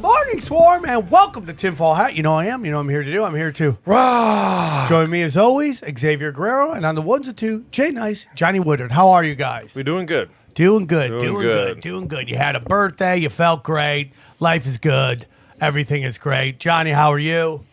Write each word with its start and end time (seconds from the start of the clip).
morning, 0.00 0.40
Swarm, 0.40 0.84
and 0.86 1.10
welcome 1.10 1.44
to 1.46 1.52
Tinfoil 1.52 1.94
Hat. 1.94 2.14
You 2.14 2.22
know 2.22 2.34
I 2.34 2.46
am. 2.46 2.64
You 2.64 2.70
know 2.70 2.80
I'm 2.80 2.88
here 2.88 3.02
to 3.02 3.12
do. 3.12 3.22
I'm 3.22 3.34
here 3.34 3.52
to 3.52 3.76
rah. 3.84 4.86
Join 4.88 5.10
me 5.10 5.20
as 5.22 5.36
always, 5.36 5.82
Xavier 5.98 6.32
Guerrero, 6.32 6.72
and 6.72 6.86
on 6.86 6.94
the 6.94 7.02
ones 7.02 7.28
and 7.28 7.36
two, 7.36 7.66
Jay 7.70 7.90
Nice, 7.90 8.26
Johnny 8.34 8.60
Woodard. 8.60 8.92
How 8.92 9.10
are 9.10 9.22
you 9.22 9.34
guys? 9.34 9.74
We're 9.74 9.82
doing 9.82 10.06
good. 10.06 10.30
Doing 10.54 10.86
good, 10.86 11.08
doing, 11.10 11.20
Doing 11.20 11.42
good. 11.42 11.74
good. 11.74 11.80
doing 11.82 12.08
good. 12.08 12.28
You 12.28 12.36
had 12.36 12.56
a 12.56 12.60
birthday. 12.60 13.18
You 13.18 13.28
felt 13.28 13.62
great. 13.62 14.12
Life 14.40 14.66
is 14.66 14.78
good. 14.78 15.26
Everything 15.60 16.02
is 16.02 16.16
great. 16.18 16.58
Johnny, 16.58 16.90
how 16.90 17.12
are 17.12 17.18
you? 17.18 17.64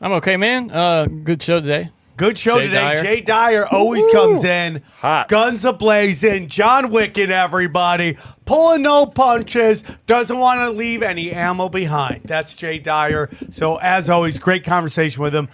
I'm 0.00 0.12
okay, 0.12 0.36
man. 0.36 0.70
Uh, 0.70 1.06
good 1.06 1.42
show 1.42 1.60
today. 1.60 1.90
Good 2.16 2.38
show 2.38 2.58
Jay 2.58 2.66
today. 2.66 2.80
Dyer. 2.80 3.02
Jay 3.02 3.20
Dyer 3.20 3.66
always 3.66 4.06
comes 4.12 4.44
in 4.44 4.82
Hot. 4.98 5.28
guns 5.28 5.62
ablazing. 5.62 6.46
John 6.46 6.90
Wick 6.90 7.18
and 7.18 7.32
everybody 7.32 8.16
pulling 8.44 8.82
no 8.82 9.06
punches. 9.06 9.82
Doesn't 10.06 10.38
want 10.38 10.60
to 10.60 10.70
leave 10.70 11.02
any 11.02 11.32
ammo 11.32 11.68
behind. 11.68 12.22
That's 12.24 12.54
Jay 12.54 12.78
Dyer. 12.78 13.30
So 13.50 13.76
as 13.76 14.08
always, 14.08 14.38
great 14.38 14.62
conversation 14.62 15.22
with 15.22 15.34
him. 15.34 15.48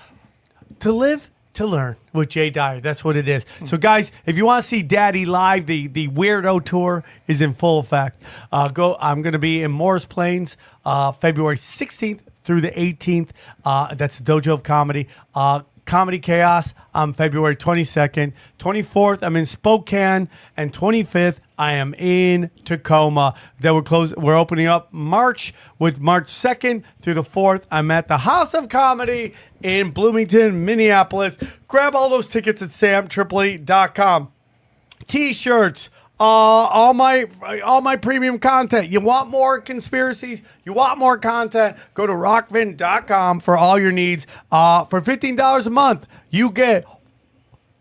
To 0.80 0.92
live, 0.92 1.30
to 1.54 1.66
learn 1.66 1.96
with 2.12 2.28
Jay 2.28 2.50
Dyer. 2.50 2.80
That's 2.80 3.02
what 3.02 3.16
it 3.16 3.26
is. 3.26 3.46
So 3.64 3.78
guys, 3.78 4.12
if 4.26 4.36
you 4.36 4.44
want 4.44 4.62
to 4.62 4.68
see 4.68 4.82
Daddy 4.82 5.24
live, 5.24 5.64
the 5.64 5.86
the 5.86 6.08
Weirdo 6.08 6.62
tour 6.64 7.04
is 7.26 7.40
in 7.40 7.54
full 7.54 7.78
effect. 7.78 8.22
Uh, 8.52 8.68
go. 8.68 8.96
I'm 9.00 9.22
going 9.22 9.32
to 9.32 9.38
be 9.38 9.62
in 9.62 9.70
Morris 9.70 10.04
Plains, 10.04 10.58
uh, 10.84 11.12
February 11.12 11.56
16th 11.56 12.20
through 12.44 12.60
the 12.60 12.70
18th. 12.72 13.30
Uh, 13.64 13.94
that's 13.94 14.18
the 14.18 14.24
Dojo 14.24 14.52
of 14.52 14.62
Comedy. 14.62 15.08
Comedy 15.90 16.20
Chaos 16.20 16.72
on 16.94 17.12
February 17.12 17.56
22nd. 17.56 18.32
24th, 18.60 19.24
I'm 19.24 19.34
in 19.34 19.44
Spokane. 19.44 20.28
And 20.56 20.72
25th, 20.72 21.38
I 21.58 21.72
am 21.72 21.94
in 21.94 22.52
Tacoma. 22.64 23.34
Then 23.58 23.74
we're 23.74 23.82
close. 23.82 24.14
We're 24.14 24.38
opening 24.38 24.68
up 24.68 24.92
March 24.92 25.52
with 25.80 25.98
March 25.98 26.28
2nd 26.28 26.84
through 27.02 27.14
the 27.14 27.24
4th. 27.24 27.64
I'm 27.72 27.90
at 27.90 28.06
the 28.06 28.18
House 28.18 28.54
of 28.54 28.68
Comedy 28.68 29.34
in 29.64 29.90
Bloomington, 29.90 30.64
Minneapolis. 30.64 31.36
Grab 31.66 31.96
all 31.96 32.08
those 32.08 32.28
tickets 32.28 32.62
at 32.62 32.68
samtripoli.com 32.68 34.30
t-shirts 35.06 35.90
uh, 36.20 36.22
all 36.22 36.94
my 36.94 37.26
all 37.64 37.80
my 37.80 37.96
premium 37.96 38.38
content. 38.38 38.90
You 38.90 39.00
want 39.00 39.30
more 39.30 39.60
conspiracies? 39.60 40.42
You 40.64 40.74
want 40.74 40.98
more 40.98 41.18
content? 41.18 41.76
Go 41.94 42.06
to 42.06 42.12
rokfin.com 42.12 43.40
for 43.40 43.56
all 43.56 43.78
your 43.78 43.92
needs. 43.92 44.26
Uh, 44.52 44.84
for 44.84 45.00
$15 45.00 45.66
a 45.66 45.70
month 45.70 46.06
you 46.30 46.50
get 46.50 46.84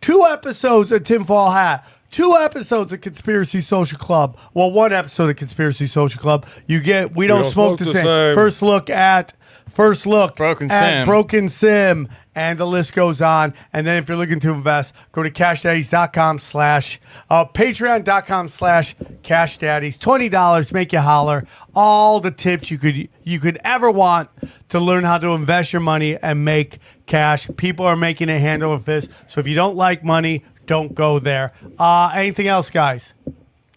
two 0.02 0.26
episodes 0.30 0.92
of 0.92 1.04
tinfoil 1.04 1.52
hat 1.52 1.86
two 2.12 2.36
episodes 2.36 2.92
of 2.92 3.02
conspiracy 3.02 3.60
social 3.62 3.98
club. 3.98 4.38
Well 4.54 4.72
one 4.72 4.92
episode 4.92 5.30
of 5.30 5.36
conspiracy 5.36 5.86
social 5.86 6.22
club. 6.22 6.46
You 6.66 6.80
get 6.80 7.16
we 7.16 7.28
don't, 7.28 7.46
smoke, 7.46 7.78
the, 7.78 7.86
same. 7.86 8.04
first 8.36 8.62
look 8.62 8.90
at 8.90 9.34
first 9.70 10.06
look 10.06 10.36
Broken 10.36 10.70
at 10.72 11.00
Sim. 11.02 11.06
broken 11.06 11.50
sim 11.50 12.10
and 12.36 12.58
the 12.60 12.66
list 12.66 12.94
goes 12.94 13.22
on. 13.22 13.54
And 13.74 13.86
then 13.86 13.98
if 13.98 14.08
you're 14.08 14.18
looking 14.18 14.40
to 14.42 14.52
invest 14.52 14.94
go 15.12 15.24
to 15.24 15.30
cashdaddies.com 15.32 16.40
slash 16.40 17.00
uh, 17.30 17.46
patreon.com 17.46 18.48
slash 18.48 18.96
cashdaddies. 19.24 19.98
$20 19.98 20.74
make 20.74 20.94
you 20.94 21.00
holler. 21.00 21.46
All 21.76 22.20
the 22.20 22.32
tips 22.32 22.72
you 22.72 22.78
could 22.78 23.10
you 23.24 23.40
could 23.40 23.58
ever 23.64 23.92
want 23.92 24.30
to 24.70 24.80
learn 24.80 25.04
how 25.04 25.18
to 25.18 25.30
invest 25.30 25.74
your 25.74 25.82
money 25.82 26.18
and 26.18 26.44
make 26.46 26.80
cash. 27.06 27.50
People 27.58 27.86
are 27.86 27.96
making 27.98 28.30
a 28.30 28.40
hand 28.40 28.64
over 28.64 28.82
fist 28.84 29.10
so 29.28 29.40
if 29.40 29.48
you 29.48 29.56
don't 29.56 29.76
like 29.76 30.04
money 30.04 30.44
don't 30.66 30.94
go 30.94 31.18
there. 31.20 31.52
Uh, 31.80 32.12
anything 32.14 32.48
else 32.48 32.70
guys? 32.70 33.14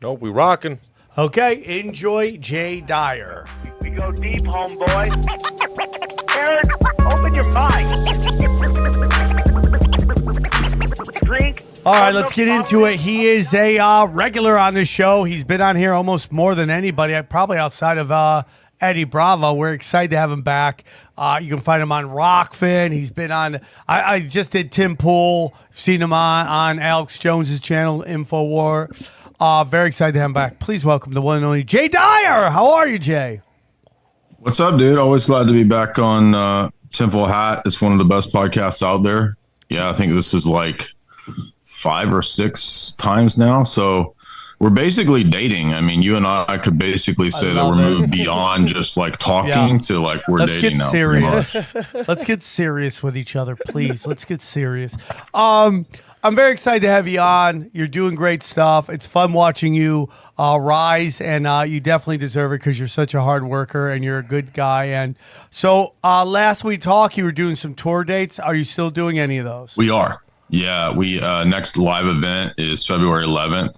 Nope, 0.02 0.20
we 0.20 0.28
rocking. 0.30 0.78
Okay 1.18 1.62
enjoy 1.80 2.38
jay 2.38 2.80
dyer 2.80 3.44
We 3.82 3.90
go 3.90 4.10
deep, 4.12 4.44
homeboy. 4.44 5.12
Aaron, 6.34 6.64
open 7.04 7.34
your 7.34 7.52
mind. 7.52 7.88
Drink. 11.22 11.62
All 11.84 11.92
right, 11.92 12.14
let's 12.14 12.32
get 12.32 12.48
into 12.48 12.86
it. 12.86 12.98
He 12.98 13.26
is 13.26 13.52
a 13.52 13.78
uh, 13.78 14.06
regular 14.06 14.56
on 14.56 14.72
this 14.72 14.88
show. 14.88 15.24
He's 15.24 15.44
been 15.44 15.60
on 15.60 15.76
here 15.76 15.92
almost 15.92 16.32
more 16.32 16.54
than 16.54 16.70
anybody, 16.70 17.14
uh, 17.14 17.22
probably 17.24 17.58
outside 17.58 17.98
of 17.98 18.10
uh, 18.10 18.44
Eddie 18.80 19.04
Bravo. 19.04 19.52
We're 19.52 19.74
excited 19.74 20.12
to 20.12 20.16
have 20.16 20.30
him 20.30 20.40
back. 20.40 20.84
Uh, 21.18 21.38
you 21.42 21.50
can 21.50 21.60
find 21.60 21.82
him 21.82 21.92
on 21.92 22.06
Rokfin. 22.06 22.90
He's 22.90 23.10
been 23.10 23.30
on. 23.30 23.56
I, 23.86 24.14
I 24.14 24.20
just 24.20 24.50
did 24.50 24.72
Tim 24.72 24.96
Pool. 24.96 25.54
Seen 25.72 26.00
him 26.00 26.14
on 26.14 26.46
on 26.46 26.78
Alex 26.78 27.18
Jones's 27.18 27.60
channel, 27.60 28.02
Infowar. 28.02 28.88
Uh, 29.42 29.64
very 29.64 29.88
excited 29.88 30.12
to 30.12 30.20
have 30.20 30.26
him 30.26 30.32
back. 30.32 30.60
Please 30.60 30.84
welcome 30.84 31.14
the 31.14 31.20
one 31.20 31.38
and 31.38 31.44
only 31.44 31.64
Jay 31.64 31.88
Dyer. 31.88 32.48
How 32.48 32.74
are 32.74 32.86
you, 32.86 32.96
Jay? 32.96 33.40
What's 34.38 34.60
up, 34.60 34.78
dude? 34.78 35.00
Always 35.00 35.24
glad 35.24 35.48
to 35.48 35.52
be 35.52 35.64
back 35.64 35.98
on 35.98 36.32
uh, 36.32 36.70
Tinfoil 36.92 37.26
Hat. 37.26 37.62
It's 37.66 37.82
one 37.82 37.90
of 37.90 37.98
the 37.98 38.04
best 38.04 38.32
podcasts 38.32 38.86
out 38.86 38.98
there. 38.98 39.36
Yeah, 39.68 39.90
I 39.90 39.94
think 39.94 40.12
this 40.12 40.32
is 40.32 40.46
like 40.46 40.86
five 41.64 42.14
or 42.14 42.22
six 42.22 42.92
times 42.98 43.36
now. 43.36 43.64
So 43.64 44.14
we're 44.60 44.70
basically 44.70 45.24
dating. 45.24 45.74
I 45.74 45.80
mean, 45.80 46.02
you 46.02 46.16
and 46.16 46.24
I, 46.24 46.44
I 46.46 46.56
could 46.58 46.78
basically 46.78 47.32
say 47.32 47.52
that 47.52 47.66
we're 47.66 47.72
it. 47.82 47.84
moved 47.98 48.10
beyond 48.12 48.68
just 48.68 48.96
like 48.96 49.16
talking 49.18 49.48
Yeah. 49.74 49.78
to 49.78 49.98
like 49.98 50.22
we're 50.28 50.38
Let's 50.38 50.52
dating 50.52 50.70
get 50.70 50.78
now. 50.78 50.90
serious. 50.92 51.56
Let's 52.06 52.22
get 52.22 52.44
serious 52.44 53.02
with 53.02 53.16
each 53.16 53.34
other, 53.34 53.56
please. 53.56 54.06
Let's 54.06 54.24
get 54.24 54.40
serious. 54.40 54.96
Um, 55.34 55.84
I'm 56.24 56.36
very 56.36 56.52
excited 56.52 56.82
to 56.82 56.88
have 56.88 57.08
you 57.08 57.18
on. 57.18 57.68
You're 57.72 57.88
doing 57.88 58.14
great 58.14 58.44
stuff. 58.44 58.88
It's 58.88 59.04
fun 59.04 59.32
watching 59.32 59.74
you 59.74 60.08
uh, 60.38 60.56
rise, 60.60 61.20
and 61.20 61.48
uh, 61.48 61.64
you 61.66 61.80
definitely 61.80 62.18
deserve 62.18 62.52
it 62.52 62.58
because 62.58 62.78
you're 62.78 62.86
such 62.86 63.12
a 63.12 63.20
hard 63.20 63.44
worker 63.44 63.90
and 63.90 64.04
you're 64.04 64.18
a 64.18 64.22
good 64.22 64.52
guy. 64.52 64.84
And 64.84 65.16
so, 65.50 65.94
uh, 66.04 66.24
last 66.24 66.62
we 66.62 66.78
talked, 66.78 67.16
you 67.16 67.24
were 67.24 67.32
doing 67.32 67.56
some 67.56 67.74
tour 67.74 68.04
dates. 68.04 68.38
Are 68.38 68.54
you 68.54 68.62
still 68.62 68.90
doing 68.90 69.18
any 69.18 69.38
of 69.38 69.44
those? 69.44 69.76
We 69.76 69.90
are. 69.90 70.20
Yeah, 70.48 70.94
we 70.94 71.20
uh, 71.20 71.42
next 71.42 71.76
live 71.76 72.06
event 72.06 72.54
is 72.56 72.86
February 72.86 73.24
11th. 73.24 73.76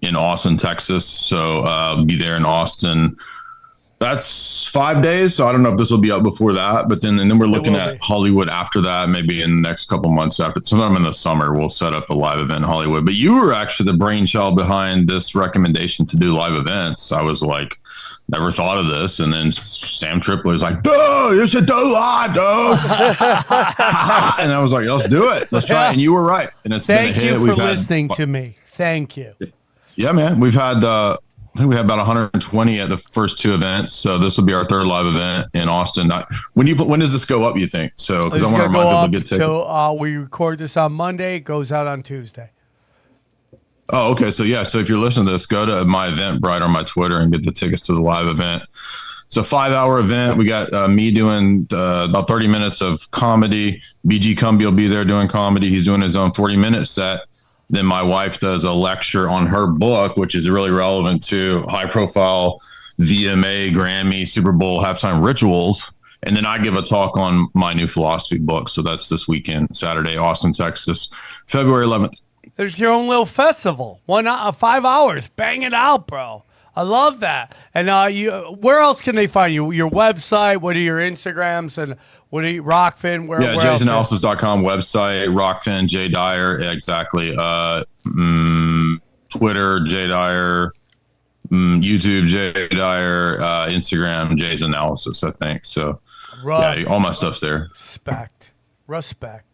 in 0.00 0.16
Austin, 0.16 0.56
Texas. 0.56 1.06
So 1.06 1.60
uh, 1.60 2.02
be 2.04 2.16
there 2.16 2.36
in 2.36 2.44
Austin. 2.44 3.16
That's 3.98 4.66
five 4.66 5.02
days. 5.02 5.34
So 5.34 5.48
I 5.48 5.52
don't 5.52 5.62
know 5.62 5.70
if 5.72 5.78
this 5.78 5.90
will 5.90 5.96
be 5.98 6.10
up 6.10 6.22
before 6.22 6.52
that, 6.52 6.86
but 6.86 7.00
then 7.00 7.18
and 7.18 7.30
then 7.30 7.38
we're 7.38 7.46
looking 7.46 7.74
at 7.76 7.92
be. 7.94 7.98
Hollywood 8.02 8.50
after 8.50 8.82
that. 8.82 9.08
Maybe 9.08 9.40
in 9.40 9.56
the 9.56 9.62
next 9.68 9.86
couple 9.88 10.10
months 10.10 10.38
after, 10.38 10.60
sometime 10.64 10.96
in 10.96 11.02
the 11.02 11.12
summer, 11.12 11.54
we'll 11.54 11.70
set 11.70 11.94
up 11.94 12.10
a 12.10 12.14
live 12.14 12.38
event 12.38 12.58
in 12.58 12.62
Hollywood. 12.64 13.06
But 13.06 13.14
you 13.14 13.40
were 13.40 13.54
actually 13.54 13.90
the 13.90 13.96
brainchild 13.96 14.54
behind 14.54 15.08
this 15.08 15.34
recommendation 15.34 16.04
to 16.06 16.16
do 16.16 16.34
live 16.34 16.52
events. 16.52 17.10
I 17.10 17.22
was 17.22 17.40
like, 17.42 17.78
never 18.28 18.50
thought 18.50 18.76
of 18.76 18.86
this, 18.86 19.18
and 19.18 19.32
then 19.32 19.50
Sam 19.50 20.20
Tripoli 20.20 20.52
was 20.52 20.62
like, 20.62 20.82
"Dude, 20.82 21.36
you 21.38 21.46
should 21.46 21.64
do 21.64 21.72
live, 21.92 22.34
dude." 22.34 22.42
and 24.40 24.52
I 24.52 24.58
was 24.62 24.72
like, 24.74 24.84
"Let's 24.86 25.08
do 25.08 25.30
it. 25.30 25.50
Let's 25.50 25.66
try." 25.68 25.88
it. 25.88 25.92
And 25.92 26.00
you 26.02 26.12
were 26.12 26.22
right. 26.22 26.50
And 26.64 26.74
it's 26.74 26.86
Thank 26.86 27.14
been 27.14 27.22
a 27.22 27.26
hit. 27.30 27.34
you 27.34 27.40
We've 27.46 27.54
for 27.54 27.62
had- 27.62 27.78
listening 27.78 28.08
to 28.10 28.26
me. 28.26 28.56
Thank 28.72 29.16
you. 29.16 29.32
yeah, 29.94 30.12
man. 30.12 30.38
We've 30.38 30.52
had 30.54 30.84
uh 30.84 31.16
I 31.56 31.60
think 31.60 31.70
we 31.70 31.76
had 31.76 31.86
about 31.86 31.96
120 31.96 32.80
at 32.80 32.90
the 32.90 32.98
first 32.98 33.38
two 33.38 33.54
events. 33.54 33.94
So 33.94 34.18
this 34.18 34.36
will 34.36 34.44
be 34.44 34.52
our 34.52 34.66
third 34.66 34.86
live 34.86 35.06
event 35.06 35.48
in 35.54 35.70
Austin. 35.70 36.12
When 36.52 36.66
you 36.66 36.76
when 36.76 37.00
does 37.00 37.14
this 37.14 37.24
go 37.24 37.44
up? 37.44 37.56
You 37.56 37.66
think 37.66 37.94
so? 37.96 38.24
Because 38.24 38.42
I 38.42 38.52
want 38.52 38.56
to 38.58 38.62
remind 38.64 38.88
people 38.88 39.02
to 39.04 39.10
get 39.10 39.18
tickets. 39.20 39.38
till 39.38 39.66
uh, 39.66 39.90
we 39.94 40.16
record 40.16 40.58
this 40.58 40.76
on 40.76 40.92
Monday. 40.92 41.36
It 41.36 41.40
goes 41.40 41.72
out 41.72 41.86
on 41.86 42.02
Tuesday. 42.02 42.50
Oh, 43.88 44.12
okay. 44.12 44.30
So 44.30 44.42
yeah. 44.42 44.64
So 44.64 44.76
if 44.80 44.90
you're 44.90 44.98
listening 44.98 45.24
to 45.26 45.32
this, 45.32 45.46
go 45.46 45.64
to 45.64 45.86
my 45.86 46.10
Eventbrite 46.10 46.60
or 46.60 46.68
my 46.68 46.82
Twitter 46.82 47.16
and 47.16 47.32
get 47.32 47.42
the 47.42 47.52
tickets 47.52 47.86
to 47.86 47.94
the 47.94 48.02
live 48.02 48.26
event. 48.26 48.62
It's 49.26 49.38
a 49.38 49.42
five 49.42 49.72
hour 49.72 49.98
event. 49.98 50.36
We 50.36 50.44
got 50.44 50.70
uh, 50.74 50.88
me 50.88 51.10
doing 51.10 51.68
uh, 51.72 52.06
about 52.10 52.28
30 52.28 52.48
minutes 52.48 52.82
of 52.82 53.10
comedy. 53.12 53.80
BG 54.06 54.36
Cumby 54.36 54.66
will 54.66 54.72
be 54.72 54.88
there 54.88 55.06
doing 55.06 55.26
comedy. 55.26 55.70
He's 55.70 55.86
doing 55.86 56.02
his 56.02 56.16
own 56.16 56.32
40 56.32 56.58
minute 56.58 56.84
set. 56.84 57.20
Then 57.68 57.86
my 57.86 58.02
wife 58.02 58.38
does 58.38 58.64
a 58.64 58.72
lecture 58.72 59.28
on 59.28 59.46
her 59.46 59.66
book, 59.66 60.16
which 60.16 60.34
is 60.34 60.48
really 60.48 60.70
relevant 60.70 61.22
to 61.24 61.62
high 61.62 61.86
profile 61.86 62.60
VMA, 62.98 63.74
Grammy, 63.74 64.28
Super 64.28 64.52
Bowl 64.52 64.82
halftime 64.82 65.24
rituals. 65.24 65.92
And 66.22 66.34
then 66.34 66.46
I 66.46 66.58
give 66.58 66.76
a 66.76 66.82
talk 66.82 67.16
on 67.16 67.48
my 67.54 67.74
new 67.74 67.86
philosophy 67.86 68.38
book. 68.38 68.68
So 68.68 68.82
that's 68.82 69.08
this 69.08 69.28
weekend, 69.28 69.76
Saturday, 69.76 70.16
Austin, 70.16 70.52
Texas, 70.52 71.08
February 71.46 71.86
11th. 71.86 72.20
There's 72.56 72.78
your 72.78 72.90
own 72.90 73.06
little 73.06 73.26
festival. 73.26 74.00
One 74.06 74.26
uh, 74.26 74.50
five 74.52 74.84
hours. 74.84 75.28
Bang 75.36 75.62
it 75.62 75.74
out, 75.74 76.06
bro. 76.06 76.44
I 76.74 76.82
love 76.82 77.20
that. 77.20 77.54
And 77.74 77.88
uh, 77.88 78.08
you, 78.10 78.32
where 78.60 78.80
else 78.80 79.02
can 79.02 79.14
they 79.14 79.26
find 79.26 79.52
you? 79.52 79.70
Your 79.72 79.90
website. 79.90 80.60
What 80.60 80.76
are 80.76 80.80
your 80.80 80.98
Instagrams 80.98 81.78
and 81.78 81.96
what 82.30 82.44
are 82.44 82.50
you, 82.50 82.62
Rokfin? 82.62 83.26
Where? 83.26 83.40
Yeah, 83.40 83.56
where 83.56 83.60
website, 84.62 85.28
Rokfin, 85.28 85.88
Jay 85.88 86.08
Dyer, 86.08 86.58
exactly. 86.60 87.34
Uh, 87.36 87.84
mm, 88.06 89.00
Twitter, 89.28 89.80
Jay 89.84 90.08
Dyer, 90.08 90.72
mm, 91.48 91.82
YouTube, 91.82 92.26
Jay 92.26 92.68
Dyer, 92.68 93.40
uh, 93.40 93.66
Instagram, 93.68 94.36
Jay's 94.36 94.62
Analysis, 94.62 95.22
I 95.22 95.30
think. 95.32 95.64
So, 95.64 96.00
Right. 96.44 96.80
yeah, 96.80 96.88
all 96.88 97.00
my 97.00 97.12
stuff's 97.12 97.40
there. 97.40 97.68
Respect. 97.72 98.52
Respect. 98.86 99.44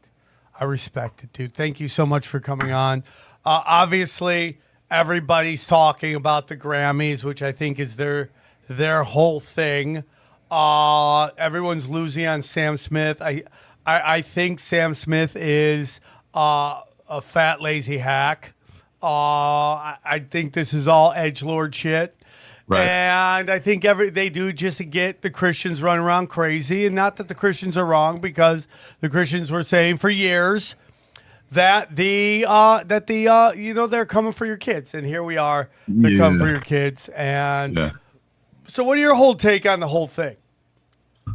I 0.58 0.64
respect 0.64 1.24
it, 1.24 1.32
dude. 1.32 1.54
Thank 1.54 1.80
you 1.80 1.88
so 1.88 2.06
much 2.06 2.26
for 2.26 2.38
coming 2.40 2.72
on. 2.72 3.04
Uh, 3.44 3.62
obviously, 3.66 4.58
everybody's 4.90 5.66
talking 5.66 6.14
about 6.14 6.48
the 6.48 6.56
Grammys, 6.56 7.24
which 7.24 7.42
I 7.42 7.52
think 7.52 7.78
is 7.78 7.96
their 7.96 8.30
their 8.68 9.02
whole 9.02 9.40
thing. 9.40 10.04
Uh, 10.52 11.30
everyone's 11.38 11.88
losing 11.88 12.26
on 12.26 12.42
Sam 12.42 12.76
Smith. 12.76 13.22
I 13.22 13.44
I, 13.86 14.16
I 14.16 14.22
think 14.22 14.60
Sam 14.60 14.92
Smith 14.92 15.34
is 15.34 15.98
uh, 16.34 16.82
a 17.08 17.22
fat 17.22 17.62
lazy 17.62 17.98
hack. 17.98 18.52
Uh, 19.02 19.06
I, 19.06 19.96
I 20.04 20.18
think 20.18 20.52
this 20.52 20.74
is 20.74 20.86
all 20.86 21.12
edge 21.14 21.42
lord 21.42 21.74
shit. 21.74 22.14
Right. 22.68 22.86
And 22.86 23.50
I 23.50 23.58
think 23.58 23.84
every 23.86 24.10
they 24.10 24.28
do 24.28 24.52
just 24.52 24.76
to 24.78 24.84
get 24.84 25.22
the 25.22 25.30
Christians 25.30 25.82
running 25.82 26.04
around 26.04 26.26
crazy, 26.28 26.84
and 26.86 26.94
not 26.94 27.16
that 27.16 27.28
the 27.28 27.34
Christians 27.34 27.76
are 27.78 27.86
wrong, 27.86 28.20
because 28.20 28.68
the 29.00 29.08
Christians 29.08 29.50
were 29.50 29.62
saying 29.62 29.96
for 29.96 30.10
years 30.10 30.74
that 31.50 31.96
the 31.96 32.44
uh, 32.46 32.84
that 32.84 33.06
the 33.06 33.26
uh, 33.26 33.52
you 33.52 33.72
know 33.74 33.86
they're 33.86 34.06
coming 34.06 34.32
for 34.32 34.44
your 34.46 34.58
kids, 34.58 34.92
and 34.94 35.06
here 35.06 35.22
we 35.22 35.38
are, 35.38 35.70
they're 35.88 36.18
coming 36.18 36.38
for 36.38 36.48
your 36.48 36.60
kids. 36.60 37.08
And 37.10 37.76
Yeah. 37.76 37.90
so, 38.68 38.84
what 38.84 38.98
are 38.98 39.00
your 39.00 39.14
whole 39.14 39.34
take 39.34 39.66
on 39.66 39.80
the 39.80 39.88
whole 39.88 40.06
thing? 40.06 40.36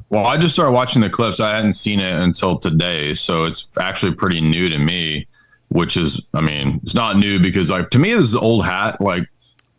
Well, 0.09 0.25
I 0.25 0.37
just 0.37 0.53
started 0.53 0.71
watching 0.71 1.01
the 1.01 1.09
clips. 1.09 1.39
I 1.39 1.55
hadn't 1.55 1.73
seen 1.73 1.99
it 1.99 2.13
until 2.21 2.57
today, 2.57 3.13
so 3.13 3.45
it's 3.45 3.71
actually 3.79 4.13
pretty 4.13 4.41
new 4.41 4.69
to 4.69 4.77
me. 4.77 5.27
Which 5.69 5.97
is, 5.97 6.21
I 6.33 6.39
mean, 6.39 6.79
it's 6.83 6.95
not 6.95 7.17
new 7.17 7.41
because, 7.41 7.69
like, 7.69 7.89
to 7.89 7.99
me, 7.99 8.13
this 8.13 8.21
is 8.21 8.35
old 8.37 8.63
hat. 8.65 9.01
Like, 9.01 9.27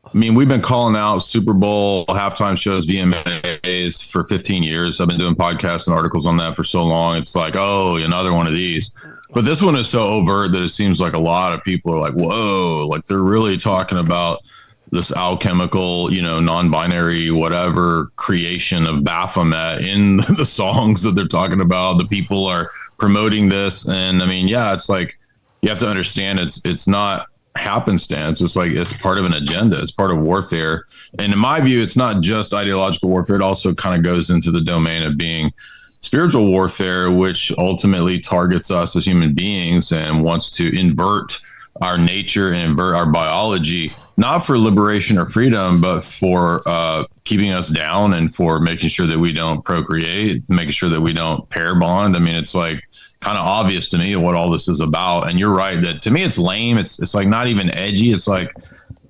I 0.04 0.18
mean, 0.18 0.34
we've 0.34 0.48
been 0.48 0.60
calling 0.60 0.96
out 0.96 1.20
Super 1.20 1.54
Bowl 1.54 2.04
halftime 2.06 2.58
shows, 2.58 2.86
VMAs 2.86 4.10
for 4.10 4.24
15 4.24 4.62
years. 4.62 5.00
I've 5.00 5.08
been 5.08 5.18
doing 5.18 5.34
podcasts 5.34 5.86
and 5.86 5.96
articles 5.96 6.26
on 6.26 6.36
that 6.36 6.56
for 6.56 6.64
so 6.64 6.82
long. 6.84 7.16
It's 7.16 7.34
like, 7.34 7.56
oh, 7.56 7.96
another 7.96 8.34
one 8.34 8.46
of 8.46 8.52
these. 8.52 8.90
But 9.32 9.44
this 9.44 9.62
one 9.62 9.76
is 9.76 9.88
so 9.88 10.00
overt 10.00 10.52
that 10.52 10.62
it 10.62 10.68
seems 10.68 11.00
like 11.00 11.14
a 11.14 11.18
lot 11.18 11.54
of 11.54 11.62
people 11.64 11.94
are 11.94 12.00
like, 12.00 12.14
whoa, 12.14 12.86
like 12.86 13.04
they're 13.04 13.18
really 13.18 13.56
talking 13.56 13.96
about 13.96 14.42
this 14.90 15.12
alchemical, 15.12 16.12
you 16.12 16.22
know, 16.22 16.40
non-binary, 16.40 17.30
whatever 17.30 18.06
creation 18.16 18.86
of 18.86 19.04
Baphomet 19.04 19.82
in 19.82 20.16
the 20.36 20.46
songs 20.46 21.02
that 21.02 21.12
they're 21.12 21.26
talking 21.26 21.60
about. 21.60 21.98
The 21.98 22.06
people 22.06 22.46
are 22.46 22.70
promoting 22.98 23.48
this, 23.48 23.86
and 23.88 24.22
I 24.22 24.26
mean, 24.26 24.48
yeah, 24.48 24.72
it's 24.72 24.88
like 24.88 25.18
you 25.62 25.68
have 25.68 25.78
to 25.80 25.88
understand 25.88 26.38
it's 26.38 26.64
it's 26.64 26.86
not 26.86 27.26
happenstance. 27.56 28.40
It's 28.40 28.56
like 28.56 28.72
it's 28.72 28.92
part 28.92 29.18
of 29.18 29.24
an 29.24 29.34
agenda. 29.34 29.80
It's 29.80 29.92
part 29.92 30.10
of 30.10 30.18
warfare, 30.18 30.84
and 31.18 31.32
in 31.32 31.38
my 31.38 31.60
view, 31.60 31.82
it's 31.82 31.96
not 31.96 32.22
just 32.22 32.54
ideological 32.54 33.10
warfare. 33.10 33.36
It 33.36 33.42
also 33.42 33.74
kind 33.74 33.96
of 33.96 34.02
goes 34.02 34.30
into 34.30 34.50
the 34.50 34.60
domain 34.60 35.02
of 35.02 35.16
being 35.16 35.52
spiritual 36.00 36.46
warfare, 36.46 37.10
which 37.10 37.52
ultimately 37.58 38.20
targets 38.20 38.70
us 38.70 38.94
as 38.96 39.04
human 39.04 39.34
beings 39.34 39.92
and 39.92 40.24
wants 40.24 40.50
to 40.50 40.76
invert 40.78 41.40
our 41.80 41.96
nature 41.96 42.52
and 42.52 42.78
our 42.78 43.06
biology, 43.06 43.92
not 44.16 44.40
for 44.40 44.58
liberation 44.58 45.18
or 45.18 45.26
freedom, 45.26 45.80
but 45.80 46.00
for 46.00 46.62
uh, 46.66 47.04
keeping 47.24 47.52
us 47.52 47.68
down 47.68 48.14
and 48.14 48.34
for 48.34 48.60
making 48.60 48.88
sure 48.88 49.06
that 49.06 49.18
we 49.18 49.32
don't 49.32 49.64
procreate, 49.64 50.42
making 50.48 50.72
sure 50.72 50.88
that 50.88 51.00
we 51.00 51.12
don't 51.12 51.48
pair 51.50 51.74
bond. 51.74 52.16
I 52.16 52.18
mean, 52.18 52.34
it's 52.34 52.54
like 52.54 52.82
kind 53.20 53.38
of 53.38 53.44
obvious 53.44 53.88
to 53.90 53.98
me 53.98 54.14
what 54.16 54.34
all 54.34 54.50
this 54.50 54.68
is 54.68 54.80
about. 54.80 55.28
And 55.28 55.38
you're 55.38 55.54
right 55.54 55.80
that 55.82 56.02
to 56.02 56.10
me 56.10 56.22
it's 56.22 56.38
lame. 56.38 56.78
It's 56.78 57.00
it's 57.00 57.14
like 57.14 57.28
not 57.28 57.46
even 57.46 57.72
edgy. 57.74 58.12
It's 58.12 58.26
like, 58.26 58.52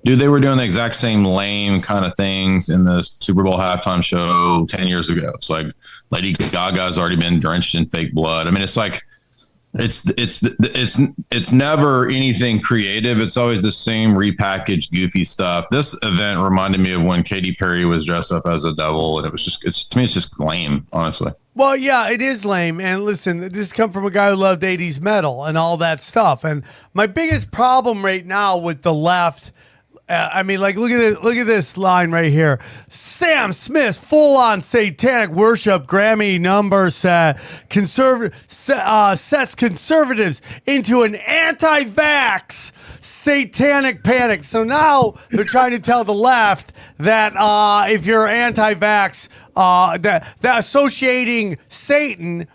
dude, 0.05 0.19
they 0.19 0.27
were 0.27 0.39
doing 0.39 0.57
the 0.57 0.63
exact 0.63 0.95
same 0.95 1.25
lame 1.25 1.81
kind 1.81 2.05
of 2.05 2.15
things 2.15 2.69
in 2.69 2.83
the 2.83 3.03
Super 3.19 3.43
Bowl 3.43 3.57
halftime 3.57 4.03
show 4.03 4.65
ten 4.69 4.87
years 4.87 5.09
ago. 5.09 5.31
It's 5.35 5.49
like 5.49 5.67
Lady 6.11 6.33
Gaga's 6.33 6.97
already 6.97 7.17
been 7.17 7.39
drenched 7.39 7.75
in 7.75 7.85
fake 7.87 8.13
blood. 8.13 8.47
I 8.47 8.51
mean, 8.51 8.63
it's 8.63 8.77
like 8.77 9.03
it's 9.73 10.09
it's 10.17 10.41
it's 10.43 10.99
it's 11.31 11.51
never 11.51 12.07
anything 12.07 12.59
creative. 12.59 13.19
It's 13.19 13.37
always 13.37 13.61
the 13.61 13.71
same 13.71 14.11
repackaged 14.11 14.91
goofy 14.91 15.23
stuff. 15.23 15.67
This 15.69 15.97
event 16.01 16.39
reminded 16.39 16.81
me 16.81 16.93
of 16.93 17.03
when 17.03 17.21
Katy 17.21 17.53
Perry 17.53 17.85
was 17.85 18.05
dressed 18.05 18.31
up 18.31 18.47
as 18.47 18.63
a 18.63 18.73
devil, 18.73 19.19
and 19.19 19.27
it 19.27 19.31
was 19.31 19.45
just 19.45 19.63
it's 19.65 19.83
to 19.83 19.97
me 19.97 20.05
it's 20.05 20.13
just 20.13 20.39
lame, 20.39 20.87
honestly. 20.91 21.31
Well, 21.53 21.75
yeah, 21.75 22.09
it 22.09 22.21
is 22.21 22.45
lame. 22.45 22.79
And 22.79 23.03
listen, 23.03 23.51
this 23.51 23.73
come 23.73 23.91
from 23.91 24.05
a 24.05 24.11
guy 24.11 24.29
who 24.29 24.37
loved 24.37 24.63
80s 24.63 25.01
metal 25.01 25.43
and 25.43 25.57
all 25.57 25.77
that 25.77 26.01
stuff. 26.01 26.43
And 26.43 26.63
my 26.93 27.05
biggest 27.05 27.51
problem 27.51 28.05
right 28.05 28.25
now 28.25 28.57
with 28.57 28.81
the 28.81 28.93
left, 28.93 29.51
uh, 30.09 30.29
I 30.33 30.43
mean, 30.43 30.59
like, 30.59 30.75
look 30.75 30.91
at 30.91 30.99
it, 30.99 31.23
look 31.23 31.35
at 31.35 31.45
this 31.45 31.77
line 31.77 32.11
right 32.11 32.31
here. 32.31 32.59
Sam 32.89 33.53
Smith, 33.53 33.97
full 33.97 34.35
on 34.35 34.61
satanic 34.61 35.29
worship, 35.29 35.85
Grammy 35.85 36.39
number 36.39 36.89
set, 36.89 37.37
conserv- 37.69 38.33
uh, 38.69 39.15
sets 39.15 39.55
conservatives 39.55 40.41
into 40.65 41.03
an 41.03 41.15
anti 41.15 41.83
vax 41.83 42.71
satanic 43.01 44.03
panic. 44.03 44.43
So 44.43 44.63
now 44.63 45.15
they're 45.29 45.43
trying 45.43 45.71
to 45.71 45.79
tell 45.79 46.03
the 46.03 46.13
left 46.13 46.73
that 46.97 47.35
uh, 47.35 47.85
if 47.89 48.05
you're 48.05 48.27
anti-vax, 48.27 49.27
uh, 49.55 49.97
that 49.99 50.35
that 50.41 50.59
associating 50.59 51.57
Satan 51.69 52.47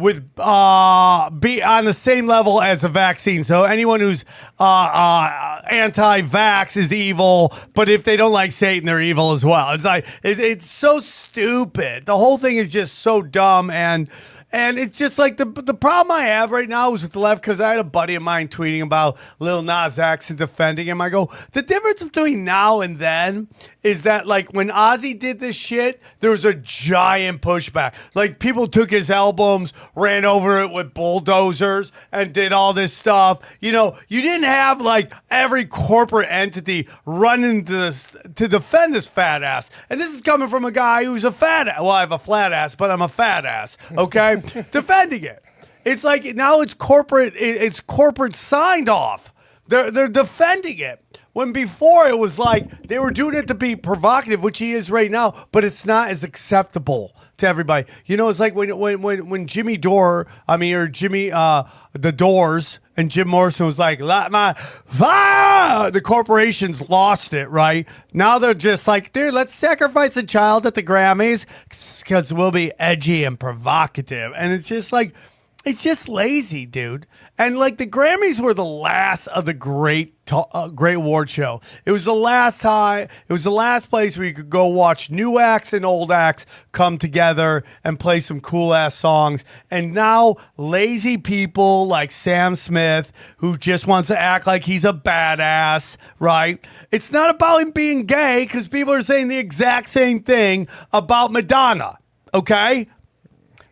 with 0.00 0.24
uh, 0.38 1.30
be 1.30 1.62
on 1.62 1.84
the 1.84 1.94
same 1.94 2.26
level 2.26 2.60
as 2.60 2.84
a 2.84 2.88
vaccine. 2.88 3.44
So 3.44 3.64
anyone 3.64 4.00
who's 4.00 4.24
uh, 4.58 4.64
uh, 4.64 5.62
anti-vax 5.70 6.76
is 6.76 6.92
evil, 6.92 7.54
but 7.74 7.88
if 7.88 8.04
they 8.04 8.16
don't 8.16 8.32
like 8.32 8.52
Satan, 8.52 8.86
they're 8.86 9.00
evil 9.00 9.32
as 9.32 9.44
well. 9.44 9.70
It's 9.72 9.84
like 9.84 10.06
it's, 10.22 10.40
it's 10.40 10.70
so 10.70 11.00
stupid. 11.00 12.06
The 12.06 12.16
whole 12.16 12.38
thing 12.38 12.56
is 12.56 12.72
just 12.72 12.98
so 12.98 13.22
dumb 13.22 13.70
and. 13.70 14.08
And 14.52 14.78
it's 14.78 14.98
just 14.98 15.18
like 15.18 15.36
the 15.36 15.44
the 15.44 15.74
problem 15.74 16.16
I 16.16 16.24
have 16.24 16.50
right 16.50 16.68
now 16.68 16.92
is 16.94 17.02
with 17.02 17.12
the 17.12 17.20
left 17.20 17.42
because 17.42 17.60
I 17.60 17.70
had 17.70 17.78
a 17.78 17.84
buddy 17.84 18.14
of 18.16 18.22
mine 18.22 18.48
tweeting 18.48 18.82
about 18.82 19.16
Lil 19.38 19.62
Nas 19.62 19.98
X 19.98 20.30
and 20.30 20.38
defending 20.38 20.86
him. 20.86 21.00
I 21.00 21.08
go, 21.08 21.30
the 21.52 21.62
difference 21.62 22.02
between 22.02 22.44
now 22.44 22.80
and 22.80 22.98
then 22.98 23.48
is 23.82 24.02
that 24.02 24.26
like 24.26 24.52
when 24.52 24.68
Ozzy 24.68 25.18
did 25.18 25.38
this 25.38 25.56
shit, 25.56 26.02
there 26.20 26.30
was 26.30 26.44
a 26.44 26.54
giant 26.54 27.42
pushback. 27.42 27.94
Like 28.14 28.38
people 28.38 28.66
took 28.66 28.90
his 28.90 29.10
albums, 29.10 29.72
ran 29.94 30.24
over 30.24 30.60
it 30.60 30.70
with 30.70 30.94
bulldozers 30.94 31.92
and 32.10 32.32
did 32.32 32.52
all 32.52 32.72
this 32.72 32.92
stuff. 32.92 33.38
You 33.60 33.72
know, 33.72 33.96
you 34.08 34.20
didn't 34.20 34.44
have 34.44 34.80
like 34.80 35.12
every 35.30 35.64
corporate 35.64 36.28
entity 36.30 36.88
running 37.06 37.64
to 37.66 37.72
this 37.72 38.16
to 38.34 38.48
defend 38.48 38.94
this 38.94 39.06
fat 39.06 39.42
ass. 39.42 39.70
And 39.88 40.00
this 40.00 40.12
is 40.12 40.20
coming 40.20 40.48
from 40.48 40.64
a 40.64 40.72
guy 40.72 41.04
who's 41.04 41.24
a 41.24 41.32
fat. 41.32 41.66
Well, 41.78 41.90
I 41.90 42.00
have 42.00 42.12
a 42.12 42.18
flat 42.18 42.52
ass, 42.52 42.74
but 42.74 42.90
I'm 42.90 43.02
a 43.02 43.08
fat 43.08 43.44
ass. 43.44 43.76
Okay, 43.92 44.39
defending 44.70 45.24
it. 45.24 45.42
It's 45.84 46.04
like 46.04 46.24
now 46.36 46.60
it's 46.60 46.74
corporate. 46.74 47.34
It's 47.36 47.80
corporate 47.80 48.34
signed 48.34 48.88
off. 48.88 49.32
They're 49.68 49.90
they're 49.90 50.08
defending 50.08 50.78
it. 50.78 51.04
When 51.32 51.52
before 51.52 52.08
it 52.08 52.18
was 52.18 52.38
like 52.38 52.88
they 52.88 52.98
were 52.98 53.12
doing 53.12 53.34
it 53.34 53.46
to 53.48 53.54
be 53.54 53.76
provocative, 53.76 54.42
which 54.42 54.58
he 54.58 54.72
is 54.72 54.90
right 54.90 55.10
now, 55.10 55.46
but 55.52 55.64
it's 55.64 55.86
not 55.86 56.10
as 56.10 56.24
acceptable 56.24 57.14
to 57.40 57.48
everybody. 57.48 57.86
You 58.06 58.16
know, 58.16 58.28
it's 58.28 58.40
like 58.40 58.54
when 58.54 58.76
when 58.78 59.02
when 59.02 59.28
when 59.28 59.46
Jimmy 59.46 59.76
Dore, 59.76 60.26
I 60.48 60.56
mean, 60.56 60.74
or 60.74 60.88
Jimmy 60.88 61.32
uh 61.32 61.64
the 61.92 62.12
Doors 62.12 62.78
and 62.96 63.10
Jim 63.10 63.28
Morrison 63.28 63.66
was 63.66 63.78
like, 63.78 64.00
"Let 64.00 64.30
my 64.30 64.54
fire." 64.54 65.90
The 65.90 66.00
corporations 66.00 66.88
lost 66.88 67.32
it, 67.32 67.48
right? 67.48 67.86
Now 68.12 68.38
they're 68.38 68.54
just 68.54 68.86
like, 68.88 69.12
dude, 69.12 69.34
let's 69.34 69.54
sacrifice 69.54 70.16
a 70.16 70.22
child 70.22 70.66
at 70.66 70.74
the 70.74 70.82
Grammys 70.82 71.46
because 71.68 72.32
we'll 72.32 72.50
be 72.50 72.72
edgy 72.78 73.24
and 73.24 73.38
provocative, 73.38 74.32
and 74.36 74.52
it's 74.52 74.68
just 74.68 74.92
like. 74.92 75.14
It's 75.62 75.82
just 75.82 76.08
lazy, 76.08 76.64
dude. 76.64 77.06
And 77.36 77.58
like 77.58 77.76
the 77.76 77.86
Grammys 77.86 78.40
were 78.40 78.54
the 78.54 78.64
last 78.64 79.26
of 79.26 79.44
the 79.44 79.52
great, 79.52 80.14
uh, 80.32 80.68
great 80.68 80.94
award 80.94 81.28
show. 81.28 81.60
It 81.84 81.92
was 81.92 82.06
the 82.06 82.14
last 82.14 82.62
time. 82.62 83.08
It 83.28 83.32
was 83.32 83.44
the 83.44 83.50
last 83.50 83.90
place 83.90 84.16
where 84.16 84.26
you 84.26 84.32
could 84.32 84.48
go 84.48 84.68
watch 84.68 85.10
new 85.10 85.38
acts 85.38 85.74
and 85.74 85.84
old 85.84 86.10
acts 86.10 86.46
come 86.72 86.96
together 86.96 87.62
and 87.84 88.00
play 88.00 88.20
some 88.20 88.40
cool 88.40 88.72
ass 88.72 88.94
songs. 88.94 89.44
And 89.70 89.92
now 89.92 90.36
lazy 90.56 91.18
people 91.18 91.86
like 91.86 92.10
Sam 92.10 92.56
Smith, 92.56 93.12
who 93.36 93.58
just 93.58 93.86
wants 93.86 94.06
to 94.06 94.18
act 94.18 94.46
like 94.46 94.64
he's 94.64 94.86
a 94.86 94.94
badass, 94.94 95.98
right? 96.18 96.58
It's 96.90 97.12
not 97.12 97.28
about 97.28 97.60
him 97.60 97.72
being 97.72 98.06
gay 98.06 98.44
because 98.44 98.66
people 98.66 98.94
are 98.94 99.02
saying 99.02 99.28
the 99.28 99.38
exact 99.38 99.90
same 99.90 100.22
thing 100.22 100.68
about 100.90 101.32
Madonna. 101.32 101.98
Okay, 102.32 102.86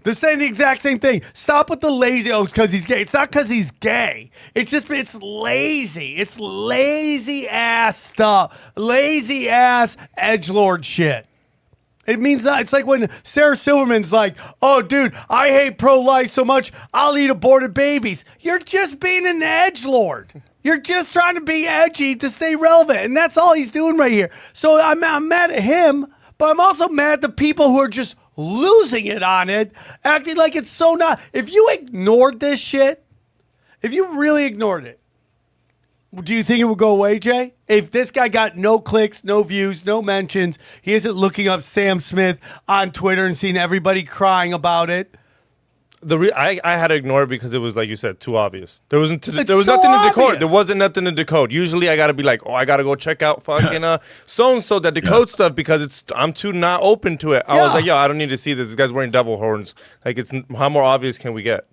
they're 0.04 0.14
saying 0.14 0.38
the 0.38 0.46
exact 0.46 0.82
same 0.82 0.98
thing. 0.98 1.22
Stop 1.34 1.70
with 1.70 1.80
the 1.80 1.90
lazy. 1.90 2.30
Oh, 2.30 2.44
because 2.44 2.72
he's 2.72 2.86
gay. 2.86 3.02
It's 3.02 3.12
not 3.12 3.30
because 3.30 3.48
he's 3.48 3.70
gay. 3.70 4.30
It's 4.54 4.70
just 4.70 4.90
it's 4.90 5.14
lazy. 5.16 6.16
It's 6.16 6.38
lazy 6.38 7.48
ass 7.48 7.98
stuff. 7.98 8.72
Lazy 8.76 9.48
ass 9.48 9.96
edge 10.16 10.50
lord 10.50 10.84
shit. 10.84 11.26
It 12.06 12.20
means 12.20 12.44
that 12.44 12.62
it's 12.62 12.72
like 12.72 12.86
when 12.86 13.10
Sarah 13.22 13.56
Silverman's 13.56 14.12
like, 14.12 14.36
"Oh, 14.62 14.80
dude, 14.80 15.14
I 15.28 15.48
hate 15.48 15.76
pro 15.76 16.00
life 16.00 16.30
so 16.30 16.42
much, 16.42 16.72
I'll 16.94 17.18
eat 17.18 17.28
aborted 17.28 17.74
babies." 17.74 18.24
You're 18.40 18.58
just 18.58 18.98
being 18.98 19.26
an 19.26 19.42
edge 19.42 19.84
lord. 19.84 20.42
You're 20.62 20.80
just 20.80 21.12
trying 21.12 21.34
to 21.34 21.42
be 21.42 21.66
edgy 21.66 22.16
to 22.16 22.30
stay 22.30 22.56
relevant, 22.56 23.00
and 23.00 23.16
that's 23.16 23.36
all 23.36 23.52
he's 23.52 23.70
doing 23.70 23.96
right 23.98 24.10
here. 24.10 24.30
So 24.54 24.80
I'm, 24.80 25.04
I'm 25.04 25.28
mad 25.28 25.50
at 25.50 25.62
him, 25.62 26.06
but 26.38 26.50
I'm 26.50 26.60
also 26.60 26.88
mad 26.88 27.12
at 27.12 27.20
the 27.20 27.28
people 27.28 27.70
who 27.70 27.80
are 27.80 27.88
just 27.88 28.16
losing 28.38 29.06
it 29.06 29.22
on 29.22 29.50
it, 29.50 29.72
acting 30.04 30.36
like 30.36 30.56
it's 30.56 30.70
so 30.70 30.94
not. 30.94 31.20
If 31.34 31.52
you 31.52 31.68
ignored 31.72 32.40
this 32.40 32.60
shit, 32.60 33.04
if 33.82 33.92
you 33.92 34.18
really 34.18 34.46
ignored 34.46 34.86
it, 34.86 35.00
do 36.22 36.32
you 36.32 36.42
think 36.42 36.60
it 36.60 36.64
would 36.64 36.78
go 36.78 36.90
away, 36.90 37.18
Jay? 37.18 37.54
If 37.66 37.90
this 37.90 38.10
guy 38.10 38.28
got 38.28 38.56
no 38.56 38.78
clicks, 38.78 39.22
no 39.24 39.42
views, 39.42 39.84
no 39.84 40.00
mentions, 40.00 40.58
he 40.80 40.94
isn't 40.94 41.12
looking 41.12 41.48
up 41.48 41.60
Sam 41.60 42.00
Smith 42.00 42.40
on 42.66 42.92
Twitter 42.92 43.26
and 43.26 43.36
seeing 43.36 43.58
everybody 43.58 44.02
crying 44.04 44.54
about 44.54 44.88
it. 44.88 45.14
The 46.00 46.16
re- 46.16 46.30
I, 46.32 46.60
I 46.62 46.76
had 46.76 46.88
to 46.88 46.94
ignore 46.94 47.24
it 47.24 47.26
because 47.28 47.52
it 47.54 47.58
was 47.58 47.74
like 47.74 47.88
you 47.88 47.96
said 47.96 48.20
too 48.20 48.36
obvious. 48.36 48.80
There 48.88 49.00
wasn't 49.00 49.20
t- 49.22 49.32
there 49.42 49.56
was 49.56 49.66
so 49.66 49.74
nothing 49.74 49.90
to 49.90 50.08
decode. 50.08 50.38
There 50.40 50.46
wasn't 50.46 50.78
nothing 50.78 51.04
to 51.06 51.10
decode. 51.10 51.50
Usually 51.50 51.88
I 51.90 51.96
got 51.96 52.06
to 52.06 52.14
be 52.14 52.22
like, 52.22 52.46
oh, 52.46 52.52
I 52.54 52.64
got 52.64 52.76
to 52.76 52.84
go 52.84 52.94
check 52.94 53.20
out 53.20 53.42
fucking 53.42 53.82
uh 53.82 53.98
so 54.26 54.54
and 54.54 54.62
so 54.62 54.78
that 54.78 54.94
decode 54.94 55.28
stuff 55.28 55.56
because 55.56 55.82
it's 55.82 56.04
I'm 56.14 56.32
too 56.32 56.52
not 56.52 56.82
open 56.82 57.18
to 57.18 57.32
it. 57.32 57.42
I 57.48 57.60
was 57.60 57.74
like, 57.74 57.84
yo, 57.84 57.96
I 57.96 58.06
don't 58.06 58.16
need 58.18 58.28
to 58.28 58.38
see 58.38 58.54
this. 58.54 58.68
This 58.68 58.76
guy's 58.76 58.92
wearing 58.92 59.10
devil 59.10 59.38
horns. 59.38 59.74
Like 60.04 60.18
it's 60.18 60.32
how 60.56 60.68
more 60.68 60.84
obvious 60.84 61.18
can 61.18 61.32
we 61.34 61.42
get? 61.42 61.66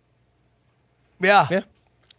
Yeah. 1.22 1.48
Yeah. 1.52 1.62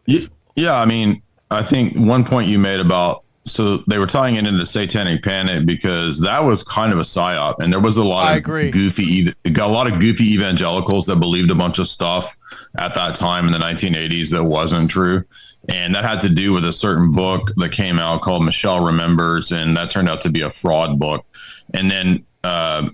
Ye- 0.06 0.28
Yeah, 0.54 0.80
I 0.80 0.84
mean, 0.86 1.22
I 1.50 1.62
think 1.62 1.96
one 1.98 2.25
point 2.25 2.48
you 2.48 2.58
made 2.58 2.80
about 2.80 3.25
so 3.47 3.79
they 3.87 3.99
were 3.99 4.07
tying 4.07 4.35
it 4.35 4.47
into 4.47 4.67
satanic 4.67 5.23
panic 5.23 5.67
because 5.67 6.21
that 6.21 6.43
was 6.43 6.62
kind 6.62 6.93
of 6.93 6.99
a 6.99 7.03
psyop, 7.03 7.61
and 7.61 7.73
there 7.73 7.81
was 7.81 7.97
a 7.97 8.05
lot 8.05 8.26
I 8.26 8.33
of 8.33 8.38
agree. 8.38 8.71
goofy, 8.71 9.33
got 9.53 9.71
a 9.71 9.73
lot 9.73 9.91
of 9.91 10.00
goofy 10.00 10.33
evangelicals 10.35 11.07
that 11.07 11.17
believed 11.17 11.50
a 11.50 11.55
bunch 11.55 11.79
of 11.79 11.88
stuff 11.88 12.37
at 12.79 12.95
that 12.95 13.15
time 13.15 13.47
in 13.47 13.53
the 13.53 13.59
1980s 13.59 14.31
that 14.33 14.45
wasn't 14.45 14.91
true, 14.91 15.25
and 15.69 15.95
that 15.95 16.05
had 16.05 16.21
to 16.23 16.29
do 16.29 16.53
with 16.53 16.65
a 16.65 16.73
certain 16.73 17.12
book 17.12 17.53
that 17.57 17.71
came 17.73 17.99
out 17.99 18.21
called 18.21 18.45
Michelle 18.45 18.85
Remembers, 18.85 19.53
and 19.53 19.76
that 19.76 19.91
turned 19.91 20.09
out 20.09 20.21
to 20.23 20.31
be 20.31 20.43
a 20.43 20.50
fraud 20.50 20.99
book, 20.99 21.25
and 21.73 21.91
then. 21.91 22.25
Uh, 22.45 22.91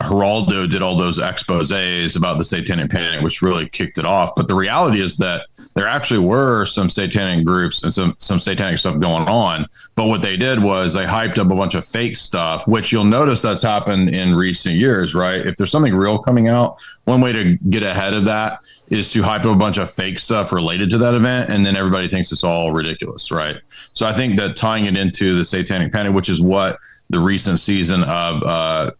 Geraldo 0.00 0.68
did 0.68 0.82
all 0.82 0.96
those 0.96 1.18
exposés 1.18 2.16
about 2.16 2.38
the 2.38 2.44
satanic 2.44 2.90
panic, 2.90 3.22
which 3.22 3.40
really 3.40 3.68
kicked 3.68 3.98
it 3.98 4.04
off. 4.04 4.34
But 4.34 4.48
the 4.48 4.54
reality 4.54 5.00
is 5.00 5.16
that 5.18 5.46
there 5.74 5.86
actually 5.86 6.20
were 6.20 6.66
some 6.66 6.90
satanic 6.90 7.44
groups 7.44 7.82
and 7.82 7.94
some 7.94 8.16
some 8.18 8.40
satanic 8.40 8.80
stuff 8.80 8.98
going 8.98 9.28
on. 9.28 9.66
But 9.94 10.06
what 10.06 10.22
they 10.22 10.36
did 10.36 10.60
was 10.60 10.94
they 10.94 11.04
hyped 11.04 11.38
up 11.38 11.50
a 11.50 11.54
bunch 11.54 11.74
of 11.74 11.86
fake 11.86 12.16
stuff, 12.16 12.66
which 12.66 12.90
you'll 12.90 13.04
notice 13.04 13.42
that's 13.42 13.62
happened 13.62 14.10
in 14.10 14.34
recent 14.34 14.74
years, 14.74 15.14
right? 15.14 15.46
If 15.46 15.56
there's 15.56 15.70
something 15.70 15.94
real 15.94 16.18
coming 16.18 16.48
out, 16.48 16.82
one 17.04 17.20
way 17.20 17.32
to 17.32 17.56
get 17.68 17.84
ahead 17.84 18.14
of 18.14 18.24
that 18.24 18.58
is 18.88 19.12
to 19.12 19.22
hype 19.22 19.44
up 19.44 19.54
a 19.54 19.58
bunch 19.58 19.78
of 19.78 19.88
fake 19.88 20.18
stuff 20.18 20.50
related 20.50 20.90
to 20.90 20.98
that 20.98 21.14
event, 21.14 21.48
and 21.48 21.64
then 21.64 21.76
everybody 21.76 22.08
thinks 22.08 22.32
it's 22.32 22.42
all 22.42 22.72
ridiculous, 22.72 23.30
right? 23.30 23.58
So 23.92 24.04
I 24.04 24.12
think 24.12 24.36
that 24.36 24.56
tying 24.56 24.86
it 24.86 24.96
into 24.96 25.36
the 25.36 25.44
satanic 25.44 25.92
panic, 25.92 26.12
which 26.12 26.28
is 26.28 26.40
what 26.40 26.78
the 27.08 27.20
recent 27.20 27.60
season 27.60 28.02
of 28.02 28.42
uh, 28.42 28.90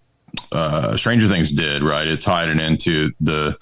uh, 0.52 0.96
Stranger 0.96 1.28
Things 1.28 1.52
did, 1.52 1.82
right? 1.82 2.06
It 2.06 2.20
tied 2.20 2.48
it 2.48 2.58
into 2.58 3.12
the 3.20 3.56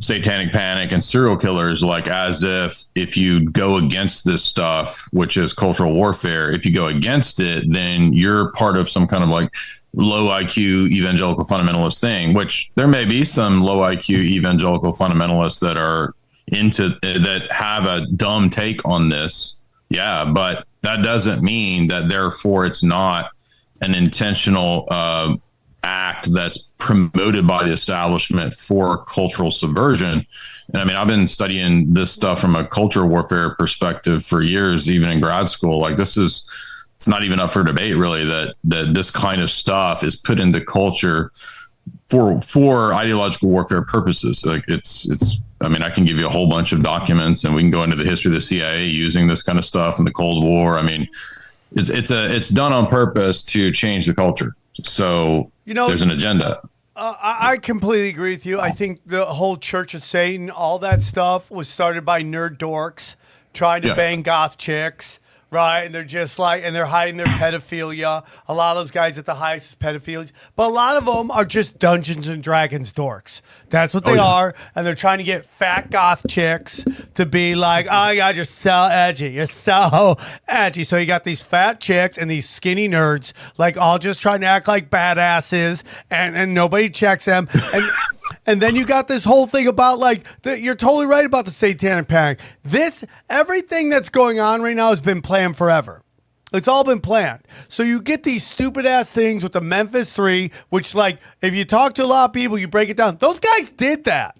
satanic 0.00 0.52
panic 0.52 0.92
and 0.92 1.02
serial 1.02 1.36
killers, 1.36 1.82
like 1.82 2.08
as 2.08 2.42
if 2.42 2.84
if 2.94 3.16
you 3.16 3.48
go 3.50 3.76
against 3.76 4.24
this 4.24 4.44
stuff, 4.44 5.08
which 5.12 5.36
is 5.36 5.52
cultural 5.52 5.92
warfare, 5.92 6.50
if 6.50 6.66
you 6.66 6.72
go 6.72 6.86
against 6.86 7.40
it, 7.40 7.64
then 7.68 8.12
you're 8.12 8.50
part 8.52 8.76
of 8.76 8.88
some 8.88 9.06
kind 9.06 9.22
of 9.22 9.28
like 9.28 9.50
low 9.94 10.28
IQ 10.28 10.90
evangelical 10.90 11.44
fundamentalist 11.44 12.00
thing, 12.00 12.34
which 12.34 12.70
there 12.74 12.88
may 12.88 13.04
be 13.04 13.24
some 13.24 13.62
low 13.62 13.78
IQ 13.78 14.10
evangelical 14.10 14.92
fundamentalists 14.92 15.60
that 15.60 15.78
are 15.78 16.14
into 16.48 16.90
that 17.02 17.48
have 17.50 17.84
a 17.86 18.06
dumb 18.16 18.50
take 18.50 18.86
on 18.86 19.08
this. 19.08 19.56
Yeah, 19.90 20.24
but 20.24 20.66
that 20.82 21.02
doesn't 21.02 21.42
mean 21.42 21.88
that 21.88 22.08
therefore 22.08 22.66
it's 22.66 22.82
not 22.82 23.30
an 23.80 23.94
intentional 23.94 24.86
uh, 24.90 25.36
act 25.84 26.32
that's 26.32 26.70
promoted 26.78 27.46
by 27.46 27.64
the 27.64 27.72
establishment 27.72 28.54
for 28.54 29.04
cultural 29.04 29.50
subversion. 29.50 30.24
And 30.72 30.82
I 30.82 30.84
mean, 30.84 30.96
I've 30.96 31.08
been 31.08 31.26
studying 31.26 31.92
this 31.92 32.12
stuff 32.12 32.40
from 32.40 32.56
a 32.56 32.66
culture 32.66 33.04
warfare 33.04 33.54
perspective 33.56 34.24
for 34.24 34.42
years, 34.42 34.88
even 34.88 35.10
in 35.10 35.20
grad 35.20 35.48
school. 35.48 35.80
Like 35.80 35.96
this 35.96 36.16
is 36.16 36.48
it's 36.96 37.08
not 37.08 37.24
even 37.24 37.40
up 37.40 37.52
for 37.52 37.64
debate 37.64 37.96
really 37.96 38.24
that 38.24 38.54
that 38.64 38.94
this 38.94 39.10
kind 39.10 39.42
of 39.42 39.50
stuff 39.50 40.04
is 40.04 40.14
put 40.14 40.38
into 40.38 40.60
culture 40.60 41.32
for 42.08 42.40
for 42.42 42.94
ideological 42.94 43.48
warfare 43.48 43.82
purposes. 43.82 44.44
Like 44.44 44.64
it's 44.68 45.08
it's 45.10 45.42
I 45.60 45.68
mean, 45.68 45.82
I 45.82 45.90
can 45.90 46.04
give 46.04 46.18
you 46.18 46.26
a 46.26 46.30
whole 46.30 46.48
bunch 46.48 46.72
of 46.72 46.82
documents 46.82 47.44
and 47.44 47.54
we 47.54 47.62
can 47.62 47.70
go 47.70 47.84
into 47.84 47.96
the 47.96 48.04
history 48.04 48.30
of 48.30 48.34
the 48.34 48.40
CIA 48.40 48.86
using 48.86 49.28
this 49.28 49.42
kind 49.42 49.58
of 49.58 49.64
stuff 49.64 49.98
in 49.98 50.04
the 50.04 50.10
Cold 50.10 50.44
War. 50.44 50.76
I 50.76 50.82
mean, 50.82 51.08
it's 51.76 51.88
it's 51.88 52.10
a 52.10 52.34
it's 52.34 52.48
done 52.48 52.72
on 52.72 52.86
purpose 52.86 53.42
to 53.44 53.70
change 53.70 54.06
the 54.06 54.14
culture. 54.14 54.56
So 54.84 55.51
You 55.64 55.74
know- 55.74 55.88
there's 55.88 56.02
an 56.02 56.10
agenda. 56.10 56.60
Uh, 56.94 57.14
I, 57.20 57.52
I 57.52 57.56
completely 57.56 58.10
agree 58.10 58.32
with 58.32 58.44
you. 58.44 58.60
I 58.60 58.70
think 58.70 59.00
the 59.06 59.24
whole 59.24 59.56
Church 59.56 59.94
of 59.94 60.04
Satan, 60.04 60.50
all 60.50 60.78
that 60.80 61.02
stuff, 61.02 61.50
was 61.50 61.66
started 61.68 62.04
by 62.04 62.22
nerd 62.22 62.58
dorks 62.58 63.14
trying 63.54 63.80
to 63.82 63.88
Yeah. 63.88 63.94
bang 63.94 64.20
goth 64.20 64.58
chicks, 64.58 65.18
right? 65.50 65.84
And 65.84 65.94
they're 65.94 66.04
just 66.04 66.38
like, 66.38 66.62
and 66.64 66.76
they're 66.76 66.84
hiding 66.86 67.16
their 67.16 67.24
pedophilia. 67.26 68.24
A 68.46 68.52
lot 68.54 68.76
of 68.76 68.82
those 68.84 68.90
guys 68.90 69.16
at 69.16 69.24
the 69.24 69.36
highest 69.36 69.68
is 69.70 69.74
pedophilia, 69.74 70.32
but 70.54 70.66
a 70.66 70.68
lot 70.74 70.96
of 70.98 71.06
them 71.06 71.30
are 71.30 71.46
just 71.46 71.78
Dungeons 71.78 72.28
and 72.28 72.42
Dragons 72.42 72.92
dorks. 72.92 73.40
That's 73.72 73.94
what 73.94 74.06
oh, 74.06 74.12
they 74.12 74.18
Oh, 74.20 74.22
yeah. 74.22 74.30
are, 74.30 74.54
and 74.76 74.86
they're 74.86 74.94
trying 74.94 75.18
to 75.18 75.24
get 75.24 75.46
fat 75.46 75.90
goth 75.90 76.24
chicks 76.28 76.84
to 77.14 77.26
be 77.26 77.54
like, 77.54 77.86
"Oh, 77.90 78.10
yeah, 78.10 78.30
you're 78.30 78.44
so 78.44 78.88
edgy. 78.90 79.30
You're 79.30 79.46
so 79.46 80.16
edgy." 80.46 80.84
So 80.84 80.96
you 80.98 81.06
got 81.06 81.24
these 81.24 81.42
fat 81.42 81.80
chicks 81.80 82.16
and 82.18 82.30
these 82.30 82.48
skinny 82.48 82.88
nerds, 82.88 83.32
like 83.58 83.76
all 83.76 83.98
just 83.98 84.20
trying 84.20 84.42
to 84.42 84.46
act 84.46 84.68
like 84.68 84.90
badasses, 84.90 85.82
and 86.10 86.36
and 86.36 86.54
nobody 86.54 86.88
checks 86.90 87.24
them. 87.24 87.48
And 87.74 87.84
and 88.46 88.62
then 88.62 88.76
you 88.76 88.84
got 88.86 89.08
this 89.08 89.24
whole 89.24 89.46
thing 89.46 89.66
about 89.66 89.98
like 89.98 90.24
the, 90.42 90.58
you're 90.58 90.74
totally 90.74 91.06
right 91.06 91.24
about 91.26 91.44
the 91.44 91.50
satanic 91.50 92.08
panic. 92.08 92.40
This 92.62 93.04
everything 93.28 93.88
that's 93.88 94.08
going 94.08 94.40
on 94.40 94.62
right 94.62 94.76
now 94.76 94.90
has 94.90 95.00
been 95.00 95.22
planned 95.22 95.56
forever. 95.56 96.02
It's 96.52 96.68
all 96.68 96.84
been 96.84 97.00
planned. 97.00 97.40
So 97.68 97.82
you 97.82 98.00
get 98.02 98.22
these 98.22 98.46
stupid 98.46 98.86
ass 98.86 99.10
things 99.10 99.42
with 99.42 99.52
the 99.52 99.60
Memphis 99.60 100.12
Three, 100.12 100.50
which 100.68 100.94
like 100.94 101.18
if 101.40 101.54
you 101.54 101.64
talk 101.64 101.94
to 101.94 102.04
a 102.04 102.06
lot 102.06 102.26
of 102.30 102.32
people, 102.32 102.58
you 102.58 102.68
break 102.68 102.88
it 102.88 102.96
down. 102.96 103.16
Those 103.16 103.40
guys 103.40 103.70
did 103.70 104.04
that. 104.04 104.38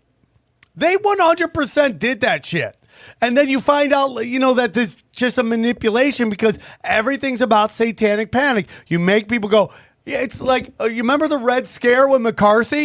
They 0.75 0.97
100% 0.97 1.99
did 1.99 2.21
that 2.23 2.45
shit. 2.45 2.77
And 3.21 3.37
then 3.37 3.49
you 3.49 3.61
find 3.61 3.93
out, 3.93 4.15
you 4.27 4.39
know, 4.39 4.55
that 4.55 4.75
this 4.75 5.03
just 5.13 5.39
a 5.39 5.43
manipulation 5.43 6.31
because 6.31 6.59
everything's 6.85 7.41
about 7.41 7.71
satanic 7.71 8.31
panic. 8.33 8.69
You 8.87 8.99
make 8.99 9.29
people 9.29 9.49
go, 9.49 9.73
yeah, 10.05 10.19
it's 10.19 10.41
like, 10.41 10.73
uh, 10.81 10.85
you 10.85 10.99
remember 11.03 11.29
the 11.29 11.39
Red 11.39 11.67
Scare 11.67 12.09
with 12.09 12.21
McCarthy? 12.21 12.85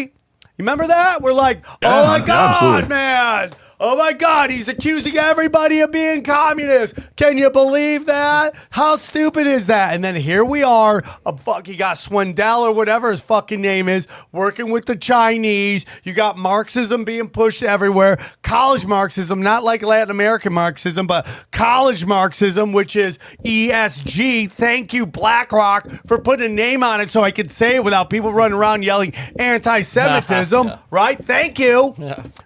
You 0.57 0.63
remember 0.63 0.87
that? 0.87 1.21
We're 1.21 1.33
like, 1.33 1.63
Yeah, 1.81 2.01
oh 2.01 2.07
my 2.07 2.19
God, 2.19 2.55
absolutely. 2.55 2.89
man. 2.89 3.51
Oh 3.79 3.95
my 3.95 4.11
God, 4.11 4.49
he's 4.49 4.67
accusing 4.67 5.17
everybody 5.17 5.81
of 5.81 5.91
being 5.91 6.23
communist. 6.23 6.95
Can 7.15 7.37
you 7.37 7.51
believe 7.51 8.07
that? 8.07 8.55
How 8.71 8.97
stupid 8.97 9.45
is 9.45 9.67
that? 9.67 9.93
And 9.93 10.03
then 10.03 10.15
here 10.15 10.43
we 10.43 10.63
are, 10.63 11.03
a 11.27 11.37
fuck, 11.37 11.67
you 11.67 11.77
got 11.77 11.97
Swindell 11.97 12.61
or 12.61 12.71
whatever 12.71 13.11
his 13.11 13.21
fucking 13.21 13.61
name 13.61 13.87
is, 13.87 14.07
working 14.31 14.71
with 14.71 14.87
the 14.87 14.95
Chinese. 14.95 15.85
You 16.03 16.13
got 16.13 16.39
Marxism 16.39 17.03
being 17.03 17.29
pushed 17.29 17.61
everywhere. 17.61 18.17
College 18.41 18.87
Marxism, 18.87 19.43
not 19.43 19.63
like 19.63 19.83
Latin 19.83 20.09
American 20.09 20.53
Marxism, 20.53 21.05
but 21.05 21.27
college 21.51 22.03
Marxism, 22.03 22.73
which 22.73 22.95
is 22.95 23.19
ESG. 23.45 24.51
Thank 24.51 24.91
you, 24.91 25.05
BlackRock, 25.05 25.87
for 26.07 26.19
putting 26.19 26.47
a 26.47 26.49
name 26.49 26.81
on 26.81 26.99
it 26.99 27.11
so 27.11 27.23
I 27.23 27.29
could 27.29 27.51
say 27.51 27.75
it 27.75 27.83
without 27.83 28.09
people 28.09 28.33
running 28.33 28.57
around 28.57 28.83
yelling 28.83 29.13
anti 29.37 29.81
Semitism, 29.81 30.71
right? 30.89 31.23
Thank 31.23 31.59
you. 31.59 31.93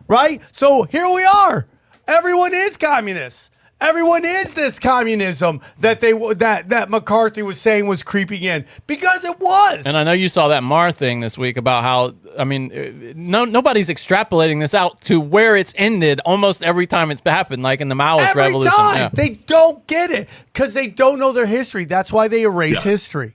Right? 0.10 0.42
So 0.52 0.84
here 0.84 1.10
we 1.10 1.21
are. 1.24 1.68
Everyone 2.08 2.54
is 2.54 2.78
communist. 2.78 3.50
Everyone 3.80 4.24
is 4.26 4.52
this 4.54 4.78
communism 4.78 5.60
that 5.80 6.02
they 6.02 6.12
that 6.36 6.70
that 6.70 6.92
McCarthy 6.92 7.42
was 7.42 7.60
saying 7.60 7.88
was 7.88 8.04
creeping 8.04 8.44
in 8.44 8.64
because 8.86 9.24
it 9.26 9.40
was. 9.40 9.88
And 9.88 9.98
I 9.98 10.04
know 10.04 10.12
you 10.12 10.30
saw 10.30 10.50
that 10.50 10.62
Mar 10.62 10.92
thing 10.92 11.20
this 11.20 11.36
week 11.36 11.58
about 11.58 11.82
how 11.84 12.14
I 12.38 12.44
mean, 12.44 12.72
uh, 12.72 13.14
no 13.16 13.44
nobody's 13.44 13.90
extrapolating 13.90 14.60
this 14.60 14.76
out 14.76 15.02
to 15.06 15.20
where 15.20 15.56
it's 15.56 15.74
ended 15.78 16.20
almost 16.28 16.62
every 16.62 16.86
time 16.86 17.10
it's 17.10 17.22
happened, 17.26 17.64
like 17.64 17.82
in 17.82 17.90
the 17.90 17.96
Maoist 17.96 18.28
Every 18.30 18.44
revolution. 18.44 18.72
time 18.72 18.98
Yeah. 18.98 19.10
they 19.14 19.30
don't 19.32 19.88
get 19.88 20.12
it 20.12 20.30
because 20.54 20.76
they 20.76 20.86
don't 20.86 21.18
know 21.18 21.32
their 21.32 21.48
history. 21.48 21.86
That's 21.86 22.12
why 22.12 22.28
they 22.28 22.44
erase 22.44 22.76
Yeah. 22.86 22.92
history. 22.92 23.34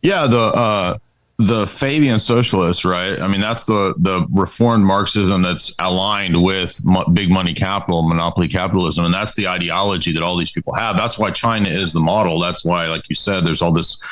Yeah, 0.00 0.26
the 0.26 0.38
uh 0.40 0.98
the 1.38 1.68
Fabian 1.68 2.18
socialists, 2.18 2.84
right? 2.84 3.20
I 3.20 3.28
mean, 3.28 3.40
that's 3.40 3.62
the 3.62 3.94
the 3.96 4.26
reformed 4.30 4.84
Marxism 4.84 5.42
that's 5.42 5.72
aligned 5.78 6.42
with 6.42 6.84
mo- 6.84 7.04
big 7.04 7.30
money 7.30 7.54
capital, 7.54 8.02
monopoly 8.02 8.48
capitalism, 8.48 9.04
and 9.04 9.14
that's 9.14 9.34
the 9.34 9.46
ideology 9.46 10.12
that 10.12 10.22
all 10.22 10.36
these 10.36 10.50
people 10.50 10.74
have. 10.74 10.96
That's 10.96 11.16
why 11.16 11.30
China 11.30 11.68
is 11.68 11.92
the 11.92 12.00
model. 12.00 12.40
That's 12.40 12.64
why, 12.64 12.86
like 12.86 13.08
you 13.08 13.14
said, 13.14 13.44
there's 13.44 13.62
all 13.62 13.70
this 13.70 14.02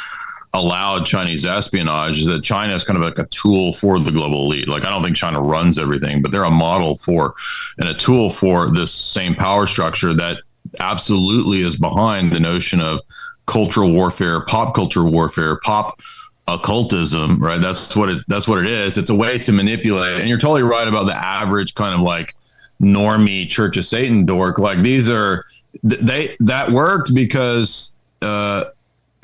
allowed 0.54 1.04
Chinese 1.04 1.45
espionage. 1.45 2.21
Is 2.21 2.26
that 2.26 2.45
China 2.45 2.76
is 2.76 2.85
kind 2.85 2.97
of 2.97 3.02
like 3.02 3.18
a 3.18 3.26
tool 3.26 3.73
for 3.73 3.99
the 3.99 4.12
global 4.12 4.45
elite. 4.45 4.68
Like 4.68 4.85
I 4.85 4.90
don't 4.90 5.02
think 5.02 5.16
China 5.16 5.40
runs 5.40 5.78
everything, 5.78 6.23
but 6.23 6.30
they're 6.30 6.45
a 6.45 6.50
model 6.50 6.95
for 6.95 7.35
and 7.78 7.88
a 7.88 7.95
tool 7.95 8.30
for 8.30 8.71
this 8.71 8.92
same 8.92 9.35
power 9.35 9.66
structure 9.66 10.14
that 10.14 10.42
absolutely 10.78 11.62
is 11.62 11.75
behind 11.75 12.30
the 12.30 12.40
notion 12.40 12.80
of 12.80 13.00
cultural 13.47 13.92
warfare, 13.92 14.40
pop 14.42 14.76
culture 14.76 15.04
warfare, 15.04 15.59
pop 15.64 16.00
occultism, 16.48 17.42
right? 17.42 17.60
That's 17.60 17.96
what 17.96 18.08
it 18.08 18.22
that's 18.28 18.46
what 18.46 18.58
it 18.58 18.66
is. 18.66 18.98
It's 18.98 19.10
a 19.10 19.14
way 19.14 19.38
to 19.38 19.52
manipulate. 19.52 20.20
And 20.20 20.28
you're 20.28 20.38
totally 20.38 20.62
right 20.62 20.86
about 20.86 21.06
the 21.06 21.16
average 21.16 21.74
kind 21.74 21.94
of 21.94 22.00
like 22.00 22.34
normie 22.80 23.48
Church 23.48 23.76
of 23.76 23.84
Satan 23.84 24.24
dork. 24.24 24.58
Like 24.58 24.82
these 24.82 25.08
are 25.08 25.44
they 25.82 26.36
that 26.40 26.70
worked 26.70 27.14
because 27.14 27.94
uh 28.22 28.64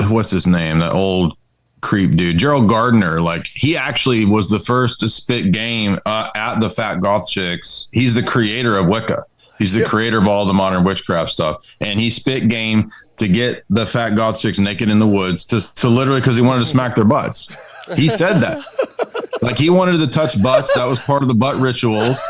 what's 0.08 0.30
his 0.30 0.46
name? 0.46 0.80
That 0.80 0.92
old 0.92 1.36
creep 1.80 2.16
dude, 2.16 2.38
Gerald 2.38 2.68
Gardner. 2.68 3.20
Like 3.20 3.46
he 3.46 3.76
actually 3.76 4.24
was 4.24 4.50
the 4.50 4.58
first 4.58 5.00
to 5.00 5.08
spit 5.08 5.52
game 5.52 5.98
uh, 6.06 6.30
at 6.34 6.60
the 6.60 6.70
Fat 6.70 7.00
Goth 7.00 7.28
Chicks. 7.28 7.88
He's 7.92 8.14
the 8.14 8.22
creator 8.22 8.78
of 8.78 8.86
Wicca. 8.86 9.24
He's 9.62 9.72
the 9.72 9.84
creator 9.84 10.18
of 10.18 10.26
all 10.26 10.44
the 10.44 10.52
modern 10.52 10.84
witchcraft 10.84 11.30
stuff, 11.30 11.76
and 11.80 12.00
he 12.00 12.10
spit 12.10 12.48
game 12.48 12.90
to 13.18 13.28
get 13.28 13.64
the 13.70 13.86
fat 13.86 14.10
goth 14.16 14.40
chicks 14.40 14.58
naked 14.58 14.90
in 14.90 14.98
the 14.98 15.06
woods 15.06 15.44
to, 15.46 15.60
to 15.76 15.88
literally 15.88 16.20
because 16.20 16.36
he 16.36 16.42
wanted 16.42 16.60
to 16.60 16.66
smack 16.66 16.94
their 16.94 17.04
butts. 17.04 17.48
He 17.94 18.08
said 18.08 18.40
that, 18.40 18.64
like 19.42 19.58
he 19.58 19.70
wanted 19.70 19.98
to 19.98 20.06
touch 20.08 20.40
butts. 20.42 20.72
That 20.74 20.84
was 20.86 20.98
part 20.98 21.22
of 21.22 21.28
the 21.28 21.34
butt 21.34 21.56
rituals. 21.56 22.20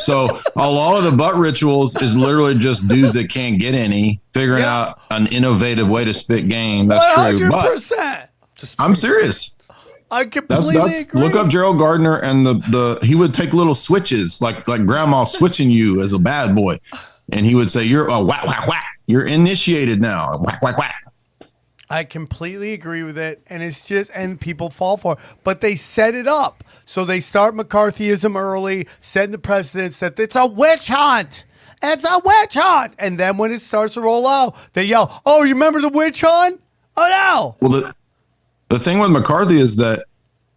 So 0.00 0.40
a 0.56 0.70
lot 0.70 0.98
of 0.98 1.04
the 1.04 1.16
butt 1.16 1.36
rituals 1.36 2.00
is 2.00 2.16
literally 2.16 2.58
just 2.58 2.86
dudes 2.88 3.12
that 3.14 3.30
can't 3.30 3.58
get 3.58 3.74
any 3.74 4.20
figuring 4.34 4.64
out 4.64 5.00
an 5.10 5.28
innovative 5.28 5.88
way 5.88 6.04
to 6.04 6.12
spit 6.12 6.48
game. 6.48 6.88
That's 6.88 7.16
One 7.16 7.36
true, 7.36 7.50
but. 7.50 8.28
I'm 8.78 8.94
serious. 8.96 9.52
I 10.12 10.26
completely 10.26 10.74
that's 10.74 10.98
agree. 11.00 11.20
look 11.22 11.34
up 11.34 11.48
Gerald 11.48 11.78
Gardner 11.78 12.18
and 12.18 12.46
the 12.46 12.54
the 12.54 12.98
he 13.02 13.14
would 13.14 13.32
take 13.34 13.52
little 13.52 13.74
switches 13.74 14.40
like 14.40 14.68
like 14.68 14.86
grandma 14.86 15.24
switching 15.24 15.70
you 15.70 16.02
as 16.02 16.12
a 16.12 16.18
bad 16.18 16.54
boy, 16.54 16.78
and 17.32 17.44
he 17.46 17.54
would 17.54 17.70
say 17.70 17.82
you're 17.82 18.08
a 18.08 18.22
whack 18.22 18.44
whack 18.46 18.68
whack 18.68 18.84
you're 19.06 19.26
initiated 19.26 20.00
now 20.00 20.38
whack 20.38 20.62
whack 20.62 20.78
whack. 20.78 21.02
I 21.90 22.04
completely 22.04 22.72
agree 22.72 23.02
with 23.02 23.18
it. 23.18 23.42
And 23.48 23.62
it's 23.62 23.84
just, 23.84 24.10
and 24.14 24.40
people 24.40 24.70
fall 24.70 24.96
for 24.96 25.12
it. 25.12 25.18
But 25.44 25.60
they 25.60 25.74
set 25.74 26.14
it 26.14 26.26
up. 26.26 26.64
So 26.86 27.04
they 27.04 27.20
start 27.20 27.54
McCarthyism 27.54 28.34
early, 28.34 28.88
send 29.02 29.34
the 29.34 29.38
precedence 29.38 29.98
that 29.98 30.18
it's 30.18 30.34
a 30.34 30.46
witch 30.46 30.88
hunt. 30.88 31.44
It's 31.82 32.04
a 32.04 32.18
witch 32.24 32.54
hunt. 32.54 32.94
And 32.98 33.18
then 33.20 33.36
when 33.36 33.52
it 33.52 33.60
starts 33.60 33.92
to 33.94 34.00
roll 34.00 34.26
out, 34.26 34.56
they 34.72 34.84
yell, 34.84 35.20
Oh, 35.26 35.42
you 35.42 35.52
remember 35.52 35.82
the 35.82 35.90
witch 35.90 36.22
hunt? 36.22 36.62
Oh, 36.96 37.08
no. 37.08 37.56
Well, 37.60 37.80
the 37.82 37.94
the 38.72 38.78
thing 38.78 38.98
with 38.98 39.10
McCarthy 39.10 39.60
is 39.60 39.76
that 39.76 40.06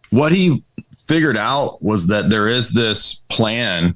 what 0.08 0.32
he 0.32 0.64
figured 1.06 1.36
out 1.36 1.82
was 1.82 2.06
that 2.06 2.30
there 2.30 2.48
is 2.48 2.70
this 2.70 3.16
plan, 3.28 3.94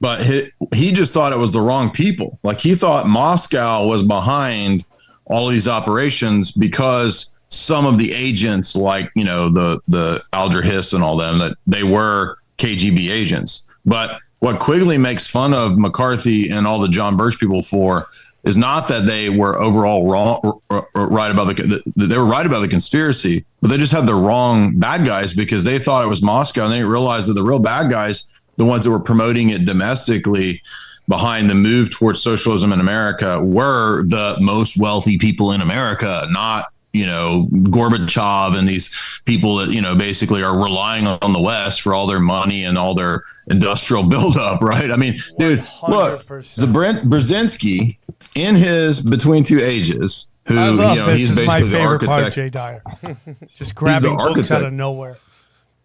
but 0.00 0.26
he, 0.26 0.48
he 0.74 0.90
just 0.90 1.14
thought 1.14 1.32
it 1.32 1.38
was 1.38 1.52
the 1.52 1.60
wrong 1.60 1.88
people. 1.88 2.40
Like 2.42 2.58
he 2.58 2.74
thought 2.74 3.06
Moscow 3.06 3.86
was 3.86 4.02
behind 4.02 4.84
all 5.26 5.46
these 5.46 5.68
operations 5.68 6.50
because 6.50 7.32
some 7.46 7.86
of 7.86 7.96
the 7.96 8.12
agents, 8.12 8.74
like 8.74 9.12
you 9.14 9.22
know 9.22 9.48
the 9.48 9.78
the 9.86 10.20
Alger 10.32 10.60
Hiss 10.62 10.92
and 10.92 11.04
all 11.04 11.16
them, 11.16 11.38
that 11.38 11.56
they 11.64 11.84
were 11.84 12.38
KGB 12.58 13.08
agents. 13.08 13.62
But 13.86 14.18
what 14.40 14.58
Quigley 14.58 14.98
makes 14.98 15.28
fun 15.28 15.54
of 15.54 15.78
McCarthy 15.78 16.50
and 16.50 16.66
all 16.66 16.80
the 16.80 16.88
John 16.88 17.16
Birch 17.16 17.38
people 17.38 17.62
for 17.62 18.08
is 18.44 18.56
not 18.56 18.88
that 18.88 19.06
they 19.06 19.30
were 19.30 19.58
overall 19.58 20.06
wrong, 20.06 20.60
or, 20.70 20.88
or- 20.94 21.08
right 21.08 21.30
about 21.30 21.56
the, 21.56 21.82
the 21.96 22.06
they 22.06 22.18
were 22.18 22.26
right 22.26 22.44
about 22.44 22.60
the 22.60 22.68
conspiracy, 22.68 23.44
but 23.62 23.68
they 23.68 23.76
just 23.78 23.92
had 23.92 24.06
the 24.06 24.14
wrong 24.14 24.78
bad 24.78 25.06
guys 25.06 25.32
because 25.32 25.64
they 25.64 25.78
thought 25.78 26.04
it 26.04 26.08
was 26.08 26.22
Moscow 26.22 26.64
and 26.64 26.72
they 26.72 26.76
didn't 26.76 26.90
realize 26.90 27.26
that 27.26 27.34
the 27.34 27.42
real 27.42 27.58
bad 27.58 27.90
guys, 27.90 28.46
the 28.56 28.64
ones 28.64 28.84
that 28.84 28.90
were 28.90 29.00
promoting 29.00 29.48
it 29.50 29.64
domestically 29.64 30.62
behind 31.08 31.50
the 31.50 31.54
move 31.54 31.90
towards 31.90 32.22
socialism 32.22 32.72
in 32.72 32.80
America, 32.80 33.42
were 33.42 34.02
the 34.04 34.36
most 34.40 34.76
wealthy 34.78 35.18
people 35.18 35.52
in 35.52 35.60
America, 35.60 36.26
not 36.30 36.66
you 36.94 37.04
know 37.04 37.46
Gorbachev 37.52 38.56
and 38.56 38.66
these 38.66 38.88
people 39.26 39.56
that 39.56 39.70
you 39.70 39.82
know 39.82 39.94
basically 39.94 40.42
are 40.42 40.56
relying 40.56 41.06
on 41.06 41.32
the 41.32 41.40
West 41.40 41.82
for 41.82 41.92
all 41.92 42.06
their 42.06 42.20
money 42.20 42.64
and 42.64 42.78
all 42.78 42.94
their 42.94 43.22
industrial 43.48 44.04
buildup, 44.08 44.62
right? 44.62 44.90
I 44.90 44.96
mean, 44.96 45.18
dude, 45.38 45.58
look, 45.88 46.22
Zabrent 46.24 47.02
Brzezinski 47.04 47.98
in 48.34 48.54
his 48.54 49.00
Between 49.02 49.44
Two 49.44 49.60
Ages, 49.60 50.28
who 50.46 50.54
you 50.54 50.76
know 50.76 51.06
this. 51.06 51.18
he's 51.18 51.34
This 51.34 51.46
basically 51.46 51.68
the 51.70 51.76
favorite 51.76 52.02
part, 52.02 52.16
architect. 52.24 52.34
Jay 52.36 52.48
Dyer. 52.48 52.82
Just 53.56 53.74
grabbing 53.74 54.16
books 54.16 54.52
out 54.52 54.64
of 54.64 54.72
nowhere. 54.72 55.16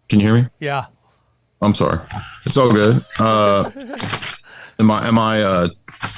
Can 0.08 0.20
you 0.20 0.26
hear 0.26 0.42
me? 0.42 0.48
Yeah. 0.60 0.86
I'm 1.62 1.74
sorry. 1.74 2.00
It's 2.46 2.56
all 2.56 2.72
good. 2.72 3.04
Uh, 3.18 3.70
am 4.80 4.90
I 4.90 5.06
am 5.06 5.18
I 5.18 5.42
uh, 5.42 5.68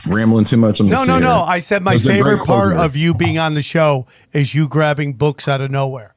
rambling 0.06 0.44
too 0.44 0.56
much? 0.56 0.80
No, 0.80 1.04
no, 1.04 1.18
no. 1.18 1.42
I 1.42 1.58
said 1.58 1.82
my 1.82 1.98
favorite 1.98 2.44
part 2.46 2.76
of 2.76 2.96
you 2.96 3.12
being 3.14 3.38
on 3.38 3.54
the 3.54 3.62
show 3.62 4.06
is 4.32 4.54
you 4.54 4.68
grabbing 4.68 5.14
books 5.14 5.46
out 5.48 5.60
of 5.60 5.70
nowhere. 5.70 6.14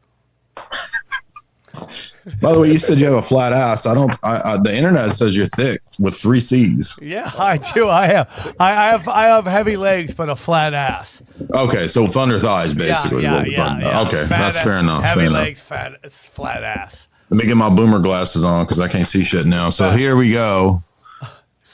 By 2.42 2.54
the 2.54 2.60
way, 2.60 2.72
you 2.72 2.80
said 2.80 3.00
you 3.00 3.06
have 3.06 3.16
a 3.16 3.22
flat 3.22 3.54
ass. 3.54 3.86
I 3.86 3.94
don't. 3.94 4.12
I, 4.24 4.54
I, 4.54 4.58
the 4.58 4.74
internet 4.76 5.14
says 5.14 5.38
you're 5.38 5.46
thick 5.46 5.82
with 6.00 6.16
three 6.16 6.40
C's. 6.40 6.98
Yeah, 7.00 7.32
I 7.38 7.58
do. 7.58 7.88
I 7.88 8.08
have. 8.08 8.56
I, 8.60 8.72
I 8.72 8.86
have. 8.88 9.08
I 9.08 9.24
have 9.28 9.46
heavy 9.46 9.78
legs, 9.78 10.16
but 10.16 10.30
a 10.30 10.36
flat 10.36 10.74
ass. 10.74 11.22
Okay, 11.52 11.88
so 11.88 12.08
thunder 12.08 12.40
thighs 12.40 12.74
basically. 12.74 13.18
is 13.18 13.24
yeah, 13.24 13.46
yeah, 13.46 13.80
yeah. 13.80 14.02
Okay, 14.02 14.26
Fat 14.26 14.30
that's 14.30 14.58
ass- 14.58 14.64
fair 14.64 14.80
enough. 14.80 15.04
Heavy 15.04 15.22
fair 15.22 15.30
legs, 15.30 15.62
fat, 15.62 16.00
it's 16.04 16.26
flat 16.26 16.64
ass. 16.64 17.08
Let 17.30 17.40
me 17.42 17.46
get 17.46 17.58
my 17.58 17.70
boomer 17.70 18.00
glasses 18.00 18.44
on 18.44 18.66
because 18.66 18.80
I 18.80 18.88
can't 18.88 19.08
see 19.08 19.24
shit 19.24 19.46
now. 19.46 19.70
So 19.70 19.92
here 19.92 20.16
we 20.16 20.32
go. 20.32 20.82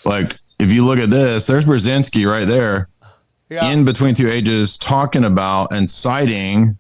Like, 0.03 0.37
if 0.61 0.71
you 0.71 0.85
look 0.85 0.99
at 0.99 1.09
this, 1.09 1.47
there's 1.47 1.65
Brzezinski 1.65 2.29
right 2.29 2.47
there 2.47 2.87
Yeah. 3.49 3.69
in 3.69 3.83
between 3.85 4.15
two 4.15 4.29
ages 4.29 4.77
talking 4.77 5.23
about 5.25 5.73
and 5.73 5.89
citing 5.89 6.77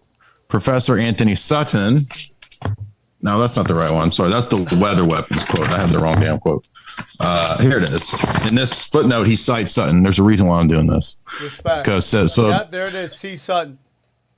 Professor 0.47 0.97
Anthony 0.97 1.35
Sutton. 1.35 2.05
No, 3.23 3.39
that's 3.39 3.55
not 3.55 3.67
the 3.67 3.75
right 3.75 3.91
one. 3.91 4.11
Sorry, 4.11 4.29
that's 4.31 4.47
the 4.47 4.77
weather 4.81 5.05
weapons 5.05 5.43
quote. 5.45 5.67
I 5.69 5.77
have 5.79 5.91
the 5.91 5.99
wrong 5.99 6.19
damn 6.19 6.39
quote. 6.39 6.65
Uh, 7.19 7.57
here 7.59 7.77
it 7.77 7.83
is. 7.83 8.11
In 8.47 8.55
this 8.55 8.85
footnote, 8.87 9.27
he 9.27 9.35
cites 9.35 9.71
Sutton. 9.71 10.01
There's 10.03 10.19
a 10.19 10.23
reason 10.23 10.47
why 10.47 10.59
I'm 10.59 10.67
doing 10.67 10.87
this. 10.87 11.17
Respect. 11.41 11.83
Because 11.85 12.05
so, 12.05 12.27
so 12.27 12.49
yeah, 12.49 12.63
there 12.69 12.85
it 12.85 12.95
is. 12.95 13.13
See 13.13 13.37
Sutton. 13.37 13.77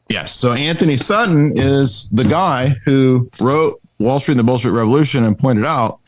Yes. 0.09 0.35
So 0.35 0.51
Anthony 0.51 0.97
Sutton 0.97 1.53
is 1.57 2.09
the 2.11 2.25
guy 2.25 2.75
who 2.85 3.29
wrote 3.39 3.79
Wall 3.99 4.19
Street 4.19 4.37
and 4.37 4.47
the 4.47 4.57
Street 4.57 4.71
Revolution 4.71 5.23
and 5.23 5.37
pointed 5.37 5.65
out 5.65 5.99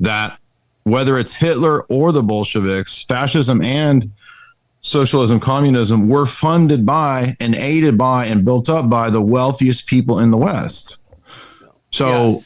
that 0.00 0.38
whether 0.84 1.18
it's 1.18 1.34
Hitler 1.34 1.82
or 1.84 2.12
the 2.12 2.22
Bolsheviks, 2.22 3.02
fascism 3.02 3.62
and 3.62 4.12
socialism, 4.82 5.40
communism 5.40 6.08
were 6.08 6.26
funded 6.26 6.86
by 6.86 7.36
and 7.40 7.54
aided 7.54 7.98
by 7.98 8.26
and 8.26 8.44
built 8.44 8.68
up 8.68 8.88
by 8.88 9.10
the 9.10 9.20
wealthiest 9.20 9.86
people 9.86 10.20
in 10.20 10.30
the 10.30 10.36
West. 10.36 10.98
So 11.90 12.40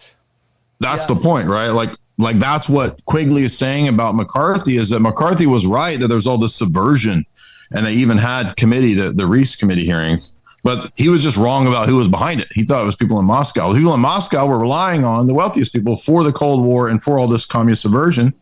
that's 0.80 1.06
the 1.06 1.16
point, 1.16 1.48
right? 1.48 1.68
Like 1.68 1.94
like 2.18 2.38
that's 2.38 2.68
what 2.68 3.04
Quigley 3.04 3.44
is 3.44 3.56
saying 3.56 3.88
about 3.88 4.14
McCarthy 4.14 4.76
is 4.76 4.90
that 4.90 5.00
McCarthy 5.00 5.46
was 5.46 5.66
right 5.66 5.98
that 6.00 6.08
there's 6.08 6.26
all 6.26 6.38
this 6.38 6.54
subversion 6.54 7.24
and 7.70 7.86
they 7.86 7.92
even 7.92 8.18
had 8.18 8.56
committee 8.56 8.94
the, 8.94 9.12
the 9.12 9.26
Reece 9.26 9.56
committee 9.56 9.84
hearings. 9.84 10.34
But 10.64 10.92
he 10.96 11.08
was 11.08 11.22
just 11.22 11.36
wrong 11.36 11.66
about 11.66 11.88
who 11.88 11.96
was 11.96 12.08
behind 12.08 12.40
it. 12.40 12.48
He 12.52 12.64
thought 12.64 12.82
it 12.82 12.86
was 12.86 12.96
people 12.96 13.18
in 13.18 13.24
Moscow. 13.24 13.72
People 13.72 13.94
in 13.94 14.00
Moscow 14.00 14.46
were 14.46 14.58
relying 14.58 15.04
on 15.04 15.26
the 15.26 15.34
wealthiest 15.34 15.72
people 15.72 15.96
for 15.96 16.24
the 16.24 16.32
Cold 16.32 16.64
War 16.64 16.88
and 16.88 17.02
for 17.02 17.18
all 17.18 17.28
this 17.28 17.46
communist 17.46 17.82
subversion. 17.82 18.34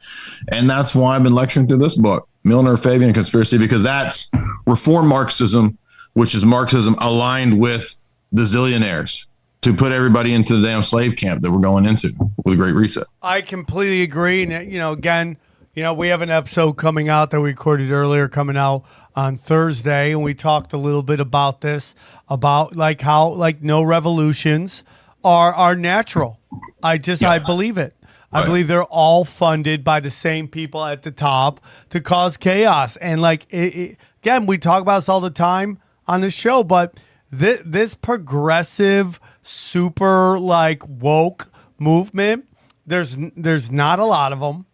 And 0.48 0.68
that's 0.68 0.94
why 0.94 1.14
I've 1.14 1.22
been 1.22 1.34
lecturing 1.34 1.66
through 1.66 1.78
this 1.78 1.94
book, 1.94 2.28
Milner 2.42 2.76
Fabian 2.78 3.12
Conspiracy, 3.12 3.58
because 3.58 3.82
that's 3.82 4.30
reform 4.66 5.08
Marxism, 5.08 5.76
which 6.14 6.34
is 6.34 6.44
Marxism 6.44 6.94
aligned 6.98 7.60
with 7.60 8.00
the 8.32 8.42
zillionaires 8.42 9.26
to 9.60 9.74
put 9.74 9.92
everybody 9.92 10.32
into 10.32 10.56
the 10.56 10.66
damn 10.66 10.82
slave 10.82 11.16
camp 11.16 11.42
that 11.42 11.50
we're 11.50 11.60
going 11.60 11.84
into 11.84 12.10
with 12.44 12.54
a 12.54 12.56
great 12.56 12.72
reset. 12.72 13.06
I 13.20 13.40
completely 13.42 14.02
agree. 14.02 14.42
And, 14.42 14.70
you 14.70 14.78
know, 14.78 14.92
again, 14.92 15.36
you 15.74 15.82
know, 15.82 15.92
we 15.92 16.08
have 16.08 16.22
an 16.22 16.30
episode 16.30 16.72
coming 16.74 17.08
out 17.08 17.30
that 17.30 17.40
we 17.40 17.50
recorded 17.50 17.90
earlier 17.90 18.28
coming 18.28 18.56
out 18.56 18.84
on 19.16 19.38
Thursday, 19.38 20.12
and 20.12 20.22
we 20.22 20.34
talked 20.34 20.72
a 20.72 20.76
little 20.76 21.02
bit 21.02 21.18
about 21.18 21.62
this, 21.62 21.94
about 22.28 22.76
like 22.76 23.00
how 23.00 23.28
like 23.28 23.62
no 23.62 23.82
revolutions 23.82 24.82
are 25.24 25.52
are 25.54 25.74
natural. 25.74 26.38
I 26.82 26.98
just 26.98 27.24
I 27.24 27.38
believe 27.38 27.78
it. 27.78 27.94
I 28.32 28.44
believe 28.44 28.68
they're 28.68 28.84
all 28.84 29.24
funded 29.24 29.82
by 29.82 30.00
the 30.00 30.10
same 30.10 30.46
people 30.46 30.84
at 30.84 31.02
the 31.02 31.10
top 31.10 31.60
to 31.88 32.00
cause 32.00 32.36
chaos. 32.36 32.96
And 32.96 33.22
like 33.22 33.46
it, 33.50 33.74
it, 33.74 33.96
again, 34.22 34.44
we 34.44 34.58
talk 34.58 34.82
about 34.82 34.98
this 34.98 35.08
all 35.08 35.20
the 35.20 35.30
time 35.30 35.78
on 36.06 36.20
the 36.20 36.30
show, 36.30 36.62
but 36.62 37.00
this, 37.30 37.62
this 37.64 37.94
progressive, 37.94 39.20
super 39.42 40.38
like 40.38 40.86
woke 40.86 41.50
movement, 41.78 42.46
there's 42.86 43.16
there's 43.36 43.70
not 43.70 43.98
a 43.98 44.04
lot 44.04 44.32
of 44.32 44.40
them. 44.40 44.66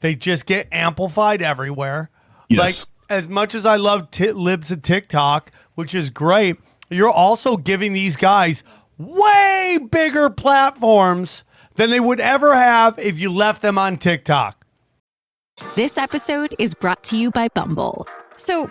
They 0.00 0.14
just 0.14 0.44
get 0.46 0.68
amplified 0.70 1.42
everywhere. 1.42 2.10
Yes. 2.48 2.58
Like 2.58 2.74
as 3.10 3.28
much 3.28 3.54
as 3.54 3.66
I 3.66 3.76
love 3.76 4.10
t- 4.10 4.30
libs 4.32 4.70
of 4.70 4.80
TikTok, 4.80 5.50
which 5.74 5.94
is 5.94 6.08
great, 6.08 6.56
you're 6.88 7.10
also 7.10 7.56
giving 7.56 7.92
these 7.92 8.16
guys 8.16 8.62
way 8.96 9.78
bigger 9.90 10.30
platforms 10.30 11.44
than 11.74 11.90
they 11.90 12.00
would 12.00 12.20
ever 12.20 12.54
have 12.54 12.98
if 12.98 13.18
you 13.18 13.30
left 13.30 13.62
them 13.62 13.76
on 13.76 13.98
TikTok. 13.98 14.64
This 15.74 15.98
episode 15.98 16.54
is 16.58 16.74
brought 16.74 17.02
to 17.04 17.18
you 17.18 17.30
by 17.30 17.48
Bumble. 17.48 18.06
So, 18.36 18.70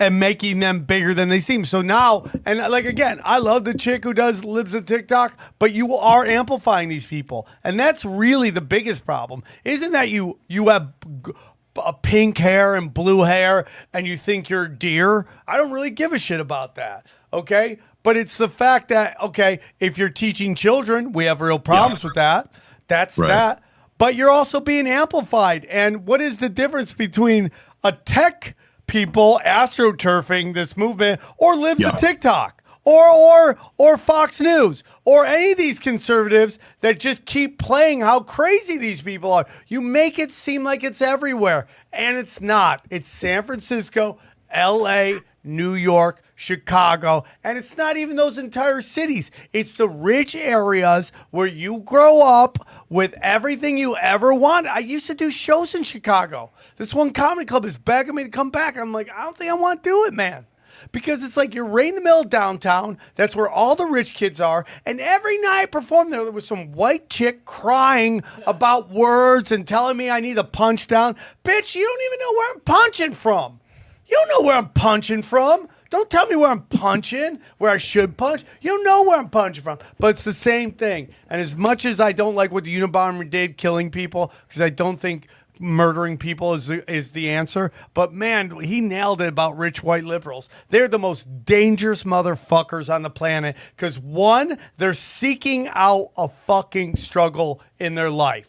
and 0.00 0.18
making 0.18 0.58
them 0.58 0.80
bigger 0.80 1.14
than 1.14 1.28
they 1.28 1.38
seem. 1.38 1.64
So 1.64 1.82
now, 1.82 2.24
and 2.44 2.58
like 2.58 2.86
again, 2.86 3.20
I 3.24 3.38
love 3.38 3.64
the 3.64 3.74
chick 3.74 4.02
who 4.02 4.14
does 4.14 4.44
Libs 4.44 4.74
of 4.74 4.86
TikTok, 4.86 5.38
but 5.60 5.72
you 5.72 5.94
are 5.94 6.24
amplifying 6.26 6.88
these 6.88 7.06
people, 7.06 7.46
and 7.62 7.78
that's 7.78 8.04
really 8.04 8.50
the 8.50 8.60
biggest 8.62 9.04
problem. 9.04 9.44
Isn't 9.64 9.92
that 9.92 10.08
you 10.08 10.38
you 10.48 10.68
have 10.70 10.92
g- 11.24 11.32
a 11.76 11.92
pink 11.92 12.38
hair 12.38 12.74
and 12.74 12.92
blue 12.92 13.22
hair, 13.22 13.66
and 13.92 14.06
you 14.06 14.16
think 14.16 14.48
you're 14.50 14.66
deer? 14.66 15.26
I 15.46 15.56
don't 15.56 15.70
really 15.70 15.90
give 15.90 16.12
a 16.12 16.18
shit 16.18 16.40
about 16.40 16.74
that. 16.74 17.06
Okay. 17.32 17.78
But 18.02 18.16
it's 18.16 18.38
the 18.38 18.48
fact 18.48 18.88
that, 18.88 19.20
okay, 19.22 19.60
if 19.78 19.98
you're 19.98 20.08
teaching 20.08 20.54
children, 20.54 21.12
we 21.12 21.26
have 21.26 21.42
real 21.42 21.58
problems 21.58 22.02
with 22.02 22.14
that. 22.14 22.50
That's 22.88 23.18
Right. 23.18 23.28
that 23.28 23.62
but 23.98 24.14
you're 24.14 24.30
also 24.30 24.60
being 24.60 24.86
amplified. 24.86 25.66
And 25.66 26.06
what 26.06 26.22
is 26.22 26.38
the 26.38 26.48
difference 26.48 26.94
between 26.94 27.50
a 27.84 27.92
tech 27.92 28.56
people 28.90 29.40
astroturfing 29.46 30.52
this 30.54 30.76
movement 30.76 31.20
or 31.38 31.54
lives 31.56 31.80
Yeah. 31.80 31.96
a 31.96 31.98
TikTok 31.98 32.62
or 32.84 33.06
or 33.08 33.56
or 33.78 33.96
Fox 33.96 34.40
News 34.40 34.82
or 35.04 35.24
any 35.24 35.52
of 35.52 35.58
these 35.58 35.78
conservatives 35.78 36.58
that 36.80 36.98
just 36.98 37.24
keep 37.24 37.58
playing 37.58 38.00
how 38.00 38.20
crazy 38.20 38.76
these 38.78 39.00
people 39.00 39.32
are? 39.32 39.46
You 39.68 39.80
make 39.80 40.18
it 40.18 40.30
seem 40.30 40.64
like 40.64 40.82
it's 40.82 41.00
everywhere, 41.00 41.66
and 41.92 42.16
it's 42.16 42.40
not. 42.40 42.84
It's 42.90 43.08
San 43.08 43.44
Francisco, 43.44 44.18
L.A., 44.50 45.20
New 45.44 45.74
York, 45.74 46.22
Chicago, 46.40 47.24
and 47.44 47.58
it's 47.58 47.76
not 47.76 47.98
even 47.98 48.16
those 48.16 48.38
entire 48.38 48.80
cities. 48.80 49.30
It's 49.52 49.74
the 49.74 49.90
rich 49.90 50.34
areas 50.34 51.12
where 51.28 51.46
you 51.46 51.80
grow 51.80 52.22
up 52.22 52.66
with 52.88 53.14
everything 53.20 53.76
you 53.76 53.94
ever 53.98 54.32
want. 54.32 54.66
I 54.66 54.78
used 54.78 55.06
to 55.08 55.14
do 55.14 55.30
shows 55.30 55.74
in 55.74 55.82
Chicago. 55.82 56.50
This 56.76 56.94
one 56.94 57.12
comedy 57.12 57.44
club 57.44 57.66
is 57.66 57.76
begging 57.76 58.14
me 58.14 58.22
to 58.22 58.30
come 58.30 58.48
back. 58.48 58.78
I'm 58.78 58.90
like, 58.90 59.12
I 59.12 59.24
don't 59.24 59.36
think 59.36 59.50
I 59.50 59.54
want 59.54 59.84
to 59.84 59.90
do 59.90 60.06
it, 60.06 60.14
man. 60.14 60.46
Because 60.92 61.22
it's 61.22 61.36
like 61.36 61.54
you're 61.54 61.66
right 61.66 61.90
in 61.90 61.94
the 61.94 62.00
middle 62.00 62.22
of 62.22 62.30
downtown. 62.30 62.96
That's 63.16 63.36
where 63.36 63.50
all 63.50 63.76
the 63.76 63.84
rich 63.84 64.14
kids 64.14 64.40
are. 64.40 64.64
And 64.86 64.98
every 64.98 65.36
night 65.42 65.60
I 65.60 65.66
performed 65.66 66.10
there, 66.10 66.22
there 66.22 66.32
was 66.32 66.46
some 66.46 66.72
white 66.72 67.10
chick 67.10 67.44
crying 67.44 68.22
about 68.46 68.88
words 68.88 69.52
and 69.52 69.68
telling 69.68 69.98
me 69.98 70.08
I 70.08 70.20
need 70.20 70.38
a 70.38 70.44
punch 70.44 70.86
down. 70.86 71.16
Bitch, 71.44 71.74
you 71.74 71.84
don't 71.84 72.02
even 72.06 72.18
know 72.18 72.32
where 72.38 72.54
I'm 72.54 72.60
punching 72.60 73.12
from. 73.12 73.60
You 74.06 74.16
don't 74.16 74.40
know 74.40 74.46
where 74.46 74.56
I'm 74.56 74.70
punching 74.70 75.20
from. 75.22 75.68
Don't 75.90 76.08
tell 76.08 76.26
me 76.26 76.36
where 76.36 76.50
I'm 76.50 76.62
punching, 76.62 77.40
where 77.58 77.72
I 77.72 77.78
should 77.78 78.16
punch. 78.16 78.44
You 78.60 78.82
know 78.84 79.02
where 79.02 79.18
I'm 79.18 79.28
punching 79.28 79.64
from. 79.64 79.78
But 79.98 80.10
it's 80.10 80.24
the 80.24 80.32
same 80.32 80.70
thing. 80.70 81.08
And 81.28 81.40
as 81.40 81.56
much 81.56 81.84
as 81.84 81.98
I 81.98 82.12
don't 82.12 82.36
like 82.36 82.52
what 82.52 82.64
the 82.64 82.80
Unabomber 82.80 83.28
did, 83.28 83.56
killing 83.56 83.90
people, 83.90 84.32
because 84.46 84.62
I 84.62 84.70
don't 84.70 84.98
think 85.00 85.26
murdering 85.58 86.16
people 86.16 86.54
is 86.54 86.66
the, 86.66 86.90
is 86.90 87.10
the 87.10 87.30
answer. 87.30 87.72
But 87.92 88.12
man, 88.12 88.60
he 88.60 88.80
nailed 88.80 89.20
it 89.20 89.28
about 89.28 89.58
rich 89.58 89.82
white 89.82 90.04
liberals. 90.04 90.48
They're 90.70 90.88
the 90.88 90.98
most 90.98 91.44
dangerous 91.44 92.04
motherfuckers 92.04 92.92
on 92.92 93.02
the 93.02 93.10
planet 93.10 93.56
because 93.76 93.98
one, 93.98 94.58
they're 94.78 94.94
seeking 94.94 95.68
out 95.68 96.12
a 96.16 96.28
fucking 96.28 96.96
struggle 96.96 97.60
in 97.78 97.96
their 97.96 98.10
life. 98.10 98.48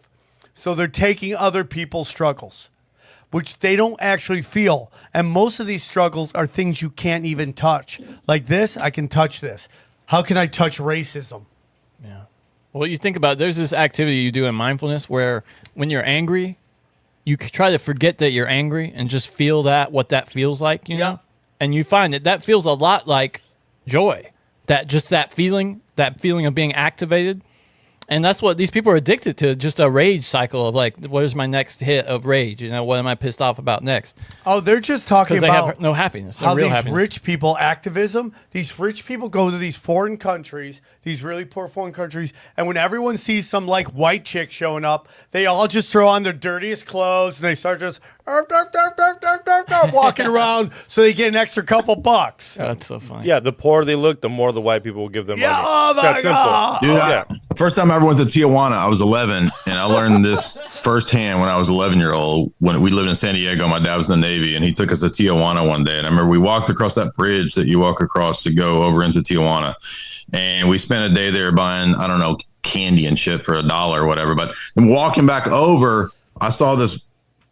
So 0.54 0.76
they're 0.76 0.88
taking 0.88 1.36
other 1.36 1.64
people's 1.64 2.08
struggles 2.08 2.70
which 3.32 3.60
they 3.60 3.76
don't 3.76 3.98
actually 4.00 4.42
feel. 4.42 4.92
And 5.14 5.28
most 5.28 5.60
of 5.60 5.68
these 5.68 5.84
struggles 5.84 6.32
are 6.34 6.46
things 6.46 6.82
you 6.82 6.90
can't 6.90 7.26
even 7.26 7.54
touch. 7.54 8.00
Like 8.28 8.48
this, 8.48 8.78
I 8.78 8.90
can 8.90 9.08
touch 9.08 9.40
this. 9.40 9.68
How 10.08 10.22
can 10.22 10.38
I 10.38 10.48
touch 10.48 10.78
racism? 10.78 11.46
Yeah. 12.04 12.24
Well, 12.74 12.88
you 12.88 12.98
think 12.98 13.18
about 13.18 13.38
there's 13.38 13.58
this 13.58 13.74
activity 13.74 14.18
you 14.18 14.32
do 14.32 14.46
in 14.46 14.56
mindfulness 14.56 15.10
where 15.10 15.44
when 15.74 15.90
you're 15.90 16.06
angry, 16.06 16.58
you 17.24 17.38
try 17.38 17.70
to 17.72 17.78
forget 17.78 18.18
that 18.20 18.32
you're 18.32 18.48
angry 18.48 18.92
and 18.96 19.10
just 19.10 19.30
feel 19.30 19.64
that 19.64 19.92
what 19.92 20.10
that 20.10 20.30
feels 20.30 20.62
like, 20.62 20.90
you 20.90 20.98
know? 20.98 21.20
And 21.60 21.76
you 21.76 21.84
find 21.84 22.14
that 22.14 22.24
that 22.24 22.44
feels 22.44 22.66
a 22.66 22.72
lot 22.72 23.08
like 23.08 23.42
joy. 23.88 24.32
That 24.66 24.88
just 24.88 25.10
that 25.10 25.32
feeling, 25.32 25.82
that 25.96 26.20
feeling 26.20 26.46
of 26.46 26.56
being 26.56 26.74
activated. 26.74 27.42
And 28.12 28.26
that's 28.26 28.42
what 28.42 28.58
these 28.58 28.70
people 28.70 28.92
are 28.92 28.98
addicted 28.98 29.38
to 29.38 29.56
just 29.56 29.80
a 29.80 29.90
rage 29.90 30.26
cycle 30.26 30.68
of 30.68 30.76
like, 30.76 30.98
what 31.06 31.24
is 31.24 31.34
my 31.34 31.46
next 31.46 31.80
hit 31.80 32.06
of 32.08 32.26
rage? 32.26 32.62
You 32.62 32.70
know, 32.70 32.84
what 32.84 33.00
am 33.00 33.08
I 33.08 33.16
pissed 33.16 33.42
off 33.42 33.58
about 33.58 33.86
next? 33.86 34.18
Oh, 34.46 34.60
they're 34.60 34.82
just 34.82 35.08
talking 35.08 35.38
'Cause 35.38 35.42
they 35.42 35.48
have 35.50 35.80
no 35.80 35.94
happiness, 35.94 36.40
no 36.42 36.48
how 36.48 36.54
real 36.56 36.66
these 36.66 36.74
happiness. 36.74 36.98
rich 36.98 37.24
people 37.24 37.58
activism. 37.58 38.34
These 38.52 38.78
rich 38.78 39.06
people 39.06 39.30
go 39.30 39.50
to 39.50 39.58
these 39.58 39.78
foreign 39.78 40.18
countries, 40.18 40.82
these 41.04 41.24
really 41.24 41.46
poor 41.46 41.70
foreign 41.70 41.94
countries, 41.94 42.34
and 42.58 42.68
when 42.68 42.76
everyone 42.76 43.16
sees 43.16 43.48
some 43.48 43.66
like 43.66 43.88
white 43.88 44.26
chick 44.26 44.52
showing 44.52 44.84
up, 44.84 45.08
they 45.32 45.46
all 45.46 45.70
just 45.70 45.90
throw 45.90 46.10
on 46.10 46.24
their 46.24 46.34
dirtiest 46.34 46.86
clothes 46.86 47.38
and 47.40 47.46
they 47.46 47.56
start 47.56 47.80
just 47.80 48.02
Walking 49.94 50.26
around 50.28 50.72
so 50.88 51.02
they 51.02 51.14
get 51.14 51.28
an 51.30 51.36
extra 51.36 51.64
couple 51.64 51.96
bucks. 51.96 52.54
That's 52.54 52.86
so 52.88 53.00
funny. 53.00 53.28
Yeah, 53.28 53.40
the 53.40 53.52
poorer 53.54 53.86
they 53.86 53.96
look, 53.96 54.22
the 54.22 54.30
more 54.30 54.52
the 54.52 54.62
white 54.62 54.84
people 54.84 55.02
will 55.02 55.10
give 55.10 55.26
them 55.26 55.40
Yeah, 55.40 55.52
money. 55.52 55.66
oh 55.68 55.90
It's 55.90 55.98
my 55.98 56.04
that 56.04 56.16
simple. 56.22 56.32
God. 56.34 56.82
Dude, 56.82 56.90
oh, 56.92 57.00
I- 57.00 57.10
yeah. 57.10 57.24
the 57.50 57.56
first 57.56 57.76
time 57.76 57.92
I 57.92 57.96
ever 57.96 58.06
went 58.06 58.18
to 58.20 58.26
Tijuana, 58.26 58.74
I 58.74 58.88
was 58.88 59.02
11, 59.02 59.52
and 59.66 59.78
I 59.78 59.84
learned 59.86 60.24
this 60.24 60.58
firsthand 60.84 61.40
when 61.40 61.50
I 61.50 61.58
was 61.58 61.70
11 61.70 62.00
year 62.00 62.14
old. 62.14 62.54
When 62.60 62.80
we 62.82 62.92
lived 62.92 63.10
in 63.10 63.16
San 63.16 63.36
Diego, 63.36 63.68
my 63.68 63.80
dad 63.80 63.98
was 63.98 64.10
in 64.10 64.20
the 64.20 64.28
Navy, 64.28 64.56
and 64.56 64.64
he 64.64 64.72
took 64.74 64.92
us 64.92 65.02
to 65.02 65.08
Tijuana 65.08 65.68
one 65.68 65.84
day. 65.84 65.98
And 65.98 66.06
I 66.08 66.10
remember 66.10 66.30
we 66.30 66.38
walked 66.38 66.70
across 66.70 66.96
that 66.96 67.14
bridge 67.16 67.56
that 67.56 67.68
you 67.68 67.80
walk 67.80 68.02
across 68.02 68.44
to 68.44 68.54
go 68.54 68.84
over 68.84 69.04
into 69.04 69.20
Tijuana, 69.20 69.76
and 70.34 70.70
we 70.70 70.78
spent 70.78 71.12
a 71.12 71.16
day 71.16 71.30
there 71.32 71.52
buying 71.52 71.96
I 71.96 72.08
don't 72.08 72.20
know 72.20 72.38
candy 72.64 73.08
and 73.08 73.18
shit 73.18 73.44
for 73.44 73.56
a 73.56 73.64
dollar 73.64 74.04
or 74.04 74.06
whatever. 74.06 74.36
But 74.36 74.56
and 74.76 74.90
walking 74.90 75.26
back 75.26 75.48
over, 75.48 76.12
I 76.40 76.50
saw 76.50 76.76
this 76.76 77.00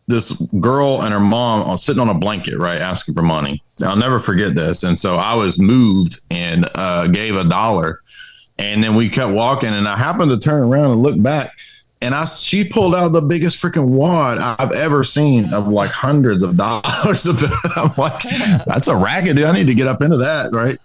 this 0.10 0.32
girl 0.60 1.04
and 1.04 1.14
her 1.14 1.20
mom 1.20 1.70
are 1.70 1.78
sitting 1.78 2.02
on 2.02 2.10
a 2.10 2.16
blanket, 2.16 2.58
right, 2.58 2.82
asking 2.82 3.14
for 3.14 3.22
money. 3.22 3.62
I'll 3.84 3.96
never 3.96 4.20
forget 4.20 4.56
this. 4.56 4.82
And 4.82 4.98
so 4.98 5.18
I 5.18 5.36
was 5.36 5.60
moved 5.60 6.20
and 6.32 6.68
uh, 6.74 7.08
gave 7.08 7.36
a 7.36 7.44
dollar. 7.44 8.02
And 8.58 8.84
then 8.84 8.96
we 8.96 9.08
kept 9.08 9.32
walking, 9.32 9.70
and 9.70 9.88
I 9.88 9.96
happened 9.96 10.32
to 10.32 10.38
turn 10.38 10.64
around 10.64 10.92
and 10.92 11.02
look 11.02 11.22
back, 11.22 11.52
and 12.02 12.14
I 12.14 12.26
she 12.26 12.68
pulled 12.68 12.94
out 12.94 13.14
the 13.14 13.22
biggest 13.22 13.62
freaking 13.62 13.90
wad 13.90 14.38
I've 14.38 14.74
ever 14.74 15.04
seen 15.06 15.54
of 15.54 15.68
like 15.68 15.92
hundreds 15.92 16.44
of 16.44 16.58
dollars. 16.58 17.26
I'm 17.26 17.94
like, 17.96 18.24
that's 18.66 18.88
a 18.90 18.96
racket, 18.96 19.38
dude. 19.38 19.46
I 19.46 19.54
need 19.54 19.68
to 19.68 19.76
get 19.76 19.88
up 19.88 20.02
into 20.02 20.18
that, 20.18 20.52
right? 20.52 20.78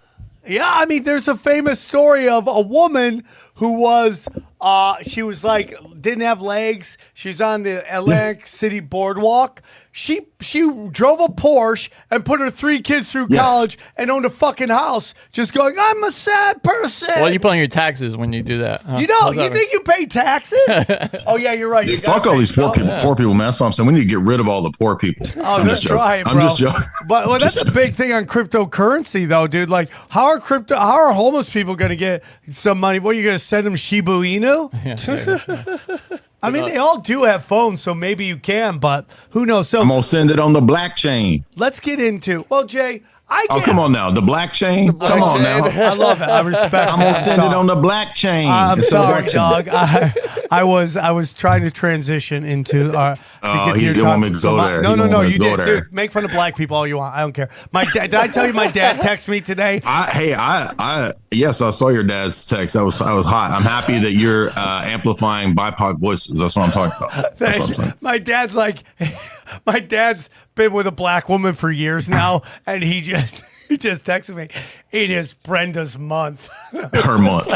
Yeah, 0.47 0.69
I 0.71 0.85
mean, 0.85 1.03
there's 1.03 1.27
a 1.27 1.35
famous 1.35 1.79
story 1.79 2.29
of 2.29 2.47
a 2.47 2.61
woman 2.61 3.23
who 3.55 3.79
was, 3.79 4.27
uh, 4.65 4.95
she 5.03 5.21
was 5.21 5.43
like, 5.43 5.75
didn't 6.01 6.23
have 6.23 6.41
legs. 6.41 6.97
She's 7.13 7.39
on 7.39 7.61
the 7.61 7.85
Atlantic 7.95 8.47
City 8.47 8.79
boardwalk. 8.79 9.61
She 9.97 10.27
she 10.41 10.59
drove 10.91 11.21
a 11.21 11.29
Porsche 11.29 11.89
and 12.11 12.25
put 12.25 12.41
her 12.41 12.51
three 12.51 12.81
kids 12.81 13.09
through 13.09 13.27
Yes. 13.29 13.41
college 13.45 13.77
and 13.95 14.11
owned 14.11 14.25
a 14.25 14.29
fucking 14.29 14.67
house, 14.67 15.13
just 15.31 15.53
going, 15.53 15.77
I'm 15.79 16.03
a 16.03 16.11
sad 16.11 16.61
person. 16.63 17.07
Well, 17.15 17.31
you 17.31 17.39
put 17.39 17.51
on 17.51 17.57
your 17.59 17.69
taxes 17.69 18.17
when 18.17 18.33
you 18.33 18.43
do 18.43 18.57
that. 18.57 18.81
huh? 18.81 18.97
You 18.97 19.07
know, 19.07 19.21
How's 19.21 19.37
you 19.37 19.43
that 19.43 19.53
think 19.53 19.71
you 19.71 19.79
pay 19.79 20.05
taxes? 20.05 20.59
oh 21.27 21.37
yeah, 21.37 21.53
you're 21.53 21.69
right. 21.69 21.87
You 21.87 21.95
Dude, 21.95 22.03
fuck 22.05 22.25
all 22.27 22.37
these 22.37 22.51
poor 22.51 22.73
some. 22.75 22.83
people. 22.83 22.97
Poor 22.99 23.15
people, 23.15 23.33
man. 23.35 23.47
That's 23.47 23.61
what 23.61 23.67
I'm 23.67 23.71
saying. 23.71 23.87
We 23.87 23.93
need 23.93 24.01
to 24.01 24.05
get 24.05 24.19
rid 24.19 24.41
of 24.41 24.49
all 24.49 24.61
the 24.63 24.71
poor 24.77 24.97
people. 24.97 25.27
Oh, 25.37 25.59
I'm 25.59 25.65
that's 25.65 25.89
right, 25.89 26.23
bro. 26.25 26.33
I'm 26.33 26.39
just 26.41 26.57
joking. 26.57 26.81
But 27.07 27.27
well, 27.29 27.39
that's 27.39 27.61
a 27.61 27.71
big 27.71 27.93
thing 27.93 28.11
on 28.11 28.25
cryptocurrency, 28.25 29.25
though, 29.29 29.47
dude. 29.47 29.69
Like, 29.69 29.89
how 30.09 30.25
are 30.25 30.39
crypto? 30.41 30.75
How 30.75 31.05
are 31.05 31.13
homeless 31.13 31.49
people 31.49 31.75
going 31.77 31.91
to 31.91 31.95
get 31.95 32.21
some 32.49 32.81
money? 32.81 32.99
What 32.99 33.11
are 33.15 33.17
you 33.17 33.23
going 33.23 33.37
to 33.39 33.43
send 33.43 33.65
them 33.65 33.77
Shiba 33.77 34.11
Inu? 34.11 34.71
I 36.45 36.51
mean, 36.51 36.65
they 36.65 36.77
all 36.77 36.99
do 36.99 37.23
have 37.23 37.43
phones, 37.45 37.81
so 37.81 37.93
maybe 37.93 38.25
you 38.25 38.37
can, 38.37 38.77
but 38.77 39.05
who 39.31 39.45
knows? 39.45 39.69
So 39.69 39.81
I'm 39.81 39.87
gonna 39.87 40.03
send 40.03 40.29
it 40.31 40.39
on 40.39 40.53
the 40.53 40.61
blockchain. 40.61 41.43
let's 41.55 41.79
get 41.79 41.99
into. 41.99 42.45
Well, 42.49 42.65
Jay, 42.65 43.01
I 43.27 43.47
Oh, 43.49 43.59
come 43.59 43.79
on 43.79 43.91
now. 43.91 44.11
The 44.11 44.21
black 44.21 44.53
chain? 44.53 44.91
come 44.99 45.23
on 45.23 45.41
now. 45.41 45.65
I 45.65 45.93
love 45.93 46.21
it. 46.21 46.25
I 46.29 46.41
respect. 46.41 46.75
I'm 46.91 46.99
gonna 46.99 47.13
that. 47.13 47.25
send 47.25 47.41
it 47.41 47.53
on 47.53 47.65
the 47.65 47.75
black 47.75 48.13
chain. 48.13 48.49
I'm 48.49 48.79
It's 48.79 48.89
sorry, 48.89 49.23
watch 49.23 49.33
dog. 49.33 49.67
I, 49.69 50.13
I 50.51 50.63
was 50.63 50.95
I 50.95 51.09
was 51.11 51.33
trying 51.33 51.63
to 51.63 51.71
transition 51.71 52.43
into 52.43 52.95
uh, 52.95 53.15
to 53.15 53.21
Oh, 53.43 53.65
get 53.67 53.73
to 53.73 53.79
he 53.79 53.85
your 53.85 53.93
didn't 53.95 54.09
want 54.09 54.21
me 54.21 54.29
to 54.29 54.35
So 54.35 54.51
go 54.51 54.57
my- 54.57 54.67
there. 54.69 54.81
No, 54.83 54.89
He 54.91 54.95
no, 54.97 55.07
no. 55.07 55.21
You 55.21 55.39
did, 55.39 55.57
dude. 55.65 55.91
Make 55.93 56.11
fun 56.11 56.23
of 56.23 56.31
black 56.31 56.55
people 56.55 56.77
all 56.77 56.85
you 56.85 56.97
want. 56.97 57.15
I 57.15 57.21
don't 57.21 57.33
care. 57.33 57.49
My 57.71 57.85
dad. 57.85 58.11
Did 58.11 58.19
I 58.19 58.27
tell 58.27 58.45
you 58.45 58.53
my 58.53 58.69
dad 58.69 58.99
texted 58.99 59.29
me 59.29 59.41
today? 59.41 59.81
I, 59.83 60.03
hey, 60.11 60.33
I, 60.35 60.71
I, 60.77 61.13
yes, 61.31 61.61
I 61.61 61.71
saw 61.71 61.89
your 61.89 62.03
dad's 62.03 62.45
text. 62.45 62.75
That 62.75 62.85
was, 62.85 63.01
I 63.01 63.13
was 63.13 63.25
hot. 63.25 63.49
I'm 63.51 63.63
happy 63.63 63.97
that 63.99 64.11
you're 64.13 64.51
uh, 64.51 64.83
amplifying 64.85 65.55
BIPOC 65.55 65.99
voices. 65.99 66.37
That's 66.37 66.55
what 66.55 66.63
I'm 66.65 66.71
talking 66.71 66.95
about. 67.07 67.37
That's 67.37 67.57
what 67.59 67.69
I'm 67.69 67.75
saying. 67.75 67.93
my 68.01 68.17
dad's 68.19 68.55
like, 68.55 68.83
my 69.65 69.79
dad's 69.79 70.29
been 70.55 70.73
with 70.73 70.87
a 70.87 70.91
black 70.91 71.29
woman 71.29 71.53
for 71.53 71.69
years 71.71 72.09
now, 72.09 72.41
and 72.65 72.83
he 72.83 73.01
just 73.01 73.43
he 73.69 73.77
just 73.77 74.03
texted 74.03 74.35
me. 74.35 74.49
It 74.91 75.09
is 75.11 75.33
Brenda's 75.33 75.97
month. 75.97 76.47
Her 76.71 77.17
month. 77.17 77.47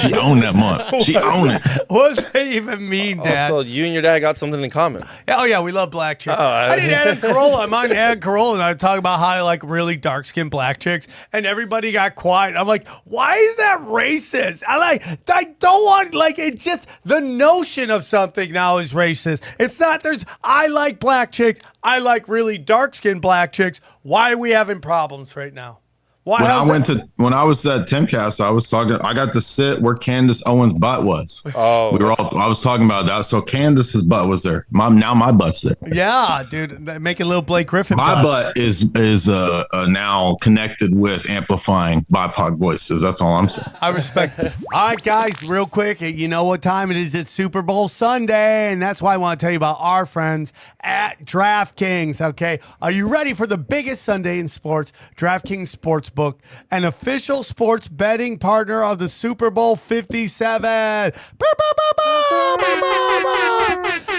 she 0.00 0.12
owned 0.14 0.42
that 0.42 0.54
month. 0.54 1.04
She 1.04 1.16
owned 1.16 1.52
it. 1.52 1.62
What 1.88 2.16
does 2.16 2.32
that 2.32 2.46
even 2.46 2.88
mean, 2.88 3.20
oh, 3.20 3.24
Dad? 3.24 3.50
Also, 3.50 3.68
you 3.68 3.84
and 3.84 3.92
your 3.92 4.02
dad 4.02 4.18
got 4.20 4.36
something 4.36 4.62
in 4.62 4.70
common. 4.70 5.04
Oh 5.28 5.44
yeah, 5.44 5.60
we 5.60 5.72
love 5.72 5.90
black 5.90 6.18
chicks. 6.18 6.36
Oh, 6.38 6.42
I- 6.44 6.72
I 6.72 6.76
did 6.76 6.90
Adam 6.92 7.16
Carolla. 7.30 7.60
I'm 7.64 7.72
on 7.74 7.92
Adam 7.92 8.20
Carolla, 8.20 8.54
and 8.54 8.62
I 8.62 8.74
talk 8.74 8.98
about 8.98 9.18
how 9.18 9.28
I 9.28 9.40
like 9.42 9.62
really 9.62 9.96
dark 9.96 10.26
skinned 10.26 10.50
black 10.50 10.78
chicks, 10.80 11.06
and 11.32 11.46
everybody 11.46 11.92
got 11.92 12.14
quiet. 12.14 12.56
I'm 12.56 12.66
like, 12.66 12.86
why 13.04 13.36
is 13.36 13.56
that 13.56 13.80
racist? 13.82 14.62
I 14.66 14.76
like, 14.78 15.04
I 15.28 15.44
don't 15.60 15.84
want 15.84 16.14
like 16.14 16.38
it's 16.38 16.64
just 16.64 16.88
the 17.04 17.20
notion 17.20 17.90
of 17.90 18.04
something 18.04 18.52
now 18.52 18.78
is 18.78 18.92
racist. 18.92 19.42
It's 19.58 19.80
not. 19.80 20.02
There's 20.02 20.24
I 20.42 20.66
like 20.66 21.00
black 21.00 21.32
chicks. 21.32 21.60
I 21.82 21.98
like 22.00 22.28
really 22.28 22.58
dark 22.58 22.94
skinned 22.94 23.22
black 23.22 23.52
chicks. 23.52 23.80
Why 24.08 24.32
are 24.32 24.38
we 24.38 24.52
having 24.52 24.80
problems 24.80 25.36
right 25.36 25.52
now? 25.52 25.80
Why? 26.28 26.42
When 26.42 26.50
I 26.50 26.62
went 26.62 26.86
that- 26.88 26.98
to 26.98 27.08
when 27.16 27.32
I 27.32 27.42
was 27.42 27.64
at 27.64 27.88
Timcast, 27.88 28.44
I 28.44 28.50
was 28.50 28.68
talking. 28.68 28.96
I 28.96 29.14
got 29.14 29.32
to 29.32 29.40
sit 29.40 29.80
where 29.80 29.94
Candace 29.94 30.42
Owens' 30.44 30.78
butt 30.78 31.02
was. 31.04 31.42
Oh, 31.54 31.90
we 31.90 32.04
were 32.04 32.12
all. 32.12 32.36
I 32.36 32.46
was 32.46 32.60
talking 32.60 32.84
about 32.84 33.06
that. 33.06 33.24
So 33.24 33.40
Candace's 33.40 34.02
butt 34.02 34.28
was 34.28 34.42
there. 34.42 34.66
My 34.70 34.90
now 34.90 35.14
my 35.14 35.32
butt's 35.32 35.62
there. 35.62 35.76
Yeah, 35.90 36.44
dude, 36.50 36.80
make 37.00 37.20
a 37.20 37.24
little 37.24 37.40
Blake 37.40 37.68
Griffin. 37.68 37.96
My 37.96 38.22
butts. 38.22 38.48
butt 38.48 38.58
is 38.58 38.90
is 38.94 39.26
uh, 39.26 39.64
uh, 39.72 39.86
now 39.86 40.36
connected 40.42 40.94
with 40.94 41.30
amplifying 41.30 42.04
BIPOC 42.12 42.58
voices. 42.58 43.00
That's 43.00 43.22
all 43.22 43.32
I'm 43.32 43.48
saying. 43.48 43.72
I 43.80 43.88
respect. 43.88 44.38
All 44.38 44.88
right, 44.88 45.02
guys, 45.02 45.42
real 45.42 45.64
quick. 45.64 46.02
You 46.02 46.28
know 46.28 46.44
what 46.44 46.60
time 46.60 46.90
it 46.90 46.98
is? 46.98 47.14
It's 47.14 47.30
Super 47.30 47.62
Bowl 47.62 47.88
Sunday, 47.88 48.70
and 48.70 48.82
that's 48.82 49.00
why 49.00 49.14
I 49.14 49.16
want 49.16 49.40
to 49.40 49.44
tell 49.44 49.50
you 49.50 49.56
about 49.56 49.78
our 49.80 50.04
friends 50.04 50.52
at 50.82 51.24
DraftKings. 51.24 52.20
Okay, 52.20 52.60
are 52.82 52.90
you 52.90 53.08
ready 53.08 53.32
for 53.32 53.46
the 53.46 53.56
biggest 53.56 54.02
Sunday 54.02 54.38
in 54.38 54.48
sports? 54.48 54.92
DraftKings 55.16 55.68
Sportsbook, 56.18 56.38
an 56.70 56.84
official 56.84 57.42
sports 57.42 57.88
betting 57.88 58.38
partner 58.38 58.82
of 58.82 58.98
the 58.98 59.08
Super 59.08 59.50
Bowl 59.50 59.76
57. 59.76 61.12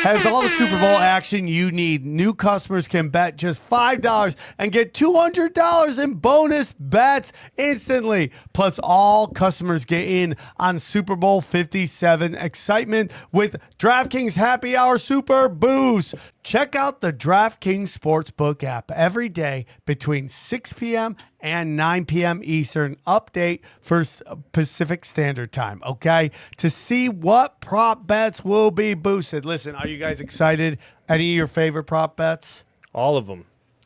Has 0.01 0.25
all 0.25 0.41
the 0.41 0.49
Super 0.49 0.79
Bowl 0.79 0.97
action 0.97 1.45
you 1.45 1.71
need. 1.71 2.05
New 2.05 2.33
customers 2.33 2.87
can 2.87 3.09
bet 3.09 3.35
just 3.35 3.67
$5 3.69 4.35
and 4.57 4.71
get 4.71 4.93
$200 4.93 6.01
in 6.01 6.13
bonus 6.13 6.73
bets 6.79 7.33
instantly. 7.57 8.31
Plus, 8.53 8.79
all 8.81 9.27
customers 9.27 9.83
get 9.83 10.07
in 10.07 10.37
on 10.57 10.79
Super 10.79 11.17
Bowl 11.17 11.41
57 11.41 12.33
excitement 12.33 13.11
with 13.33 13.57
DraftKings 13.77 14.35
Happy 14.35 14.73
Hour 14.73 14.97
Super 14.97 15.49
Boost. 15.49 16.15
Check 16.43 16.75
out 16.75 17.01
the 17.01 17.11
DraftKings 17.11 17.95
Sportsbook 17.95 18.63
app 18.63 18.89
every 18.91 19.27
day 19.27 19.65
between 19.85 20.29
6 20.29 20.73
p.m. 20.73 21.17
and 21.41 21.75
9 21.75 22.05
p.m. 22.05 22.41
Eastern. 22.43 22.97
Update 23.07 23.61
for 23.81 24.03
uh, 24.25 24.35
Pacific 24.51 25.05
Standard 25.05 25.51
Time, 25.51 25.81
okay? 25.85 26.31
To 26.57 26.69
see 26.69 27.09
what 27.09 27.61
prop 27.61 28.07
bets 28.07 28.43
will 28.43 28.71
be 28.71 28.93
boosted. 28.93 29.45
Listen, 29.45 29.75
are 29.75 29.87
you 29.87 29.97
guys 29.97 30.19
excited? 30.19 30.77
Any 31.07 31.31
of 31.31 31.35
your 31.35 31.47
favorite 31.47 31.85
prop 31.85 32.15
bets? 32.15 32.63
All 32.93 33.17
of 33.17 33.27
them. 33.27 33.45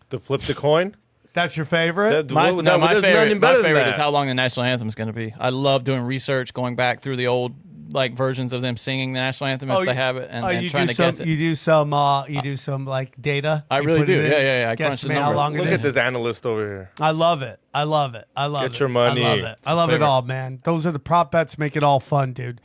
The 0.10 0.20
flip 0.20 0.42
the 0.42 0.54
coin. 0.54 0.96
That's 1.34 1.58
your 1.58 1.66
favorite? 1.66 2.32
My, 2.32 2.52
no, 2.52 2.62
no, 2.62 2.78
my 2.78 3.02
favorite, 3.02 3.42
my 3.42 3.54
favorite 3.56 3.74
that. 3.74 3.90
is 3.90 3.96
how 3.98 4.12
long 4.12 4.28
the 4.28 4.36
national 4.36 4.68
anthem 4.68 4.88
is 4.88 4.94
going 4.94 5.08
to 5.08 5.14
be. 5.14 5.34
I 5.40 5.50
love 5.50 5.84
doing 5.84 6.02
research, 6.02 6.54
going 6.54 6.76
back 6.76 7.02
through 7.02 7.16
the 7.16 7.26
old 7.26 7.56
like 7.90 8.14
versions 8.16 8.54
of 8.54 8.62
them 8.62 8.78
singing 8.78 9.14
the 9.14 9.20
national 9.20 9.50
anthem 9.50 9.70
if 9.70 9.78
Oh, 9.78 9.86
they 9.86 9.94
have 9.94 10.18
it, 10.18 10.30
and, 10.32 10.46
oh, 10.46 10.48
and 10.50 10.64
you 10.64 10.70
trying 10.70 10.88
to 10.88 10.94
some, 10.94 11.06
guess 11.06 11.20
it. 11.20 11.28
You 11.28 11.38
do 11.38 11.56
some. 11.56 11.94
Uh, 11.94 12.26
you 12.28 12.42
do 12.42 12.56
some 12.58 12.86
like 12.86 13.20
data. 13.22 13.66
I 13.70 13.80
You 13.80 13.86
really 13.88 14.06
do. 14.06 14.20
in, 14.22 14.32
Yeah, 14.32 14.38
yeah, 14.40 14.62
yeah. 14.64 14.72
I 14.72 14.76
guess 14.76 14.88
crunch 14.88 15.02
the 15.02 15.14
how 15.14 15.20
numbers. 15.22 15.36
long 15.38 15.58
Look 15.58 15.68
at 15.68 15.82
this 15.82 15.98
analyst 15.98 16.46
over 16.46 16.62
here. 16.66 16.92
I 17.00 17.12
love 17.12 17.42
it. 17.42 17.60
I 17.74 17.84
love 17.84 18.16
it. 18.16 18.26
I 18.36 18.46
love 18.46 18.62
Get 18.64 18.66
it. 18.66 18.72
Get 18.74 18.80
your 18.80 18.90
money. 18.90 19.24
I 19.24 19.30
love 19.30 19.40
it. 19.40 19.58
I 19.66 19.74
love 19.74 19.90
it 19.92 20.02
all, 20.02 20.22
man. 20.22 20.60
Those 20.64 20.86
are 20.86 20.92
the 20.92 21.00
prop 21.00 21.32
bets. 21.32 21.58
Make 21.58 21.76
it 21.76 21.84
all 21.84 22.00
fun, 22.00 22.34
dude. 22.34 22.62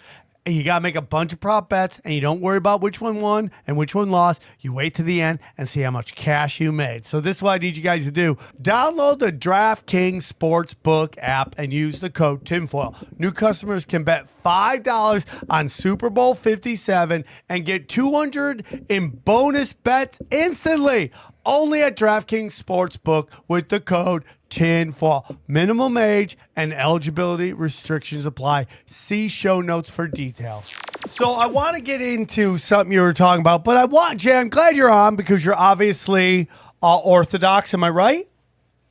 And 0.47 0.57
you 0.57 0.65
gotta 0.65 0.83
make 0.83 0.97
a 0.97 1.03
bunch 1.03 1.35
of 1.35 1.41
prop 1.41 1.69
bets, 1.69 2.01
and 2.05 2.15
you 2.15 2.23
don't 2.23 2.41
worry 2.41 2.57
about 2.57 2.81
which 2.81 3.03
one 3.03 3.21
won 3.21 3.51
and 3.67 3.77
which 3.77 3.95
one 3.95 4.11
lost. 4.11 4.41
You 4.61 4.73
wait 4.73 4.95
to 4.95 5.03
the 5.03 5.21
end 5.21 5.41
and 5.59 5.69
see 5.69 5.83
how 5.83 5.91
much 5.91 6.15
cash 6.15 6.59
you 6.59 6.73
made. 6.73 7.05
So 7.05 7.21
this 7.21 7.37
is 7.37 7.43
what 7.43 7.53
I 7.53 7.59
need 7.59 7.77
you 7.77 7.83
guys 7.83 8.05
to 8.05 8.11
do: 8.11 8.39
download 8.63 9.19
the 9.19 9.31
DraftKings 9.31 10.33
Sportsbook 10.33 11.17
app 11.19 11.55
and 11.59 11.71
use 11.71 11.99
the 11.99 12.09
code 12.09 12.47
Tinfoil. 12.47 12.95
New 13.19 13.31
customers 13.31 13.85
can 13.85 14.05
bet 14.05 14.31
five 14.31 14.83
dollars 14.83 15.27
on 15.51 15.69
Super 15.69 16.09
Bowl 16.09 16.35
Fifty 16.35 16.77
Seven 16.77 17.27
and 17.51 17.67
get 17.67 17.87
two 17.87 18.13
hundred 18.13 18.65
in 18.89 19.11
bonus 19.11 19.75
bets 19.75 20.19
instantly. 20.31 21.13
only 21.49 21.83
at 21.83 21.97
DraftKings 21.97 22.63
Sportsbook 22.63 23.29
with 23.49 23.71
the 23.71 23.81
code 23.81 24.23
TINFOIL. 24.51 25.37
Minimum 25.47 25.97
age 25.97 26.39
and 26.57 26.73
eligibility 26.73 27.53
restrictions 27.53 28.27
apply. 28.27 28.67
See 28.87 29.29
show 29.29 29.61
notes 29.61 29.91
for 29.91 30.07
details. 30.07 30.75
So 31.11 31.33
I 31.33 31.47
want 31.47 31.77
to 31.77 31.83
get 31.83 32.03
into 32.03 32.59
something 32.59 32.93
you 32.93 33.01
were 33.01 33.13
talking 33.13 33.41
about, 33.41 33.65
but 33.65 33.77
I 33.77 33.85
want, 33.85 34.21
Jay, 34.21 34.37
I'm 34.37 34.49
glad 34.49 34.77
you're 34.77 34.91
on 34.91 35.17
because 35.17 35.45
you're 35.45 35.55
obviously 35.55 36.49
uh, 36.83 36.99
Orthodox. 36.99 37.73
Am 37.73 37.85
I 37.85 37.91
right? 37.91 38.29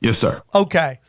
Yes, 0.00 0.18
sir. 0.18 0.42
Okay. 0.54 1.00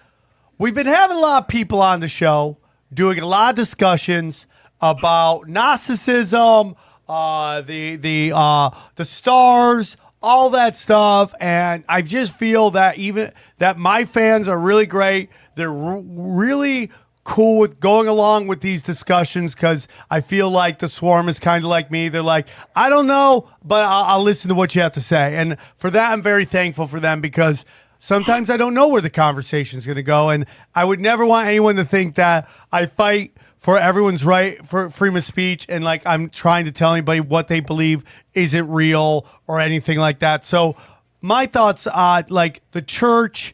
We've 0.57 0.75
been 0.75 0.88
having 0.88 1.17
a 1.17 1.19
lot 1.19 1.43
of 1.43 1.47
people 1.47 1.81
on 1.81 1.99
the 1.99 2.09
show 2.09 2.57
doing 2.93 3.19
a 3.19 3.25
lot 3.25 3.51
of 3.51 3.55
discussions 3.55 4.45
about 4.81 5.47
narcissism, 5.47 6.75
uh, 7.07 7.62
the 7.62 7.95
the 7.95 8.31
uh, 8.35 8.69
the 8.95 9.05
stars, 9.05 9.97
all 10.21 10.49
that 10.51 10.75
stuff, 10.75 11.34
and 11.39 11.84
I 11.88 12.01
just 12.01 12.36
feel 12.36 12.71
that 12.71 12.97
even 12.97 13.32
that 13.58 13.77
my 13.77 14.05
fans 14.05 14.47
are 14.47 14.60
really 14.60 14.86
great. 14.86 15.29
They're 15.55 15.71
r- 15.71 16.01
really 16.03 16.91
cool 17.23 17.60
with 17.60 17.79
going 17.79 18.08
along 18.08 18.47
with 18.47 18.62
these 18.62 18.82
discussions 18.82 19.53
because 19.53 19.88
I 20.10 20.21
feel 20.21 20.49
like 20.49 20.79
the 20.79 20.88
swarm 20.88 21.29
is 21.29 21.39
kind 21.39 21.63
of 21.63 21.69
like 21.69 21.91
me. 21.91 22.10
They're 22.10 22.21
like, 22.21 22.47
I 22.75 22.89
don't 22.89 23.08
know, 23.08 23.49
but 23.63 23.84
I'll, 23.86 24.03
I'll 24.05 24.23
listen 24.23 24.49
to 24.49 24.55
what 24.55 24.75
you 24.75 24.82
have 24.82 24.93
to 24.93 25.01
say, 25.01 25.36
and 25.36 25.58
for 25.77 25.89
that, 25.89 26.12
I'm 26.12 26.21
very 26.21 26.45
thankful 26.45 26.88
for 26.88 26.99
them 26.99 27.21
because 27.21 27.63
sometimes 27.99 28.49
I 28.49 28.58
don't 28.58 28.73
know 28.73 28.88
where 28.88 29.01
the 29.01 29.10
conversation 29.10 29.77
is 29.77 29.86
going 29.86 29.97
to 29.97 30.03
go. 30.03 30.29
And 30.29 30.45
I 30.73 30.86
would 30.86 30.99
never 30.99 31.25
want 31.25 31.47
anyone 31.47 31.75
to 31.75 31.86
think 31.86 32.15
that 32.15 32.49
I 32.71 32.88
fight 32.88 33.34
for 33.60 33.78
everyone's 33.78 34.24
right 34.26 34.65
for 34.65 34.89
freedom 34.89 35.17
of 35.17 35.24
speech 35.24 35.65
and 35.69 35.84
like 35.84 36.06
I'm 36.08 36.30
trying 36.30 36.65
to 36.65 36.72
tell 36.72 36.93
anybody 36.93 37.19
what 37.19 37.50
they 37.50 37.60
believe 37.60 38.04
isn't 38.34 38.69
real 38.69 39.28
or 39.45 39.60
anything 39.60 40.00
like 40.00 40.19
that. 40.19 40.45
So 40.45 40.76
my 41.22 41.45
thoughts 41.45 41.86
on 41.86 42.24
like 42.30 42.62
the 42.72 42.82
church, 42.82 43.54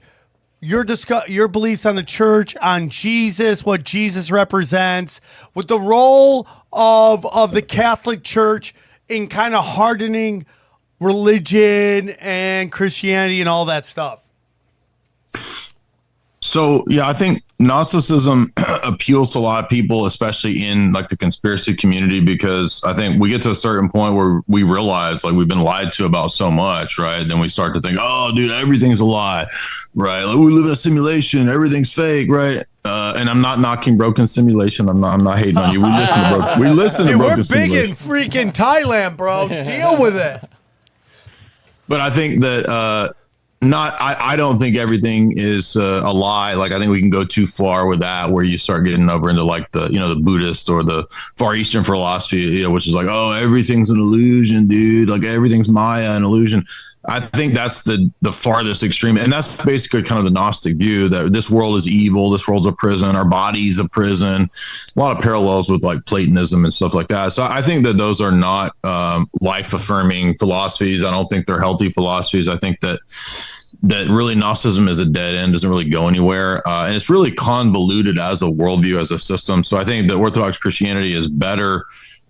your 0.61 0.83
discuss 0.83 1.27
your 1.27 1.47
beliefs 1.47 1.85
on 1.87 1.95
the 1.95 2.03
church, 2.03 2.55
on 2.57 2.89
Jesus, 2.89 3.65
what 3.65 3.83
Jesus 3.83 4.29
represents, 4.29 5.19
with 5.55 5.67
the 5.67 5.79
role 5.79 6.47
of 6.71 7.25
of 7.25 7.51
the 7.51 7.63
Catholic 7.63 8.23
Church 8.23 8.75
in 9.09 9.27
kind 9.27 9.55
of 9.55 9.65
hardening 9.65 10.45
religion 10.99 12.11
and 12.19 12.71
Christianity 12.71 13.39
and 13.39 13.49
all 13.49 13.65
that 13.65 13.87
stuff. 13.87 14.19
So 16.55 16.85
yeah, 16.87 17.05
I 17.05 17.11
think 17.11 17.43
Gnosticism 17.59 18.53
appeals 18.81 19.33
to 19.33 19.39
a 19.39 19.41
lot 19.41 19.61
of 19.61 19.69
people, 19.69 20.05
especially 20.05 20.65
in 20.65 20.93
like 20.93 21.09
the 21.09 21.17
conspiracy 21.17 21.75
community, 21.75 22.21
because 22.21 22.81
I 22.85 22.93
think 22.93 23.19
we 23.19 23.27
get 23.27 23.41
to 23.41 23.51
a 23.51 23.55
certain 23.55 23.89
point 23.89 24.15
where 24.15 24.39
we 24.47 24.63
realize 24.63 25.25
like 25.25 25.33
we've 25.33 25.49
been 25.49 25.59
lied 25.59 25.91
to 25.91 26.05
about 26.05 26.29
so 26.29 26.49
much, 26.49 26.97
right? 26.97 27.27
Then 27.27 27.41
we 27.41 27.49
start 27.49 27.73
to 27.73 27.81
think, 27.81 27.97
oh, 27.99 28.31
dude, 28.33 28.51
everything's 28.51 29.01
a 29.01 29.03
lie, 29.03 29.47
right? 29.95 30.23
Like 30.23 30.37
we 30.37 30.49
live 30.49 30.67
in 30.67 30.71
a 30.71 30.77
simulation, 30.77 31.49
everything's 31.49 31.91
fake, 31.91 32.29
right? 32.29 32.65
Uh, 32.85 33.15
and 33.17 33.29
I'm 33.29 33.41
not 33.41 33.59
knocking 33.59 33.97
broken 33.97 34.25
simulation. 34.25 34.87
I'm 34.87 35.01
not. 35.01 35.13
I'm 35.13 35.25
not 35.25 35.37
hating 35.37 35.57
on 35.57 35.73
you. 35.73 35.81
We 35.81 35.89
listen 35.89 36.23
to 36.23 36.37
broken. 36.37 36.61
We 36.61 36.69
listen 36.69 37.05
Dude, 37.05 37.17
to 37.17 37.19
we're 37.19 37.35
big 37.35 37.45
simulation. 37.47 37.89
in 37.89 37.95
freaking 37.97 38.53
Thailand, 38.53 39.17
bro. 39.17 39.49
Deal 39.49 40.01
with 40.01 40.15
it. 40.15 40.41
But 41.87 42.01
I 42.01 42.09
think 42.09 42.41
that 42.41 42.67
uh, 42.67 43.13
not. 43.69 43.99
I, 43.99 44.15
I 44.19 44.35
don't 44.35 44.57
think 44.57 44.75
everything 44.75 45.37
is 45.37 45.75
uh, 45.75 46.01
a 46.03 46.13
lie. 46.13 46.53
Like 46.53 46.71
I 46.71 46.79
think 46.79 46.91
we 46.91 46.99
can 46.99 47.09
go 47.09 47.25
too 47.25 47.47
far 47.47 47.87
with 47.87 47.99
that, 47.99 48.31
where 48.31 48.43
you 48.43 48.57
start 48.57 48.85
getting 48.85 49.09
over 49.09 49.29
into 49.29 49.43
like 49.43 49.71
the 49.71 49.87
you 49.87 49.99
know 49.99 50.09
the 50.09 50.15
Buddhist 50.15 50.69
or 50.69 50.83
the 50.83 51.05
Far 51.35 51.55
Eastern 51.55 51.83
philosophy, 51.83 52.41
you 52.41 52.63
know, 52.63 52.69
which 52.71 52.87
is 52.87 52.93
like 52.93 53.07
oh 53.09 53.31
everything's 53.31 53.89
an 53.89 53.99
illusion, 53.99 54.67
dude. 54.67 55.09
Like 55.09 55.23
everything's 55.23 55.69
Maya, 55.69 56.15
an 56.15 56.23
illusion. 56.23 56.65
I 57.07 57.19
think 57.19 57.53
that's 57.53 57.83
the 57.83 58.11
the 58.21 58.31
farthest 58.31 58.83
extreme, 58.83 59.17
and 59.17 59.31
that's 59.31 59.63
basically 59.63 60.03
kind 60.03 60.19
of 60.19 60.25
the 60.25 60.31
Gnostic 60.31 60.77
view 60.77 61.09
that 61.09 61.33
this 61.33 61.49
world 61.49 61.77
is 61.77 61.87
evil, 61.87 62.29
this 62.29 62.47
world's 62.47 62.65
a 62.65 62.71
prison, 62.71 63.15
our 63.15 63.25
body's 63.25 63.79
a 63.79 63.87
prison. 63.87 64.49
A 64.95 64.99
lot 64.99 65.15
of 65.15 65.23
parallels 65.23 65.69
with 65.69 65.83
like 65.83 66.05
Platonism 66.05 66.63
and 66.63 66.73
stuff 66.73 66.93
like 66.93 67.07
that. 67.09 67.33
So 67.33 67.43
I 67.43 67.61
think 67.61 67.83
that 67.83 67.97
those 67.97 68.21
are 68.21 68.31
not 68.31 68.75
um, 68.83 69.29
life 69.41 69.73
affirming 69.73 70.35
philosophies. 70.35 71.03
I 71.03 71.11
don't 71.11 71.27
think 71.27 71.45
they're 71.45 71.59
healthy 71.59 71.89
philosophies. 71.89 72.47
I 72.47 72.57
think 72.57 72.79
that 72.79 72.99
that 73.83 74.07
really 74.07 74.35
Gnosticism 74.35 74.87
is 74.87 74.99
a 74.99 75.05
dead 75.05 75.35
end, 75.35 75.51
doesn't 75.51 75.69
really 75.69 75.89
go 75.89 76.07
anywhere, 76.07 76.67
uh, 76.67 76.87
and 76.87 76.95
it's 76.95 77.09
really 77.09 77.31
convoluted 77.31 78.17
as 78.17 78.41
a 78.41 78.45
worldview, 78.45 78.99
as 78.99 79.11
a 79.11 79.19
system. 79.19 79.63
So 79.63 79.77
I 79.77 79.85
think 79.85 80.07
that 80.07 80.15
Orthodox 80.15 80.57
Christianity 80.57 81.13
is 81.13 81.27
better 81.27 81.85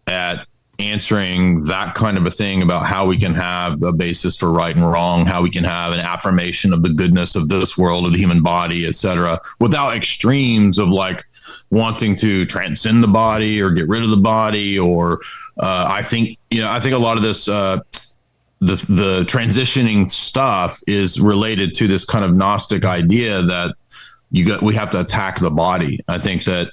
at 0.07 0.45
answering 0.79 1.61
that 1.63 1.95
kind 1.95 2.17
of 2.17 2.27
a 2.27 2.31
thing 2.31 2.61
about 2.61 2.85
how 2.85 3.05
we 3.05 3.17
can 3.17 3.33
have 3.33 3.81
a 3.83 3.93
basis 3.93 4.35
for 4.35 4.51
right 4.51 4.75
and 4.75 4.89
wrong, 4.89 5.25
how 5.25 5.41
we 5.41 5.49
can 5.49 5.63
have 5.63 5.93
an 5.93 5.99
affirmation 5.99 6.73
of 6.73 6.83
the 6.83 6.89
goodness 6.89 7.35
of 7.35 7.49
this 7.49 7.77
world, 7.77 8.05
of 8.05 8.11
the 8.11 8.17
human 8.17 8.41
body, 8.41 8.85
etc., 8.85 9.39
without 9.59 9.95
extremes 9.95 10.77
of 10.77 10.89
like 10.89 11.25
wanting 11.71 12.15
to 12.15 12.45
transcend 12.45 13.03
the 13.03 13.07
body 13.07 13.61
or 13.61 13.71
get 13.71 13.87
rid 13.87 14.03
of 14.03 14.09
the 14.09 14.17
body. 14.17 14.77
Or 14.77 15.21
uh, 15.59 15.87
I 15.89 16.03
think 16.03 16.37
you 16.49 16.61
know, 16.61 16.69
I 16.69 16.79
think 16.79 16.93
a 16.95 16.99
lot 16.99 17.17
of 17.17 17.23
this. 17.23 17.47
Uh, 17.47 17.79
the 18.61 18.75
the 18.87 19.25
transitioning 19.25 20.09
stuff 20.09 20.79
is 20.87 21.19
related 21.19 21.73
to 21.75 21.87
this 21.87 22.05
kind 22.05 22.23
of 22.23 22.33
gnostic 22.33 22.85
idea 22.85 23.41
that 23.43 23.75
you 24.31 24.45
got 24.45 24.61
we 24.61 24.73
have 24.75 24.89
to 24.91 25.01
attack 25.01 25.39
the 25.39 25.51
body. 25.51 25.99
I 26.07 26.19
think 26.19 26.45
that 26.45 26.71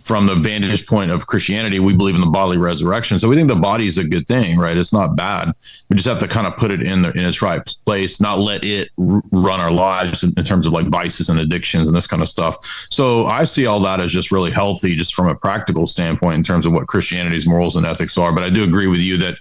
from 0.00 0.26
the 0.26 0.34
vantage 0.34 0.86
point 0.86 1.10
of 1.10 1.26
Christianity, 1.26 1.78
we 1.80 1.94
believe 1.94 2.14
in 2.14 2.20
the 2.20 2.26
bodily 2.26 2.58
resurrection. 2.58 3.18
So 3.18 3.28
we 3.28 3.36
think 3.36 3.48
the 3.48 3.56
body 3.56 3.86
is 3.86 3.98
a 3.98 4.04
good 4.04 4.26
thing, 4.26 4.58
right? 4.58 4.76
It's 4.76 4.92
not 4.92 5.16
bad. 5.16 5.52
We 5.88 5.96
just 5.96 6.08
have 6.08 6.18
to 6.20 6.28
kind 6.28 6.46
of 6.46 6.56
put 6.56 6.70
it 6.70 6.82
in 6.82 7.02
the, 7.02 7.10
in 7.10 7.20
its 7.20 7.42
right 7.42 7.62
place, 7.84 8.20
not 8.20 8.38
let 8.38 8.64
it 8.64 8.90
r- 8.98 9.22
run 9.30 9.60
our 9.60 9.70
lives 9.70 10.22
in, 10.22 10.32
in 10.36 10.44
terms 10.44 10.66
of 10.66 10.72
like 10.72 10.86
vices 10.86 11.28
and 11.28 11.38
addictions 11.38 11.88
and 11.88 11.96
this 11.96 12.06
kind 12.06 12.22
of 12.22 12.28
stuff. 12.28 12.58
So 12.90 13.26
I 13.26 13.44
see 13.44 13.66
all 13.66 13.80
that 13.80 14.00
as 14.00 14.12
just 14.12 14.32
really 14.32 14.50
healthy, 14.50 14.94
just 14.94 15.14
from 15.14 15.28
a 15.28 15.34
practical 15.34 15.86
standpoint 15.86 16.36
in 16.36 16.42
terms 16.42 16.66
of 16.66 16.72
what 16.72 16.86
Christianity's 16.86 17.46
morals 17.46 17.76
and 17.76 17.86
ethics 17.86 18.18
are. 18.18 18.32
But 18.32 18.44
I 18.44 18.50
do 18.50 18.64
agree 18.64 18.86
with 18.86 19.00
you 19.00 19.16
that 19.18 19.36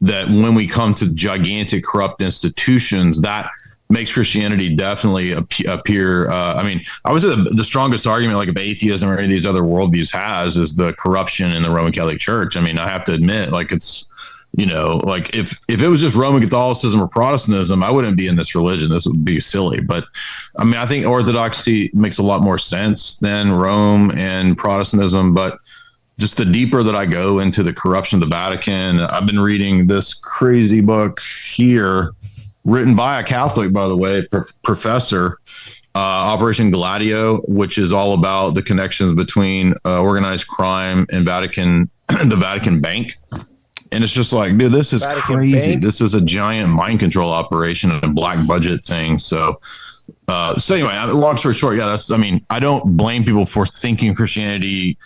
that 0.00 0.28
when 0.28 0.54
we 0.54 0.68
come 0.68 0.94
to 0.94 1.12
gigantic 1.14 1.84
corrupt 1.84 2.22
institutions, 2.22 3.20
that 3.22 3.50
makes 3.90 4.14
Christianity 4.14 4.74
definitely 4.74 5.32
appear. 5.32 6.30
Uh, 6.30 6.54
I 6.54 6.62
mean, 6.62 6.82
I 7.04 7.12
would 7.12 7.22
say 7.22 7.28
the, 7.28 7.36
the 7.36 7.64
strongest 7.64 8.06
argument, 8.06 8.38
like 8.38 8.48
if 8.48 8.56
atheism 8.56 9.10
or 9.10 9.14
any 9.14 9.24
of 9.24 9.30
these 9.30 9.46
other 9.46 9.62
worldviews 9.62 10.12
has, 10.12 10.56
is 10.56 10.76
the 10.76 10.92
corruption 10.94 11.52
in 11.52 11.62
the 11.62 11.70
Roman 11.70 11.92
Catholic 11.92 12.20
Church. 12.20 12.56
I 12.56 12.60
mean, 12.60 12.78
I 12.78 12.88
have 12.88 13.04
to 13.04 13.12
admit, 13.12 13.50
like 13.50 13.72
it's 13.72 14.06
you 14.56 14.66
know, 14.66 15.00
like 15.04 15.34
if 15.34 15.60
if 15.68 15.80
it 15.80 15.88
was 15.88 16.00
just 16.00 16.16
Roman 16.16 16.42
Catholicism 16.42 17.00
or 17.00 17.06
Protestantism, 17.06 17.84
I 17.84 17.90
wouldn't 17.90 18.16
be 18.16 18.26
in 18.26 18.36
this 18.36 18.54
religion. 18.54 18.88
This 18.88 19.06
would 19.06 19.24
be 19.24 19.40
silly. 19.40 19.80
But 19.80 20.04
I 20.56 20.64
mean, 20.64 20.74
I 20.74 20.86
think 20.86 21.06
Orthodoxy 21.06 21.90
makes 21.94 22.18
a 22.18 22.22
lot 22.22 22.42
more 22.42 22.58
sense 22.58 23.16
than 23.18 23.52
Rome 23.52 24.10
and 24.12 24.58
Protestantism. 24.58 25.34
But 25.34 25.58
just 26.18 26.36
the 26.36 26.44
deeper 26.44 26.82
that 26.82 26.96
I 26.96 27.06
go 27.06 27.38
into 27.38 27.62
the 27.62 27.72
corruption 27.72 28.16
of 28.16 28.28
the 28.28 28.34
Vatican, 28.34 29.00
I've 29.00 29.26
been 29.26 29.40
reading 29.40 29.86
this 29.86 30.14
crazy 30.14 30.80
book 30.80 31.20
here, 31.48 32.12
written 32.70 32.94
by 32.94 33.18
a 33.18 33.24
Catholic, 33.24 33.72
by 33.72 33.88
the 33.88 33.96
way, 33.96 34.24
prof- 34.26 34.54
professor, 34.62 35.38
uh, 35.94 35.98
Operation 35.98 36.70
Gladio, 36.70 37.40
which 37.48 37.78
is 37.78 37.92
all 37.92 38.14
about 38.14 38.50
the 38.50 38.62
connections 38.62 39.12
between 39.12 39.74
uh, 39.84 40.00
organized 40.00 40.46
crime 40.46 41.04
and 41.10 41.26
Vatican, 41.26 41.90
the 42.08 42.36
Vatican 42.36 42.80
Bank. 42.80 43.14
And 43.90 44.04
it's 44.04 44.12
just 44.12 44.32
like, 44.32 44.56
dude, 44.56 44.70
this 44.70 44.92
is 44.92 45.02
Vatican 45.02 45.36
crazy. 45.36 45.72
Bank? 45.72 45.82
This 45.82 46.00
is 46.00 46.14
a 46.14 46.20
giant 46.20 46.70
mind 46.70 47.00
control 47.00 47.32
operation 47.32 47.90
and 47.90 48.04
a 48.04 48.08
black 48.08 48.46
budget 48.46 48.84
thing. 48.84 49.18
So, 49.18 49.60
uh, 50.28 50.56
so 50.56 50.76
anyway, 50.76 50.94
long 51.12 51.36
story 51.38 51.54
short, 51.54 51.76
yeah, 51.76 51.88
that's. 51.88 52.12
I 52.12 52.16
mean, 52.16 52.46
I 52.50 52.60
don't 52.60 52.96
blame 52.96 53.24
people 53.24 53.46
for 53.46 53.66
thinking 53.66 54.14
Christianity 54.14 54.96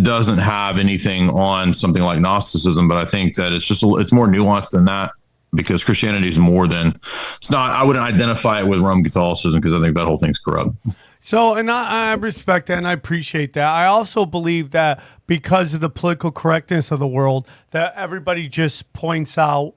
doesn't 0.00 0.38
have 0.38 0.78
anything 0.78 1.28
on 1.30 1.74
something 1.74 2.04
like 2.04 2.20
Gnosticism, 2.20 2.86
but 2.86 2.98
I 2.98 3.04
think 3.04 3.34
that 3.34 3.52
it's 3.52 3.66
just 3.66 3.82
a, 3.82 3.96
it's 3.96 4.12
more 4.12 4.28
nuanced 4.28 4.70
than 4.70 4.84
that 4.84 5.10
because 5.52 5.82
Christianity 5.84 6.28
is 6.28 6.38
more 6.38 6.66
than 6.66 6.88
it's 7.36 7.50
not. 7.50 7.70
I 7.70 7.84
wouldn't 7.84 8.04
identify 8.04 8.60
it 8.60 8.66
with 8.66 8.80
Roman 8.80 9.02
Catholicism 9.04 9.60
because 9.60 9.78
I 9.78 9.84
think 9.84 9.96
that 9.96 10.06
whole 10.06 10.18
thing's 10.18 10.38
corrupt. 10.38 10.76
So, 11.22 11.54
and 11.54 11.70
I, 11.70 12.10
I 12.10 12.14
respect 12.14 12.66
that 12.68 12.78
and 12.78 12.88
I 12.88 12.92
appreciate 12.92 13.52
that. 13.52 13.68
I 13.68 13.86
also 13.86 14.26
believe 14.26 14.70
that 14.70 15.02
because 15.26 15.74
of 15.74 15.80
the 15.80 15.90
political 15.90 16.32
correctness 16.32 16.90
of 16.90 16.98
the 16.98 17.06
world, 17.06 17.46
that 17.70 17.94
everybody 17.94 18.48
just 18.48 18.92
points 18.92 19.38
out 19.38 19.74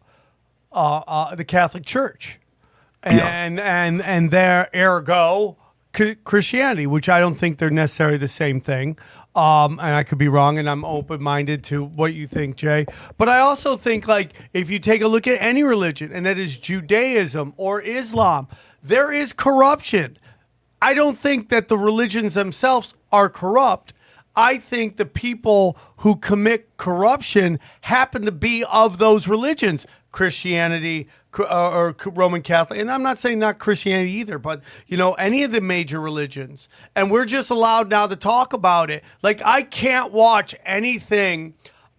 uh, 0.72 1.04
uh, 1.06 1.36
the 1.36 1.44
Catholic 1.44 1.86
Church 1.86 2.40
and 3.04 3.60
and 3.60 4.02
and 4.02 4.32
their 4.32 4.70
ergo 4.74 5.58
Christianity, 6.24 6.88
which 6.88 7.08
I 7.08 7.20
don't 7.20 7.36
think 7.36 7.60
they're 7.60 7.70
necessarily 7.70 8.18
the 8.18 8.28
same 8.28 8.60
thing. 8.60 8.98
Um, 9.36 9.80
and 9.80 9.96
I 9.96 10.04
could 10.04 10.20
be 10.20 10.28
wrong, 10.28 10.60
and 10.60 10.70
I'm 10.70 10.86
open 10.86 11.22
minded 11.22 11.64
to 11.66 11.84
what 11.84 12.14
you 12.14 12.28
think, 12.28 12.56
Jay. 12.56 12.86
But 13.18 13.30
I 13.30 13.40
also 13.40 13.76
think, 13.76 14.08
like, 14.08 14.34
if 14.54 14.70
you 14.70 14.78
take 14.78 15.02
a 15.02 15.08
look 15.08 15.26
at 15.26 15.42
any 15.42 15.64
religion, 15.64 16.12
and 16.14 16.26
that 16.26 16.38
is 16.38 16.60
Judaism 16.60 17.54
or 17.58 17.82
Islam, 17.82 18.48
there 18.84 19.12
is 19.12 19.34
corruption. 19.34 20.18
I 20.82 20.94
don't 20.94 21.18
think 21.18 21.50
that 21.50 21.68
the 21.68 21.78
religions 21.78 22.36
themselves 22.36 22.94
are 23.12 23.30
corrupt. 23.30 23.94
I 24.36 24.58
think 24.58 24.98
the 24.98 25.06
people 25.06 25.78
who 25.98 26.16
commit 26.16 26.78
corruption 26.78 27.60
happen 27.82 28.24
to 28.26 28.32
be 28.32 28.64
of 28.72 28.98
those 28.98 29.28
religions, 29.28 29.88
Christianity 30.12 31.08
Uh, 31.40 31.44
or, 31.50 31.96
or 32.06 32.12
Roman 32.12 32.42
Catholic. 32.42 32.80
And 32.80 32.92
I'm 32.92 33.04
not 33.04 33.18
saying 33.20 33.40
not 33.40 33.60
Christianity 33.60 34.12
either, 34.12 34.38
but 34.38 34.62
you 34.88 34.98
know, 34.98 35.14
any 35.14 35.44
of 35.44 35.52
the 35.52 35.62
major 35.62 36.00
religions. 36.00 36.68
And 36.96 37.10
we're 37.10 37.26
just 37.26 37.50
allowed 37.50 37.90
now 37.90 38.08
to 38.08 38.16
talk 38.16 38.54
about 38.54 38.90
it. 38.90 39.04
Like 39.22 39.42
I 39.44 39.64
can't 39.64 40.12
watch 40.12 40.56
anything 40.66 41.56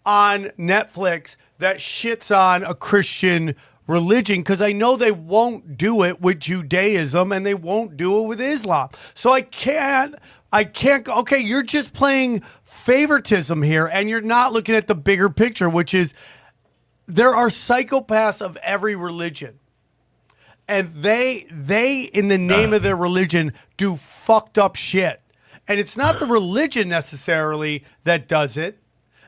on 0.06 0.50
Netflix 0.58 1.36
that 1.58 1.78
shits 1.78 2.36
on 2.36 2.62
a 2.62 2.74
Christian 2.74 3.54
religion 3.86 4.40
because 4.40 4.60
I 4.60 4.72
know 4.72 4.96
they 4.96 5.12
won't 5.12 5.76
do 5.76 6.02
it 6.02 6.20
with 6.20 6.40
Judaism 6.40 7.32
and 7.32 7.44
they 7.44 7.54
won't 7.54 7.96
do 7.96 8.18
it 8.18 8.26
with 8.26 8.40
Islam. 8.40 8.88
So 9.14 9.32
I 9.32 9.42
can't 9.42 10.14
I 10.52 10.64
can't 10.64 11.08
okay, 11.08 11.38
you're 11.38 11.62
just 11.62 11.92
playing 11.92 12.42
favoritism 12.64 13.62
here 13.62 13.86
and 13.86 14.08
you're 14.08 14.20
not 14.20 14.52
looking 14.52 14.74
at 14.74 14.86
the 14.86 14.94
bigger 14.94 15.28
picture, 15.28 15.68
which 15.68 15.94
is 15.94 16.14
there 17.06 17.34
are 17.34 17.48
psychopaths 17.48 18.40
of 18.40 18.56
every 18.58 18.96
religion. 18.96 19.58
And 20.66 20.94
they 20.94 21.46
they 21.50 22.02
in 22.02 22.28
the 22.28 22.38
name 22.38 22.72
of 22.72 22.82
their 22.82 22.96
religion 22.96 23.52
do 23.76 23.96
fucked 23.96 24.56
up 24.56 24.76
shit. 24.76 25.20
And 25.68 25.78
it's 25.78 25.96
not 25.96 26.20
the 26.20 26.26
religion 26.26 26.88
necessarily 26.88 27.84
that 28.04 28.28
does 28.28 28.56
it. 28.56 28.78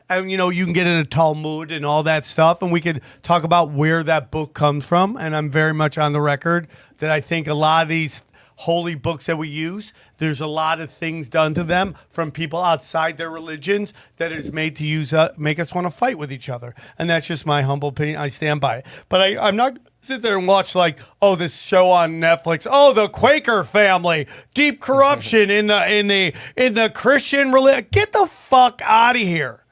And 0.09 0.31
you 0.31 0.37
know, 0.37 0.49
you 0.49 0.63
can 0.63 0.73
get 0.73 0.87
into 0.87 1.07
Talmud 1.07 1.71
and 1.71 1.85
all 1.85 2.03
that 2.03 2.25
stuff, 2.25 2.61
and 2.61 2.71
we 2.71 2.81
could 2.81 3.01
talk 3.23 3.43
about 3.43 3.71
where 3.71 4.03
that 4.03 4.31
book 4.31 4.53
comes 4.53 4.85
from. 4.85 5.17
And 5.17 5.35
I'm 5.35 5.49
very 5.49 5.73
much 5.73 5.97
on 5.97 6.13
the 6.13 6.21
record 6.21 6.67
that 6.99 7.11
I 7.11 7.21
think 7.21 7.47
a 7.47 7.53
lot 7.53 7.83
of 7.83 7.89
these 7.89 8.23
holy 8.57 8.95
books 8.95 9.25
that 9.27 9.37
we 9.37 9.47
use, 9.47 9.93
there's 10.17 10.41
a 10.41 10.47
lot 10.47 10.79
of 10.79 10.91
things 10.91 11.29
done 11.29 11.53
to 11.53 11.63
them 11.63 11.95
from 12.09 12.31
people 12.31 12.61
outside 12.61 13.17
their 13.17 13.29
religions 13.29 13.93
that 14.17 14.31
is 14.31 14.51
made 14.51 14.75
to 14.75 14.85
use 14.85 15.13
uh, 15.13 15.33
make 15.37 15.59
us 15.59 15.73
want 15.73 15.85
to 15.85 15.91
fight 15.91 16.17
with 16.17 16.31
each 16.31 16.49
other. 16.49 16.75
And 16.97 17.09
that's 17.09 17.27
just 17.27 17.45
my 17.45 17.61
humble 17.61 17.89
opinion. 17.89 18.19
I 18.19 18.27
stand 18.27 18.61
by 18.61 18.77
it. 18.77 18.85
But 19.09 19.21
I, 19.21 19.37
I'm 19.37 19.55
not 19.55 19.77
sit 20.01 20.21
there 20.21 20.37
and 20.37 20.47
watch 20.47 20.73
like, 20.73 20.99
oh, 21.21 21.35
this 21.35 21.59
show 21.59 21.91
on 21.91 22.19
Netflix. 22.19 22.65
Oh, 22.69 22.93
the 22.93 23.09
Quaker 23.09 23.63
family, 23.63 24.27
deep 24.53 24.81
corruption 24.81 25.49
in 25.49 25.67
the 25.67 25.93
in 25.93 26.07
the 26.07 26.33
in 26.55 26.73
the 26.73 26.89
Christian 26.89 27.51
religion. 27.51 27.87
Get 27.91 28.13
the 28.13 28.27
fuck 28.27 28.81
out 28.83 29.15
of 29.15 29.21
here. 29.21 29.63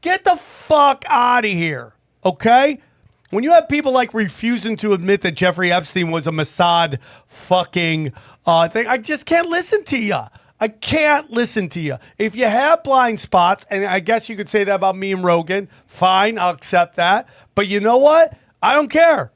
Get 0.00 0.24
the 0.24 0.36
fuck 0.36 1.04
out 1.08 1.44
of 1.44 1.50
here. 1.50 1.94
Okay? 2.24 2.80
When 3.30 3.44
you 3.44 3.52
have 3.52 3.68
people 3.68 3.92
like 3.92 4.14
refusing 4.14 4.76
to 4.78 4.94
admit 4.94 5.20
that 5.20 5.32
Jeffrey 5.32 5.70
Epstein 5.70 6.10
was 6.10 6.26
a 6.26 6.30
Mossad 6.30 6.98
fucking 7.26 8.12
uh, 8.46 8.68
thing, 8.68 8.86
I 8.86 8.96
just 8.96 9.26
can't 9.26 9.48
listen 9.48 9.84
to 9.84 9.98
you. 9.98 10.20
I 10.60 10.68
can't 10.68 11.30
listen 11.30 11.68
to 11.70 11.80
you. 11.80 11.98
If 12.18 12.34
you 12.34 12.46
have 12.46 12.82
blind 12.82 13.20
spots, 13.20 13.66
and 13.70 13.84
I 13.84 14.00
guess 14.00 14.28
you 14.30 14.36
could 14.36 14.48
say 14.48 14.64
that 14.64 14.74
about 14.74 14.96
me 14.96 15.12
and 15.12 15.22
Rogan, 15.22 15.68
fine, 15.86 16.38
I'll 16.38 16.54
accept 16.54 16.96
that. 16.96 17.28
But 17.54 17.68
you 17.68 17.80
know 17.80 17.98
what? 17.98 18.36
I 18.62 18.72
don't 18.72 18.88
care. 18.88 19.30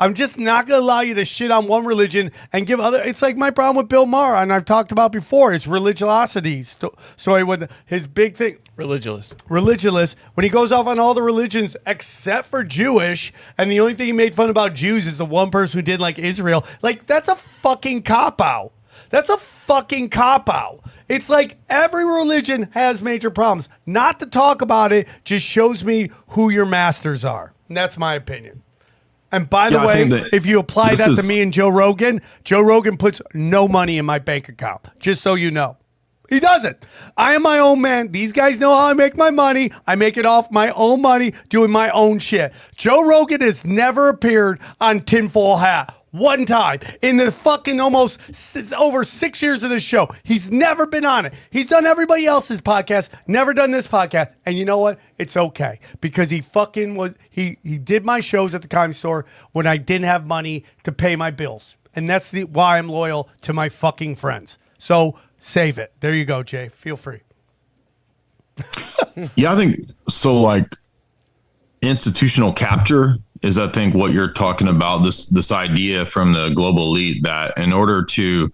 I'm 0.00 0.14
just 0.14 0.38
not 0.38 0.66
going 0.66 0.80
to 0.80 0.84
allow 0.84 1.00
you 1.02 1.14
to 1.14 1.24
shit 1.26 1.50
on 1.50 1.66
one 1.68 1.84
religion 1.84 2.32
and 2.54 2.66
give 2.66 2.80
other. 2.80 3.02
It's 3.02 3.20
like 3.20 3.36
my 3.36 3.50
problem 3.50 3.76
with 3.76 3.88
Bill 3.90 4.06
Maher, 4.06 4.34
and 4.36 4.50
I've 4.52 4.64
talked 4.64 4.90
about 4.92 5.12
before 5.12 5.52
his 5.52 5.66
religiosity. 5.66 6.62
Sto- 6.62 6.96
Sorry, 7.18 7.44
with 7.44 7.70
his 7.84 8.06
big 8.06 8.34
thing, 8.34 8.56
Religious. 8.76 9.34
religious 9.50 10.16
when 10.34 10.44
he 10.44 10.48
goes 10.50 10.72
off 10.72 10.86
on 10.86 10.98
all 10.98 11.12
the 11.12 11.22
religions 11.22 11.76
except 11.86 12.48
for 12.48 12.64
Jewish, 12.64 13.30
and 13.58 13.70
the 13.70 13.78
only 13.78 13.92
thing 13.92 14.06
he 14.06 14.12
made 14.12 14.34
fun 14.34 14.48
about 14.48 14.74
Jews 14.74 15.06
is 15.06 15.18
the 15.18 15.26
one 15.26 15.50
person 15.50 15.78
who 15.78 15.82
did 15.82 16.00
like 16.00 16.18
Israel. 16.18 16.64
Like 16.80 17.04
that's 17.06 17.28
a 17.28 17.36
fucking 17.36 18.02
cop 18.02 18.40
out. 18.40 18.72
That's 19.10 19.28
a 19.28 19.36
fucking 19.36 20.08
cop 20.10 20.48
out. 20.48 20.80
It's 21.08 21.28
like 21.28 21.58
every 21.68 22.04
religion 22.06 22.70
has 22.72 23.02
major 23.02 23.30
problems. 23.30 23.68
Not 23.84 24.18
to 24.20 24.26
talk 24.26 24.62
about 24.62 24.92
it 24.92 25.08
just 25.24 25.44
shows 25.44 25.84
me 25.84 26.10
who 26.28 26.48
your 26.48 26.64
masters 26.64 27.24
are. 27.24 27.52
And 27.68 27.76
that's 27.76 27.98
my 27.98 28.14
opinion. 28.14 28.62
And 29.32 29.48
by 29.48 29.70
the 29.70 29.76
Yeah, 29.76 29.86
way, 29.86 30.08
that 30.08 30.34
if 30.34 30.44
you 30.44 30.58
apply 30.58 30.96
that 30.96 31.16
to 31.16 31.22
me 31.22 31.40
and 31.40 31.52
Joe 31.52 31.68
Rogan, 31.68 32.20
Joe 32.44 32.60
Rogan 32.60 32.96
puts 32.96 33.22
no 33.32 33.68
money 33.68 33.96
in 33.96 34.04
my 34.04 34.18
bank 34.18 34.48
account. 34.48 34.82
Just 34.98 35.22
so 35.22 35.34
you 35.34 35.50
know. 35.50 35.76
He 36.28 36.38
doesn't. 36.38 36.84
I 37.16 37.34
am 37.34 37.42
my 37.42 37.58
own 37.58 37.80
man. 37.80 38.12
These 38.12 38.32
guys 38.32 38.60
know 38.60 38.72
how 38.72 38.86
I 38.86 38.92
make 38.92 39.16
my 39.16 39.30
money. 39.30 39.72
I 39.86 39.96
make 39.96 40.16
it 40.16 40.24
off 40.24 40.50
my 40.52 40.70
own 40.70 41.02
money, 41.02 41.34
doing 41.48 41.72
my 41.72 41.90
own 41.90 42.20
shit. 42.20 42.52
Joe 42.76 43.04
Rogan 43.04 43.40
has 43.40 43.64
never 43.64 44.08
appeared 44.08 44.60
on 44.80 45.00
Tinfoil 45.00 45.56
Hat. 45.56 45.92
One 46.10 46.44
time 46.44 46.80
in 47.02 47.18
the 47.18 47.30
fucking 47.30 47.80
almost 47.80 48.18
over 48.72 49.04
six 49.04 49.40
years 49.40 49.62
of 49.62 49.70
this 49.70 49.82
show. 49.82 50.08
He's 50.24 50.50
never 50.50 50.86
been 50.86 51.04
on 51.04 51.26
it. 51.26 51.34
He's 51.50 51.66
done 51.66 51.86
everybody 51.86 52.26
else's 52.26 52.60
podcast, 52.60 53.08
never 53.28 53.54
done 53.54 53.70
this 53.70 53.86
podcast. 53.86 54.32
And 54.44 54.58
you 54.58 54.64
know 54.64 54.78
what? 54.78 54.98
It's 55.18 55.36
okay 55.36 55.78
because 56.00 56.30
he 56.30 56.40
fucking 56.40 56.96
was, 56.96 57.14
he, 57.30 57.58
he 57.62 57.78
did 57.78 58.04
my 58.04 58.20
shows 58.20 58.54
at 58.54 58.62
the 58.62 58.68
comedy 58.68 58.94
store 58.94 59.24
when 59.52 59.66
I 59.66 59.76
didn't 59.76 60.06
have 60.06 60.26
money 60.26 60.64
to 60.82 60.90
pay 60.90 61.14
my 61.14 61.30
bills. 61.30 61.76
And 61.94 62.08
that's 62.08 62.30
the, 62.30 62.44
why 62.44 62.78
I'm 62.78 62.88
loyal 62.88 63.28
to 63.42 63.52
my 63.52 63.68
fucking 63.68 64.16
friends. 64.16 64.58
So 64.78 65.16
save 65.38 65.78
it. 65.78 65.92
There 66.00 66.14
you 66.14 66.24
go, 66.24 66.42
Jay. 66.42 66.68
Feel 66.68 66.96
free. 66.96 67.20
Yeah, 69.34 69.52
I 69.52 69.56
think 69.56 69.90
so. 70.08 70.40
Like 70.40 70.76
institutional 71.82 72.52
capture 72.52 73.16
is, 73.42 73.58
I 73.58 73.68
think, 73.68 73.94
what 73.94 74.12
you're 74.12 74.32
talking 74.32 74.68
about. 74.68 74.98
This 74.98 75.26
this 75.26 75.52
idea 75.52 76.06
from 76.06 76.32
the 76.32 76.50
global 76.50 76.84
elite 76.84 77.22
that 77.22 77.56
in 77.58 77.72
order 77.72 78.04
to 78.04 78.52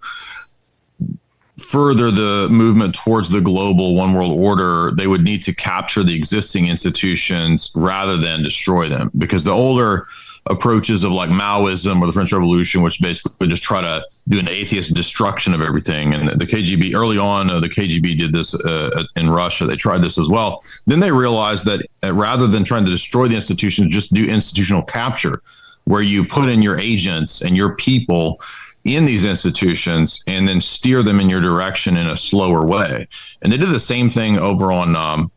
further 1.59 2.11
the 2.11 2.49
movement 2.51 2.95
towards 2.95 3.31
the 3.31 3.41
global 3.41 3.95
one 3.95 4.13
world 4.13 4.39
order, 4.39 4.91
they 4.93 5.07
would 5.07 5.23
need 5.23 5.43
to 5.43 5.55
capture 5.55 6.03
the 6.03 6.15
existing 6.15 6.69
institutions 6.69 7.73
rather 7.75 8.17
than 8.17 8.43
destroy 8.43 8.89
them. 8.89 9.11
Because 9.17 9.45
the 9.45 9.53
older 9.53 10.07
approaches 10.49 11.05
of 11.05 11.13
like 11.13 11.31
Maoism 11.31 12.01
or 12.01 12.07
the 12.07 12.13
French 12.13 12.33
Revolution, 12.33 12.83
which 12.83 13.01
basically 13.01 13.49
just 13.49 13.63
try 13.63 13.81
to 13.81 14.05
do 14.29 14.39
an 14.39 14.49
atheist 14.49 14.95
destruction 14.95 15.55
of 15.55 15.61
everything. 15.61 16.15
And 16.15 16.29
the 16.41 16.47
KGB 16.47 16.95
early 16.95 17.19
on, 17.19 17.51
uh, 17.51 17.61
the 17.61 17.69
KGB 17.69 18.19
did 18.19 18.33
this 18.33 18.55
uh, 18.55 19.05
in 19.17 19.31
Russia. 19.31 19.67
They 19.67 19.77
tried 19.77 19.99
this 19.99 20.19
as 20.19 20.29
well. 20.29 20.61
Then 20.87 21.01
they 21.01 21.13
realized 21.13 21.65
that 21.67 21.87
uh, 22.05 22.13
rather 22.15 22.47
than 22.47 22.65
trying 22.65 22.85
to 22.85 22.91
destroy 22.91 23.29
the 23.29 23.35
institutions, 23.35 23.93
just 23.93 24.13
do 24.13 24.25
institutional 24.25 24.83
capture, 24.83 25.43
where 25.85 26.03
you 26.03 26.25
put 26.25 26.49
in 26.49 26.63
your 26.63 26.79
agents 26.79 27.43
and 27.43 27.57
your 27.57 27.75
people 27.77 28.41
in 28.85 29.05
these 29.05 29.25
institutions 29.25 30.23
and 30.27 30.47
then 30.49 30.61
steer 30.61 31.03
them 31.03 31.21
in 31.21 31.29
your 31.29 31.41
direction 31.41 31.97
in 31.97 32.09
a 32.09 32.17
slower 32.17 32.65
way. 32.65 33.07
And 33.43 33.53
they 33.53 33.57
did 33.57 33.69
the 33.69 33.81
same 33.81 34.11
thing 34.11 34.39
over 34.39 34.71
on 34.71 34.95
um, 34.95 35.31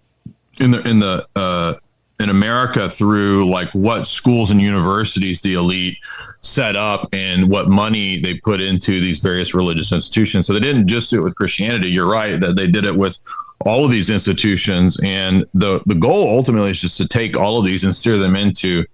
in 0.59 0.71
the 0.71 0.87
in 0.87 0.99
the 0.99 1.27
uh, 1.35 1.75
in 2.19 2.29
America 2.29 2.89
through 2.89 3.49
like 3.49 3.69
what 3.71 4.05
schools 4.05 4.51
and 4.51 4.61
universities 4.61 5.39
the 5.41 5.53
elite 5.53 5.97
set 6.41 6.75
up 6.75 7.07
and 7.13 7.49
what 7.49 7.69
money 7.69 8.19
they 8.19 8.33
put 8.35 8.59
into 8.59 8.99
these 8.99 9.19
various 9.19 9.53
religious 9.53 9.91
institutions. 9.91 10.45
So 10.45 10.53
they 10.53 10.59
didn't 10.59 10.87
just 10.87 11.09
do 11.09 11.19
it 11.19 11.23
with 11.23 11.35
Christianity. 11.35 11.89
You're 11.89 12.09
right 12.09 12.39
that 12.39 12.55
they 12.55 12.67
did 12.67 12.85
it 12.85 12.97
with 12.97 13.19
all 13.65 13.83
of 13.83 13.91
these 13.91 14.09
institutions, 14.09 14.97
and 15.03 15.45
the 15.53 15.81
the 15.85 15.95
goal 15.95 16.29
ultimately 16.29 16.71
is 16.71 16.79
just 16.79 16.97
to 16.97 17.07
take 17.07 17.37
all 17.37 17.59
of 17.59 17.65
these 17.65 17.83
and 17.83 17.93
steer 17.95 18.17
them 18.17 18.35
into 18.35 18.85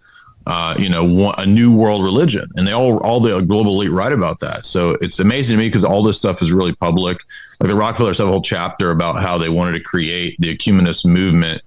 uh, 0.47 0.75
you 0.77 0.89
know, 0.89 1.31
a 1.37 1.45
new 1.45 1.75
world 1.75 2.03
religion, 2.03 2.47
and 2.55 2.67
they 2.67 2.71
all 2.71 2.97
all 2.99 3.19
the 3.19 3.39
global 3.41 3.73
elite 3.73 3.91
write 3.91 4.11
about 4.11 4.39
that. 4.39 4.65
So 4.65 4.91
it's 5.01 5.19
amazing 5.19 5.57
to 5.57 5.63
me 5.63 5.67
because 5.67 5.83
all 5.83 6.03
this 6.03 6.17
stuff 6.17 6.41
is 6.41 6.51
really 6.51 6.73
public. 6.73 7.19
Like 7.59 7.67
the 7.67 7.75
Rockefellers 7.75 8.19
have 8.19 8.27
a 8.27 8.31
whole 8.31 8.41
chapter 8.41 8.91
about 8.91 9.21
how 9.21 9.37
they 9.37 9.49
wanted 9.49 9.73
to 9.73 9.79
create 9.79 10.35
the 10.39 10.49
ecumenist 10.49 11.05
movement 11.05 11.63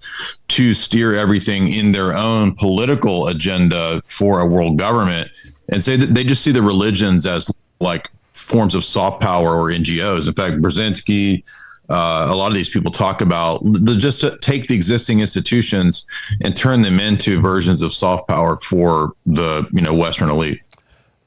to 0.48 0.74
steer 0.74 1.16
everything 1.16 1.72
in 1.72 1.92
their 1.92 2.14
own 2.14 2.54
political 2.54 3.26
agenda 3.26 4.00
for 4.04 4.40
a 4.40 4.46
world 4.46 4.78
government, 4.78 5.30
and 5.72 5.82
say 5.82 5.96
that 5.96 6.14
they 6.14 6.22
just 6.22 6.42
see 6.42 6.52
the 6.52 6.62
religions 6.62 7.26
as 7.26 7.50
like 7.80 8.10
forms 8.32 8.74
of 8.74 8.84
soft 8.84 9.20
power 9.20 9.56
or 9.56 9.70
NGOs. 9.70 10.28
In 10.28 10.34
fact, 10.34 10.62
Brzezinski, 10.62 11.42
uh, 11.88 12.26
a 12.28 12.34
lot 12.34 12.48
of 12.48 12.54
these 12.54 12.68
people 12.68 12.92
talk 12.92 13.20
about 13.20 13.60
the, 13.64 13.96
just 13.96 14.20
to 14.20 14.36
take 14.38 14.66
the 14.66 14.74
existing 14.74 15.20
institutions 15.20 16.04
and 16.42 16.56
turn 16.56 16.82
them 16.82 17.00
into 17.00 17.40
versions 17.40 17.80
of 17.80 17.94
soft 17.94 18.28
power 18.28 18.58
for 18.60 19.12
the 19.24 19.66
you 19.72 19.80
know 19.80 19.94
Western 19.94 20.28
elite. 20.28 20.60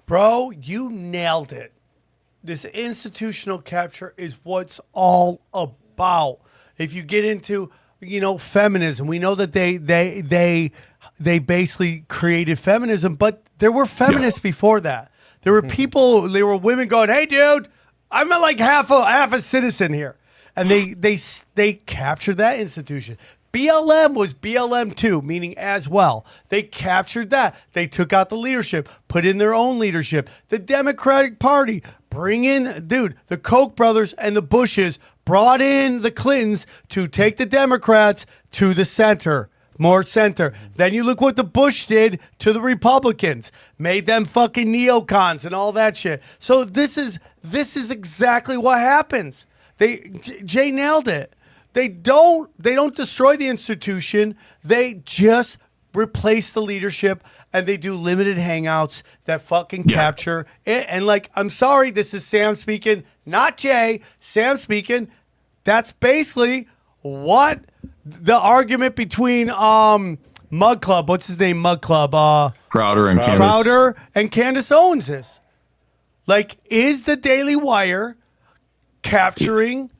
Bro, 0.05 0.51
you 0.61 0.89
nailed 0.91 1.51
it. 1.51 1.73
This 2.43 2.65
institutional 2.65 3.59
capture 3.59 4.13
is 4.17 4.37
what's 4.43 4.79
all 4.93 5.41
about. 5.53 6.39
If 6.77 6.93
you 6.93 7.03
get 7.03 7.25
into, 7.25 7.71
you 7.99 8.19
know, 8.19 8.37
feminism, 8.37 9.07
we 9.07 9.19
know 9.19 9.35
that 9.35 9.53
they 9.53 9.77
they 9.77 10.21
they 10.21 10.71
they 11.19 11.39
basically 11.39 12.05
created 12.07 12.59
feminism, 12.59 13.15
but 13.15 13.43
there 13.57 13.71
were 13.71 13.85
feminists 13.85 14.39
before 14.39 14.79
that. 14.81 15.11
There 15.43 15.53
were 15.53 15.61
people, 15.63 16.29
there 16.29 16.45
were 16.45 16.57
women 16.57 16.87
going, 16.87 17.09
"Hey, 17.09 17.25
dude, 17.25 17.67
I'm 18.11 18.29
like 18.29 18.59
half 18.59 18.91
a 18.91 19.05
half 19.05 19.33
a 19.33 19.41
citizen 19.41 19.93
here," 19.93 20.17
and 20.55 20.69
they 20.69 20.93
they 20.93 21.19
they 21.55 21.73
captured 21.73 22.37
that 22.37 22.59
institution. 22.59 23.17
BLM 23.53 24.13
was 24.13 24.33
BLM 24.33 24.95
too, 24.95 25.21
meaning 25.21 25.57
as 25.57 25.89
well. 25.89 26.25
They 26.49 26.63
captured 26.63 27.31
that. 27.31 27.55
They 27.73 27.85
took 27.85 28.13
out 28.13 28.29
the 28.29 28.37
leadership, 28.37 28.87
put 29.09 29.25
in 29.25 29.39
their 29.39 29.53
own 29.53 29.77
leadership. 29.77 30.29
The 30.47 30.59
Democratic 30.59 31.37
Party, 31.37 31.83
bring 32.09 32.45
in, 32.45 32.87
dude, 32.87 33.15
the 33.27 33.37
Koch 33.37 33.75
brothers 33.75 34.13
and 34.13 34.35
the 34.35 34.41
Bushes 34.41 34.99
brought 35.25 35.61
in 35.61 36.01
the 36.01 36.11
Clintons 36.11 36.65
to 36.89 37.07
take 37.07 37.37
the 37.37 37.45
Democrats 37.45 38.25
to 38.51 38.73
the 38.73 38.85
center. 38.85 39.49
More 39.77 40.03
center. 40.03 40.53
Then 40.75 40.93
you 40.93 41.03
look 41.03 41.21
what 41.21 41.35
the 41.35 41.43
Bush 41.43 41.87
did 41.87 42.19
to 42.39 42.53
the 42.53 42.61
Republicans, 42.61 43.51
made 43.79 44.05
them 44.05 44.25
fucking 44.25 44.71
neocons 44.71 45.43
and 45.43 45.55
all 45.55 45.71
that 45.71 45.97
shit. 45.97 46.21
So 46.39 46.63
this 46.63 46.97
is 46.97 47.19
this 47.41 47.75
is 47.75 47.89
exactly 47.89 48.57
what 48.57 48.79
happens. 48.79 49.45
They 49.81 49.97
J- 49.97 50.43
Jay 50.43 50.69
nailed 50.69 51.07
it. 51.07 51.33
They 51.73 51.87
don't 51.87 52.51
they 52.61 52.75
don't 52.75 52.95
destroy 52.95 53.35
the 53.35 53.47
institution. 53.47 54.35
They 54.63 55.01
just 55.05 55.57
replace 55.95 56.53
the 56.53 56.61
leadership 56.61 57.23
and 57.51 57.65
they 57.65 57.77
do 57.77 57.95
limited 57.95 58.37
hangouts 58.37 59.01
that 59.25 59.41
fucking 59.41 59.85
capture 59.85 60.45
it. 60.65 60.85
And 60.87 61.07
like, 61.07 61.31
I'm 61.35 61.49
sorry, 61.49 61.89
this 61.89 62.13
is 62.13 62.23
Sam 62.23 62.53
speaking, 62.53 63.05
not 63.25 63.57
Jay. 63.57 64.01
Sam 64.19 64.57
speaking. 64.57 65.07
That's 65.63 65.93
basically 65.93 66.67
what 67.01 67.61
the 68.05 68.37
argument 68.37 68.95
between 68.95 69.49
um 69.49 70.19
Mug 70.51 70.83
Club, 70.83 71.09
what's 71.09 71.25
his 71.25 71.39
name? 71.39 71.57
Mug 71.57 71.81
Club, 71.81 72.13
uh 72.13 72.51
Crowder 72.69 73.09
and 73.09 73.19
Candace. 73.19 73.37
Crowder 73.37 73.95
and 74.13 74.31
Candace 74.31 74.71
Owens 74.71 75.09
is. 75.09 75.39
Like, 76.27 76.57
is 76.65 77.05
the 77.05 77.15
Daily 77.15 77.55
Wire 77.55 78.15
capturing 79.01 79.91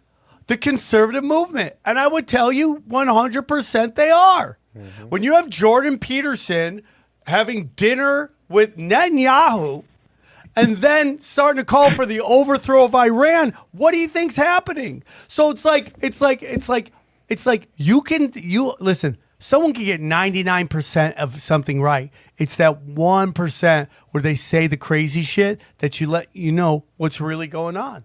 the 0.47 0.57
conservative 0.57 1.23
movement? 1.23 1.75
And 1.85 1.99
I 1.99 2.07
would 2.07 2.27
tell 2.27 2.51
you 2.51 2.83
100% 2.87 3.95
they 3.95 4.09
are. 4.09 4.57
Mm-hmm. 4.77 5.09
When 5.09 5.23
you 5.23 5.33
have 5.33 5.49
Jordan 5.49 5.97
Peterson 5.97 6.83
having 7.27 7.67
dinner 7.75 8.31
with 8.49 8.77
Netanyahu 8.77 9.85
and 10.55 10.77
then 10.77 11.19
starting 11.19 11.61
to 11.61 11.65
call 11.65 11.89
for 11.91 12.05
the 12.05 12.21
overthrow 12.21 12.85
of 12.85 12.95
Iran, 12.95 13.53
what 13.71 13.91
do 13.91 13.97
you 13.97 14.07
think's 14.07 14.35
happening? 14.35 15.03
So 15.27 15.49
it's 15.49 15.65
like 15.65 15.93
it's 16.01 16.21
like 16.21 16.41
it's 16.43 16.69
like 16.69 16.91
it's 17.29 17.45
like 17.45 17.69
you 17.77 18.01
can 18.01 18.31
you 18.35 18.75
listen, 18.79 19.17
someone 19.39 19.73
can 19.73 19.85
get 19.85 20.01
99% 20.01 21.15
of 21.15 21.41
something 21.41 21.81
right. 21.81 22.11
It's 22.37 22.55
that 22.57 22.85
1% 22.85 23.87
where 24.11 24.21
they 24.21 24.35
say 24.35 24.67
the 24.67 24.77
crazy 24.77 25.21
shit 25.21 25.61
that 25.79 26.01
you 26.01 26.07
let 26.07 26.27
you 26.33 26.51
know 26.51 26.85
what's 26.97 27.21
really 27.21 27.47
going 27.47 27.77
on. 27.77 28.03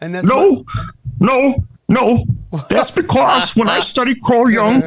And 0.00 0.14
that's 0.14 0.26
No, 0.26 0.50
what- 0.52 0.66
no, 1.20 1.54
no. 1.88 2.24
That's 2.68 2.90
because 2.90 3.56
when 3.56 3.68
I 3.68 3.80
studied 3.80 4.20
Carl 4.22 4.50
Jung, 4.50 4.82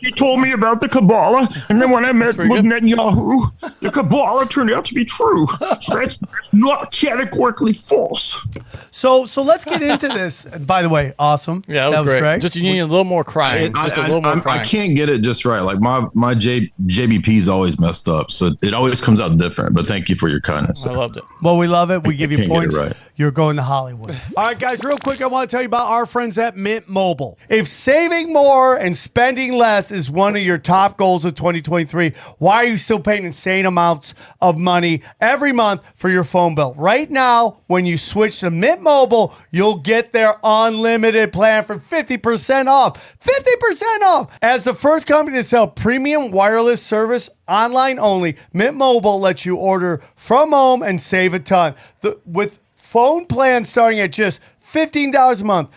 he 0.00 0.10
told 0.10 0.40
me 0.40 0.52
about 0.52 0.80
the 0.80 0.88
Kabbalah, 0.88 1.48
and 1.68 1.80
then 1.80 1.90
when 1.90 2.04
I 2.04 2.12
met 2.12 2.36
with 2.36 2.48
Netanyahu, 2.48 3.78
the 3.80 3.90
Kabbalah 3.90 4.46
turned 4.46 4.70
out 4.70 4.84
to 4.86 4.94
be 4.94 5.04
true. 5.04 5.46
So 5.80 5.94
that's, 5.94 6.16
that's 6.18 6.52
not 6.54 6.90
categorically 6.90 7.72
false. 7.72 8.46
So 8.90 9.26
so 9.26 9.42
let's 9.42 9.64
get 9.64 9.82
into 9.82 10.08
this. 10.08 10.46
And 10.46 10.66
by 10.66 10.82
the 10.82 10.88
way, 10.88 11.12
awesome. 11.18 11.62
Yeah, 11.68 11.90
that 11.90 12.04
was, 12.04 12.14
great. 12.14 12.40
Just 12.40 12.56
you 12.56 12.62
need 12.62 12.78
a 12.78 12.86
little 12.86 13.04
more 13.04 13.24
crying. 13.24 13.76
I, 13.76 13.84
Just 13.84 13.98
a 13.98 14.00
I- 14.02 14.06
little 14.06 14.22
more 14.22 14.32
I'm- 14.32 14.40
crying. 14.40 14.60
I 14.60 14.64
can't 14.64 14.94
get 14.96 15.08
it 15.08 15.20
just 15.20 15.44
right. 15.44 15.60
Like 15.60 15.80
my 15.80 16.06
my 16.14 16.34
J, 16.34 16.72
JBP's 16.86 17.48
always 17.48 17.78
messed 17.78 18.08
up, 18.08 18.30
so 18.30 18.52
it 18.62 18.72
always 18.74 19.00
comes 19.00 19.20
out 19.20 19.36
different. 19.38 19.74
But 19.74 19.86
thank 19.86 20.08
you 20.08 20.14
for 20.14 20.28
your 20.28 20.40
kindness. 20.40 20.86
I 20.86 20.92
loved 20.92 21.18
it. 21.18 21.24
Well, 21.42 21.58
we 21.58 21.66
love 21.68 21.90
it. 21.90 22.06
We 22.06 22.16
give 22.16 22.32
you 22.32 22.38
can't 22.38 22.48
get 22.50 22.56
it 22.56 22.60
points. 22.72 22.76
right. 22.76 22.92
You're 23.16 23.30
going 23.30 23.56
to 23.56 23.62
Hollywood. 23.62 24.16
All 24.36 24.44
right, 24.44 24.58
guys, 24.58 24.82
real 24.82 24.96
quick, 24.96 25.20
I 25.20 25.26
want 25.26 25.48
to 25.48 25.54
tell 25.54 25.60
you 25.60 25.66
about 25.66 25.88
our 25.88 26.06
friends 26.06 26.38
at 26.38 26.56
Mint 26.56 26.88
Mobile. 26.88 27.01
If 27.48 27.66
saving 27.66 28.32
more 28.32 28.76
and 28.76 28.96
spending 28.96 29.54
less 29.54 29.90
is 29.90 30.08
one 30.08 30.36
of 30.36 30.42
your 30.42 30.58
top 30.58 30.96
goals 30.96 31.24
of 31.24 31.34
2023, 31.34 32.12
why 32.38 32.56
are 32.56 32.64
you 32.64 32.76
still 32.76 33.00
paying 33.00 33.24
insane 33.24 33.66
amounts 33.66 34.14
of 34.40 34.56
money 34.56 35.02
every 35.20 35.52
month 35.52 35.82
for 35.96 36.08
your 36.08 36.22
phone 36.22 36.54
bill? 36.54 36.74
Right 36.74 37.10
now, 37.10 37.58
when 37.66 37.86
you 37.86 37.98
switch 37.98 38.40
to 38.40 38.50
Mint 38.50 38.82
Mobile, 38.82 39.34
you'll 39.50 39.78
get 39.78 40.12
their 40.12 40.36
unlimited 40.44 41.32
plan 41.32 41.64
for 41.64 41.78
50% 41.78 42.68
off. 42.68 43.16
50% 43.20 43.82
off! 44.02 44.38
As 44.40 44.64
the 44.64 44.74
first 44.74 45.06
company 45.06 45.38
to 45.38 45.44
sell 45.44 45.66
premium 45.66 46.30
wireless 46.30 46.82
service 46.82 47.28
online 47.48 47.98
only, 47.98 48.36
Mint 48.52 48.76
Mobile 48.76 49.18
lets 49.18 49.44
you 49.44 49.56
order 49.56 50.00
from 50.14 50.52
home 50.52 50.82
and 50.82 51.00
save 51.00 51.34
a 51.34 51.40
ton. 51.40 51.74
The, 52.00 52.18
with 52.24 52.58
phone 52.76 53.26
plans 53.26 53.68
starting 53.68 54.00
at 54.00 54.12
just 54.12 54.38
$15 54.72 55.40
a 55.40 55.44
month. 55.44 55.70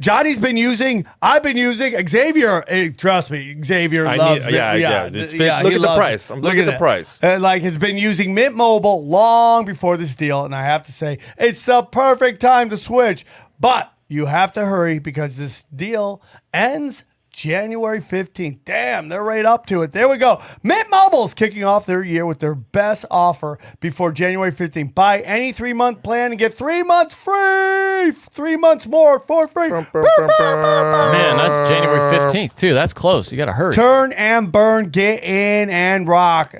Johnny's 0.00 0.38
been 0.38 0.56
using, 0.56 1.04
I've 1.20 1.42
been 1.42 1.56
using 1.58 1.94
Xavier. 2.08 2.64
eh, 2.66 2.90
trust 2.96 3.30
me, 3.30 3.56
Xavier 3.62 4.06
I 4.06 4.16
loves 4.16 4.46
need- 4.46 4.52
Mint- 4.52 4.54
yeah, 4.56 4.74
yeah, 4.74 5.08
th- 5.10 5.30
fit- 5.30 5.62
look 5.62 5.72
at 5.74 5.80
the 5.82 5.96
price. 5.96 6.30
I'm 6.30 6.40
looking 6.40 6.60
at 6.60 6.66
the 6.66 6.74
it. 6.74 6.78
price. 6.78 7.22
Uh, 7.22 7.38
like, 7.38 7.62
has 7.62 7.76
been 7.78 7.98
using 7.98 8.32
Mint 8.34 8.56
Mobile 8.56 9.06
long 9.06 9.64
before 9.66 9.96
this 9.98 10.14
deal, 10.14 10.44
and 10.44 10.54
I 10.54 10.64
have 10.64 10.82
to 10.84 10.92
say, 10.92 11.18
it's 11.38 11.64
the 11.66 11.82
perfect 11.82 12.40
time 12.40 12.70
to 12.70 12.76
switch. 12.76 13.26
But 13.60 13.92
you 14.08 14.26
have 14.26 14.52
to 14.54 14.64
hurry 14.64 14.98
because 14.98 15.36
this 15.36 15.64
deal 15.74 16.22
ends 16.54 17.04
January 17.30 18.00
15th. 18.00 18.58
Damn, 18.64 19.08
they're 19.08 19.22
right 19.22 19.44
up 19.44 19.66
to 19.66 19.82
it. 19.82 19.92
There 19.92 20.08
we 20.08 20.16
go. 20.16 20.42
Mint 20.62 20.88
Mobile's 20.90 21.34
kicking 21.34 21.64
off 21.64 21.86
their 21.86 22.02
year 22.02 22.26
with 22.26 22.40
their 22.40 22.54
best 22.54 23.04
offer 23.10 23.58
before 23.80 24.12
January 24.12 24.52
15th. 24.52 24.94
Buy 24.94 25.20
any 25.20 25.52
three 25.52 25.72
month 25.72 26.02
plan 26.02 26.32
and 26.32 26.38
get 26.38 26.54
three 26.54 26.82
months 26.82 27.14
free. 27.14 28.12
Three 28.12 28.56
months 28.56 28.86
more 28.86 29.20
for 29.20 29.46
free. 29.48 29.70
Man, 29.70 31.36
that's 31.36 31.68
January 31.68 32.00
15th, 32.18 32.54
too. 32.56 32.74
That's 32.74 32.92
close. 32.92 33.30
You 33.30 33.38
got 33.38 33.46
to 33.46 33.52
hurry. 33.52 33.74
Turn 33.74 34.12
and 34.12 34.50
burn, 34.50 34.90
get 34.90 35.22
in 35.22 35.70
and 35.70 36.08
rock. 36.08 36.54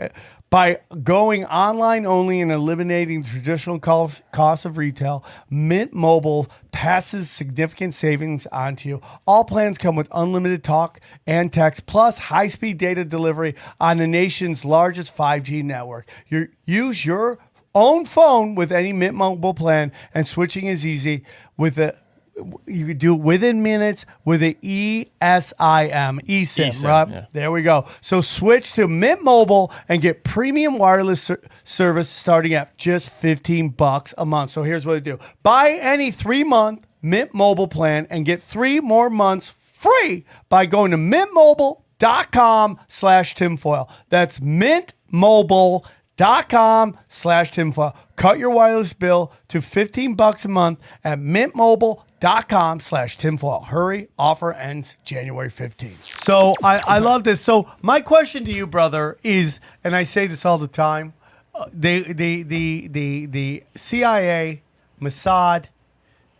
By 0.50 0.80
going 1.04 1.44
online 1.44 2.04
only 2.04 2.40
and 2.40 2.50
eliminating 2.50 3.22
traditional 3.22 3.78
co- 3.78 4.10
cost 4.32 4.64
of 4.64 4.78
retail, 4.78 5.24
Mint 5.48 5.92
Mobile 5.92 6.48
passes 6.72 7.30
significant 7.30 7.94
savings 7.94 8.48
onto 8.48 8.88
you. 8.88 9.00
All 9.28 9.44
plans 9.44 9.78
come 9.78 9.94
with 9.94 10.08
unlimited 10.10 10.64
talk 10.64 10.98
and 11.24 11.52
text, 11.52 11.86
plus 11.86 12.18
high 12.18 12.48
speed 12.48 12.78
data 12.78 13.04
delivery 13.04 13.54
on 13.80 13.98
the 13.98 14.08
nation's 14.08 14.64
largest 14.64 15.16
5G 15.16 15.62
network. 15.62 16.08
Use 16.64 17.06
your 17.06 17.38
own 17.72 18.04
phone 18.04 18.56
with 18.56 18.72
any 18.72 18.92
Mint 18.92 19.14
Mobile 19.14 19.54
plan, 19.54 19.92
and 20.12 20.26
switching 20.26 20.66
is 20.66 20.84
easy 20.84 21.24
with 21.56 21.78
a 21.78 21.96
you 22.66 22.86
could 22.86 22.98
do 22.98 23.14
it 23.14 23.20
within 23.20 23.62
minutes 23.62 24.04
with 24.24 24.42
a 24.42 24.56
E 24.62 25.06
ESIM, 25.20 26.20
eSIM, 26.22 26.68
eSIM, 26.68 26.84
right? 26.84 27.08
yeah. 27.08 27.26
There 27.32 27.50
we 27.50 27.62
go. 27.62 27.86
So 28.00 28.20
switch 28.20 28.72
to 28.74 28.86
Mint 28.88 29.22
Mobile 29.22 29.72
and 29.88 30.00
get 30.02 30.24
premium 30.24 30.78
wireless 30.78 31.22
ser- 31.22 31.42
service 31.64 32.08
starting 32.08 32.54
at 32.54 32.76
just 32.76 33.10
15 33.10 33.70
bucks 33.70 34.14
a 34.18 34.26
month. 34.26 34.50
So 34.50 34.62
here's 34.62 34.84
what 34.86 34.94
to 34.94 35.00
do. 35.00 35.18
Buy 35.42 35.70
any 35.72 36.12
3-month 36.12 36.86
Mint 37.02 37.34
Mobile 37.34 37.68
plan 37.68 38.06
and 38.10 38.24
get 38.26 38.42
3 38.42 38.80
more 38.80 39.08
months 39.10 39.54
free 39.72 40.24
by 40.48 40.66
going 40.66 40.90
to 40.90 40.96
mintmobile.com 40.98 42.78
slash 42.88 43.34
tinfoil. 43.34 43.88
That's 44.10 44.38
mintmobile.com 44.40 46.98
slash 47.08 47.50
tinfoil. 47.52 47.96
Cut 48.16 48.38
your 48.38 48.50
wireless 48.50 48.92
bill 48.92 49.32
to 49.48 49.62
15 49.62 50.14
bucks 50.14 50.44
a 50.44 50.48
month 50.48 50.78
at 51.02 51.18
mintmobile.com 52.20 52.80
slash 52.80 53.16
tinfoil. 53.16 53.60
Hurry, 53.60 54.08
offer 54.18 54.52
ends 54.52 54.96
January 55.04 55.50
15th. 55.50 56.02
So 56.24 56.54
I, 56.62 56.80
I 56.86 56.98
love 56.98 57.24
this. 57.24 57.40
So 57.40 57.70
my 57.82 58.00
question 58.00 58.44
to 58.44 58.52
you, 58.52 58.66
brother, 58.66 59.16
is, 59.22 59.60
and 59.84 59.96
I 59.96 60.04
say 60.04 60.26
this 60.26 60.44
all 60.44 60.58
the 60.58 60.68
time, 60.68 61.14
uh, 61.54 61.66
the, 61.72 62.12
the, 62.12 62.42
the, 62.42 62.88
the, 62.88 63.26
the 63.26 63.64
CIA, 63.74 64.62
Mossad, 65.00 65.66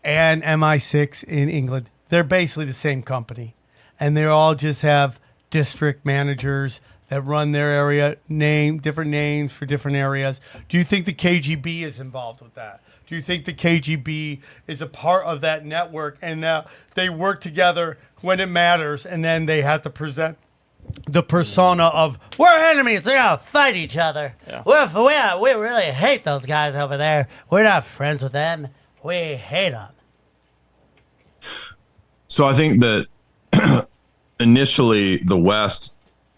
and 0.03 0.41
MI6 0.43 1.23
in 1.25 1.49
England, 1.49 1.89
they're 2.09 2.23
basically 2.23 2.65
the 2.65 2.73
same 2.73 3.03
company. 3.03 3.55
And 3.99 4.17
they 4.17 4.25
all 4.25 4.55
just 4.55 4.81
have 4.81 5.19
district 5.51 6.05
managers 6.05 6.79
that 7.09 7.21
run 7.21 7.51
their 7.51 7.69
area, 7.69 8.17
name 8.29 8.79
different 8.79 9.11
names 9.11 9.51
for 9.51 9.65
different 9.65 9.97
areas. 9.97 10.39
Do 10.69 10.77
you 10.77 10.83
think 10.83 11.05
the 11.05 11.13
KGB 11.13 11.83
is 11.83 11.99
involved 11.99 12.41
with 12.41 12.55
that? 12.55 12.81
Do 13.11 13.17
you 13.17 13.21
think 13.21 13.43
the 13.43 13.51
KGB 13.51 14.39
is 14.67 14.81
a 14.81 14.87
part 14.87 15.25
of 15.25 15.41
that 15.41 15.65
network 15.65 16.17
and 16.21 16.39
now 16.39 16.67
they 16.95 17.09
work 17.09 17.41
together 17.41 17.97
when 18.21 18.39
it 18.39 18.45
matters 18.45 19.05
and 19.05 19.21
then 19.21 19.47
they 19.47 19.63
have 19.63 19.81
to 19.81 19.89
present 19.89 20.37
the 21.09 21.21
persona 21.21 21.87
of 21.87 22.17
We're 22.37 22.47
enemies. 22.47 23.05
We're 23.05 23.15
gonna 23.17 23.37
fight 23.37 23.75
each 23.75 23.97
other. 23.97 24.33
Yeah. 24.47 24.63
We're, 24.65 24.87
we 24.95 25.41
we 25.41 25.61
really 25.61 25.91
hate 25.91 26.23
those 26.23 26.45
guys 26.45 26.73
over 26.73 26.95
there. 26.95 27.27
We're 27.49 27.63
not 27.63 27.83
friends 27.83 28.23
with 28.23 28.31
them. 28.31 28.69
We 29.03 29.35
hate 29.35 29.71
them. 29.71 29.91
So 32.29 32.45
I 32.45 32.53
think 32.53 32.79
that 32.79 33.87
initially 34.39 35.17
the 35.17 35.37
West 35.37 35.97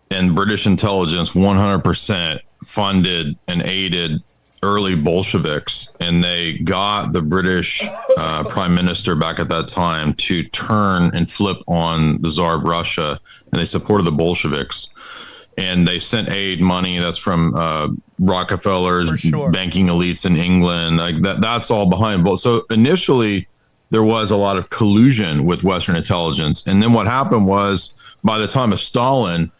and 0.09 0.33
British 0.33 0.65
intelligence 0.65 1.33
100% 1.33 2.39
funded 2.63 3.37
and 3.47 3.61
aided 3.61 4.23
early 4.63 4.95
Bolsheviks, 4.95 5.89
and 5.99 6.23
they 6.23 6.57
got 6.57 7.11
the 7.11 7.21
British 7.21 7.83
uh, 8.17 8.43
prime 8.45 8.73
minister 8.73 9.15
back 9.15 9.37
at 9.37 9.49
that 9.49 9.67
time 9.67 10.13
to 10.15 10.43
turn 10.43 11.11
and 11.13 11.29
flip 11.29 11.57
on 11.67 12.21
the 12.21 12.31
Tsar 12.31 12.55
of 12.55 12.63
Russia, 12.63 13.19
and 13.51 13.59
they 13.59 13.65
supported 13.65 14.05
the 14.05 14.11
Bolsheviks. 14.11 14.89
And 15.55 15.87
they 15.87 15.99
sent 15.99 16.29
aid 16.29 16.61
money 16.61 16.97
that's 16.97 17.19
from 17.19 17.53
uh, 17.53 17.89
Rockefellers, 18.17 19.21
banking 19.51 19.85
elites 19.85 20.25
in 20.25 20.35
England. 20.35 20.97
Like 20.97 21.21
that, 21.21 21.41
that's 21.41 21.69
all 21.69 21.87
behind 21.87 22.23
both. 22.23 22.39
So 22.39 22.65
initially, 22.71 23.47
there 23.91 24.03
was 24.03 24.31
a 24.31 24.35
lot 24.35 24.57
of 24.57 24.71
collusion 24.71 25.45
with 25.45 25.63
Western 25.63 25.95
intelligence, 25.95 26.65
and 26.65 26.81
then 26.81 26.93
what 26.93 27.05
happened 27.05 27.45
was 27.45 27.93
by 28.23 28.39
the 28.39 28.47
time 28.47 28.73
of 28.73 28.79
Stalin, 28.79 29.51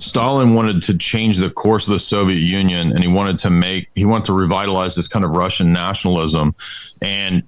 Stalin 0.00 0.54
wanted 0.54 0.82
to 0.84 0.96
change 0.96 1.38
the 1.38 1.50
course 1.50 1.86
of 1.86 1.92
the 1.92 1.98
Soviet 1.98 2.38
Union 2.38 2.90
and 2.92 3.04
he 3.04 3.08
wanted 3.08 3.38
to 3.38 3.50
make 3.50 3.90
he 3.94 4.04
wanted 4.04 4.24
to 4.26 4.32
revitalize 4.32 4.94
this 4.94 5.06
kind 5.06 5.24
of 5.24 5.32
Russian 5.32 5.72
nationalism. 5.72 6.54
And 7.02 7.42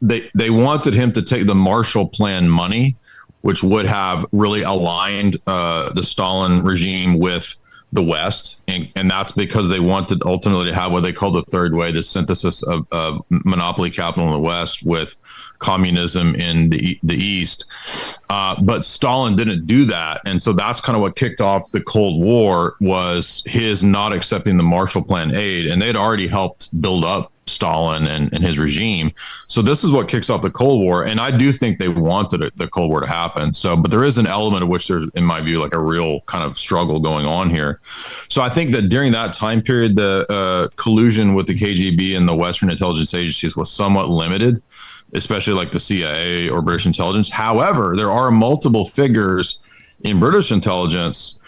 they 0.00 0.30
they 0.34 0.50
wanted 0.50 0.94
him 0.94 1.12
to 1.12 1.22
take 1.22 1.46
the 1.46 1.54
Marshall 1.54 2.08
Plan 2.08 2.48
money 2.48 2.96
which 3.46 3.62
would 3.62 3.86
have 3.86 4.26
really 4.32 4.62
aligned 4.62 5.36
uh, 5.46 5.92
the 5.92 6.02
Stalin 6.02 6.64
regime 6.64 7.20
with 7.20 7.54
the 7.92 8.02
West, 8.02 8.60
and, 8.66 8.88
and 8.96 9.10
that's 9.10 9.32
because 9.32 9.68
they 9.68 9.80
wanted 9.80 10.22
ultimately 10.24 10.66
to 10.66 10.74
have 10.74 10.92
what 10.92 11.02
they 11.02 11.12
call 11.12 11.30
the 11.30 11.42
third 11.44 11.74
way, 11.74 11.92
the 11.92 12.02
synthesis 12.02 12.62
of, 12.64 12.86
of 12.90 13.24
monopoly 13.30 13.90
capital 13.90 14.26
in 14.26 14.32
the 14.32 14.40
West 14.40 14.84
with 14.84 15.14
communism 15.58 16.34
in 16.34 16.70
the 16.70 16.98
the 17.02 17.14
East. 17.14 17.64
Uh, 18.28 18.60
but 18.60 18.84
Stalin 18.84 19.36
didn't 19.36 19.66
do 19.66 19.84
that, 19.86 20.20
and 20.26 20.42
so 20.42 20.52
that's 20.52 20.80
kind 20.80 20.96
of 20.96 21.02
what 21.02 21.16
kicked 21.16 21.40
off 21.40 21.70
the 21.70 21.80
Cold 21.80 22.22
War 22.22 22.74
was 22.80 23.42
his 23.46 23.82
not 23.82 24.12
accepting 24.12 24.56
the 24.56 24.62
Marshall 24.62 25.04
Plan 25.04 25.34
aid, 25.34 25.66
and 25.66 25.80
they'd 25.80 25.96
already 25.96 26.26
helped 26.26 26.80
build 26.80 27.04
up 27.04 27.32
Stalin 27.46 28.06
and, 28.06 28.32
and 28.32 28.44
his 28.44 28.58
regime. 28.58 29.12
So 29.46 29.62
this 29.62 29.84
is 29.84 29.90
what 29.90 30.08
kicks 30.08 30.28
off 30.28 30.42
the 30.42 30.50
Cold 30.50 30.82
War, 30.82 31.04
and 31.04 31.20
I 31.20 31.30
do 31.30 31.52
think 31.52 31.78
they 31.78 31.88
wanted 31.88 32.42
it, 32.42 32.56
the 32.58 32.68
Cold 32.68 32.90
War 32.90 33.00
to 33.00 33.06
happen. 33.06 33.54
So, 33.54 33.76
but 33.76 33.90
there 33.90 34.04
is 34.04 34.18
an 34.18 34.26
element 34.26 34.64
of 34.64 34.68
which 34.68 34.88
there's, 34.88 35.08
in 35.14 35.24
my 35.24 35.40
view, 35.40 35.60
like 35.60 35.74
a 35.74 35.80
real 35.80 36.22
kind 36.22 36.44
of 36.44 36.58
struggle 36.58 36.98
going 36.98 37.24
on 37.24 37.50
here. 37.50 37.80
So 38.28 38.42
I 38.42 38.48
think 38.48 38.72
that 38.72 38.88
during 38.88 39.12
that 39.12 39.32
time 39.32 39.62
period, 39.62 39.96
the 39.96 40.26
uh, 40.28 40.68
collusion 40.76 41.34
with 41.34 41.46
the 41.46 41.54
KGB 41.54 42.16
and 42.16 42.28
the 42.28 42.34
Western 42.34 42.70
intelligence 42.70 43.14
agencies 43.14 43.56
was 43.56 43.70
somewhat 43.70 44.08
limited, 44.08 44.60
especially 45.12 45.54
like 45.54 45.72
the 45.72 45.80
CIA 45.80 46.48
or 46.48 46.62
British 46.62 46.86
intelligence. 46.86 47.30
However, 47.30 47.94
there 47.96 48.10
are 48.10 48.30
multiple 48.30 48.84
figures 48.84 49.60
in 50.02 50.20
British 50.20 50.50
intelligence 50.50 51.38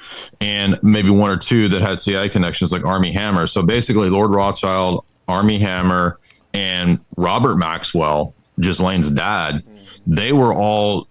and 0.40 0.78
maybe 0.82 1.11
one 1.11 1.30
or 1.30 1.36
two 1.36 1.68
that 1.68 1.82
had 1.82 2.01
CIA 2.01 2.28
connections, 2.28 2.72
like 2.72 2.84
Army 2.84 3.12
Hammer. 3.12 3.46
So 3.46 3.62
basically, 3.62 4.09
Lord 4.09 4.30
Rothschild, 4.30 5.05
Army 5.29 5.59
Hammer, 5.59 6.18
and 6.55 6.99
Robert 7.16 7.57
Maxwell, 7.57 8.35
Ghislaine's 8.59 9.11
dad, 9.11 9.62
they 10.07 10.33
were 10.33 10.53
all 10.53 11.07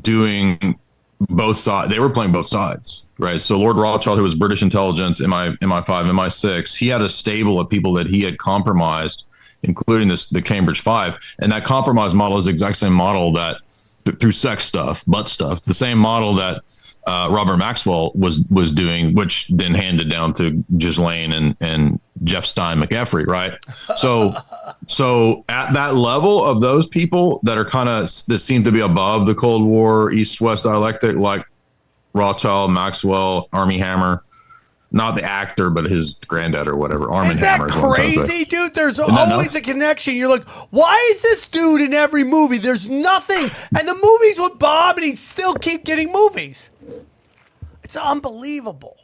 doing 0.00 0.78
both 1.20 1.56
sides. 1.56 1.90
They 1.90 1.98
were 1.98 2.10
playing 2.10 2.32
both 2.32 2.46
sides, 2.46 3.04
right? 3.18 3.40
So 3.40 3.58
Lord 3.58 3.76
Rothschild, 3.76 4.18
who 4.18 4.24
was 4.24 4.34
British 4.34 4.62
intelligence, 4.62 5.20
MI, 5.20 5.56
MI5, 5.60 5.84
MI6, 5.86 6.76
he 6.76 6.88
had 6.88 7.02
a 7.02 7.08
stable 7.08 7.58
of 7.58 7.68
people 7.68 7.92
that 7.94 8.06
he 8.06 8.22
had 8.22 8.38
compromised, 8.38 9.24
including 9.62 10.08
this 10.08 10.28
the 10.28 10.42
Cambridge 10.42 10.80
Five, 10.80 11.16
and 11.38 11.50
that 11.52 11.64
compromise 11.64 12.14
model 12.14 12.38
is 12.38 12.44
the 12.44 12.50
exact 12.50 12.76
same 12.76 12.92
model 12.92 13.32
that 13.32 13.58
th- 14.04 14.18
through 14.18 14.32
sex 14.32 14.64
stuff, 14.64 15.04
butt 15.06 15.28
stuff, 15.28 15.62
the 15.62 15.74
same 15.74 15.98
model 15.98 16.34
that 16.34 16.62
uh, 17.06 17.28
Robert 17.30 17.56
Maxwell 17.56 18.12
was 18.14 18.40
was 18.50 18.72
doing, 18.72 19.14
which 19.14 19.48
then 19.48 19.74
handed 19.74 20.08
down 20.08 20.34
to 20.34 20.64
Ghislaine 20.78 21.32
and 21.32 21.56
and 21.60 22.00
Jeff 22.24 22.44
Stein 22.44 22.78
McEffrey, 22.78 23.26
right? 23.26 23.58
So 23.96 24.36
so 24.86 25.44
at 25.48 25.72
that 25.72 25.94
level 25.94 26.44
of 26.44 26.60
those 26.60 26.86
people 26.86 27.40
that 27.42 27.58
are 27.58 27.64
kind 27.64 27.88
of 27.88 28.08
that 28.26 28.38
seem 28.38 28.64
to 28.64 28.72
be 28.72 28.80
above 28.80 29.26
the 29.26 29.34
Cold 29.34 29.64
War 29.64 30.12
East 30.12 30.40
West 30.40 30.64
dialectic, 30.64 31.16
like 31.16 31.44
Rothschild, 32.12 32.70
Maxwell, 32.70 33.48
Army 33.52 33.78
Hammer, 33.78 34.22
not 34.92 35.14
the 35.14 35.24
actor, 35.24 35.70
but 35.70 35.86
his 35.86 36.14
granddad 36.28 36.68
or 36.68 36.76
whatever, 36.76 37.10
Armin 37.10 37.32
Is 37.32 37.40
that 37.40 37.58
Hammer. 37.58 37.66
is 37.66 37.74
what 37.74 37.84
I'm 37.84 37.94
trying 37.94 38.12
to 38.12 38.20
say. 38.20 38.26
crazy, 38.26 38.44
dude? 38.44 38.74
There's 38.74 38.98
Isn't 38.98 39.10
always 39.10 39.54
a 39.54 39.60
connection. 39.60 40.14
You're 40.14 40.28
like, 40.28 40.46
why 40.70 40.96
is 41.12 41.22
this 41.22 41.46
dude 41.46 41.80
in 41.80 41.94
every 41.94 42.24
movie? 42.24 42.58
There's 42.58 42.88
nothing. 42.88 43.48
And 43.76 43.88
the 43.88 43.94
movies 43.94 44.38
with 44.38 44.58
Bob, 44.58 44.98
and 44.98 45.06
he 45.06 45.16
still 45.16 45.54
keep 45.54 45.84
getting 45.84 46.12
movies. 46.12 46.68
It's 47.92 47.96
unbelievable. 47.98 48.96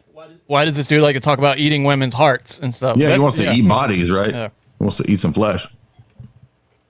Why 0.46 0.64
does 0.64 0.74
this 0.74 0.86
dude 0.86 1.02
like 1.02 1.14
to 1.14 1.20
talk 1.20 1.38
about 1.38 1.58
eating 1.58 1.84
women's 1.84 2.14
hearts 2.14 2.58
and 2.58 2.74
stuff? 2.74 2.96
Yeah, 2.96 3.12
he 3.12 3.18
wants 3.18 3.36
to 3.36 3.44
yeah. 3.44 3.52
eat 3.52 3.68
bodies, 3.68 4.10
right? 4.10 4.30
Yeah. 4.30 4.48
He 4.78 4.84
wants 4.84 4.96
to 4.96 5.10
eat 5.10 5.20
some 5.20 5.34
flesh. 5.34 5.66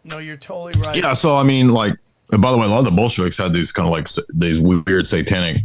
No, 0.05 0.19
you're 0.19 0.37
totally 0.37 0.81
right. 0.81 0.95
Yeah, 0.95 1.15
so 1.15 1.35
I 1.35 1.43
mean, 1.43 1.71
like, 1.71 1.97
and 2.31 2.41
by 2.41 2.53
the 2.53 2.57
way, 2.57 2.67
a 2.67 2.69
lot 2.69 2.79
of 2.79 2.85
the 2.85 2.93
Bolsheviks 2.93 3.37
had 3.37 3.53
these 3.53 3.73
kind 3.73 3.85
of 3.85 3.91
like 3.91 4.07
these 4.33 4.61
weird 4.61 5.09
satanic 5.09 5.65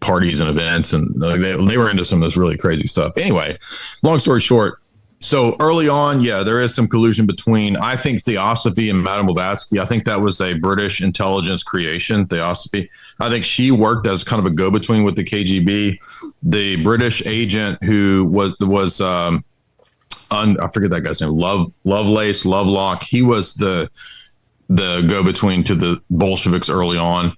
parties 0.00 0.38
and 0.38 0.50
events, 0.50 0.92
and 0.92 1.08
like, 1.16 1.40
they 1.40 1.56
they 1.56 1.78
were 1.78 1.88
into 1.88 2.04
some 2.04 2.22
of 2.22 2.26
this 2.26 2.36
really 2.36 2.58
crazy 2.58 2.86
stuff. 2.86 3.16
Anyway, 3.16 3.56
long 4.02 4.18
story 4.18 4.42
short, 4.42 4.80
so 5.24 5.56
early 5.58 5.88
on, 5.88 6.20
yeah, 6.20 6.42
there 6.42 6.60
is 6.60 6.74
some 6.74 6.86
collusion 6.86 7.24
between 7.24 7.78
I 7.78 7.96
think 7.96 8.22
Theosophy 8.22 8.90
and 8.90 9.02
Madame 9.02 9.24
Blavatsky. 9.24 9.80
I 9.80 9.86
think 9.86 10.04
that 10.04 10.20
was 10.20 10.38
a 10.42 10.52
British 10.52 11.00
intelligence 11.00 11.62
creation. 11.62 12.26
Theosophy. 12.26 12.90
I 13.20 13.30
think 13.30 13.46
she 13.46 13.70
worked 13.70 14.06
as 14.06 14.22
kind 14.22 14.38
of 14.38 14.46
a 14.46 14.54
go 14.54 14.70
between 14.70 15.02
with 15.02 15.16
the 15.16 15.24
KGB. 15.24 15.98
The 16.42 16.76
British 16.84 17.24
agent 17.24 17.82
who 17.82 18.26
was 18.30 18.54
was 18.60 19.00
um, 19.00 19.44
un, 20.30 20.60
I 20.60 20.68
forget 20.68 20.90
that 20.90 21.00
guy's 21.00 21.22
name. 21.22 21.30
Love 21.30 21.72
Lovelace 21.84 22.44
Lovelock. 22.44 23.02
He 23.02 23.22
was 23.22 23.54
the 23.54 23.88
the 24.68 25.02
go 25.08 25.22
between 25.22 25.64
to 25.64 25.74
the 25.74 26.02
Bolsheviks 26.10 26.68
early 26.68 26.98
on. 26.98 27.34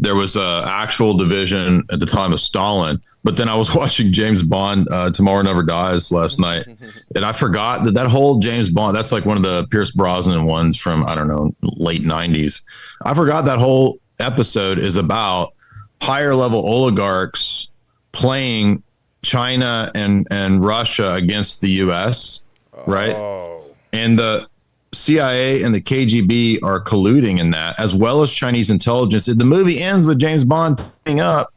There 0.00 0.14
was 0.14 0.36
a 0.36 0.62
actual 0.64 1.16
division 1.16 1.82
at 1.90 1.98
the 1.98 2.06
time 2.06 2.32
of 2.32 2.40
Stalin, 2.40 3.02
but 3.24 3.36
then 3.36 3.48
I 3.48 3.56
was 3.56 3.74
watching 3.74 4.12
James 4.12 4.42
Bond, 4.42 4.88
uh, 4.90 5.10
Tomorrow 5.10 5.42
Never 5.42 5.62
Dies 5.62 6.12
last 6.12 6.38
night, 6.38 6.66
and 7.14 7.24
I 7.24 7.32
forgot 7.32 7.84
that 7.84 7.94
that 7.94 8.06
whole 8.06 8.38
James 8.38 8.70
Bond. 8.70 8.96
That's 8.96 9.12
like 9.12 9.24
one 9.24 9.36
of 9.36 9.42
the 9.42 9.66
Pierce 9.68 9.90
Brosnan 9.90 10.44
ones 10.44 10.76
from 10.76 11.04
I 11.06 11.14
don't 11.14 11.28
know 11.28 11.54
late 11.62 12.02
'90s. 12.02 12.62
I 13.02 13.14
forgot 13.14 13.44
that 13.46 13.58
whole 13.58 13.98
episode 14.20 14.78
is 14.78 14.96
about 14.96 15.54
higher 16.00 16.34
level 16.34 16.60
oligarchs 16.60 17.70
playing 18.12 18.82
China 19.22 19.90
and 19.94 20.26
and 20.30 20.64
Russia 20.64 21.14
against 21.14 21.60
the 21.60 21.70
U.S. 21.70 22.44
Right, 22.86 23.14
oh. 23.14 23.64
and 23.92 24.18
the 24.18 24.48
CIA 24.92 25.62
and 25.62 25.74
the 25.74 25.80
KGB 25.80 26.62
are 26.62 26.82
colluding 26.82 27.38
in 27.38 27.50
that, 27.50 27.78
as 27.78 27.94
well 27.94 28.22
as 28.22 28.32
Chinese 28.32 28.70
intelligence. 28.70 29.26
The 29.26 29.44
movie 29.44 29.80
ends 29.80 30.06
with 30.06 30.18
James 30.18 30.44
Bond 30.44 30.80
teaming 31.04 31.20
up 31.20 31.52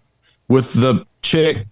with 0.47 0.73
the 0.73 1.05
chick. 1.21 1.65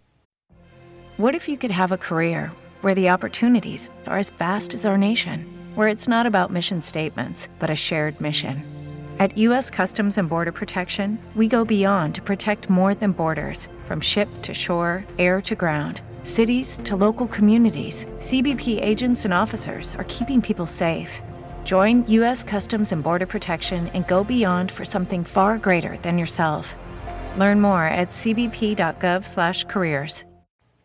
What 1.18 1.36
if 1.36 1.49
you 1.49 1.57
could 1.57 1.72
have 1.72 1.91
a 1.91 1.97
career 1.97 2.51
where 2.82 2.95
the 2.95 3.10
opportunities 3.10 3.89
are 4.07 4.18
as 4.18 4.30
vast 4.30 4.74
as 4.74 4.86
our 4.86 4.97
nation, 4.97 5.45
where 5.76 5.89
it's 5.89 6.07
not 6.07 6.26
about 6.26 6.51
mission 6.51 6.82
statements, 6.82 7.49
but 7.60 7.70
a 7.70 7.76
shared 7.76 8.22
mission? 8.22 8.64
At 9.20 9.38
U.S. 9.38 9.70
Customs 9.70 10.18
and 10.18 10.30
Border 10.30 10.53
Protection, 10.53 11.20
we 11.36 11.49
go 11.49 11.66
beyond 11.66 12.16
to 12.16 12.22
protect 12.22 12.70
more 12.70 12.95
than 12.95 13.12
borders 13.12 13.68
from 13.86 13.99
ship 13.99 14.30
to 14.43 14.53
shore, 14.53 15.03
air 15.18 15.41
to 15.41 15.55
ground, 15.55 16.01
cities 16.24 16.80
to 16.86 16.95
local 16.95 17.28
communities. 17.28 18.05
CBP 18.20 18.82
agents 18.82 19.26
and 19.26 19.34
officers 19.34 19.93
are 19.95 20.05
keeping 20.05 20.41
people 20.41 20.66
safe. 20.66 21.22
Join 21.70 22.03
U.S. 22.07 22.43
Customs 22.43 22.91
and 22.91 23.03
Border 23.03 23.28
Protection 23.28 23.89
and 23.89 24.07
go 24.07 24.24
beyond 24.24 24.72
for 24.72 24.86
something 24.86 25.24
far 25.24 25.59
greater 25.59 25.97
than 25.97 26.17
yourself. 26.17 26.74
Learn 27.38 27.61
more 27.61 27.84
at 27.84 28.09
cbp.gov/careers. 28.09 30.26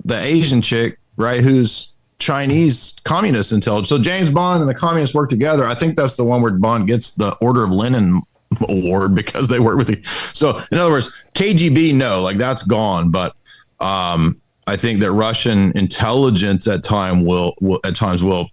the 0.05 0.15
Asian 0.15 0.61
chick, 0.61 0.99
right, 1.17 1.41
who's 1.41 1.95
Chinese 2.19 2.97
communist 3.05 3.51
intelligence. 3.51 3.89
So 3.89 3.97
James 3.97 4.29
Bond 4.29 4.61
and 4.61 4.69
the 4.69 4.75
communists 4.75 5.15
work 5.15 5.31
together. 5.31 5.67
I 5.67 5.75
think 5.75 5.97
that's 5.97 6.17
the 6.17 6.25
one 6.25 6.43
where 6.43 6.53
Bond 6.53 6.87
gets 6.87 7.13
the 7.13 7.35
Order 7.37 7.65
of 7.65 7.71
Lenin 7.71 8.21
award 8.69 9.15
because 9.21 9.49
they 9.49 9.61
work 9.61 9.79
with 9.79 9.87
the. 9.87 10.03
So 10.35 10.61
in 10.71 10.77
other 10.77 10.91
words, 10.91 11.11
KGB, 11.35 11.95
no, 11.95 12.21
like 12.21 12.37
that's 12.37 12.63
gone. 12.63 13.11
But 13.11 13.35
um, 13.81 14.39
I 14.67 14.77
think 14.77 15.01
that 15.01 15.13
Russian 15.13 15.73
intelligence 15.79 16.69
at 16.69 16.85
time 16.85 17.25
will, 17.25 17.55
will 17.63 17.81
at 17.85 17.97
times 17.97 18.23
will 18.23 18.51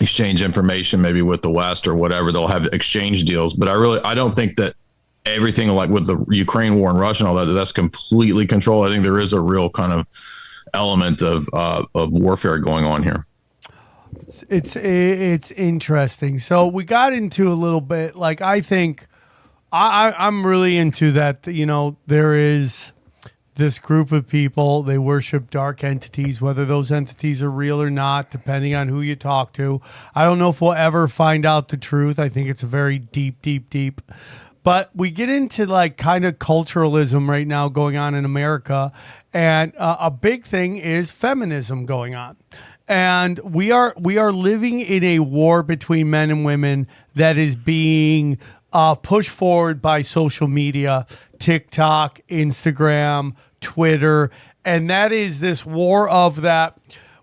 exchange 0.00 0.42
information 0.42 1.00
maybe 1.00 1.22
with 1.22 1.42
the 1.42 1.50
West 1.50 1.86
or 1.86 1.94
whatever. 1.94 2.32
They'll 2.32 2.48
have 2.48 2.66
exchange 2.66 3.24
deals. 3.24 3.54
But 3.54 3.68
I 3.68 3.72
really 3.72 4.00
I 4.00 4.14
don't 4.14 4.34
think 4.34 4.56
that 4.56 4.74
everything 5.24 5.68
like 5.68 5.90
with 5.90 6.06
the 6.06 6.24
Ukraine 6.28 6.78
war 6.78 6.90
and 6.90 6.98
Russia 6.98 7.24
and 7.24 7.28
all 7.28 7.46
that 7.46 7.52
that's 7.52 7.72
completely 7.72 8.46
controlled. 8.46 8.86
I 8.86 8.90
think 8.90 9.02
there 9.02 9.18
is 9.18 9.32
a 9.32 9.40
real 9.40 9.70
kind 9.70 9.92
of 9.92 10.06
element 10.74 11.22
of 11.22 11.48
uh, 11.52 11.84
of 11.94 12.12
warfare 12.12 12.58
going 12.58 12.84
on 12.84 13.02
here. 13.02 13.24
it's 14.48 14.76
it's 14.76 15.50
interesting. 15.52 16.38
So 16.38 16.66
we 16.66 16.84
got 16.84 17.12
into 17.12 17.50
a 17.50 17.54
little 17.54 17.80
bit. 17.80 18.16
Like 18.16 18.40
I 18.40 18.60
think 18.60 19.06
I, 19.72 20.08
I 20.08 20.26
I'm 20.26 20.46
really 20.46 20.76
into 20.76 21.12
that. 21.12 21.46
You 21.46 21.66
know, 21.66 21.96
there 22.06 22.34
is 22.34 22.92
this 23.58 23.78
group 23.78 24.10
of 24.10 24.26
people. 24.26 24.82
They 24.82 24.96
worship 24.96 25.50
dark 25.50 25.84
entities, 25.84 26.40
whether 26.40 26.64
those 26.64 26.90
entities 26.90 27.42
are 27.42 27.50
real 27.50 27.82
or 27.82 27.90
not, 27.90 28.30
depending 28.30 28.74
on 28.74 28.88
who 28.88 29.02
you 29.02 29.14
talk 29.14 29.52
to. 29.54 29.82
I 30.14 30.24
don't 30.24 30.38
know 30.38 30.48
if 30.48 30.60
we'll 30.62 30.72
ever 30.72 31.06
find 31.08 31.44
out 31.44 31.68
the 31.68 31.76
truth. 31.76 32.18
I 32.18 32.30
think 32.30 32.48
it's 32.48 32.62
a 32.62 32.66
very 32.66 32.98
deep, 32.98 33.42
deep, 33.42 33.68
deep. 33.68 34.00
But 34.62 34.90
we 34.94 35.10
get 35.10 35.28
into 35.28 35.66
like 35.66 35.96
kind 35.96 36.24
of 36.24 36.38
culturalism 36.38 37.28
right 37.28 37.46
now 37.46 37.68
going 37.68 37.96
on 37.96 38.14
in 38.14 38.24
America. 38.24 38.92
And 39.32 39.76
uh, 39.76 39.96
a 40.00 40.10
big 40.10 40.44
thing 40.44 40.76
is 40.76 41.10
feminism 41.10 41.84
going 41.84 42.14
on 42.14 42.36
and 42.88 43.38
we 43.40 43.70
are 43.70 43.92
we 43.98 44.16
are 44.16 44.32
living 44.32 44.80
in 44.80 45.04
a 45.04 45.18
war 45.18 45.62
between 45.62 46.08
men 46.08 46.30
and 46.30 46.44
women 46.44 46.86
that 47.14 47.36
is 47.36 47.54
being 47.54 48.38
uh, 48.72 48.94
pushed 48.94 49.30
forward 49.30 49.80
by 49.80 50.02
social 50.02 50.48
media, 50.48 51.06
TikTok, 51.38 52.20
Instagram, 52.28 53.34
Twitter, 53.60 54.30
and 54.64 54.88
that 54.90 55.12
is 55.12 55.40
this 55.40 55.64
war 55.66 56.08
of 56.08 56.42
that 56.42 56.78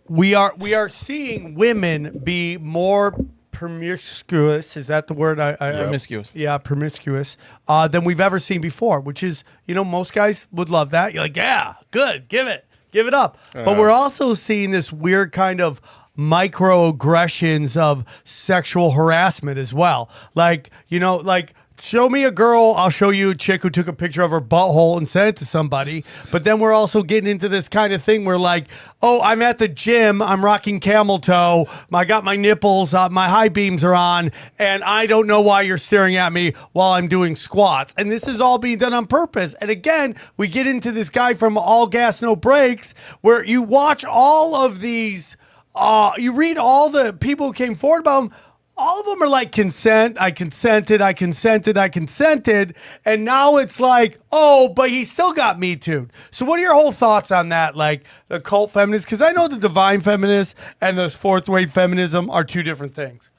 we 0.07 0.33
are 0.33 0.53
we 0.59 0.73
are 0.75 0.89
seeing 0.89 1.55
women 1.55 2.21
be 2.23 2.57
more 2.57 3.15
promiscuous 3.51 4.75
is 4.77 4.87
that 4.87 5.07
the 5.07 5.13
word 5.13 5.39
I, 5.39 5.51
I 5.61 5.71
Promiscuous. 5.71 6.29
yeah 6.33 6.57
promiscuous 6.57 7.37
uh, 7.69 7.87
than 7.87 8.03
we've 8.03 8.19
ever 8.19 8.37
seen 8.37 8.59
before 8.61 8.99
which 8.99 9.23
is 9.23 9.43
you 9.65 9.73
know 9.73 9.85
most 9.85 10.11
guys 10.13 10.45
would 10.51 10.69
love 10.69 10.89
that 10.91 11.13
you're 11.13 11.23
like 11.23 11.37
yeah 11.37 11.75
good 11.91 12.27
give 12.27 12.47
it 12.47 12.65
give 12.91 13.07
it 13.07 13.13
up 13.13 13.37
but 13.53 13.67
Uh-huh. 13.67 13.79
we're 13.79 13.89
also 13.89 14.33
seeing 14.33 14.71
this 14.71 14.91
weird 14.91 15.31
kind 15.31 15.61
of 15.61 15.79
microaggressions 16.17 17.77
of 17.77 18.03
sexual 18.23 18.91
harassment 18.91 19.57
as 19.57 19.73
well 19.73 20.09
like 20.33 20.69
you 20.87 20.99
know 20.99 21.15
like 21.17 21.53
show 21.79 22.09
me 22.09 22.23
a 22.23 22.31
girl 22.31 22.73
i'll 22.77 22.89
show 22.89 23.09
you 23.09 23.31
a 23.31 23.35
chick 23.35 23.61
who 23.61 23.69
took 23.69 23.87
a 23.87 23.93
picture 23.93 24.21
of 24.21 24.31
her 24.31 24.41
butthole 24.41 24.97
and 24.97 25.07
sent 25.07 25.29
it 25.29 25.35
to 25.37 25.45
somebody. 25.45 26.03
But 26.31 26.43
then 26.43 26.59
we're 26.59 26.73
also 26.73 27.03
getting 27.03 27.29
into 27.29 27.49
this 27.49 27.67
kind 27.67 27.93
of 27.93 28.03
thing 28.03 28.25
where 28.25 28.37
like 28.37 28.67
oh 29.01 29.21
i'm 29.21 29.41
at 29.41 29.57
the 29.57 29.67
gym 29.67 30.21
i'm 30.21 30.43
rocking 30.43 30.79
camel 30.79 31.19
toe 31.19 31.67
i 31.91 32.05
got 32.05 32.23
my 32.23 32.35
nipples 32.35 32.93
uh, 32.93 33.09
my 33.09 33.29
high 33.29 33.49
beams 33.49 33.83
are 33.83 33.95
on 33.95 34.31
and 34.57 34.83
i 34.83 35.05
don't 35.05 35.27
know 35.27 35.41
why 35.41 35.61
you're 35.61 35.77
staring 35.77 36.15
at 36.15 36.31
me 36.31 36.53
while 36.71 36.93
i'm 36.93 37.07
doing 37.07 37.35
squats. 37.35 37.93
And 37.97 38.11
this 38.11 38.27
is 38.27 38.39
all 38.39 38.57
being 38.57 38.77
done 38.77 38.93
on 38.93 39.07
purpose. 39.07 39.53
And 39.55 39.69
again 39.69 40.15
we 40.37 40.47
get 40.47 40.67
into 40.67 40.91
this 40.91 41.09
guy 41.09 41.33
from 41.33 41.57
all 41.57 41.87
gas 41.87 42.21
no 42.21 42.35
brakes 42.35 42.93
where 43.21 43.43
you 43.43 43.61
watch 43.61 44.05
all 44.05 44.55
of 44.55 44.79
these 44.79 45.37
uh, 45.75 46.13
you 46.17 46.31
read 46.31 46.57
all 46.57 46.89
the 46.89 47.11
people 47.13 47.47
who 47.47 47.53
came 47.53 47.75
forward 47.75 47.99
about 47.99 48.23
him 48.23 48.31
all 48.77 48.99
of 48.99 49.05
them 49.05 49.21
are 49.21 49.29
like 49.29 49.51
consent 49.51 50.17
i 50.19 50.31
consented 50.31 51.01
i 51.01 51.13
consented 51.13 51.77
i 51.77 51.87
consented 51.87 52.75
and 53.05 53.23
now 53.23 53.57
it's 53.57 53.79
like 53.79 54.19
oh 54.31 54.69
but 54.69 54.89
he 54.89 55.05
still 55.05 55.33
got 55.33 55.59
me 55.59 55.75
too 55.75 56.07
so 56.31 56.45
what 56.45 56.59
are 56.59 56.61
your 56.61 56.73
whole 56.73 56.91
thoughts 56.91 57.31
on 57.31 57.49
that 57.49 57.75
like 57.75 58.05
the 58.27 58.39
cult 58.39 58.71
feminists 58.71 59.05
because 59.05 59.21
i 59.21 59.31
know 59.31 59.47
the 59.47 59.57
divine 59.57 60.01
feminists 60.01 60.55
and 60.81 60.97
this 60.97 61.15
fourth 61.15 61.47
wave 61.47 61.71
feminism 61.71 62.29
are 62.29 62.43
two 62.43 62.63
different 62.63 62.93
things 62.93 63.31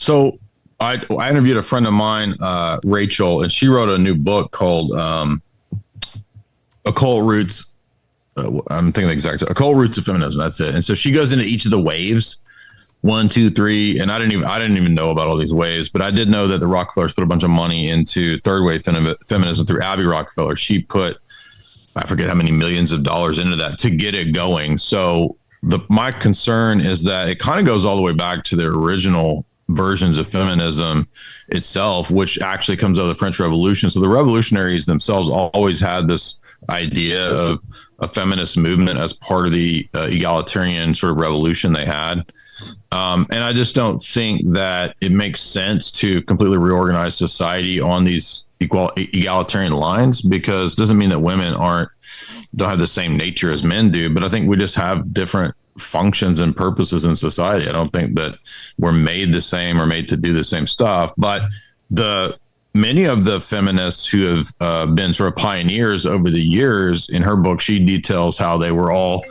So 0.00 0.38
I 0.80 1.04
I 1.18 1.28
interviewed 1.28 1.58
a 1.58 1.62
friend 1.62 1.86
of 1.86 1.92
mine, 1.92 2.34
uh, 2.40 2.80
Rachel, 2.84 3.42
and 3.42 3.52
she 3.52 3.68
wrote 3.68 3.90
a 3.90 3.98
new 3.98 4.14
book 4.14 4.50
called 4.50 4.92
um, 4.92 5.42
"Occult 6.86 7.24
Roots." 7.24 7.74
Uh, 8.36 8.60
I'm 8.70 8.90
thinking 8.92 9.08
the 9.08 9.12
exact 9.12 9.42
"Occult 9.42 9.76
Roots 9.76 9.98
of 9.98 10.06
Feminism." 10.06 10.38
That's 10.38 10.58
it. 10.58 10.74
And 10.74 10.82
so 10.82 10.94
she 10.94 11.12
goes 11.12 11.32
into 11.34 11.44
each 11.44 11.66
of 11.66 11.70
the 11.70 11.80
waves, 11.80 12.38
one, 13.02 13.28
two, 13.28 13.50
three, 13.50 13.98
and 13.98 14.12
I 14.12 14.18
didn't 14.18 14.32
even 14.32 14.44
I 14.44 14.58
didn't 14.58 14.76
even 14.76 14.94
know 14.94 15.10
about 15.10 15.28
all 15.28 15.36
these 15.36 15.54
waves, 15.54 15.88
but 15.88 16.02
I 16.02 16.10
did 16.10 16.28
know 16.28 16.48
that 16.48 16.58
the 16.58 16.66
Rockefellers 16.66 17.12
put 17.12 17.24
a 17.24 17.26
bunch 17.26 17.42
of 17.42 17.50
money 17.50 17.88
into 17.88 18.38
third 18.40 18.64
wave 18.64 18.82
femi- 18.82 19.16
feminism 19.26 19.66
through 19.66 19.82
Abby 19.82 20.04
Rockefeller. 20.04 20.56
She 20.56 20.80
put 20.80 21.18
I 21.96 22.06
forget 22.06 22.28
how 22.28 22.34
many 22.34 22.52
millions 22.52 22.92
of 22.92 23.02
dollars 23.02 23.38
into 23.38 23.56
that 23.56 23.78
to 23.78 23.90
get 23.90 24.14
it 24.14 24.32
going. 24.32 24.78
So 24.78 25.36
the 25.62 25.80
my 25.88 26.12
concern 26.12 26.80
is 26.80 27.02
that 27.04 27.28
it 27.28 27.38
kind 27.38 27.58
of 27.60 27.66
goes 27.66 27.84
all 27.84 27.96
the 27.96 28.02
way 28.02 28.12
back 28.12 28.44
to 28.44 28.56
the 28.56 28.66
original 28.66 29.46
versions 29.70 30.18
of 30.18 30.26
feminism 30.26 31.08
itself, 31.48 32.10
which 32.10 32.40
actually 32.40 32.76
comes 32.76 32.98
out 32.98 33.02
of 33.02 33.08
the 33.08 33.14
French 33.14 33.38
Revolution. 33.38 33.88
So 33.88 34.00
the 34.00 34.08
revolutionaries 34.08 34.86
themselves 34.86 35.28
always 35.28 35.80
had 35.80 36.08
this 36.08 36.39
idea 36.68 37.28
of 37.28 37.62
a 37.98 38.08
feminist 38.08 38.56
movement 38.56 38.98
as 38.98 39.12
part 39.12 39.46
of 39.46 39.52
the 39.52 39.88
uh, 39.94 40.08
egalitarian 40.10 40.94
sort 40.94 41.12
of 41.12 41.18
revolution 41.18 41.72
they 41.72 41.86
had. 41.86 42.32
Um, 42.92 43.26
and 43.30 43.42
I 43.42 43.52
just 43.52 43.74
don't 43.74 44.02
think 44.02 44.52
that 44.52 44.96
it 45.00 45.12
makes 45.12 45.40
sense 45.40 45.90
to 45.92 46.22
completely 46.22 46.58
reorganize 46.58 47.16
society 47.16 47.80
on 47.80 48.04
these 48.04 48.44
equal 48.60 48.92
egalitarian 48.96 49.72
lines 49.72 50.20
because 50.20 50.74
it 50.74 50.76
doesn't 50.76 50.98
mean 50.98 51.10
that 51.10 51.20
women 51.20 51.54
aren't 51.54 51.90
don't 52.54 52.68
have 52.68 52.78
the 52.78 52.86
same 52.86 53.16
nature 53.16 53.52
as 53.52 53.62
men 53.62 53.90
do, 53.90 54.12
but 54.12 54.24
I 54.24 54.28
think 54.28 54.48
we 54.48 54.56
just 54.56 54.74
have 54.74 55.14
different 55.14 55.54
functions 55.78 56.40
and 56.40 56.56
purposes 56.56 57.04
in 57.04 57.14
society. 57.14 57.68
I 57.68 57.72
don't 57.72 57.92
think 57.92 58.16
that 58.16 58.38
we're 58.76 58.92
made 58.92 59.32
the 59.32 59.40
same 59.40 59.80
or 59.80 59.86
made 59.86 60.08
to 60.08 60.16
do 60.16 60.32
the 60.32 60.44
same 60.44 60.66
stuff, 60.66 61.12
but 61.16 61.42
the 61.90 62.38
many 62.74 63.04
of 63.04 63.24
the 63.24 63.40
feminists 63.40 64.06
who 64.06 64.26
have 64.26 64.54
uh, 64.60 64.86
been 64.86 65.12
sort 65.12 65.28
of 65.28 65.36
pioneers 65.36 66.06
over 66.06 66.30
the 66.30 66.40
years 66.40 67.08
in 67.08 67.22
her 67.22 67.36
book 67.36 67.60
she 67.60 67.84
details 67.84 68.38
how 68.38 68.56
they 68.56 68.72
were 68.72 68.92
all 68.92 69.24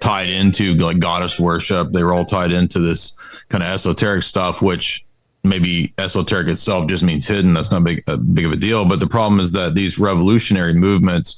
tied 0.00 0.28
into 0.28 0.74
like 0.74 0.98
goddess 0.98 1.38
worship. 1.38 1.92
They 1.92 2.02
were 2.02 2.12
all 2.12 2.24
tied 2.24 2.52
into 2.52 2.78
this 2.78 3.12
kind 3.48 3.62
of 3.62 3.68
esoteric 3.70 4.22
stuff 4.22 4.62
which 4.62 5.04
maybe 5.44 5.92
esoteric 5.98 6.48
itself 6.48 6.88
just 6.88 7.04
means 7.04 7.26
hidden. 7.26 7.54
That's 7.54 7.70
not 7.70 7.84
big, 7.84 8.02
a 8.06 8.16
big 8.16 8.46
of 8.46 8.52
a 8.52 8.56
deal. 8.56 8.84
But 8.84 9.00
the 9.00 9.06
problem 9.06 9.40
is 9.40 9.52
that 9.52 9.74
these 9.74 9.98
revolutionary 9.98 10.74
movements 10.74 11.36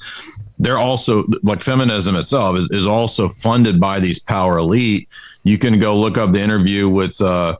they're 0.60 0.78
also 0.78 1.24
like 1.44 1.62
feminism 1.62 2.16
itself 2.16 2.56
is, 2.56 2.68
is 2.70 2.84
also 2.84 3.28
funded 3.28 3.80
by 3.80 4.00
these 4.00 4.18
power 4.18 4.58
elite. 4.58 5.08
You 5.44 5.56
can 5.56 5.78
go 5.78 5.96
look 5.96 6.18
up 6.18 6.32
the 6.32 6.40
interview 6.40 6.88
with 6.88 7.20
uh 7.20 7.56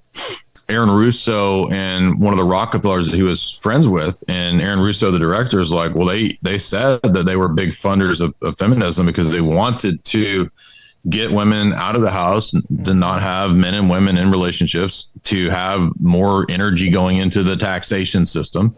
Aaron 0.68 0.90
Russo 0.90 1.68
and 1.70 2.20
one 2.20 2.32
of 2.32 2.38
the 2.38 2.44
Rockefellers 2.44 3.10
that 3.10 3.16
he 3.16 3.22
was 3.22 3.52
friends 3.52 3.88
with, 3.88 4.22
and 4.28 4.60
Aaron 4.60 4.80
Russo, 4.80 5.10
the 5.10 5.18
director, 5.18 5.60
is 5.60 5.72
like, 5.72 5.94
well, 5.94 6.06
they 6.06 6.38
they 6.42 6.58
said 6.58 7.02
that 7.02 7.24
they 7.24 7.36
were 7.36 7.48
big 7.48 7.70
funders 7.70 8.20
of, 8.20 8.34
of 8.42 8.58
feminism 8.58 9.06
because 9.06 9.30
they 9.30 9.40
wanted 9.40 10.04
to 10.04 10.50
get 11.08 11.30
women 11.30 11.72
out 11.72 11.94
of 11.94 12.02
the 12.02 12.10
house, 12.10 12.52
to 12.84 12.92
not 12.92 13.22
have 13.22 13.54
men 13.54 13.72
and 13.72 13.88
women 13.88 14.18
in 14.18 14.30
relationships, 14.30 15.10
to 15.22 15.48
have 15.48 15.90
more 16.00 16.44
energy 16.50 16.90
going 16.90 17.16
into 17.16 17.42
the 17.42 17.56
taxation 17.56 18.26
system, 18.26 18.74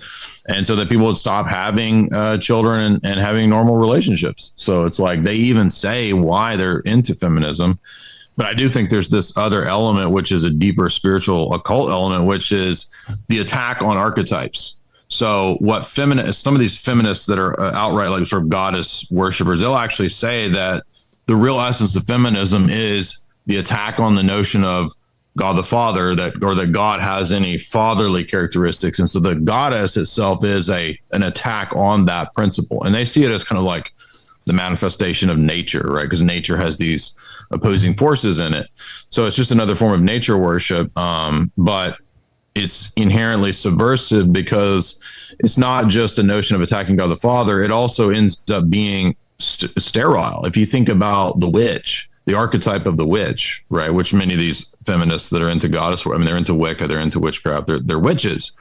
and 0.47 0.66
so 0.66 0.76
that 0.76 0.88
people 0.88 1.07
would 1.07 1.16
stop 1.16 1.47
having 1.47 2.12
uh, 2.12 2.36
children 2.38 2.80
and, 2.80 3.05
and 3.05 3.20
having 3.20 3.49
normal 3.49 3.78
relationships. 3.78 4.53
So 4.55 4.84
it's 4.84 4.99
like 4.99 5.22
they 5.22 5.34
even 5.34 5.70
say 5.70 6.12
why 6.12 6.57
they're 6.57 6.80
into 6.80 7.14
feminism. 7.14 7.80
But 8.41 8.47
I 8.47 8.55
do 8.55 8.70
think 8.70 8.88
there's 8.88 9.11
this 9.11 9.36
other 9.36 9.66
element, 9.66 10.12
which 10.12 10.32
is 10.32 10.45
a 10.45 10.51
deeper 10.51 10.88
spiritual 10.88 11.53
occult 11.53 11.91
element, 11.91 12.24
which 12.24 12.53
is 12.53 12.91
the 13.28 13.41
attack 13.41 13.82
on 13.82 13.99
archetypes. 13.99 14.76
So, 15.09 15.59
what 15.61 15.84
feminists, 15.84 16.43
some 16.43 16.55
of 16.55 16.61
these 16.61 16.78
feminists 16.78 17.26
that 17.26 17.38
are 17.38 17.61
uh, 17.61 17.74
outright 17.74 18.09
like 18.09 18.24
sort 18.24 18.45
of 18.45 18.49
goddess 18.49 19.07
worshippers, 19.11 19.61
they'll 19.61 19.74
actually 19.74 20.09
say 20.09 20.49
that 20.49 20.84
the 21.26 21.36
real 21.36 21.61
essence 21.61 21.95
of 21.97 22.07
feminism 22.07 22.70
is 22.70 23.26
the 23.45 23.59
attack 23.59 24.01
on 24.01 24.14
the 24.14 24.22
notion 24.22 24.64
of 24.64 24.91
God 25.36 25.59
the 25.59 25.62
Father, 25.62 26.14
that 26.14 26.43
or 26.43 26.55
that 26.55 26.72
God 26.72 27.03
has 27.03 27.32
any 27.32 27.59
fatherly 27.59 28.24
characteristics, 28.24 28.99
and 28.99 29.11
so 29.11 29.20
the 29.20 29.34
goddess 29.34 29.99
itself 29.99 30.45
is 30.45 30.70
a 30.70 30.99
an 31.12 31.24
attack 31.24 31.76
on 31.76 32.07
that 32.07 32.32
principle, 32.32 32.84
and 32.84 32.95
they 32.95 33.05
see 33.05 33.22
it 33.22 33.32
as 33.32 33.45
kind 33.45 33.59
of 33.59 33.66
like 33.66 33.93
the 34.47 34.55
manifestation 34.55 35.28
of 35.28 35.36
nature, 35.36 35.86
right? 35.86 36.05
Because 36.05 36.22
nature 36.22 36.57
has 36.57 36.78
these 36.78 37.12
opposing 37.51 37.95
forces 37.95 38.39
in 38.39 38.55
it. 38.55 38.69
So 39.11 39.27
it's 39.27 39.37
just 39.37 39.51
another 39.51 39.75
form 39.75 39.93
of 39.93 40.03
nature 40.03 40.39
worship. 40.39 40.97
Um, 40.99 41.51
but 41.57 41.99
it's 42.55 42.93
inherently 42.95 43.53
subversive 43.53 44.33
because 44.33 44.99
it's 45.39 45.57
not 45.57 45.89
just 45.89 46.19
a 46.19 46.23
notion 46.23 46.57
of 46.57 46.63
attacking 46.63 46.97
God 46.97 47.09
the 47.09 47.17
Father. 47.17 47.63
It 47.63 47.73
also 47.73 48.11
ends 48.11 48.37
up 48.51 48.69
being 48.69 49.17
st- 49.39 49.81
sterile. 49.81 50.45
If 50.45 50.57
you 50.57 50.67
think 50.67 50.89
about 50.89 51.41
the 51.41 51.49
witch, 51.49 52.09
the 52.27 52.35
archetype 52.35 52.87
of 52.87 52.97
the 52.97 53.07
witch, 53.07 53.65
right? 53.71 53.93
Which 53.93 54.13
many 54.13 54.35
of 54.35 54.41
these 54.41 54.75
feminists 54.85 55.31
that 55.31 55.43
are 55.43 55.49
into 55.49 55.69
goddess, 55.69 56.07
I 56.07 56.11
mean, 56.11 56.25
they're 56.25 56.37
into 56.37 56.55
Wicca, 56.55 56.87
they're 56.87 57.01
into 57.01 57.19
witchcraft, 57.19 57.67
they're, 57.67 57.81
they're 57.81 57.99
witches. 57.99 58.53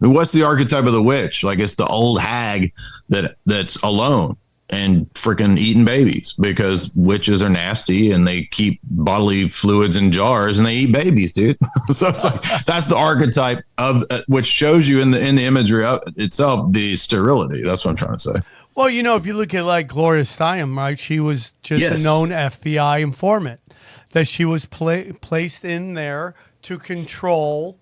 I 0.00 0.06
mean, 0.06 0.14
what's 0.14 0.32
the 0.32 0.44
archetype 0.44 0.84
of 0.84 0.92
the 0.92 1.02
witch? 1.02 1.42
Like 1.42 1.58
it's 1.58 1.74
the 1.74 1.86
old 1.86 2.20
hag 2.20 2.72
that 3.08 3.36
that's 3.46 3.76
alone 3.76 4.36
and 4.70 5.10
freaking 5.14 5.58
eating 5.58 5.84
babies 5.84 6.34
because 6.38 6.94
witches 6.94 7.42
are 7.42 7.48
nasty 7.48 8.10
and 8.12 8.26
they 8.26 8.42
keep 8.44 8.80
bodily 8.84 9.48
fluids 9.48 9.96
in 9.96 10.12
jars 10.12 10.58
and 10.58 10.66
they 10.66 10.74
eat 10.76 10.92
babies, 10.92 11.32
dude. 11.32 11.56
so 11.92 12.08
it's 12.08 12.24
like 12.24 12.42
that's 12.66 12.86
the 12.86 12.96
archetype 12.96 13.64
of 13.78 14.04
uh, 14.10 14.20
which 14.28 14.46
shows 14.46 14.86
you 14.88 15.00
in 15.00 15.10
the 15.10 15.24
in 15.24 15.36
the 15.36 15.44
imagery 15.44 15.84
of 15.84 16.02
itself 16.16 16.70
the 16.72 16.96
sterility. 16.96 17.62
That's 17.62 17.84
what 17.84 17.92
I'm 17.92 17.96
trying 17.96 18.12
to 18.12 18.18
say. 18.18 18.34
Well, 18.76 18.90
you 18.90 19.02
know, 19.02 19.16
if 19.16 19.26
you 19.26 19.34
look 19.34 19.54
at 19.54 19.64
like 19.64 19.88
Gloria 19.88 20.22
Steinem, 20.24 20.76
right? 20.76 20.98
She 20.98 21.18
was 21.18 21.52
just 21.62 21.80
Yes. 21.82 22.00
a 22.00 22.04
known 22.04 22.28
FBI 22.28 23.00
informant 23.00 23.60
that 24.10 24.28
she 24.28 24.44
was 24.44 24.66
pla- 24.66 25.12
placed 25.20 25.64
in 25.64 25.94
there 25.94 26.34
to 26.62 26.78
control 26.78 27.78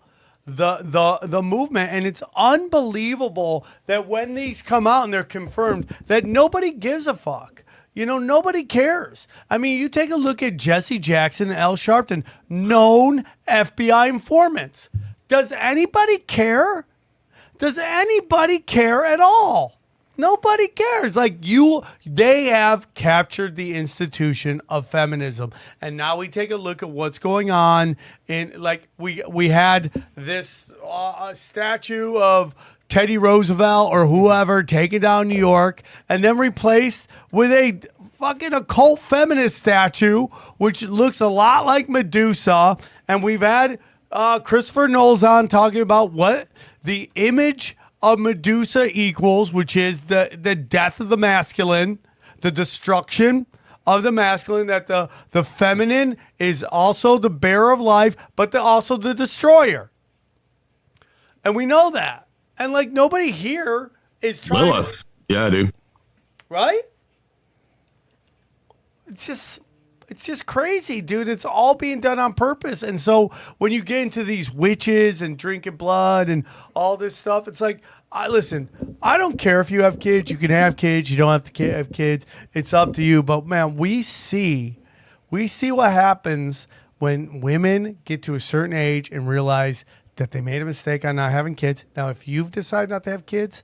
the 0.47 0.79
the 0.83 1.19
the 1.27 1.43
movement. 1.43 1.91
And 1.93 2.07
it's 2.07 2.23
unbelievable 2.37 3.67
that 3.87 4.07
when 4.09 4.35
these 4.35 4.63
come 4.63 4.87
out 4.87 5.05
and 5.05 5.13
they're 5.13 5.25
confirmed 5.25 5.95
that 6.07 6.25
nobody 6.25 6.71
gives 6.71 7.07
a 7.07 7.15
fuck. 7.15 7.65
You 7.95 8.07
know 8.07 8.19
nobody 8.19 8.63
cares. 8.63 9.27
I 9.51 9.59
mean 9.59 9.79
you 9.79 9.89
take 9.89 10.11
a 10.11 10.17
look 10.17 10.43
at 10.43 10.57
jesse 10.57 10.99
jackson 10.99 11.51
and 11.51 11.59
al 11.59 11.77
sharpton 11.77 12.25
known 12.49 13.25
fbi 13.49 14.09
informants. 14.09 14.89
Does 15.29 15.51
anybody 15.51 16.19
care? 16.19 16.87
Does 17.59 17.79
anybody 17.79 18.59
care 18.59 19.05
at 19.05 19.19
all 19.19 19.76
Nobody 20.19 20.69
cares. 20.69 21.17
Like 21.17 21.39
you, 21.47 21.83
they 22.05 22.45
have 22.45 22.93
captured 22.95 23.57
the 23.57 23.75
institution 23.75 24.61
of 24.69 24.87
feminism, 24.87 25.53
and 25.81 25.97
now 25.97 26.17
we 26.17 26.29
take 26.29 26.51
a 26.51 26.57
look 26.57 26.83
at 26.83 26.91
what's 26.91 27.19
going 27.19 27.51
on. 27.51 27.97
In 28.29 28.53
like 28.57 28.89
we 28.99 29.23
we 29.29 29.49
had 29.49 30.05
this 30.15 30.73
uh, 30.85 31.33
statue 31.35 32.17
of 32.19 32.55
Teddy 32.89 33.19
Roosevelt 33.19 33.91
or 33.93 34.07
whoever 34.07 34.63
taken 34.63 35.03
down 35.03 35.29
New 35.29 35.39
York, 35.39 35.83
and 36.09 36.23
then 36.23 36.39
replaced 36.39 37.09
with 37.31 37.51
a 37.53 37.81
fucking 38.19 38.53
occult 38.53 39.01
feminist 39.01 39.59
statue, 39.59 40.27
which 40.57 40.83
looks 40.83 41.21
a 41.21 41.29
lot 41.29 41.67
like 41.67 41.89
Medusa. 41.89 42.79
And 43.09 43.23
we've 43.23 43.43
had 43.43 43.79
uh, 44.11 44.41
Christopher 44.41 44.89
Knowles 44.89 45.23
on 45.23 45.49
talking 45.49 45.81
about 45.81 46.13
what 46.13 46.49
the 46.83 47.11
image 47.15 47.77
of 48.07 48.21
Medusa 48.21 48.89
equals, 48.93 49.53
which 49.53 49.75
is 49.75 50.03
the 50.03 50.39
the 50.41 50.55
death 50.55 51.01
of 51.01 51.09
the 51.09 51.17
masculine, 51.17 51.99
the 52.41 52.53
destruction 52.53 53.47
of 53.85 54.05
the 54.05 54.13
masculine. 54.13 54.69
That 54.69 54.87
the 54.87 55.09
the 55.33 55.43
feminine 55.43 56.17
is 56.39 56.63
also 56.63 57.19
the 57.19 57.31
bearer 57.31 57.73
of 57.73 57.81
life, 57.81 58.17
but 58.37 58.53
the, 58.53 58.61
also 58.61 58.97
the 58.97 59.13
destroyer. 59.13 59.91
And 61.45 61.57
we 61.57 61.67
know 61.67 61.91
that. 61.91 62.29
And 62.57 62.73
like 62.73 62.93
nobody 62.93 63.33
here 63.33 63.91
is 64.23 64.41
trying. 64.41 64.71
Lilith. 64.71 65.05
Yeah, 65.29 65.51
dude. 65.51 65.75
right? 66.49 66.83
It's 69.09 69.27
just 69.27 69.61
it's 70.09 70.25
just 70.25 70.47
crazy, 70.47 71.01
dude. 71.01 71.29
It's 71.29 71.45
all 71.45 71.75
being 71.75 72.01
done 72.01 72.19
on 72.19 72.35
purpose. 72.35 72.83
And 72.83 73.01
so 73.01 73.31
when 73.59 73.73
you 73.73 73.83
get 73.83 74.03
into 74.03 74.25
these 74.25 74.53
witches 74.53 75.23
and 75.23 75.37
drinking 75.37 75.77
blood 75.77 76.29
and 76.29 76.45
all 76.75 76.97
this 76.97 77.17
stuff, 77.17 77.49
it's 77.49 77.61
like, 77.61 77.83
I 78.13 78.29
listen, 78.29 78.71
I 79.03 79.19
don't 79.19 79.39
care 79.39 79.61
if 79.61 79.71
you 79.71 79.83
have 79.83 79.99
kids, 79.99 80.31
you 80.31 80.37
can 80.37 80.51
have 80.51 80.77
kids, 80.77 81.11
you 81.11 81.17
don't 81.17 81.33
have 81.33 81.53
to 81.53 81.73
have 81.73 81.93
kids. 81.93 82.25
It's 82.55 82.73
up 82.73 82.93
to 82.95 83.03
you. 83.03 83.23
But 83.23 83.47
man, 83.47 83.77
we 83.77 84.03
see 84.03 84.79
we 85.31 85.49
see 85.49 85.73
what 85.73 85.93
happens 85.93 86.67
when 86.99 87.41
women 87.41 87.99
get 88.05 88.23
to 88.23 88.35
a 88.35 88.41
certain 88.41 88.75
age 88.75 89.11
and 89.11 89.29
realize 89.29 89.85
that 90.17 90.31
they 90.31 90.41
made 90.41 90.63
a 90.63 90.65
mistake 90.65 91.05
on 91.05 91.17
not 91.17 91.33
having 91.33 91.55
kids. 91.55 91.85
Now, 91.97 92.09
if 92.09 92.27
you've 92.27 92.51
decided 92.51 92.91
not 92.91 93.05
to 93.05 93.11
have 93.11 93.27
kids, 93.27 93.63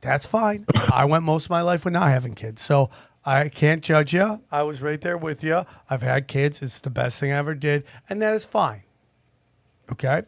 that's 0.00 0.26
fine. 0.26 0.66
I 0.92 1.04
went 1.04 1.24
most 1.24 1.44
of 1.44 1.50
my 1.50 1.62
life 1.62 1.84
with 1.84 1.92
not 1.92 2.08
having 2.08 2.34
kids. 2.34 2.62
So 2.62 2.90
I 3.26 3.48
can't 3.48 3.82
judge 3.82 4.12
you. 4.12 4.42
I 4.52 4.62
was 4.62 4.82
right 4.82 5.00
there 5.00 5.16
with 5.16 5.42
you. 5.42 5.64
I've 5.88 6.02
had 6.02 6.28
kids. 6.28 6.60
It's 6.60 6.78
the 6.78 6.90
best 6.90 7.18
thing 7.18 7.32
I 7.32 7.36
ever 7.38 7.54
did. 7.54 7.84
And 8.08 8.20
that 8.20 8.34
is 8.34 8.44
fine. 8.44 8.82
Okay. 9.90 10.22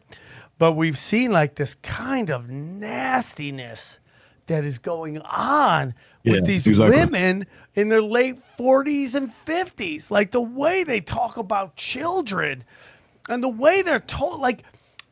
But 0.57 0.73
we've 0.73 0.97
seen 0.97 1.31
like 1.31 1.55
this 1.55 1.75
kind 1.75 2.31
of 2.31 2.49
nastiness 2.49 3.99
that 4.47 4.63
is 4.63 4.79
going 4.79 5.19
on 5.21 5.93
Yeah, 6.23 6.33
with 6.33 6.45
these 6.45 6.65
exactly. 6.65 6.97
women 6.97 7.45
in 7.75 7.89
their 7.89 8.01
late 8.01 8.37
40s 8.57 9.13
and 9.13 9.31
50s. 9.45 10.09
Like 10.09 10.31
the 10.31 10.41
way 10.41 10.83
they 10.83 10.99
talk 11.01 11.37
about 11.37 11.75
children 11.75 12.63
and 13.29 13.43
the 13.43 13.49
way 13.49 13.81
they're 13.81 13.99
told, 13.99 14.39
like, 14.39 14.63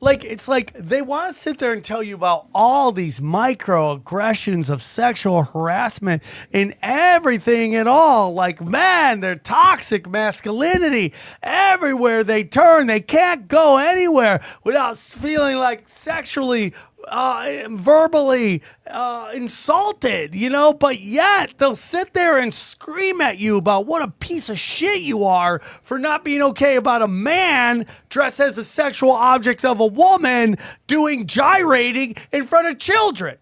like 0.02 0.24
it's 0.26 0.48
like 0.48 0.74
they 0.74 1.02
want 1.02 1.34
to 1.34 1.40
sit 1.40 1.58
there 1.58 1.72
and 1.72 1.84
tell 1.84 2.04
you 2.04 2.16
about 2.16 2.48
all 2.54 2.92
these 2.92 3.20
microaggressions 3.20 4.70
of 4.70 4.82
sexual 4.82 5.44
harassment 5.44 6.22
in 6.52 6.76
everything 6.82 7.76
at 7.76 7.88
all. 7.88 8.34
Like, 8.34 8.62
man, 8.62 9.22
they're 9.22 9.36
toxic 9.36 10.08
masculinity 10.08 11.14
everywhere 11.42 12.24
they 12.24 12.44
turn. 12.44 12.88
They 12.88 13.00
can't 13.00 13.48
go 13.48 13.78
anywhere 13.78 14.44
without 14.64 14.98
feeling 14.98 15.58
like 15.58 15.88
sexually 15.88 16.74
uh, 17.08 17.68
verbally 17.72 18.62
uh, 18.88 19.32
insulted, 19.34 20.36
you 20.36 20.50
know, 20.50 20.74
but 20.74 21.00
yet 21.00 21.54
they'll 21.58 21.76
sit 21.76 22.14
there 22.14 22.38
and 22.38 22.54
scream 22.54 23.22
at 23.22 23.38
you 23.38 23.58
about 23.58 23.86
what 23.86 24.02
a 24.02 24.08
piece 24.08 24.50
of 24.50 24.60
shit 24.60 25.02
you 25.02 25.24
are 25.24 25.60
for 25.60 25.98
not 26.00 26.24
being 26.24 26.42
okay 26.42 26.76
about 26.76 27.02
a 27.02 27.08
man 27.08 27.86
dressed 28.10 28.40
as 28.40 28.58
a 28.58 28.64
sexual 28.64 29.12
object 29.12 29.64
of 29.66 29.80
a 29.80 29.86
woman 29.86 30.58
doing 30.88 31.26
gyrating 31.26 32.16
in 32.32 32.46
front 32.46 32.68
of 32.68 32.80
children. 32.80 33.38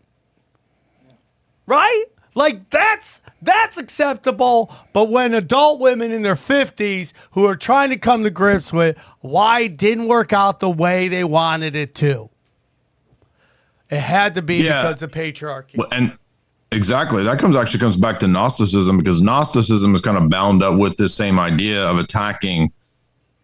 Right? 1.66 2.06
Like 2.36 2.70
that's 2.70 3.22
that's 3.42 3.78
acceptable, 3.78 4.74
but 4.94 5.10
when 5.10 5.34
adult 5.34 5.80
women 5.80 6.12
in 6.12 6.22
their 6.22 6.36
50s 6.36 7.12
who 7.32 7.46
are 7.46 7.58
trying 7.58 7.90
to 7.90 7.98
come 7.98 8.24
to 8.24 8.30
grips 8.30 8.72
with 8.72 8.98
why 9.20 9.62
it 9.62 9.78
didn't 9.78 10.08
work 10.08 10.32
out 10.32 10.60
the 10.60 10.70
way 10.70 11.10
they 11.10 11.24
wanted 11.24 11.76
it 11.76 11.94
to. 11.96 12.30
It 13.94 14.00
had 14.00 14.36
to 14.36 14.42
be 14.42 14.64
Yeah. 14.64 14.82
because 14.82 15.02
of 15.04 15.12
patriarchy. 15.12 15.78
Well, 15.78 15.88
and 15.92 16.18
exactly 16.72 17.24
that 17.24 17.38
comes 17.38 17.56
actually 17.56 17.80
comes 17.80 17.98
back 17.98 18.20
to 18.20 18.28
Gnosticism 18.28 18.98
because 18.98 19.22
Gnosticism 19.22 19.94
is 19.96 20.02
kind 20.02 20.18
of 20.18 20.30
bound 20.30 20.64
up 20.64 20.78
with 20.78 20.98
this 20.98 21.14
same 21.14 21.40
idea 21.40 21.86
of 21.86 21.98
attacking 22.00 22.72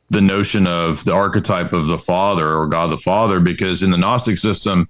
the 0.09 0.21
notion 0.21 0.65
of 0.65 1.05
the 1.05 1.13
archetype 1.13 1.71
of 1.71 1.85
the 1.85 1.99
Father 1.99 2.55
or 2.55 2.67
God 2.67 2.87
the 2.89 2.97
Father, 2.97 3.39
because 3.39 3.83
in 3.83 3.91
the 3.91 3.97
Gnostic 3.97 4.39
system, 4.39 4.89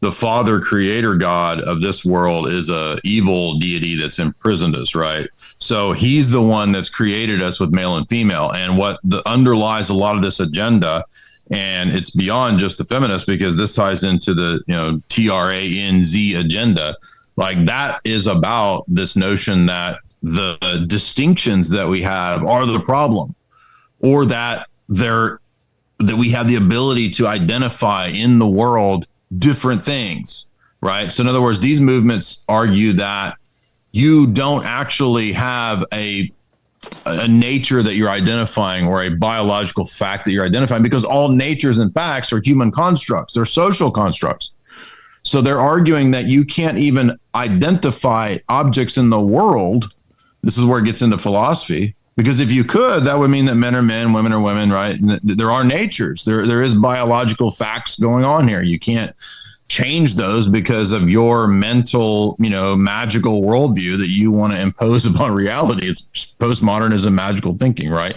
the 0.00 0.12
Father 0.12 0.60
Creator 0.60 1.14
God 1.16 1.62
of 1.62 1.80
this 1.80 2.04
world 2.04 2.48
is 2.48 2.68
a 2.68 2.98
evil 3.02 3.58
deity 3.58 3.96
that's 3.96 4.18
imprisoned 4.18 4.76
us, 4.76 4.94
right? 4.94 5.26
So 5.58 5.92
he's 5.92 6.28
the 6.30 6.42
one 6.42 6.70
that's 6.72 6.90
created 6.90 7.42
us 7.42 7.58
with 7.58 7.70
male 7.72 7.96
and 7.96 8.06
female, 8.10 8.50
and 8.50 8.76
what 8.76 8.98
the 9.02 9.26
underlies 9.26 9.88
a 9.88 9.94
lot 9.94 10.16
of 10.16 10.22
this 10.22 10.38
agenda 10.38 11.04
and 11.50 11.90
it's 11.90 12.10
beyond 12.10 12.58
just 12.58 12.78
the 12.78 12.84
feminist 12.84 13.26
because 13.26 13.56
this 13.56 13.74
ties 13.74 14.02
into 14.02 14.34
the 14.34 14.62
you 14.66 14.74
know 14.74 15.02
t-r-a-n-z 15.08 16.34
agenda. 16.34 16.96
Like 17.36 17.64
that 17.66 18.00
is 18.04 18.26
about 18.26 18.84
this 18.88 19.16
notion 19.16 19.66
that 19.66 20.00
the 20.22 20.84
distinctions 20.88 21.70
that 21.70 21.88
we 21.88 22.02
have 22.02 22.44
are 22.44 22.66
the 22.66 22.80
problem 22.80 23.34
or 24.00 24.26
that 24.26 24.68
they're 24.88 25.40
that 26.00 26.16
we 26.16 26.30
have 26.30 26.48
the 26.48 26.56
ability 26.56 27.10
to 27.10 27.26
identify 27.26 28.06
in 28.06 28.38
the 28.38 28.46
world 28.46 29.06
different 29.38 29.82
things 29.82 30.46
right? 30.80 31.10
So 31.10 31.22
in 31.22 31.28
other 31.28 31.42
words 31.42 31.60
these 31.60 31.80
movements 31.80 32.44
argue 32.48 32.92
that 32.94 33.36
you 33.92 34.26
don't 34.26 34.64
actually 34.64 35.32
have 35.32 35.84
a 35.92 36.30
a 37.06 37.26
nature 37.26 37.82
that 37.82 37.94
you're 37.94 38.10
identifying 38.10 38.86
or 38.86 39.02
a 39.02 39.08
biological 39.08 39.84
fact 39.84 40.24
that 40.24 40.32
you're 40.32 40.44
identifying 40.44 40.82
because 40.82 41.04
all 41.04 41.28
natures 41.28 41.78
and 41.78 41.92
facts 41.92 42.32
are 42.32 42.40
human 42.40 42.70
constructs. 42.70 43.34
They're 43.34 43.44
social 43.44 43.90
constructs. 43.90 44.52
So 45.22 45.40
they're 45.40 45.58
arguing 45.58 46.12
that 46.12 46.26
you 46.26 46.44
can't 46.44 46.78
even 46.78 47.18
identify 47.34 48.38
objects 48.48 48.96
in 48.96 49.10
the 49.10 49.20
world. 49.20 49.92
This 50.42 50.56
is 50.56 50.64
where 50.64 50.78
it 50.78 50.84
gets 50.84 51.02
into 51.02 51.18
philosophy 51.18 51.96
because 52.16 52.40
if 52.40 52.50
you 52.50 52.64
could 52.64 53.04
that 53.04 53.18
would 53.18 53.30
mean 53.30 53.44
that 53.46 53.54
men 53.54 53.74
are 53.74 53.82
men 53.82 54.12
women 54.12 54.32
are 54.32 54.40
women 54.40 54.70
right? 54.70 54.96
There 55.22 55.50
are 55.50 55.64
natures. 55.64 56.24
There 56.24 56.46
there 56.46 56.62
is 56.62 56.74
biological 56.74 57.50
facts 57.50 57.96
going 57.96 58.24
on 58.24 58.48
here. 58.48 58.62
You 58.62 58.78
can't 58.78 59.14
change 59.68 60.14
those 60.14 60.48
because 60.48 60.92
of 60.92 61.10
your 61.10 61.46
mental, 61.46 62.36
you 62.38 62.50
know, 62.50 62.74
magical 62.74 63.42
worldview 63.42 63.98
that 63.98 64.08
you 64.08 64.30
want 64.30 64.52
to 64.52 64.58
impose 64.58 65.06
upon 65.06 65.32
reality. 65.32 65.88
It's 65.88 66.02
postmodernism, 66.40 67.12
magical 67.12 67.56
thinking, 67.56 67.90
right? 67.90 68.16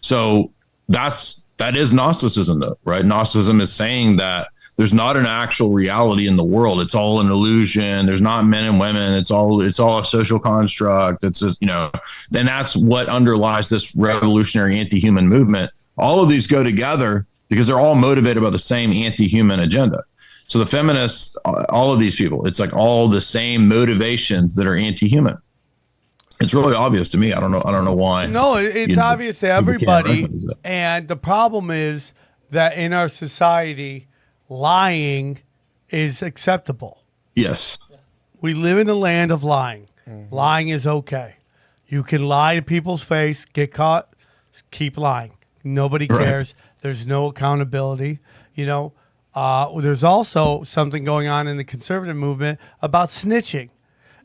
So 0.00 0.52
that's 0.88 1.44
that 1.58 1.76
is 1.76 1.92
Gnosticism, 1.92 2.58
though, 2.58 2.78
right? 2.84 3.04
Gnosticism 3.04 3.60
is 3.60 3.70
saying 3.70 4.16
that 4.16 4.48
there's 4.76 4.94
not 4.94 5.18
an 5.18 5.26
actual 5.26 5.72
reality 5.72 6.26
in 6.26 6.36
the 6.36 6.44
world. 6.44 6.80
It's 6.80 6.94
all 6.94 7.20
an 7.20 7.30
illusion. 7.30 8.06
There's 8.06 8.22
not 8.22 8.46
men 8.46 8.64
and 8.64 8.80
women. 8.80 9.12
It's 9.12 9.30
all 9.30 9.60
it's 9.60 9.78
all 9.78 9.98
a 9.98 10.06
social 10.06 10.38
construct. 10.38 11.22
It's 11.22 11.40
just, 11.40 11.60
you 11.60 11.66
know, 11.66 11.90
and 12.34 12.48
that's 12.48 12.74
what 12.74 13.10
underlies 13.10 13.68
this 13.68 13.94
revolutionary 13.94 14.78
anti-human 14.78 15.28
movement. 15.28 15.70
All 15.98 16.22
of 16.22 16.30
these 16.30 16.46
go 16.46 16.62
together 16.62 17.26
because 17.50 17.66
they're 17.66 17.78
all 17.78 17.94
motivated 17.94 18.42
by 18.42 18.48
the 18.48 18.58
same 18.58 18.90
anti-human 18.90 19.60
agenda. 19.60 20.04
So 20.50 20.58
the 20.58 20.66
feminists, 20.66 21.36
all 21.68 21.92
of 21.92 22.00
these 22.00 22.16
people, 22.16 22.44
it's 22.44 22.58
like 22.58 22.74
all 22.74 23.06
the 23.08 23.20
same 23.20 23.68
motivations 23.68 24.56
that 24.56 24.66
are 24.66 24.74
anti-human. 24.74 25.38
It's 26.40 26.52
really 26.52 26.74
obvious 26.74 27.08
to 27.10 27.18
me. 27.18 27.32
I 27.32 27.38
don't 27.38 27.52
know. 27.52 27.62
I 27.64 27.70
don't 27.70 27.84
know 27.84 27.94
why. 27.94 28.26
No, 28.26 28.56
it's 28.56 28.96
you- 28.96 29.00
obvious 29.00 29.38
to 29.40 29.46
everybody. 29.48 30.26
And 30.64 31.06
the 31.06 31.14
problem 31.14 31.70
is 31.70 32.12
that 32.50 32.76
in 32.76 32.92
our 32.92 33.08
society, 33.08 34.08
lying 34.48 35.38
is 35.88 36.20
acceptable. 36.20 37.04
Yes. 37.36 37.78
We 38.40 38.52
live 38.52 38.76
in 38.78 38.88
the 38.88 38.96
land 38.96 39.30
of 39.30 39.44
lying. 39.44 39.86
Mm-hmm. 40.08 40.34
Lying 40.34 40.66
is 40.68 40.84
okay. 40.84 41.36
You 41.86 42.02
can 42.02 42.26
lie 42.26 42.56
to 42.56 42.62
people's 42.62 43.02
face, 43.04 43.44
get 43.44 43.72
caught, 43.72 44.08
keep 44.72 44.98
lying. 44.98 45.30
Nobody 45.62 46.08
Right. 46.08 46.24
cares. 46.24 46.54
There's 46.82 47.06
no 47.06 47.26
accountability. 47.26 48.18
You 48.56 48.66
know, 48.66 48.92
Uh, 49.40 49.80
there's 49.80 50.04
also 50.04 50.62
something 50.64 51.02
going 51.02 51.26
on 51.26 51.48
in 51.48 51.56
the 51.56 51.64
conservative 51.64 52.14
movement 52.14 52.60
about 52.82 53.08
snitching. 53.08 53.70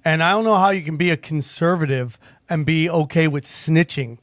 And 0.03 0.21
I 0.21 0.31
don't 0.31 0.43
know 0.43 0.57
how 0.57 0.71
you 0.71 0.81
can 0.81 0.97
be 0.97 1.09
a 1.09 1.15
conservative 1.15 2.19
and 2.49 2.65
be 2.65 2.89
okay 2.89 3.29
with 3.29 3.45
snitching, 3.45 4.17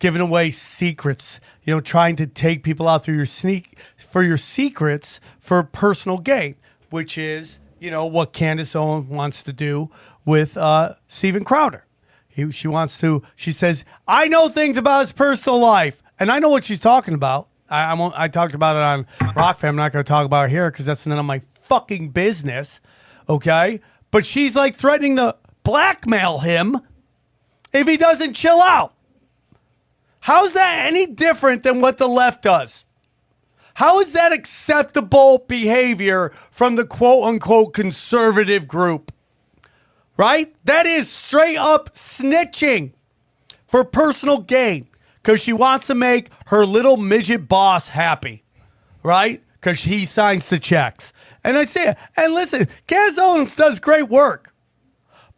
giving 0.00 0.20
away 0.20 0.50
secrets, 0.50 1.38
you 1.62 1.72
know, 1.72 1.80
trying 1.80 2.16
to 2.16 2.26
take 2.26 2.64
people 2.64 2.88
out 2.88 3.04
through 3.04 3.14
your 3.14 3.24
sneak 3.24 3.78
for 3.96 4.24
your 4.24 4.36
secrets 4.36 5.20
for 5.38 5.62
personal 5.62 6.18
gain, 6.18 6.56
which 6.90 7.16
is, 7.16 7.60
you 7.78 7.92
know, 7.92 8.04
what 8.04 8.32
Candace 8.32 8.74
Owen 8.74 9.08
wants 9.08 9.44
to 9.44 9.52
do 9.52 9.92
with 10.24 10.56
uh, 10.56 10.96
Steven 11.06 11.44
Crowder. 11.44 11.86
He, 12.26 12.50
she 12.50 12.66
wants 12.66 12.98
to, 12.98 13.22
she 13.36 13.52
says, 13.52 13.84
I 14.08 14.26
know 14.26 14.48
things 14.48 14.76
about 14.76 15.02
his 15.02 15.12
personal 15.12 15.60
life, 15.60 16.02
and 16.18 16.32
I 16.32 16.40
know 16.40 16.48
what 16.48 16.64
she's 16.64 16.80
talking 16.80 17.14
about. 17.14 17.46
I, 17.72 17.92
I, 17.92 17.94
won't, 17.94 18.14
I 18.16 18.28
talked 18.28 18.54
about 18.54 18.76
it 18.76 18.82
on 18.82 19.04
Rokfin. 19.34 19.68
I'm 19.68 19.76
not 19.76 19.92
going 19.92 20.04
to 20.04 20.08
talk 20.08 20.26
about 20.26 20.46
it 20.46 20.50
here 20.50 20.70
because 20.70 20.84
that's 20.84 21.06
none 21.06 21.18
of 21.18 21.24
my 21.24 21.40
fucking 21.54 22.10
business. 22.10 22.80
Okay. 23.28 23.80
But 24.10 24.26
she's 24.26 24.54
like 24.54 24.76
threatening 24.76 25.16
to 25.16 25.36
blackmail 25.64 26.40
him 26.40 26.80
if 27.72 27.88
he 27.88 27.96
doesn't 27.96 28.34
chill 28.34 28.60
out. 28.60 28.94
How's 30.20 30.52
that 30.52 30.86
any 30.86 31.06
different 31.06 31.62
than 31.62 31.80
what 31.80 31.96
the 31.96 32.06
left 32.06 32.42
does? 32.42 32.84
How 33.74 34.00
is 34.00 34.12
that 34.12 34.32
acceptable 34.32 35.38
behavior 35.48 36.30
from 36.50 36.76
the 36.76 36.84
quote 36.84 37.24
unquote 37.24 37.72
conservative 37.72 38.68
group? 38.68 39.12
Right? 40.18 40.54
That 40.66 40.84
is 40.84 41.08
straight 41.08 41.56
up 41.56 41.94
snitching 41.94 42.92
for 43.66 43.82
personal 43.82 44.38
gain 44.38 44.88
because 45.22 45.40
she 45.40 45.52
wants 45.52 45.86
to 45.86 45.94
make 45.94 46.30
her 46.46 46.66
little 46.66 46.96
midget 46.96 47.48
boss 47.48 47.88
happy, 47.88 48.44
right? 49.02 49.42
Because 49.54 49.80
he 49.84 50.04
signs 50.04 50.48
the 50.48 50.58
checks. 50.58 51.12
And 51.44 51.56
I 51.56 51.64
say, 51.64 51.94
and 52.16 52.34
listen, 52.34 52.68
Cass 52.86 53.18
Owens 53.18 53.54
does 53.54 53.78
great 53.78 54.08
work. 54.08 54.52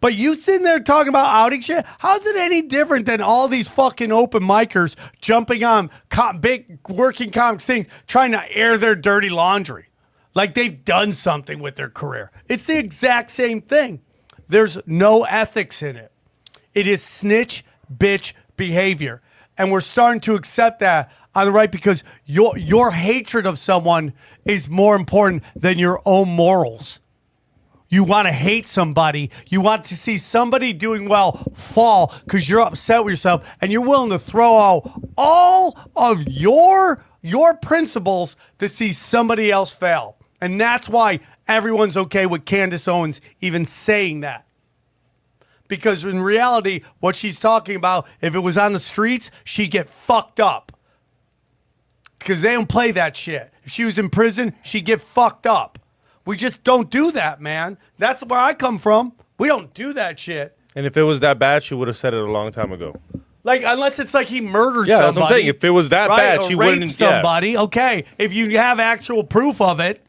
But 0.01 0.15
you 0.15 0.37
sitting 0.37 0.65
there 0.65 0.81
talking 0.81 1.09
about 1.09 1.35
outing 1.35 1.63
shit, 1.63 1.85
how's 1.99 2.27
it 2.27 2.37
any 2.37 2.61
different 2.61 3.07
than 3.07 3.23
all 3.23 3.49
these 3.49 3.69
fucking 3.69 4.13
open 4.13 4.43
micers 4.43 4.97
jumping 5.21 5.65
on 5.65 5.91
co- 6.11 6.35
big 6.35 6.79
working 6.89 7.31
comics 7.31 7.65
things, 7.65 7.87
trying 8.07 8.33
to 8.33 8.51
air 8.53 8.77
their 8.77 8.95
dirty 8.95 9.31
laundry? 9.31 9.87
Like 10.35 10.53
they've 10.55 10.85
done 10.85 11.13
something 11.13 11.59
with 11.59 11.77
their 11.77 11.89
career. 11.89 12.31
It's 12.49 12.67
the 12.67 12.79
exact 12.79 13.31
same 13.31 13.63
thing. 13.63 14.03
There's 14.49 14.77
no 14.85 15.25
ethics 15.25 15.83
in 15.83 15.97
it. 15.97 16.13
It 16.75 16.87
is 16.87 17.03
snitch 17.03 17.65
bitch 17.91 18.35
behavior. 18.57 19.23
And 19.57 19.71
we're 19.71 19.81
starting 19.81 20.21
to 20.23 20.35
accept 20.35 20.81
that 20.81 21.11
on 21.35 21.47
the 21.47 21.53
right 21.53 21.71
because 21.71 22.05
your 22.25 22.57
your 22.57 22.91
hatred 22.91 23.47
of 23.47 23.59
someone 23.59 24.13
is 24.45 24.69
more 24.69 24.97
important 24.97 25.43
than 25.55 25.79
your 25.79 26.01
own 26.05 26.29
morals. 26.29 27.01
You 27.89 28.03
want 28.03 28.27
to 28.27 28.33
hate 28.33 28.67
somebody. 28.67 29.31
You 29.49 29.61
want 29.61 29.85
to 29.85 29.97
see 29.97 30.19
somebody 30.19 30.73
doing 30.73 31.09
well 31.09 31.53
fall 31.55 32.13
because 32.25 32.49
you're 32.49 32.61
upset 32.61 33.05
with 33.05 33.13
yourself 33.13 33.49
and 33.61 33.71
you're 33.71 33.87
willing 33.87 34.11
to 34.11 34.19
throw 34.19 34.57
out 34.57 34.91
all 35.17 35.79
of 35.97 36.27
your 36.27 37.05
your 37.23 37.55
principles 37.55 38.37
to 38.59 38.69
see 38.69 38.93
somebody 38.93 39.51
else 39.51 39.71
fail. 39.71 40.17
And 40.41 40.61
that's 40.61 40.89
why 40.89 41.21
everyone's 41.49 41.97
okay 41.97 42.27
with 42.27 42.45
Candace 42.45 42.89
Owens 42.89 43.21
even 43.41 43.65
saying 43.65 44.21
that. 44.21 44.47
Because 45.69 46.05
in 46.05 46.23
reality, 46.23 46.83
what 47.01 47.17
she's 47.17 47.41
talking 47.41 47.75
about, 47.77 48.07
if 48.21 48.35
it 48.35 48.41
was 48.41 48.59
on 48.59 48.73
the 48.75 48.79
streets, 48.79 49.31
she'd 49.45 49.71
get 49.71 49.89
fucked 49.89 50.39
up. 50.41 50.73
Because 52.19 52.41
they 52.43 52.53
don't 52.53 52.69
play 52.69 52.91
that 52.93 53.17
shit. 53.17 53.53
If 53.65 53.71
she 53.73 53.85
was 53.85 53.99
in 53.99 54.11
prison, 54.11 54.55
she'd 54.63 54.85
get 54.85 55.01
fucked 55.01 55.47
up. 55.47 55.79
We 56.27 56.37
just 56.37 56.65
don't 56.65 56.91
do 56.91 57.11
that, 57.13 57.41
man. 57.41 57.77
That's 57.99 58.25
where 58.25 58.39
I 58.41 58.55
come 58.55 58.79
from. 58.79 59.13
We 59.39 59.49
don't 59.49 59.73
do 59.75 59.93
that 59.95 60.19
shit. 60.19 60.57
And 60.75 60.87
if 60.87 60.97
it 60.97 61.03
was 61.03 61.21
that 61.21 61.39
bad, 61.39 61.63
she 61.63 61.75
would 61.75 61.89
have 61.89 61.97
said 61.97 62.15
it 62.15 62.21
a 62.21 62.25
long 62.31 62.51
time 62.51 62.73
ago. 62.73 62.97
Like 63.43 63.63
unless 63.65 63.99
it's 63.99 64.15
like 64.15 64.27
he 64.27 64.41
murdered 64.41 64.87
Yeah, 64.89 64.99
that's 65.01 65.07
somebody. 65.09 65.21
what 65.21 65.31
I'm 65.31 65.37
saying. 65.37 65.47
If 65.49 65.65
it 65.65 65.71
was 65.71 65.89
that 65.91 66.09
right, 66.09 66.39
bad, 66.39 66.43
she 66.45 66.55
wouldn't- 66.55 66.99
yeah. 66.99 67.13
somebody. 67.17 67.59
Okay, 67.59 68.05
if 68.19 68.33
you 68.33 68.57
have 68.59 68.81
actual 68.81 69.23
proof 69.23 69.61
of 69.61 69.81
it, 69.81 70.01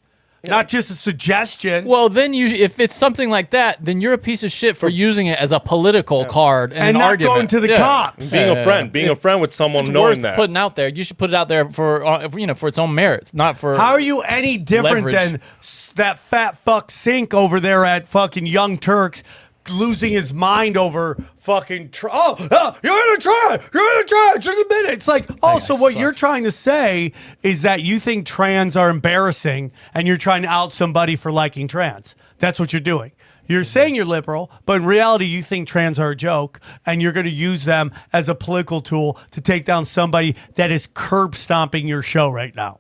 not 0.48 0.68
just 0.68 0.90
a 0.90 0.94
suggestion. 0.94 1.86
Well, 1.86 2.10
then 2.10 2.34
you, 2.34 2.48
if 2.48 2.80
it's 2.80 2.96
something 2.96 3.30
like 3.30 3.50
that, 3.52 3.78
then 3.84 4.02
you're 4.02 4.14
a 4.14 4.18
piece 4.18 4.44
of 4.44 4.52
shit 4.52 4.78
for 4.78 4.88
using 4.90 5.28
it 5.28 5.40
as 5.40 5.52
a 5.52 5.60
political 5.60 6.26
card 6.26 6.72
and, 6.72 6.80
And 6.80 6.90
an 6.90 7.00
not 7.02 7.06
argument. 7.10 7.36
going 7.36 7.48
to 7.48 7.60
the 7.60 7.70
Yeah. 7.70 7.78
cops. 7.78 8.30
Being 8.30 8.50
a 8.58 8.64
friend, 8.64 8.92
being 8.92 9.10
a 9.10 9.16
friend 9.16 9.42
with 9.42 9.54
someone 9.54 9.86
it's 9.86 9.94
knowing 9.94 10.06
worth 10.18 10.22
that. 10.22 10.36
putting 10.36 10.58
out 10.58 10.76
there, 10.76 10.88
you 10.90 11.04
should 11.04 11.18
put 11.18 11.30
it 11.30 11.34
out 11.34 11.48
there 11.48 11.70
for, 11.70 12.06
uh, 12.06 12.30
you 12.36 12.48
know 12.48 12.54
for 12.54 12.68
its 12.68 12.78
own 12.78 12.94
merits, 12.96 13.34
not 13.34 13.58
for. 13.58 13.76
How 13.78 13.92
are 13.94 14.00
you 14.00 14.22
any 14.22 14.58
different 14.58 15.06
leverage. 15.06 15.16
than 15.16 15.42
s- 15.60 15.94
that 15.96 16.20
fat 16.20 16.58
fuck 16.58 16.90
Cenk 16.92 17.34
over 17.34 17.60
there 17.60 17.86
at 17.86 18.08
fucking 18.08 18.46
Young 18.46 18.78
Turks 18.78 19.24
losing 19.70 20.12
his 20.12 20.34
mind 20.34 20.78
over 20.78 21.18
fucking 21.38 21.92
tr- 21.92 22.10
oh, 22.12 22.36
oh 22.52 22.78
you're 22.84 22.94
gonna 22.94 23.18
try 23.18 23.60
you're 23.74 23.94
gonna 23.94 24.04
try 24.06 24.36
just 24.40 24.60
a 24.60 24.66
minute. 24.70 24.94
It's 24.94 25.08
like 25.08 25.30
also 25.44 25.76
what 25.76 25.96
you're 25.96 26.12
trying 26.12 26.44
to 26.44 26.52
say 26.52 27.14
is 27.44 27.62
that 27.64 27.84
you 27.84 28.00
think 28.00 28.26
trans 28.26 28.76
are 28.76 28.90
embarrassing 28.90 29.72
and 29.94 30.08
you're 30.08 30.18
trying 30.18 30.44
to 30.44 30.48
out 30.48 30.74
somebody 30.74 31.16
for 31.16 31.32
liking 31.32 31.68
trans. 31.68 32.16
That's 32.40 32.60
what 32.60 32.74
you're 32.74 32.80
doing. 32.80 33.12
You're 33.48 33.64
saying 33.64 33.96
you're 33.96 34.06
liberal, 34.06 34.52
but 34.66 34.78
in 34.78 34.86
reality, 34.86 35.26
you 35.26 35.44
think 35.44 35.68
trans 35.68 36.00
are 36.00 36.12
a 36.12 36.16
joke, 36.16 36.60
and 36.86 37.02
you're 37.02 37.12
going 37.12 37.28
to 37.28 37.32
use 37.32 37.66
them 37.66 37.92
as 38.12 38.28
a 38.28 38.34
political 38.34 38.82
tool 38.82 39.20
to 39.32 39.42
take 39.42 39.66
down 39.66 39.86
somebody 39.86 40.36
that 40.56 40.72
is 40.72 40.88
curb 40.94 41.36
stomping 41.36 41.88
your 41.88 42.02
show 42.02 42.30
right 42.30 42.56
now. 42.56 42.80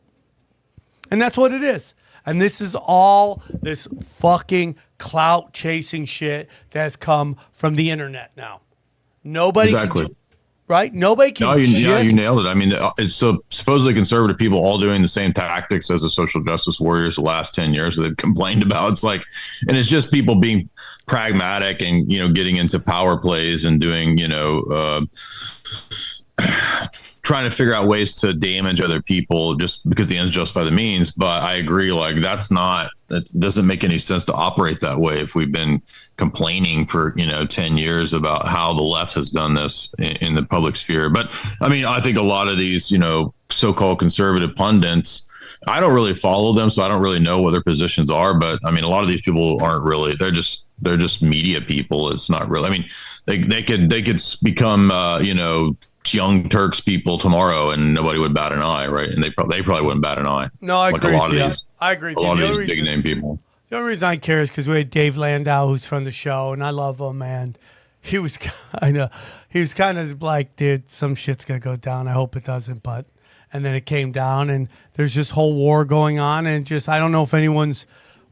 And 1.11 1.21
that's 1.21 1.37
what 1.37 1.53
it 1.53 1.61
is. 1.61 1.93
And 2.25 2.41
this 2.41 2.59
is 2.59 2.75
all 2.75 3.43
this 3.49 3.87
fucking 4.03 4.75
clout 4.97 5.53
chasing 5.53 6.05
shit 6.05 6.49
that 6.71 6.79
has 6.79 6.95
come 6.95 7.37
from 7.51 7.75
the 7.75 7.89
internet 7.89 8.31
now. 8.37 8.61
Nobody 9.23 9.71
Exactly. 9.71 10.07
ju- 10.07 10.15
right? 10.67 10.93
Nobody 10.93 11.31
can 11.31 11.47
No, 11.47 11.55
you, 11.55 11.65
yeah, 11.65 11.99
you 11.99 12.13
nailed 12.13 12.45
it. 12.45 12.47
I 12.49 12.53
mean, 12.53 12.73
uh, 12.73 12.91
it's 12.97 13.13
so 13.15 13.43
supposedly 13.49 13.93
conservative 13.93 14.37
people 14.37 14.57
all 14.59 14.77
doing 14.77 15.01
the 15.01 15.07
same 15.07 15.33
tactics 15.33 15.89
as 15.91 16.01
the 16.01 16.09
social 16.09 16.43
justice 16.43 16.79
warriors 16.79 17.15
the 17.15 17.21
last 17.21 17.53
10 17.53 17.73
years 17.73 17.95
that 17.95 18.01
they've 18.03 18.17
complained 18.17 18.63
about. 18.63 18.91
It's 18.91 19.03
like, 19.03 19.23
and 19.67 19.75
it's 19.77 19.89
just 19.89 20.11
people 20.11 20.35
being 20.35 20.69
pragmatic 21.07 21.81
and, 21.81 22.11
you 22.11 22.19
know, 22.19 22.31
getting 22.31 22.55
into 22.57 22.79
power 22.79 23.17
plays 23.17 23.65
and 23.65 23.79
doing, 23.81 24.17
you 24.17 24.27
know, 24.27 24.59
uh, 26.39 26.45
trying 27.25 27.49
to 27.49 27.55
figure 27.55 27.73
out 27.73 27.87
ways 27.87 28.13
to 28.13 28.35
damage 28.35 28.79
other 28.79 29.01
people 29.01 29.55
just 29.55 29.89
because 29.89 30.07
the 30.07 30.15
ends 30.15 30.31
justify 30.31 30.63
the 30.63 30.69
means. 30.69 31.09
But 31.09 31.41
I 31.41 31.55
agree, 31.55 31.91
like 31.91 32.17
that's 32.17 32.51
not 32.51 32.91
that 33.07 33.27
doesn't 33.39 33.65
make 33.65 33.83
any 33.83 33.97
sense 33.97 34.23
to 34.25 34.33
operate 34.33 34.79
that 34.81 34.99
way. 34.99 35.19
If 35.19 35.33
we've 35.33 35.51
been 35.51 35.81
complaining 36.17 36.85
for 36.85 37.13
you 37.15 37.25
know 37.25 37.45
ten 37.45 37.77
years 37.77 38.13
about 38.13 38.47
how 38.47 38.73
the 38.73 38.83
left 38.83 39.15
has 39.15 39.31
done 39.31 39.55
this 39.55 39.89
in, 39.97 40.15
in 40.17 40.35
the 40.35 40.43
public 40.43 40.75
sphere, 40.75 41.09
but 41.09 41.33
I 41.59 41.67
mean, 41.67 41.83
I 41.83 41.99
think 41.99 42.17
a 42.17 42.21
lot 42.21 42.47
of 42.47 42.57
these 42.57 42.91
you 42.91 42.99
know 42.99 43.33
so-called 43.49 43.99
conservative 43.99 44.55
pundits. 44.55 45.29
I 45.67 45.79
don't 45.79 45.95
really 45.95 46.13
follow 46.13 46.53
them, 46.53 46.69
so 46.69 46.83
I 46.83 46.87
don't 46.87 47.01
really 47.01 47.19
know 47.19 47.41
what 47.41 47.51
their 47.51 47.63
positions 47.63 48.11
are. 48.11 48.35
But 48.35 48.59
I 48.63 48.69
mean, 48.69 48.83
a 48.83 48.87
lot 48.87 49.01
of 49.01 49.09
these 49.09 49.21
people 49.21 49.61
aren't 49.63 49.83
really. 49.83 50.15
They're 50.15 50.29
just 50.29 50.64
they're 50.79 50.97
just 50.97 51.21
media 51.21 51.61
people. 51.61 52.11
It's 52.11 52.29
not 52.29 52.49
really. 52.49 52.67
I 52.67 52.71
mean, 52.71 52.85
they 53.25 53.39
they 53.39 53.63
could 53.63 53.89
they 53.89 54.01
could 54.01 54.21
become 54.43 54.91
uh, 54.91 55.19
you 55.19 55.33
know 55.33 55.75
young 56.07 56.49
Turks 56.49 56.79
people 56.79 57.17
tomorrow, 57.17 57.71
and 57.71 57.93
nobody 57.93 58.19
would 58.19 58.33
bat 58.33 58.51
an 58.53 58.61
eye, 58.61 58.87
right? 58.87 59.09
And 59.09 59.23
they 59.23 59.31
probably 59.31 59.57
they 59.57 59.63
probably 59.63 59.85
wouldn't 59.85 60.03
bat 60.03 60.19
an 60.19 60.27
eye. 60.27 60.49
No, 60.61 60.77
I 60.77 60.91
like 60.91 61.03
agree 61.03 61.15
a 61.15 61.17
lot 61.17 61.31
of 61.31 61.37
these. 61.37 61.63
I 61.79 61.91
agree 61.93 62.13
a 62.13 62.19
lot 62.19 62.35
The 62.37 62.43
of 62.43 62.49
these 62.49 62.57
only 62.57 62.67
big 62.67 62.83
name 62.83 63.03
people. 63.03 63.39
The 63.69 63.77
only 63.77 63.89
reason 63.89 64.07
I 64.07 64.17
care 64.17 64.41
is 64.41 64.49
because 64.49 64.67
we 64.67 64.77
had 64.77 64.89
Dave 64.89 65.17
Landau, 65.17 65.67
who's 65.67 65.85
from 65.85 66.03
the 66.03 66.11
show, 66.11 66.53
and 66.53 66.63
I 66.63 66.69
love 66.69 66.99
him, 66.99 67.21
and 67.21 67.57
he 67.99 68.19
was 68.19 68.37
kind 68.79 68.97
of, 68.97 69.11
he 69.49 69.59
was 69.59 69.73
kind 69.73 69.97
of 69.97 70.21
like, 70.21 70.55
dude, 70.55 70.89
some 70.89 71.15
shit's 71.15 71.45
gonna 71.45 71.59
go 71.59 71.75
down. 71.75 72.07
I 72.07 72.11
hope 72.11 72.35
it 72.35 72.43
doesn't, 72.45 72.83
but, 72.83 73.05
and 73.51 73.65
then 73.65 73.73
it 73.73 73.85
came 73.87 74.11
down, 74.11 74.49
and 74.51 74.69
there's 74.93 75.15
this 75.15 75.31
whole 75.31 75.55
war 75.55 75.83
going 75.83 76.19
on, 76.19 76.45
and 76.45 76.65
just 76.65 76.87
I 76.87 76.99
don't 76.99 77.11
know 77.11 77.23
if 77.23 77.33
anyone's 77.33 77.87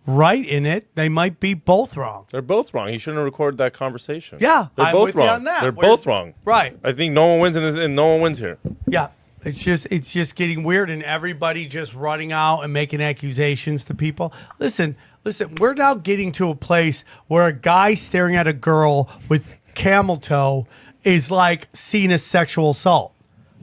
right 0.06 0.45
in 0.45 0.66
it. 0.66 0.95
They 0.95 1.10
might 1.10 1.39
be 1.39 1.54
both 1.54 1.95
wrong. 1.97 2.26
They're 2.32 2.41
both 2.41 2.74
wrong. 2.74 2.89
He 2.89 2.97
shouldn't 2.97 3.18
have 3.20 3.26
recorded 3.26 3.58
that 3.60 3.74
conversation. 3.74 4.38
Yeah, 4.41 4.68
they're 4.76 4.86
I'm 4.88 4.91
both 4.93 5.06
with 5.08 5.16
you 5.16 5.22
wrong. 5.22 5.30
on 5.30 5.43
that. 5.45 5.62
They're 5.62 5.72
Where's- 5.72 5.89
both 5.97 6.06
wrong. 6.06 6.34
Right. 6.45 6.78
I 6.84 6.91
think 6.93 7.14
no 7.14 7.26
one 7.28 7.39
wins 7.39 7.56
in 7.56 7.64
this, 7.64 7.76
and 7.78 7.95
no 7.95 8.08
one 8.14 8.22
wins 8.22 8.39
here. 8.39 8.58
Yeah. 8.88 9.10
It's 9.45 9.62
just 9.62 9.88
it's 9.91 10.14
just 10.14 10.36
getting 10.36 10.64
weird 10.64 10.89
and 10.89 11.04
everybody 11.04 11.66
just 11.66 11.93
running 11.93 12.32
out 12.32 12.62
and 12.62 12.72
making 12.72 13.01
accusations 13.01 13.84
to 13.86 13.93
people. 13.93 14.32
Listen, 14.58 14.95
listen, 15.26 15.56
we're 15.60 15.74
now 15.74 15.95
getting 15.95 16.32
to 16.34 16.49
a 16.49 16.56
place 16.56 17.04
where 17.28 17.45
a 17.47 17.51
guy 17.51 17.93
staring 17.93 18.38
at 18.38 18.47
a 18.47 18.54
girl 18.54 19.10
with 19.28 19.58
camel 19.76 20.16
toe 20.16 20.66
is 21.04 21.30
like 21.30 21.68
seen 21.74 22.10
as 22.14 22.24
sexual 22.24 22.70
assault. 22.70 23.14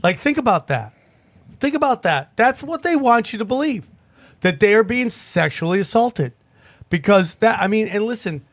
Like 0.03 0.19
think 0.19 0.37
about 0.37 0.67
that. 0.67 0.93
Think 1.61 1.75
about 1.75 2.03
that. 2.03 2.37
That's 2.37 2.63
what 2.63 2.83
they 2.83 2.95
want 2.95 3.33
you 3.33 3.39
to 3.39 3.45
believe. 3.47 3.89
That 4.41 4.61
they 4.61 4.75
are 4.75 4.85
being 4.85 5.11
sexually 5.11 5.81
assaulted. 5.81 6.33
Because 6.89 7.37
that 7.37 7.61
I 7.61 7.69
mean, 7.69 7.89
and 7.89 8.05
listen, 8.05 8.45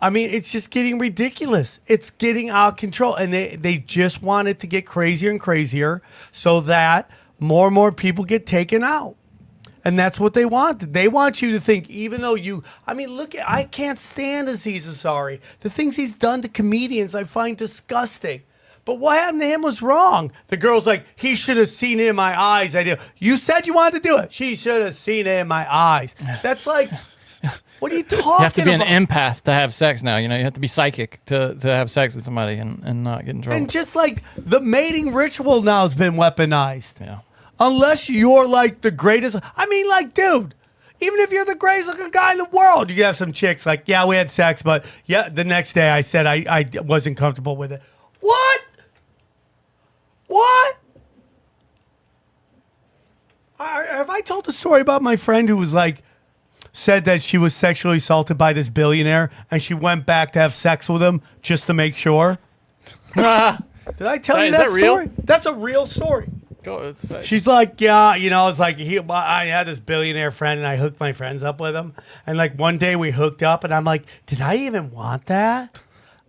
I 0.00 0.10
mean, 0.10 0.28
it's 0.30 0.52
just 0.52 0.70
getting 0.70 0.98
ridiculous. 0.98 1.80
It's 1.86 2.10
getting 2.10 2.50
out 2.50 2.74
of 2.74 2.76
control. 2.76 3.14
And 3.14 3.32
they, 3.32 3.56
they 3.56 3.78
just 3.78 4.22
want 4.22 4.48
it 4.48 4.58
to 4.60 4.66
get 4.66 4.86
crazier 4.86 5.30
and 5.30 5.40
crazier 5.40 6.02
so 6.32 6.60
that 6.62 7.10
more 7.38 7.66
and 7.66 7.74
more 7.74 7.92
people 7.92 8.24
get 8.24 8.46
taken 8.46 8.82
out. 8.82 9.16
And 9.84 9.98
that's 9.98 10.18
what 10.18 10.34
they 10.34 10.44
want. 10.44 10.92
They 10.92 11.06
want 11.06 11.40
you 11.40 11.52
to 11.52 11.60
think, 11.60 11.88
even 11.88 12.20
though 12.20 12.34
you, 12.34 12.64
I 12.88 12.94
mean, 12.94 13.08
look, 13.10 13.36
at, 13.36 13.48
I 13.48 13.62
can't 13.62 13.98
stand 13.98 14.48
Aziz 14.48 14.86
Ansari. 14.86 15.40
The 15.60 15.70
things 15.70 15.94
he's 15.94 16.16
done 16.16 16.42
to 16.42 16.48
comedians, 16.48 17.14
I 17.14 17.22
find 17.22 17.56
disgusting. 17.56 18.42
But 18.86 19.00
what 19.00 19.18
happened 19.18 19.42
to 19.42 19.46
him 19.48 19.62
was 19.62 19.82
wrong. 19.82 20.30
The 20.46 20.56
girl's 20.56 20.86
like, 20.86 21.04
he 21.16 21.34
should 21.34 21.56
have 21.56 21.68
seen 21.68 21.98
it 21.98 22.06
in 22.06 22.16
my 22.16 22.40
eyes. 22.40 22.74
I 22.76 22.84
do. 22.84 22.96
You 23.18 23.36
said 23.36 23.66
you 23.66 23.74
wanted 23.74 24.00
to 24.02 24.08
do 24.08 24.16
it. 24.18 24.32
She 24.32 24.54
should 24.54 24.80
have 24.80 24.94
seen 24.94 25.26
it 25.26 25.40
in 25.40 25.48
my 25.48 25.66
eyes. 25.70 26.14
That's 26.40 26.68
like, 26.68 26.90
what 27.80 27.90
are 27.90 27.96
you 27.96 28.04
talking 28.04 28.20
about? 28.24 28.38
You 28.38 28.44
have 28.44 28.54
to 28.54 28.64
be 28.64 28.72
about? 28.72 28.86
an 28.86 29.06
empath 29.06 29.42
to 29.42 29.50
have 29.50 29.74
sex 29.74 30.04
now. 30.04 30.18
You 30.18 30.28
know, 30.28 30.36
you 30.36 30.44
have 30.44 30.52
to 30.52 30.60
be 30.60 30.68
psychic 30.68 31.22
to, 31.26 31.56
to 31.56 31.68
have 31.68 31.90
sex 31.90 32.14
with 32.14 32.22
somebody 32.22 32.58
and, 32.58 32.80
and 32.84 33.02
not 33.02 33.24
get 33.24 33.34
in 33.34 33.42
trouble. 33.42 33.56
And 33.56 33.68
just 33.68 33.96
like 33.96 34.22
the 34.36 34.60
mating 34.60 35.12
ritual 35.12 35.62
now 35.62 35.82
has 35.82 35.94
been 35.96 36.14
weaponized. 36.14 37.00
Yeah. 37.00 37.18
Unless 37.58 38.08
you're 38.08 38.46
like 38.46 38.82
the 38.82 38.92
greatest. 38.92 39.36
I 39.56 39.66
mean, 39.66 39.88
like, 39.88 40.14
dude, 40.14 40.54
even 41.00 41.18
if 41.18 41.32
you're 41.32 41.44
the 41.44 41.56
greatest 41.56 41.88
looking 41.88 42.12
guy 42.12 42.32
in 42.32 42.38
the 42.38 42.44
world, 42.44 42.92
you 42.92 43.02
have 43.02 43.16
some 43.16 43.32
chicks 43.32 43.66
like, 43.66 43.82
yeah, 43.86 44.06
we 44.06 44.14
had 44.14 44.30
sex, 44.30 44.62
but 44.62 44.84
yeah, 45.06 45.28
the 45.28 45.42
next 45.42 45.72
day 45.72 45.90
I 45.90 46.02
said 46.02 46.26
I, 46.26 46.44
I 46.48 46.80
wasn't 46.82 47.16
comfortable 47.16 47.56
with 47.56 47.72
it. 47.72 47.82
What? 48.20 48.60
What? 50.28 50.78
I, 53.58 53.84
have 53.84 54.10
I 54.10 54.20
told 54.20 54.44
the 54.44 54.52
story 54.52 54.80
about 54.80 55.02
my 55.02 55.16
friend 55.16 55.48
who 55.48 55.56
was 55.56 55.72
like, 55.72 56.02
said 56.72 57.06
that 57.06 57.22
she 57.22 57.38
was 57.38 57.54
sexually 57.54 57.96
assaulted 57.96 58.36
by 58.36 58.52
this 58.52 58.68
billionaire 58.68 59.30
and 59.50 59.62
she 59.62 59.72
went 59.72 60.04
back 60.04 60.32
to 60.32 60.38
have 60.38 60.52
sex 60.52 60.88
with 60.88 61.02
him 61.02 61.22
just 61.40 61.66
to 61.66 61.74
make 61.74 61.94
sure? 61.94 62.38
Did 63.14 63.22
I 64.06 64.18
tell 64.18 64.36
Is 64.36 64.46
you 64.46 64.50
that 64.52 64.68
that, 64.68 64.70
real? 64.70 64.94
story? 64.94 65.10
That's 65.24 65.46
a 65.46 65.54
real 65.54 65.86
story. 65.86 66.28
Go, 66.62 66.78
it's, 66.82 67.10
uh, 67.10 67.22
She's 67.22 67.46
like, 67.46 67.80
yeah, 67.80 68.16
you 68.16 68.28
know, 68.28 68.48
it's 68.48 68.58
like 68.58 68.76
he, 68.76 68.98
I 68.98 69.46
had 69.46 69.66
this 69.66 69.80
billionaire 69.80 70.30
friend 70.32 70.58
and 70.58 70.66
I 70.66 70.76
hooked 70.76 71.00
my 71.00 71.12
friends 71.12 71.42
up 71.42 71.60
with 71.60 71.74
him. 71.74 71.94
And 72.26 72.36
like 72.36 72.58
one 72.58 72.76
day 72.76 72.94
we 72.96 73.12
hooked 73.12 73.42
up 73.42 73.64
and 73.64 73.72
I'm 73.72 73.84
like, 73.84 74.04
did 74.26 74.40
I 74.40 74.56
even 74.56 74.90
want 74.90 75.26
that? 75.26 75.80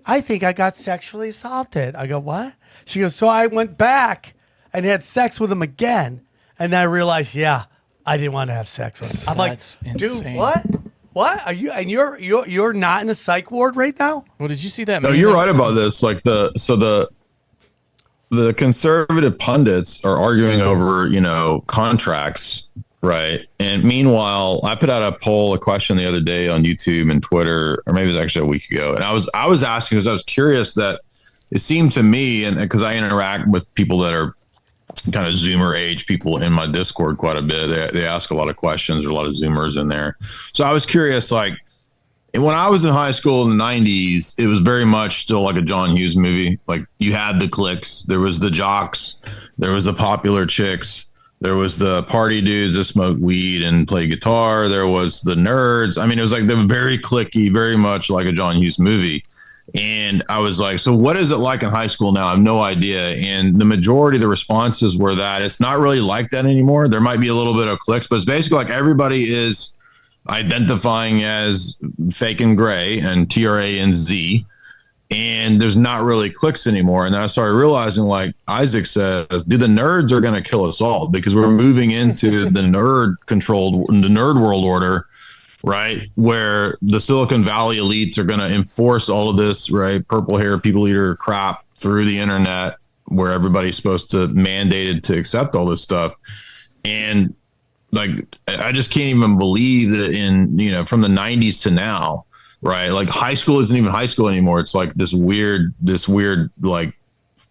I 0.06 0.22
think 0.22 0.44
I 0.44 0.54
got 0.54 0.76
sexually 0.78 1.30
assaulted. 1.30 1.96
I 1.96 2.08
go, 2.08 2.20
what? 2.20 2.54
She 2.88 3.02
goes, 3.02 3.16
so 3.16 3.28
I 3.28 3.48
went 3.48 3.78
back 3.78 4.34
and 4.72 4.86
had 4.86 5.04
sex 5.04 5.40
with 5.40 5.52
him 5.52 5.62
again. 5.62 6.22
And 6.58 6.72
then 6.72 6.82
I 6.82 6.86
realized, 6.86 7.36
yeah, 7.36 7.66
I 8.06 8.16
didn't 8.16 8.32
want 8.32 8.50
to 8.50 8.54
have 8.54 8.70
sex 8.70 9.02
with 9.02 9.12
him. 9.12 9.30
I'm 9.30 9.38
That's 9.38 9.78
like, 9.84 9.98
dude, 9.98 10.36
what? 10.36 10.66
What 11.12 11.46
are 11.46 11.54
you? 11.54 11.72
And 11.72 11.92
you're 11.92 12.18
you're 12.20 12.48
you're 12.48 12.74
not 12.74 13.02
in 13.02 13.08
the 13.08 13.16
psych 13.16 13.52
ward 13.52 13.76
right 13.76 13.98
now? 13.98 14.24
Well, 14.40 14.48
did 14.48 14.64
you 14.64 14.70
see 14.70 14.84
that? 14.86 15.02
No, 15.02 15.12
you're 15.12 15.34
right 15.34 15.50
about 15.50 15.72
this. 15.72 16.04
Like 16.04 16.24
the 16.24 16.54
so 16.56 16.76
the 16.76 17.10
the 18.30 18.54
conservative 18.54 19.38
pundits 19.40 20.06
are 20.06 20.16
arguing 20.16 20.62
over 20.62 21.08
you 21.08 21.20
know 21.20 21.64
contracts, 21.66 22.70
right? 23.02 23.46
And 23.60 23.84
meanwhile, 23.84 24.62
I 24.64 24.76
put 24.76 24.92
out 24.92 25.02
a 25.02 25.18
poll, 25.18 25.56
a 25.56 25.60
question 25.60 25.98
the 25.98 26.06
other 26.06 26.22
day 26.22 26.50
on 26.50 26.64
YouTube 26.64 27.10
and 27.10 27.22
Twitter, 27.22 27.84
or 27.88 27.94
maybe 27.94 28.12
it 28.12 28.14
was 28.14 28.22
actually 28.22 28.46
a 28.46 28.50
week 28.50 28.70
ago, 28.70 28.94
and 28.94 29.04
I 29.04 29.12
was 29.12 29.28
I 29.34 29.48
was 29.48 29.64
asking 29.64 29.98
because 29.98 30.08
I 30.08 30.14
was 30.14 30.24
curious 30.24 30.76
that 30.76 31.02
it 31.52 31.60
seemed 31.60 31.92
to 31.94 32.04
me, 32.04 32.44
and 32.44 32.58
because 32.58 32.84
I 32.84 32.96
interact 32.96 33.48
with 33.48 33.74
people 33.74 34.00
that 34.00 34.14
are 34.14 34.36
kind 35.12 35.28
of 35.28 35.34
Zoomer 35.34 35.78
age 35.78 36.06
people 36.06 36.42
in 36.42 36.52
my 36.52 36.68
Discord 36.68 37.18
quite 37.18 37.38
a 37.38 37.42
bit. 37.42 37.68
They, 37.68 38.00
they 38.00 38.06
ask 38.06 38.32
a 38.32 38.36
lot 38.36 38.50
of 38.50 38.56
questions. 38.56 39.02
There 39.02 39.10
are 39.10 39.12
a 39.12 39.16
lot 39.16 39.26
of 39.26 39.34
Zoomers 39.34 39.80
in 39.80 39.88
there. 39.88 40.18
So 40.54 40.64
I 40.64 40.72
was 40.72 40.86
curious, 40.86 41.32
like, 41.32 41.54
when 42.34 42.56
I 42.56 42.68
was 42.70 42.86
in 42.86 42.94
high 42.94 43.12
school 43.12 43.50
in 43.50 43.58
the 43.58 43.64
90s, 43.64 44.34
it 44.38 44.48
was 44.48 44.60
very 44.60 44.86
much 44.86 45.22
still 45.22 45.42
like 45.42 45.56
a 45.56 45.62
John 45.62 45.96
Hughes 45.96 46.18
movie. 46.18 46.60
Like, 46.68 46.86
you 46.98 47.14
had 47.14 47.40
the 47.40 47.48
cliques, 47.48 48.04
there 48.04 48.20
was 48.20 48.40
the 48.40 48.52
jocks, 48.52 49.16
there 49.58 49.72
was 49.72 49.86
the 49.86 49.94
popular 49.94 50.46
chicks. 50.46 51.06
There 51.40 51.56
was 51.56 51.78
the 51.78 52.02
party 52.04 52.42
dudes 52.42 52.74
that 52.74 52.86
smoked 52.86 53.22
weed 53.22 53.62
and 53.62 53.88
played 53.88 54.10
guitar. 54.10 54.68
There 54.68 54.88
was 54.88 55.22
the 55.22 55.36
nerds. 55.36 56.02
I 56.02 56.08
mean, 56.08 56.18
it 56.18 56.24
was 56.24 56.32
like 56.32 56.48
they 56.48 56.56
were 56.56 56.66
very 56.66 56.98
clicky, 56.98 57.54
very 57.54 57.78
much 57.78 58.10
like 58.10 58.26
a 58.26 58.32
John 58.32 58.56
Hughes 58.56 58.80
movie. 58.80 59.24
And 59.78 60.24
I 60.28 60.40
was 60.40 60.60
like, 60.60 60.80
so 60.80 60.96
what 60.96 61.18
is 61.18 61.30
it 61.30 61.38
like 61.38 61.62
in 61.62 61.70
high 61.70 61.86
school 61.86 62.12
now? 62.12 62.28
I 62.28 62.32
have 62.32 62.40
no 62.40 62.62
idea. 62.62 63.10
And 63.12 63.56
the 63.56 63.66
majority 63.66 64.18
of 64.18 64.22
the 64.22 64.28
responses 64.28 64.98
were 64.98 65.14
that 65.14 65.44
it's 65.44 65.60
not 65.60 65.78
really 65.78 66.02
like 66.02 66.32
that 66.32 66.46
anymore. 66.46 66.88
There 66.88 67.00
might 67.00 67.20
be 67.20 67.28
a 67.28 67.36
little 67.36 67.54
bit 67.54 67.68
of 67.68 67.78
clicks, 67.80 68.08
but 68.08 68.16
it's 68.16 68.26
basically 68.26 68.58
like 68.58 68.72
everybody 68.72 69.32
is 69.32 69.78
identifying 70.30 71.24
as 71.24 71.78
fake 72.12 72.42
and 72.42 72.58
gray 72.58 73.00
and 73.00 73.30
TRA 73.30 73.66
And 73.66 73.94
Z. 73.94 74.44
And 75.12 75.62
there's 75.62 75.78
not 75.78 76.02
really 76.02 76.32
clicks 76.32 76.66
anymore. 76.66 77.06
And 77.06 77.14
then 77.14 77.22
I 77.22 77.28
started 77.28 77.54
realizing, 77.54 78.06
like 78.06 78.36
Isaac 78.48 78.88
says, 78.88 79.44
dude, 79.44 79.62
the 79.62 79.68
nerds 79.68 80.12
are 80.12 80.22
going 80.22 80.34
to 80.34 80.50
kill 80.50 80.66
us 80.66 80.82
all 80.82 81.08
because 81.08 81.36
we're 81.36 81.52
moving 81.52 81.92
into 81.92 82.50
the 82.50 82.62
nerd 82.62 83.16
controlled, 83.28 83.88
the 83.88 84.10
nerd 84.10 84.42
world 84.42 84.66
order 84.66 85.06
right? 85.64 86.10
Where 86.16 86.78
the 86.82 87.00
Silicon 87.00 87.44
Valley 87.44 87.78
elites 87.78 88.18
are 88.18 88.24
going 88.24 88.40
to 88.40 88.54
enforce 88.54 89.10
all 89.10 89.30
of 89.30 89.38
this, 89.38 89.70
right? 89.70 90.08
Purple 90.08 90.38
hair 90.38 90.58
people 90.58 90.88
eater 90.88 91.16
crap 91.16 91.66
through 91.76 92.06
the 92.06 92.20
internet, 92.20 92.78
where 93.06 93.32
everybody's 93.32 93.76
supposed 93.76 94.12
to 94.12 94.28
mandated 94.30 95.04
to 95.04 95.18
accept 95.18 95.56
all 95.56 95.66
this 95.66 95.82
stuff. 95.82 96.14
And 96.84 97.34
like, 97.92 98.26
I 98.48 98.72
just 98.72 98.92
can't 98.92 99.18
even 99.18 99.38
believe 99.38 99.92
that 99.92 100.14
in, 100.14 100.58
you 100.60 100.72
know, 100.72 100.86
from 100.86 101.02
the 101.02 101.08
90s 101.08 101.62
to 101.64 101.72
now, 101.72 102.26
right? 102.62 102.90
Like, 102.90 103.10
high 103.10 103.34
school 103.34 103.60
isn't 103.60 103.76
even 103.76 103.92
high 103.92 104.06
school 104.06 104.28
anymore. 104.28 104.60
It's 104.60 104.76
like 104.76 104.94
this 104.96 105.14
weird, 105.14 105.74
this 105.80 106.08
weird, 106.08 106.52
like, 106.62 106.94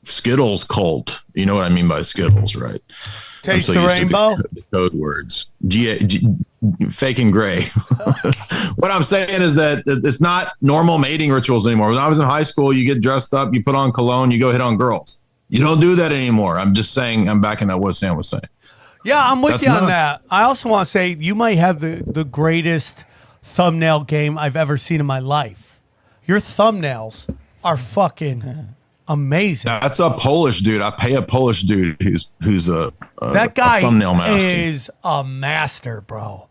Skittles 0.05 0.63
cult. 0.63 1.21
You 1.35 1.47
know 1.47 1.55
what 1.55 1.65
I 1.65 1.69
mean 1.69 1.89
by 1.89 2.03
Skittles, 2.03 2.55
right? 2.55 2.81
Taste 3.43 3.67
so 3.67 3.75
the 3.75 3.87
rainbow? 3.87 4.37
the 4.53 4.63
code 4.73 4.95
words. 4.95 5.47
G- 5.67 5.99
G- 6.05 6.27
fake 6.91 7.19
and 7.19 7.33
gray. 7.33 7.63
what 8.77 8.91
I'm 8.91 9.03
saying 9.03 9.43
is 9.43 9.55
that 9.57 9.83
it's 9.87 10.21
not 10.21 10.49
normal 10.61 10.99
mating 10.99 11.31
rituals 11.31 11.67
anymore. 11.67 11.89
When 11.91 11.99
I 11.99 12.09
was 12.09 12.19
in 12.19 12.25
high 12.25 12.43
school, 12.43 12.73
you 12.73 12.87
get 12.87 13.01
dressed 13.01 13.35
up, 13.35 13.55
you 13.55 13.63
put 13.63 13.75
on 13.75 13.93
cologne, 13.93 14.31
you 14.31 14.39
go 14.39 14.53
hit 14.53 14.61
on 14.61 14.77
girls. 14.77 15.19
You 15.49 15.61
don't 15.61 15.81
do 15.81 15.95
that 15.97 16.13
anymore. 16.13 16.59
I'm 16.59 16.75
just 16.75 16.93
saying, 16.93 17.29
I'm 17.29 17.41
backing 17.41 17.71
up 17.71 17.81
what 17.81 17.95
Sam 17.95 18.17
was 18.17 18.29
saying. 18.29 18.49
Yeah, 19.05 19.25
I'm 19.25 19.41
with 19.41 19.53
That's 19.53 19.65
you 19.65 19.71
on 19.71 19.83
nuts. 19.83 19.87
that. 19.87 20.23
I 20.31 20.43
also 20.43 20.69
want 20.69 20.87
to 20.87 20.91
say 20.91 21.17
you 21.19 21.37
might 21.37 21.59
have 21.59 21.81
the, 21.81 22.03
the 22.05 22.25
greatest 22.25 23.05
thumbnail 23.43 24.03
game 24.03 24.37
I've 24.37 24.57
ever 24.57 24.77
seen 24.77 24.99
in 24.99 25.07
my 25.07 25.21
life. 25.21 25.81
Your 26.27 26.41
thumbnails 26.41 27.33
are 27.63 27.77
fucking 27.77 28.75
amazing. 29.07 29.69
That's 29.69 30.01
a 30.01 30.11
Polish 30.11 30.61
dude. 30.61 30.83
I 30.83 30.91
pay 30.91 31.15
a 31.15 31.23
Polish 31.23 31.63
dude 31.63 32.03
who's 32.03 32.33
who's 32.43 32.69
a, 32.69 32.93
a 33.19 33.33
that 33.33 33.55
guy 33.55 33.79
a 33.79 33.81
thumbnail 33.81 34.15
master. 34.15 34.47
is 34.47 34.91
a 35.05 35.23
master, 35.23 36.01
bro. 36.01 36.49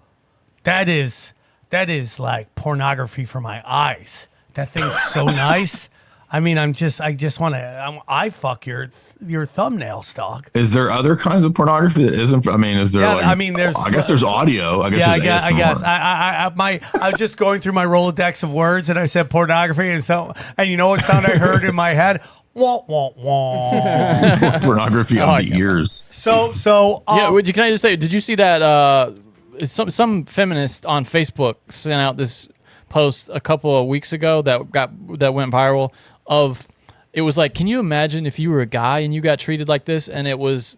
That 0.65 0.89
is 0.89 1.31
that 1.69 1.89
is 1.89 2.19
like 2.19 2.53
pornography 2.55 3.25
for 3.25 3.39
my 3.41 3.61
eyes. 3.65 4.27
That 4.53 4.69
thing's 4.71 4.99
so 5.13 5.25
nice. 5.25 5.89
I 6.31 6.39
mean, 6.41 6.57
I'm 6.57 6.73
just 6.73 6.99
I 6.99 7.13
just 7.13 7.39
want 7.39 7.55
to 7.55 8.01
I 8.07 8.29
fuck 8.29 8.65
your 8.67 8.91
your 9.25 9.45
thumbnails, 9.45 10.13
dog. 10.13 10.49
Is 10.53 10.71
there 10.71 10.91
other 10.91 11.15
kinds 11.15 11.45
of 11.45 11.53
pornography 11.53 12.03
that 12.03 12.13
isn't? 12.13 12.47
I 12.47 12.57
mean, 12.57 12.77
is 12.77 12.91
there? 12.91 13.03
Yeah, 13.03 13.13
like, 13.15 13.25
I 13.25 13.35
mean, 13.35 13.53
there's- 13.53 13.75
I 13.77 13.89
guess 13.89 14.07
there's 14.07 14.23
audio. 14.23 14.81
I 14.81 14.89
guess. 14.89 14.99
yeah, 14.99 15.05
I 15.05 15.09
there's 15.19 15.23
guess. 15.23 15.43
I 15.43 15.51
guess. 15.53 15.81
I, 15.83 15.97
I, 15.97 16.45
I, 16.45 16.49
my, 16.55 16.81
I 17.01 17.11
was 17.11 17.19
just 17.19 17.37
going 17.37 17.61
through 17.61 17.71
my 17.73 17.85
Rolodex 17.85 18.43
of 18.43 18.51
words, 18.51 18.89
and 18.89 18.99
I 18.99 19.05
said 19.05 19.29
pornography, 19.29 19.89
and 19.89 20.03
so, 20.03 20.33
and 20.57 20.69
you 20.69 20.75
know 20.77 20.89
what 20.89 21.01
sound 21.05 21.25
I 21.25 21.37
heard 21.37 21.63
in 21.63 21.75
my 21.75 21.91
head? 21.91 22.21
Wah 22.55 22.79
wah 22.87 23.09
wah. 23.17 24.59
pornography 24.61 25.19
Oh, 25.19 25.23
on 25.23 25.29
I 25.29 25.41
the 25.43 25.55
ears. 25.57 26.03
So, 26.09 26.53
so 26.53 27.03
yeah, 27.09 27.27
um, 27.27 27.33
would 27.33 27.47
you, 27.47 27.53
can 27.53 27.63
I 27.63 27.69
just 27.69 27.81
say, 27.81 27.95
did 27.97 28.13
you 28.13 28.21
see 28.21 28.35
that? 28.35 28.61
Uh, 28.61 29.11
it's 29.11 29.24
some 29.63 29.91
some 29.91 30.25
feminist 30.25 30.85
on 30.85 31.05
Facebook 31.05 31.55
sent 31.69 31.95
out 31.95 32.17
this 32.17 32.47
post 32.89 33.29
a 33.33 33.39
couple 33.39 33.75
of 33.75 33.87
weeks 33.87 34.13
ago 34.13 34.41
that 34.41 34.71
got 34.71 35.19
that 35.19 35.33
went 35.33 35.51
viral. 35.51 35.91
Of 36.27 36.67
it 37.13 37.21
was 37.21 37.37
like, 37.37 37.53
can 37.53 37.67
you 37.67 37.79
imagine 37.79 38.25
if 38.25 38.39
you 38.39 38.49
were 38.49 38.61
a 38.61 38.65
guy 38.65 38.99
and 38.99 39.13
you 39.13 39.21
got 39.21 39.39
treated 39.39 39.69
like 39.69 39.85
this, 39.85 40.07
and 40.07 40.27
it 40.27 40.39
was 40.39 40.77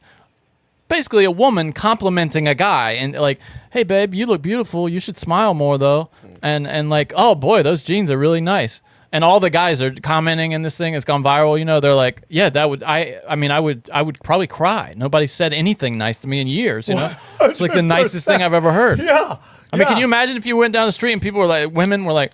basically 0.88 1.26
a 1.26 1.32
woman 1.32 1.74
complimenting 1.74 2.48
a 2.48 2.56
guy 2.56 2.92
and 2.92 3.14
like, 3.14 3.40
hey 3.72 3.84
babe, 3.84 4.14
you 4.14 4.26
look 4.26 4.42
beautiful. 4.42 4.88
You 4.88 5.00
should 5.00 5.18
smile 5.18 5.54
more 5.54 5.78
though, 5.78 6.10
and 6.42 6.68
and 6.68 6.90
like, 6.90 7.14
oh 7.16 7.36
boy, 7.36 7.64
those 7.64 7.84
jeans 7.84 8.12
are 8.12 8.18
really 8.18 8.42
nice. 8.42 8.82
And 9.12 9.24
all 9.24 9.40
the 9.40 9.50
guys 9.50 9.82
are 9.82 9.94
commenting, 9.94 10.54
and 10.54 10.66
this 10.66 10.76
thing 10.76 10.94
has 10.94 11.06
gone 11.06 11.24
viral. 11.24 11.58
You 11.58 11.64
know, 11.64 11.80
they're 11.80 11.94
like, 11.96 12.24
"Yeah, 12.28 12.50
that 12.50 12.70
would 12.70 12.84
I. 12.84 13.22
I 13.28 13.36
mean, 13.36 13.52
I 13.52 13.60
would. 13.60 13.90
I 13.94 14.02
would 14.02 14.20
probably 14.22 14.48
cry. 14.48 14.94
Nobody 14.98 15.28
said 15.28 15.54
anything 15.54 15.98
nice 15.98 16.20
to 16.20 16.28
me 16.28 16.42
in 16.42 16.48
years. 16.48 16.90
You 16.90 16.96
know, 16.96 17.16
it's 17.42 17.62
like 17.62 17.74
the 17.74 17.82
nicest 17.82 18.26
thing 18.26 18.44
I've 18.44 18.54
ever 18.54 18.72
heard. 18.72 19.00
Yeah. 19.08 19.38
I 19.72 19.76
mean, 19.76 19.88
can 19.88 19.98
you 19.98 20.06
imagine 20.06 20.38
if 20.38 20.46
you 20.46 20.56
went 20.56 20.74
down 20.74 20.86
the 20.86 20.94
street 20.94 21.12
and 21.12 21.22
people 21.22 21.42
were 21.42 21.46
like, 21.46 21.72
women 21.74 22.06
were 22.06 22.14
like, 22.14 22.32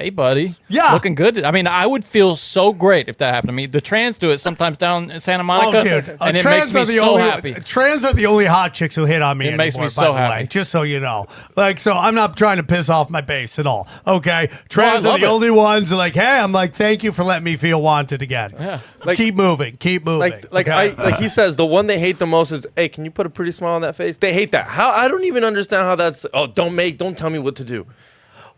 hey, 0.00 0.10
buddy, 0.10 0.54
Yeah. 0.68 0.92
looking 0.92 1.14
good. 1.14 1.42
I 1.44 1.50
mean, 1.50 1.66
I 1.66 1.86
would 1.86 2.04
feel 2.04 2.36
so 2.36 2.72
great 2.72 3.08
if 3.08 3.18
that 3.18 3.34
happened 3.34 3.48
to 3.48 3.52
me. 3.52 3.66
The 3.66 3.80
trans 3.80 4.18
do 4.18 4.30
it 4.30 4.38
sometimes 4.38 4.78
down 4.78 5.10
in 5.10 5.20
Santa 5.20 5.44
Monica, 5.44 5.78
Oh, 5.78 5.82
dude, 5.84 6.08
uh, 6.08 6.16
and 6.24 6.36
it 6.36 6.42
trans 6.42 6.72
makes 6.72 6.74
me 6.74 6.80
are 6.80 6.84
the 6.86 6.96
so 6.96 7.10
only, 7.10 7.22
happy. 7.22 7.54
Trans 7.54 8.04
are 8.04 8.12
the 8.14 8.26
only 8.26 8.46
hot 8.46 8.72
chicks 8.74 8.94
who 8.94 9.04
hit 9.04 9.22
on 9.22 9.36
me. 9.38 9.48
It 9.48 9.56
makes 9.56 9.76
me 9.76 9.88
so 9.88 10.12
happy. 10.12 10.42
Way, 10.44 10.46
just 10.46 10.70
so 10.70 10.82
you 10.82 11.00
know, 11.00 11.26
like, 11.56 11.78
so 11.78 11.92
I'm 11.92 12.14
not 12.14 12.36
trying 12.36 12.56
to 12.56 12.62
piss 12.62 12.88
off 12.88 13.10
my 13.10 13.20
base 13.20 13.58
at 13.58 13.66
all. 13.66 13.86
Okay, 14.06 14.48
trans 14.68 15.04
are 15.04 15.18
the 15.18 15.26
it. 15.26 15.28
only 15.28 15.50
ones. 15.50 15.92
Like, 15.92 16.14
hey, 16.14 16.38
I'm 16.38 16.52
like, 16.52 16.74
thank 16.74 17.02
you 17.04 17.12
for 17.12 17.24
letting 17.24 17.44
me 17.44 17.56
feel 17.56 17.82
wanted 17.82 18.22
again. 18.22 18.50
Yeah. 18.58 18.80
keep 19.14 19.34
moving, 19.34 19.76
keep 19.76 20.04
moving. 20.04 20.20
Like, 20.30 20.52
like 20.52 20.68
okay? 20.68 20.94
I, 20.96 21.02
like 21.04 21.16
he 21.18 21.28
says, 21.28 21.56
the 21.56 21.66
one 21.66 21.86
they 21.86 21.98
hate 21.98 22.18
the 22.18 22.26
most 22.26 22.52
is, 22.52 22.66
"Hey, 22.76 22.88
can 22.88 23.04
you 23.04 23.10
put 23.10 23.26
a 23.26 23.30
pretty 23.30 23.52
smile 23.52 23.74
on 23.74 23.82
that 23.82 23.96
face?" 23.96 24.16
They 24.16 24.32
hate 24.32 24.52
that. 24.52 24.66
How 24.66 24.90
I 24.90 25.08
don't 25.08 25.24
even 25.24 25.44
understand 25.44 25.84
how 25.86 25.94
that's. 25.96 26.24
Oh, 26.32 26.46
don't 26.46 26.74
make, 26.74 26.98
don't 26.98 27.16
tell 27.18 27.30
me 27.30 27.38
what 27.38 27.56
to 27.56 27.64
do. 27.64 27.86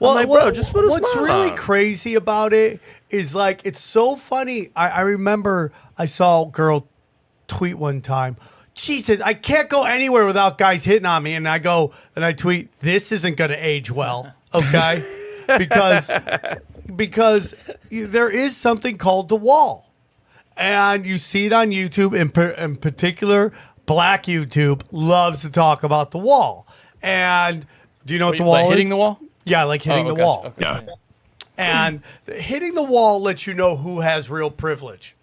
Well, 0.03 0.15
like, 0.15 0.29
what- 0.29 0.41
bro, 0.43 0.51
just 0.51 0.73
put 0.73 0.85
a 0.85 0.89
what's 0.89 1.11
smile 1.13 1.25
really 1.25 1.51
on. 1.51 1.57
crazy 1.57 2.15
about 2.15 2.53
it 2.53 2.81
is 3.11 3.35
like 3.35 3.61
it's 3.65 3.81
so 3.81 4.17
funny. 4.17 4.71
I, 4.77 4.89
I 4.89 5.01
remember 5.03 5.73
I 5.97 6.07
saw 6.07 6.43
a 6.43 6.51
girl 6.51 6.87
tweet 7.49 7.77
one 7.79 8.01
time. 8.01 8.37
Jesus, 8.75 9.21
I 9.21 9.35
can't 9.35 9.69
go 9.69 9.85
anywhere 9.85 10.25
without 10.25 10.57
guys 10.57 10.85
hitting 10.85 11.05
on 11.05 11.23
me, 11.23 11.35
and 11.35 11.47
I 11.47 11.59
go 11.59 11.93
and 12.17 12.25
I 12.25 12.33
tweet, 12.33 12.71
"This 12.81 13.13
isn't 13.13 13.37
going 13.37 13.51
to 13.51 13.57
age 13.57 13.91
well." 13.91 14.35
Okay, 14.55 15.03
because 15.57 16.11
because 16.95 17.55
there 17.91 18.29
is 18.29 18.55
something 18.57 18.99
called 18.99 19.29
the 19.31 19.37
wall, 19.37 19.91
and 20.59 21.07
you 21.07 21.17
see 21.17 21.47
it 21.47 21.53
on 21.55 21.71
YouTube. 21.71 22.15
In, 22.19 22.31
par- 22.31 22.51
in 22.51 22.77
particular, 22.77 23.51
Black 23.87 24.25
YouTube 24.25 24.83
loves 24.93 25.41
to 25.41 25.49
talk 25.51 25.83
about 25.85 26.11
the 26.11 26.19
wall. 26.19 26.67
And 27.03 27.67
do 28.05 28.13
you 28.13 28.19
know 28.21 28.27
what 28.29 28.37
the 28.37 28.45
wall 28.45 28.53
like 28.53 28.65
is? 28.67 28.71
hitting 28.73 28.89
the 28.91 28.97
wall? 28.97 29.19
Yeah, 29.45 29.65
like 29.65 29.83
hitting 29.83 30.07
Oh, 30.07 30.11
the 30.11 30.15
gotcha. 30.15 30.25
wall. 30.27 30.47
Okay. 30.47 30.87
Yeah. 30.87 30.95
And 31.59 32.03
hitting 32.27 32.75
the 32.75 32.83
wall 32.83 33.21
lets 33.21 33.47
you 33.47 33.55
know 33.55 33.77
who 33.77 34.01
has 34.01 34.31
real 34.31 34.51
privilege, 34.51 35.15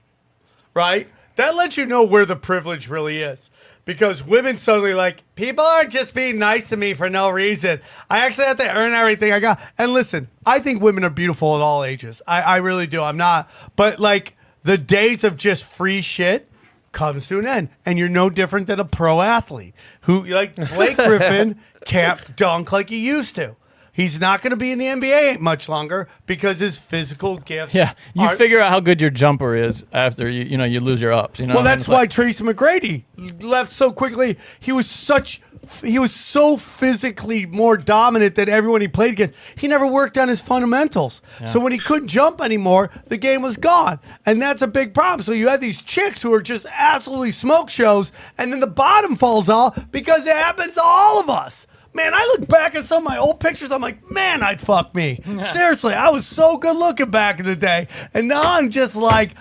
right? 0.74 1.08
That 1.38 1.56
lets 1.56 1.78
you 1.78 1.86
know 1.86 2.04
where 2.04 2.26
the 2.26 2.36
privilege 2.36 2.88
really 2.88 3.20
is. 3.22 3.50
Because 3.86 4.24
women 4.24 4.58
suddenly 4.58 4.94
like, 4.94 5.24
people 5.34 5.66
aren't 5.66 5.90
just 5.90 6.14
being 6.14 6.38
nice 6.38 6.70
to 6.70 6.78
me 6.78 6.94
for 6.94 7.10
no 7.10 7.30
reason. 7.32 7.82
I 8.10 8.20
actually 8.20 8.46
have 8.46 8.58
to 8.58 8.78
earn 8.78 8.94
everything 8.94 9.32
I 9.32 9.40
got. 9.40 9.60
And 9.80 9.94
listen, 9.94 10.28
I 10.46 10.60
think 10.60 10.82
women 10.84 11.04
are 11.04 11.10
beautiful 11.10 11.56
at 11.56 11.62
all 11.62 11.84
ages. 11.84 12.22
I, 12.28 12.42
I 12.42 12.58
really 12.58 12.86
do. 12.86 13.02
I'm 13.02 13.18
not, 13.18 13.50
but 13.76 14.00
like 14.00 14.36
the 14.64 14.78
days 14.78 15.24
of 15.24 15.38
just 15.38 15.64
free 15.66 16.02
shit 16.02 16.48
comes 16.92 17.26
to 17.28 17.40
an 17.40 17.48
end. 17.48 17.70
And 17.84 17.98
you're 17.98 18.10
no 18.10 18.30
different 18.30 18.68
than 18.68 18.80
a 18.80 18.86
pro 18.86 19.22
athlete 19.22 19.74
who, 20.02 20.24
like 20.26 20.56
Blake 20.56 20.98
Griffin, 20.98 21.60
can't 21.86 22.36
dunk 22.36 22.72
like 22.72 22.90
he 22.90 22.98
used 22.98 23.34
to. 23.36 23.56
He's 24.00 24.20
not 24.20 24.42
going 24.42 24.52
to 24.52 24.58
be 24.58 24.72
in 24.72 24.78
the 24.80 24.86
NBA 24.86 25.40
much 25.40 25.68
longer 25.68 26.08
because 26.26 26.60
his 26.60 26.80
physical 26.80 27.38
gifts. 27.38 27.76
Yeah, 27.76 27.94
you 28.14 28.24
aren't- 28.24 28.38
figure 28.38 28.60
out 28.62 28.70
how 28.72 28.80
good 28.80 29.02
your 29.02 29.10
jumper 29.10 29.56
is 29.56 29.84
after 29.92 30.30
you 30.30 30.44
you 30.44 30.58
know 30.58 30.64
you 30.64 30.80
lose 30.80 31.02
your 31.02 31.12
ups. 31.12 31.40
You 31.40 31.48
know, 31.48 31.56
well, 31.56 31.64
that's 31.64 31.88
why 31.88 32.00
like- 32.00 32.10
Tracy 32.12 32.44
McGrady 32.44 33.04
left 33.42 33.74
so 33.74 33.92
quickly. 33.92 34.38
He 34.60 34.72
was 34.72 34.88
such. 34.90 35.42
He 35.84 36.00
was 36.00 36.16
so 36.16 36.56
physically 36.56 37.46
more 37.46 37.76
dominant 37.76 38.36
than 38.36 38.48
everyone 38.48 38.80
he 38.80 38.88
played 38.88 39.12
against. 39.12 39.38
He 39.58 39.68
never 39.68 39.86
worked 39.86 40.18
on 40.18 40.30
his 40.30 40.40
fundamentals. 40.40 41.22
So 41.46 41.60
when 41.60 41.74
he 41.74 41.78
couldn't 41.78 42.08
jump 42.08 42.40
anymore, 42.42 42.90
the 43.08 43.18
game 43.18 43.42
was 43.42 43.58
gone. 43.58 44.00
And 44.26 44.42
that's 44.42 44.62
a 44.62 44.68
big 44.68 44.94
problem. 44.94 45.24
So 45.26 45.34
you 45.34 45.50
have 45.50 45.60
these 45.60 45.82
chicks 45.82 46.22
who 46.22 46.34
are 46.34 46.42
just 46.42 46.66
absolutely 46.72 47.32
smoke 47.32 47.70
shows, 47.70 48.12
and 48.38 48.54
then 48.54 48.62
the 48.62 48.68
bottom 48.68 49.18
falls 49.18 49.50
off 49.50 49.92
because 49.92 50.26
it 50.26 50.36
happens 50.36 50.76
to 50.76 50.82
all 50.82 51.20
of 51.20 51.30
us. 51.30 51.68
Man, 51.94 52.14
I 52.14 52.24
look 52.38 52.48
back 52.48 52.76
at 52.76 52.86
some 52.86 53.00
of 53.06 53.10
my 53.10 53.18
old 53.18 53.40
pictures. 53.40 53.72
I'm 53.72 53.82
like, 53.82 54.10
man, 54.12 54.44
I'd 54.44 54.62
fuck 54.62 54.94
me. 54.94 55.22
Seriously, 55.42 55.94
I 55.94 56.10
was 56.10 56.26
so 56.28 56.58
good 56.58 56.76
looking 56.76 57.10
back 57.10 57.40
in 57.40 57.46
the 57.46 57.56
day. 57.56 57.88
And 58.14 58.28
now 58.28 58.42
I'm 58.54 58.70
just 58.70 58.96
like, 58.96 59.32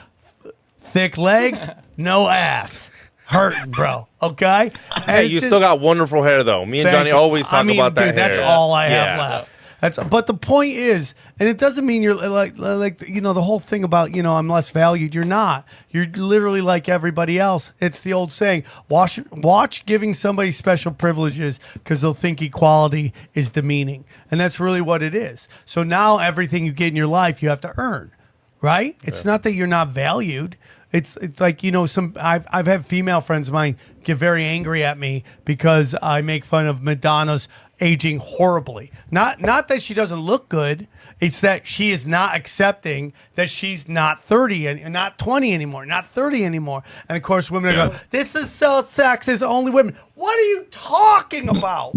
thick 0.81 1.19
legs, 1.19 1.69
no 1.97 2.29
ass. 2.29 2.91
Hurting, 3.27 3.73
bro. 3.73 4.09
Okay? 4.23 4.73
Hey, 5.05 5.27
you 5.27 5.39
still 5.41 5.61
got 5.61 5.81
wonderful 5.81 6.23
hair 6.23 6.43
though. 6.43 6.65
Me 6.65 6.81
and 6.81 6.87
Thank 6.89 6.97
Johnny 7.01 7.11
you. 7.11 7.17
always 7.17 7.45
talk 7.45 7.55
I 7.55 7.63
mean, 7.63 7.79
about 7.79 7.95
that. 7.97 8.07
dude, 8.07 8.17
That's 8.17 8.37
hair. 8.39 8.47
all 8.47 8.73
I 8.73 8.89
have 8.89 9.19
Yeah. 9.19 9.21
left. 9.31 9.51
That's 9.81 9.99
but 9.99 10.27
the 10.27 10.35
point 10.35 10.75
is, 10.75 11.15
and 11.39 11.49
it 11.49 11.57
doesn't 11.57 11.87
mean 11.87 12.03
you're 12.03 12.15
like 12.15 12.59
like 12.59 13.09
you 13.09 13.21
know 13.21 13.33
the 13.33 13.43
whole 13.43 13.61
thing 13.61 13.85
about 13.85 14.15
you 14.15 14.23
know 14.23 14.37
I'm 14.37 14.49
less 14.49 14.71
valued. 14.71 15.15
You're 15.15 15.25
not. 15.25 15.67
You're 15.91 16.07
literally 16.07 16.61
like 16.61 16.89
everybody 16.89 17.39
else. 17.39 17.71
It's 17.81 18.01
the 18.01 18.13
old 18.13 18.33
saying: 18.33 18.65
watch 18.89 19.21
watch 19.31 19.87
giving 19.87 20.15
somebody 20.15 20.51
special 20.51 20.93
privileges 20.93 21.61
because 21.75 22.01
they'll 22.01 22.15
think 22.15 22.43
equality 22.43 23.13
is 23.35 23.51
demeaning, 23.51 24.05
and 24.31 24.41
that's 24.41 24.59
really 24.59 24.81
what 24.81 25.03
it 25.03 25.15
is. 25.15 25.49
So 25.65 25.85
now 25.85 26.19
everything 26.19 26.67
you 26.67 26.73
get 26.73 26.89
in 26.89 26.97
your 26.97 27.07
life, 27.07 27.43
you 27.43 27.49
have 27.49 27.61
to 27.61 27.73
earn 27.79 28.13
right? 28.61 28.97
It's 29.05 29.25
not 29.25 29.43
that 29.45 29.53
you're 29.53 29.67
not 29.67 29.89
valued. 29.91 30.57
It's 30.91 31.17
it's 31.19 31.41
like 31.41 31.63
you 31.63 31.71
know 31.71 31.87
some 31.87 32.15
I've 32.19 32.47
I've 32.51 32.67
had 32.67 32.87
female 32.87 33.21
friends 33.21 33.49
of 33.49 33.55
mine 33.55 33.77
get 34.05 34.17
very 34.17 34.45
angry 34.45 34.83
at 34.83 34.99
me 34.99 35.23
because 35.45 35.95
I 36.01 36.23
make 36.23 36.45
fun 36.45 36.67
of 36.67 36.83
Madonna's 36.83 37.47
aging 37.81 38.19
horribly. 38.19 38.91
Not 39.11 39.41
not 39.41 39.69
that 39.69 39.83
she 39.83 39.95
doesn't 39.95 40.21
look 40.21 40.49
good. 40.49 40.89
It's 41.21 41.41
that 41.41 41.67
she 41.67 41.91
is 41.91 42.07
not 42.07 42.37
accepting 42.37 43.13
that 43.35 43.49
she's 43.49 43.89
not 43.89 44.23
30 44.23 44.67
and 44.67 44.93
not 44.93 45.19
20 45.19 45.53
anymore, 45.53 45.85
not 45.85 46.07
30 46.07 46.45
anymore. 46.45 46.83
And 47.09 47.17
of 47.17 47.23
course, 47.23 47.51
women 47.51 47.75
are 47.75 47.89
going, 47.89 48.01
"This 48.11 48.35
is 48.35 48.51
so 48.51 48.83
sexist. 48.83 49.43
Only 49.43 49.71
women." 49.71 49.97
What 50.15 50.39
are 50.39 50.49
you 50.49 50.67
talking 50.71 51.49
about? 51.49 51.95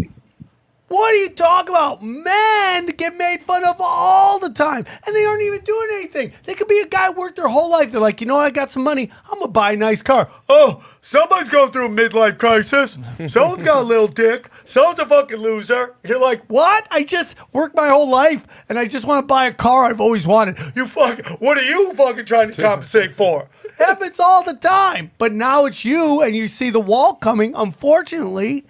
What 0.92 1.14
are 1.14 1.16
you 1.16 1.30
talking 1.30 1.70
about? 1.70 2.02
Men 2.02 2.84
get 2.84 3.16
made 3.16 3.40
fun 3.40 3.64
of 3.64 3.76
all 3.80 4.38
the 4.38 4.50
time, 4.50 4.84
and 5.06 5.16
they 5.16 5.24
aren't 5.24 5.40
even 5.40 5.62
doing 5.62 5.88
anything. 5.92 6.32
They 6.42 6.54
could 6.54 6.68
be 6.68 6.80
a 6.80 6.86
guy 6.86 7.08
worked 7.08 7.36
their 7.36 7.48
whole 7.48 7.70
life. 7.70 7.92
They're 7.92 8.00
like, 8.00 8.20
you 8.20 8.26
know. 8.26 8.36
I 8.36 8.50
got 8.50 8.68
some 8.68 8.82
money. 8.82 9.08
I'm 9.30 9.38
gonna 9.38 9.50
buy 9.52 9.72
a 9.72 9.76
nice 9.76 10.02
car. 10.02 10.28
Oh, 10.50 10.84
somebody's 11.00 11.48
going 11.48 11.72
through 11.72 11.86
a 11.86 11.88
midlife 11.88 12.36
crisis. 12.36 12.98
Someone's 13.28 13.62
got 13.62 13.78
a 13.78 13.82
little 13.82 14.06
dick. 14.06 14.50
Someone's 14.66 14.98
a 14.98 15.06
fucking 15.06 15.38
loser. 15.38 15.94
You're 16.04 16.20
like, 16.20 16.44
what? 16.48 16.86
I 16.90 17.04
just 17.04 17.36
worked 17.54 17.74
my 17.74 17.88
whole 17.88 18.10
life, 18.10 18.46
and 18.68 18.78
I 18.78 18.86
just 18.86 19.06
want 19.06 19.22
to 19.22 19.26
buy 19.26 19.46
a 19.46 19.54
car 19.54 19.86
I've 19.86 20.00
always 20.00 20.26
wanted. 20.26 20.58
You 20.76 20.86
fucking, 20.86 21.24
what 21.36 21.56
are 21.56 21.62
you 21.62 21.94
fucking 21.94 22.26
trying 22.26 22.50
to 22.50 22.60
compensate 22.60 23.14
for? 23.14 23.48
Happens 23.78 24.20
all 24.20 24.42
the 24.44 24.54
time. 24.54 25.12
But 25.16 25.32
now 25.32 25.64
it's 25.64 25.86
you, 25.86 26.20
and 26.20 26.36
you 26.36 26.48
see 26.48 26.68
the 26.68 26.80
wall 26.80 27.14
coming. 27.14 27.54
Unfortunately. 27.54 28.66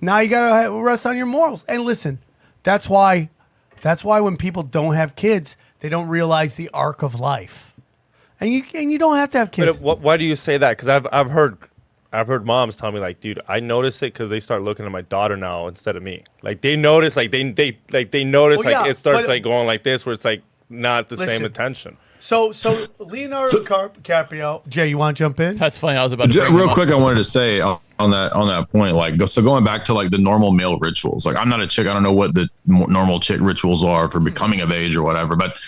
Now 0.00 0.18
you 0.20 0.28
gotta 0.28 0.70
rest 0.72 1.06
on 1.06 1.16
your 1.16 1.26
morals. 1.26 1.64
And 1.68 1.82
listen, 1.84 2.18
that's 2.62 2.88
why, 2.88 3.30
that's 3.82 4.04
why 4.04 4.20
when 4.20 4.36
people 4.36 4.62
don't 4.62 4.94
have 4.94 5.16
kids, 5.16 5.56
they 5.80 5.88
don't 5.88 6.08
realize 6.08 6.54
the 6.56 6.68
arc 6.70 7.02
of 7.02 7.18
life. 7.20 7.72
And 8.40 8.52
you 8.52 8.64
and 8.74 8.90
you 8.92 8.98
don't 8.98 9.16
have 9.16 9.30
to 9.30 9.38
have 9.38 9.48
But 9.50 9.54
kids. 9.56 9.76
wh- 9.78 10.02
why 10.02 10.16
do 10.16 10.24
you 10.24 10.34
say 10.34 10.58
that? 10.58 10.70
Because 10.76 10.88
I've 10.88 11.06
I've 11.12 11.30
heard 11.30 11.56
I've 12.12 12.26
heard 12.26 12.44
moms 12.44 12.76
tell 12.76 12.92
me 12.92 13.00
like, 13.00 13.20
dude, 13.20 13.40
I 13.48 13.60
notice 13.60 13.96
it 14.02 14.12
because 14.12 14.28
they 14.30 14.40
start 14.40 14.62
looking 14.62 14.84
at 14.86 14.92
my 14.92 15.02
daughter 15.02 15.36
now 15.36 15.66
instead 15.68 15.96
of 15.96 16.02
me. 16.02 16.22
Like 16.42 16.60
they 16.60 16.76
notice, 16.76 17.16
like 17.16 17.30
they 17.30 17.50
they 17.50 17.78
like 17.90 18.10
they 18.10 18.24
notice, 18.24 18.58
Well, 18.58 18.72
like 18.74 18.84
yeah, 18.86 18.90
it 18.90 18.96
starts 18.96 19.20
but- 19.22 19.28
like 19.28 19.42
going 19.42 19.66
like 19.66 19.82
this, 19.84 20.04
where 20.04 20.12
it's 20.12 20.24
like 20.24 20.42
not 20.68 21.08
the 21.08 21.16
Listen. 21.16 21.28
same 21.38 21.44
attention. 21.44 21.96
So 22.24 22.52
so 22.52 22.74
Leonardo 23.00 23.58
DiCaprio, 23.58 24.66
Jay, 24.66 24.88
you 24.88 24.96
want 24.96 25.14
to 25.14 25.22
jump 25.22 25.40
in? 25.40 25.58
That's 25.58 25.76
funny. 25.76 25.98
I 25.98 26.04
was 26.04 26.14
about 26.14 26.28
to 26.28 26.32
Ju- 26.32 26.56
real 26.56 26.72
quick, 26.72 26.88
I 26.88 26.94
wanted 26.94 27.18
to 27.18 27.24
say 27.24 27.60
on 27.60 27.78
on 27.98 28.12
that 28.12 28.32
on 28.32 28.48
that 28.48 28.72
point, 28.72 28.96
like 28.96 29.20
so 29.28 29.42
going 29.42 29.62
back 29.62 29.84
to 29.84 29.92
like 29.92 30.08
the 30.08 30.16
normal 30.16 30.50
male 30.50 30.78
rituals. 30.78 31.26
Like 31.26 31.36
I'm 31.36 31.50
not 31.50 31.60
a 31.60 31.66
chick. 31.66 31.86
I 31.86 31.92
don't 31.92 32.02
know 32.02 32.14
what 32.14 32.34
the 32.34 32.48
normal 32.66 33.20
chick 33.20 33.42
rituals 33.42 33.84
are 33.84 34.10
for 34.10 34.20
becoming 34.20 34.62
of 34.62 34.72
age 34.72 34.96
or 34.96 35.02
whatever. 35.02 35.36
But 35.36 35.58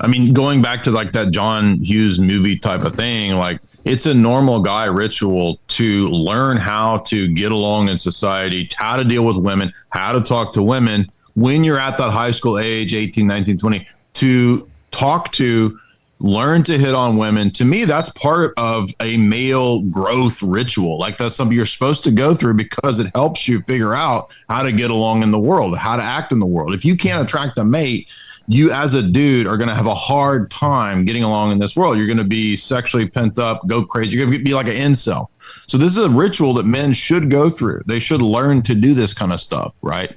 I 0.00 0.06
mean, 0.06 0.34
going 0.34 0.60
back 0.60 0.82
to 0.82 0.90
like 0.90 1.12
that 1.12 1.30
John 1.30 1.78
Hughes 1.78 2.18
movie 2.18 2.58
type 2.58 2.82
of 2.82 2.94
thing, 2.94 3.32
like 3.32 3.62
it's 3.86 4.04
a 4.04 4.12
normal 4.12 4.60
guy 4.60 4.84
ritual 4.84 5.60
to 5.68 6.08
learn 6.08 6.58
how 6.58 6.98
to 7.06 7.26
get 7.28 7.52
along 7.52 7.88
in 7.88 7.96
society, 7.96 8.68
how 8.76 8.96
to 8.96 9.04
deal 9.04 9.24
with 9.24 9.38
women, 9.38 9.72
how 9.88 10.12
to 10.12 10.20
talk 10.20 10.52
to 10.52 10.62
women 10.62 11.10
when 11.36 11.64
you're 11.64 11.78
at 11.78 11.96
that 11.96 12.10
high 12.10 12.32
school 12.32 12.58
age, 12.58 12.92
18, 12.92 13.26
19, 13.26 13.56
20, 13.56 13.88
to 14.12 14.68
talk 14.90 15.32
to 15.32 15.78
learn 16.22 16.62
to 16.62 16.78
hit 16.78 16.94
on 16.94 17.16
women 17.16 17.50
to 17.50 17.64
me 17.64 17.84
that's 17.84 18.08
part 18.10 18.54
of 18.56 18.90
a 19.00 19.16
male 19.16 19.82
growth 19.82 20.40
ritual. 20.40 20.96
Like 20.96 21.18
that's 21.18 21.34
something 21.34 21.56
you're 21.56 21.66
supposed 21.66 22.04
to 22.04 22.12
go 22.12 22.34
through 22.34 22.54
because 22.54 23.00
it 23.00 23.10
helps 23.14 23.48
you 23.48 23.60
figure 23.62 23.94
out 23.94 24.34
how 24.48 24.62
to 24.62 24.70
get 24.70 24.90
along 24.90 25.22
in 25.22 25.32
the 25.32 25.40
world 25.40 25.76
how 25.76 25.96
to 25.96 26.02
act 26.02 26.32
in 26.32 26.38
the 26.38 26.46
world. 26.46 26.74
If 26.74 26.84
you 26.84 26.96
can't 26.96 27.16
mm-hmm. 27.16 27.24
attract 27.24 27.58
a 27.58 27.64
mate 27.64 28.10
you 28.48 28.72
as 28.72 28.94
a 28.94 29.02
dude 29.02 29.46
are 29.46 29.56
going 29.56 29.68
to 29.68 29.74
have 29.74 29.86
a 29.86 29.94
hard 29.94 30.50
time 30.50 31.04
getting 31.04 31.22
along 31.22 31.52
in 31.52 31.58
this 31.58 31.76
world. 31.76 31.96
You're 31.96 32.08
going 32.08 32.16
to 32.18 32.24
be 32.24 32.56
sexually 32.56 33.06
pent 33.06 33.38
up 33.38 33.66
go 33.66 33.84
crazy. 33.84 34.16
You're 34.16 34.26
going 34.26 34.36
to 34.36 34.44
be 34.44 34.54
like 34.54 34.66
an 34.66 34.74
incel. 34.74 35.28
So 35.68 35.78
this 35.78 35.96
is 35.96 36.04
a 36.04 36.10
ritual 36.10 36.54
that 36.54 36.66
men 36.66 36.92
should 36.92 37.30
go 37.30 37.50
through. 37.50 37.82
They 37.86 37.98
should 37.98 38.20
learn 38.20 38.62
to 38.62 38.74
do 38.74 38.94
this 38.94 39.14
kind 39.14 39.32
of 39.32 39.40
stuff 39.40 39.74
right 39.82 40.16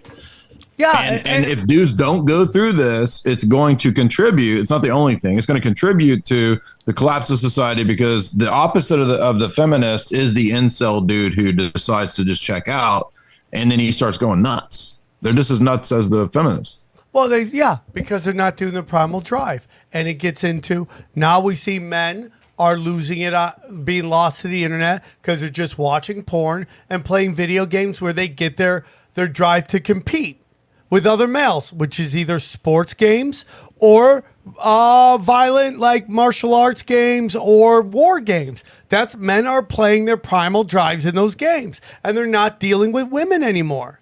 Yeah, 0.77 0.99
and, 0.99 1.25
and 1.25 1.45
if 1.45 1.65
dudes 1.65 1.93
don't 1.93 2.25
go 2.25 2.45
through 2.45 2.73
this, 2.73 3.25
it's 3.25 3.45
going 3.45 3.77
to 3.77 3.93
contribute. 3.93 4.59
It's 4.59 4.69
not 4.69 4.81
the 4.81 4.89
only 4.89 5.15
thing. 5.15 5.37
It's 5.37 5.47
going 5.47 5.59
to 5.59 5.65
contribute 5.65 6.25
to 6.25 6.59
the 6.83 6.93
collapse 6.93 7.29
of 7.29 7.39
society 7.39 7.85
because 7.85 8.33
the 8.33 8.51
opposite 8.51 8.99
of 8.99 9.07
the 9.07 9.15
of 9.15 9.39
the 9.39 9.49
feminist 9.49 10.11
is 10.11 10.33
the 10.33 10.51
incel 10.51 11.05
dude 11.05 11.33
who 11.33 11.53
decides 11.53 12.15
to 12.15 12.25
just 12.25 12.43
check 12.43 12.67
out, 12.67 13.13
and 13.53 13.71
then 13.71 13.79
he 13.79 13.93
starts 13.93 14.17
going 14.17 14.41
nuts. 14.41 14.99
They're 15.21 15.33
just 15.33 15.49
as 15.49 15.61
nuts 15.61 15.93
as 15.93 16.09
the 16.09 16.27
feminists. 16.29 16.81
Well, 17.13 17.29
they 17.29 17.43
yeah, 17.43 17.77
because 17.93 18.25
they're 18.25 18.33
not 18.33 18.57
doing 18.57 18.73
the 18.73 18.83
primal 18.83 19.21
drive, 19.21 19.69
and 19.93 20.09
it 20.09 20.15
gets 20.15 20.43
into 20.43 20.89
now 21.15 21.39
we 21.39 21.55
see 21.55 21.79
men 21.79 22.33
are 22.59 22.75
losing 22.75 23.19
it, 23.19 23.33
uh, 23.33 23.53
being 23.83 24.09
lost 24.09 24.41
to 24.41 24.47
the 24.49 24.63
internet 24.65 25.03
because 25.21 25.39
they're 25.39 25.49
just 25.49 25.77
watching 25.77 26.23
porn 26.23 26.67
and 26.89 27.05
playing 27.05 27.33
video 27.33 27.65
games 27.65 28.01
where 28.01 28.13
they 28.13 28.27
get 28.27 28.57
their 28.57 28.83
their 29.13 29.29
drive 29.29 29.67
to 29.67 29.79
compete 29.79 30.41
with 30.89 31.05
other 31.05 31.27
males, 31.27 31.73
which 31.73 31.99
is 31.99 32.15
either 32.15 32.39
sports 32.39 32.93
games 32.93 33.45
or 33.77 34.23
uh, 34.57 35.17
violent 35.17 35.79
like 35.79 36.07
martial 36.07 36.53
arts 36.53 36.83
games 36.83 37.35
or 37.35 37.81
war 37.81 38.19
games. 38.19 38.63
That's 38.89 39.15
men 39.15 39.47
are 39.47 39.63
playing 39.63 40.05
their 40.05 40.17
primal 40.17 40.63
drives 40.63 41.05
in 41.05 41.15
those 41.15 41.35
games, 41.35 41.81
and 42.03 42.15
they're 42.15 42.27
not 42.27 42.59
dealing 42.59 42.91
with 42.91 43.09
women 43.09 43.43
anymore. 43.43 43.99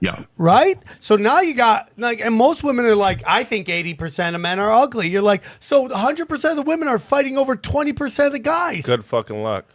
Yeah. 0.00 0.24
Right? 0.36 0.80
So 0.98 1.14
now 1.14 1.42
you 1.42 1.54
got 1.54 1.90
like, 1.96 2.20
and 2.20 2.34
most 2.34 2.64
women 2.64 2.84
are 2.86 2.96
like, 2.96 3.22
I 3.24 3.44
think 3.44 3.68
80% 3.68 4.34
of 4.34 4.40
men 4.40 4.58
are 4.58 4.72
ugly. 4.72 5.08
You're 5.08 5.22
like, 5.22 5.44
so 5.60 5.86
100% 5.88 6.50
of 6.50 6.56
the 6.56 6.62
women 6.62 6.88
are 6.88 6.98
fighting 6.98 7.38
over 7.38 7.54
20% 7.54 8.26
of 8.26 8.32
the 8.32 8.40
guys. 8.40 8.84
Good 8.84 9.04
fucking 9.04 9.40
luck. 9.44 9.66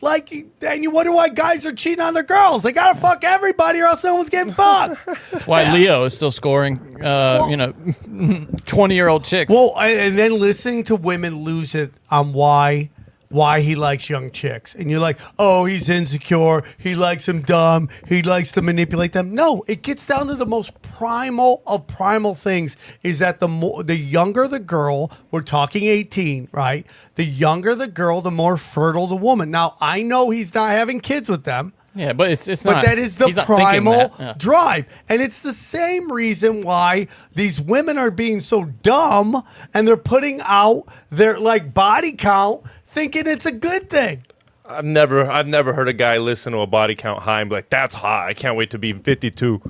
Like, 0.00 0.32
and 0.32 0.82
you 0.82 0.90
wonder 0.90 1.12
why 1.12 1.28
guys 1.28 1.66
are 1.66 1.72
cheating 1.72 2.00
on 2.00 2.14
their 2.14 2.22
girls. 2.22 2.62
They 2.62 2.72
gotta 2.72 2.98
fuck 2.98 3.24
everybody 3.24 3.80
or 3.80 3.86
else 3.86 4.04
no 4.04 4.14
one's 4.14 4.28
getting 4.30 4.52
fucked. 4.52 4.98
That's 5.32 5.46
why 5.46 5.72
Leo 5.72 6.04
is 6.04 6.14
still 6.14 6.30
scoring, 6.30 7.04
uh, 7.04 7.46
you 7.50 7.56
know, 7.56 7.72
20 8.66 8.94
year 8.94 9.08
old 9.08 9.24
chicks. 9.24 9.52
Well, 9.52 9.74
and 9.76 9.98
and 9.98 10.18
then 10.18 10.38
listening 10.38 10.84
to 10.84 10.96
women 10.96 11.42
lose 11.44 11.74
it 11.74 11.92
on 12.10 12.32
why 12.32 12.90
why 13.28 13.60
he 13.60 13.74
likes 13.74 14.08
young 14.08 14.30
chicks, 14.30 14.74
and 14.74 14.90
you're 14.90 15.00
like, 15.00 15.18
oh, 15.38 15.64
he's 15.66 15.88
insecure. 15.88 16.62
He 16.78 16.94
likes 16.94 17.26
them 17.26 17.42
dumb. 17.42 17.88
He 18.06 18.22
likes 18.22 18.50
to 18.52 18.62
manipulate 18.62 19.12
them. 19.12 19.34
No, 19.34 19.64
it 19.66 19.82
gets 19.82 20.06
down 20.06 20.28
to 20.28 20.34
the 20.34 20.46
most 20.46 20.80
primal 20.82 21.62
of 21.66 21.86
primal 21.86 22.34
things. 22.34 22.76
Is 23.02 23.18
that 23.18 23.40
the 23.40 23.48
more 23.48 23.82
the 23.82 23.96
younger 23.96 24.48
the 24.48 24.60
girl, 24.60 25.10
we're 25.30 25.42
talking 25.42 25.84
18, 25.84 26.48
right? 26.52 26.86
The 27.16 27.24
younger 27.24 27.74
the 27.74 27.88
girl, 27.88 28.20
the 28.20 28.30
more 28.30 28.56
fertile 28.56 29.06
the 29.06 29.16
woman. 29.16 29.50
Now 29.50 29.76
I 29.80 30.02
know 30.02 30.30
he's 30.30 30.54
not 30.54 30.70
having 30.70 31.00
kids 31.00 31.28
with 31.28 31.44
them. 31.44 31.72
Yeah, 31.94 32.12
but 32.12 32.30
it's 32.30 32.46
it's 32.46 32.62
But 32.62 32.74
not. 32.74 32.84
that 32.84 32.98
is 32.98 33.16
the 33.16 33.26
he's 33.26 33.34
not 33.36 33.46
thinking 33.48 33.64
primal. 33.64 34.12
Yeah. 34.20 34.34
drive. 34.38 34.86
And 35.08 35.20
it's 35.20 35.40
the 35.40 35.52
same 35.52 36.12
reason 36.12 36.62
why 36.62 37.08
these 37.32 37.60
women 37.60 37.98
are 37.98 38.12
being 38.12 38.40
so 38.40 38.66
dumb 38.66 39.42
and 39.74 39.88
they're 39.88 39.96
putting 39.96 40.40
out 40.42 40.84
their 41.10 41.38
like 41.40 41.74
body 41.74 42.12
count 42.12 42.62
thinking 42.98 43.28
it's 43.28 43.46
a 43.46 43.52
good 43.52 43.88
thing. 43.88 44.24
I've 44.66 44.84
never, 44.84 45.30
I've 45.30 45.46
never 45.46 45.72
heard 45.72 45.86
a 45.86 45.92
guy 45.92 46.18
listen 46.18 46.52
to 46.52 46.58
a 46.58 46.66
body 46.66 46.96
count 46.96 47.22
high 47.22 47.40
and 47.40 47.48
be 47.48 47.54
like, 47.56 47.70
"That's 47.70 47.94
hot. 47.94 48.26
I 48.26 48.34
can't 48.34 48.56
wait 48.56 48.70
to 48.70 48.78
be 48.78 48.92
52." 48.92 49.62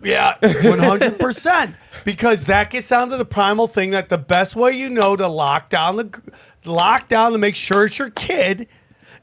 Yeah, 0.00 0.36
100%. 0.40 1.74
because 2.04 2.44
that 2.46 2.70
gets 2.70 2.88
down 2.88 3.10
to 3.10 3.16
the 3.16 3.24
primal 3.24 3.66
thing 3.66 3.90
that 3.90 4.08
the 4.08 4.16
best 4.16 4.54
way 4.54 4.70
you 4.72 4.88
know 4.88 5.16
to 5.16 5.26
lock 5.26 5.68
down 5.70 5.96
the 5.96 6.22
lock 6.64 7.08
down 7.08 7.32
to 7.32 7.38
make 7.38 7.56
sure 7.56 7.86
it's 7.86 7.98
your 7.98 8.10
kid 8.10 8.68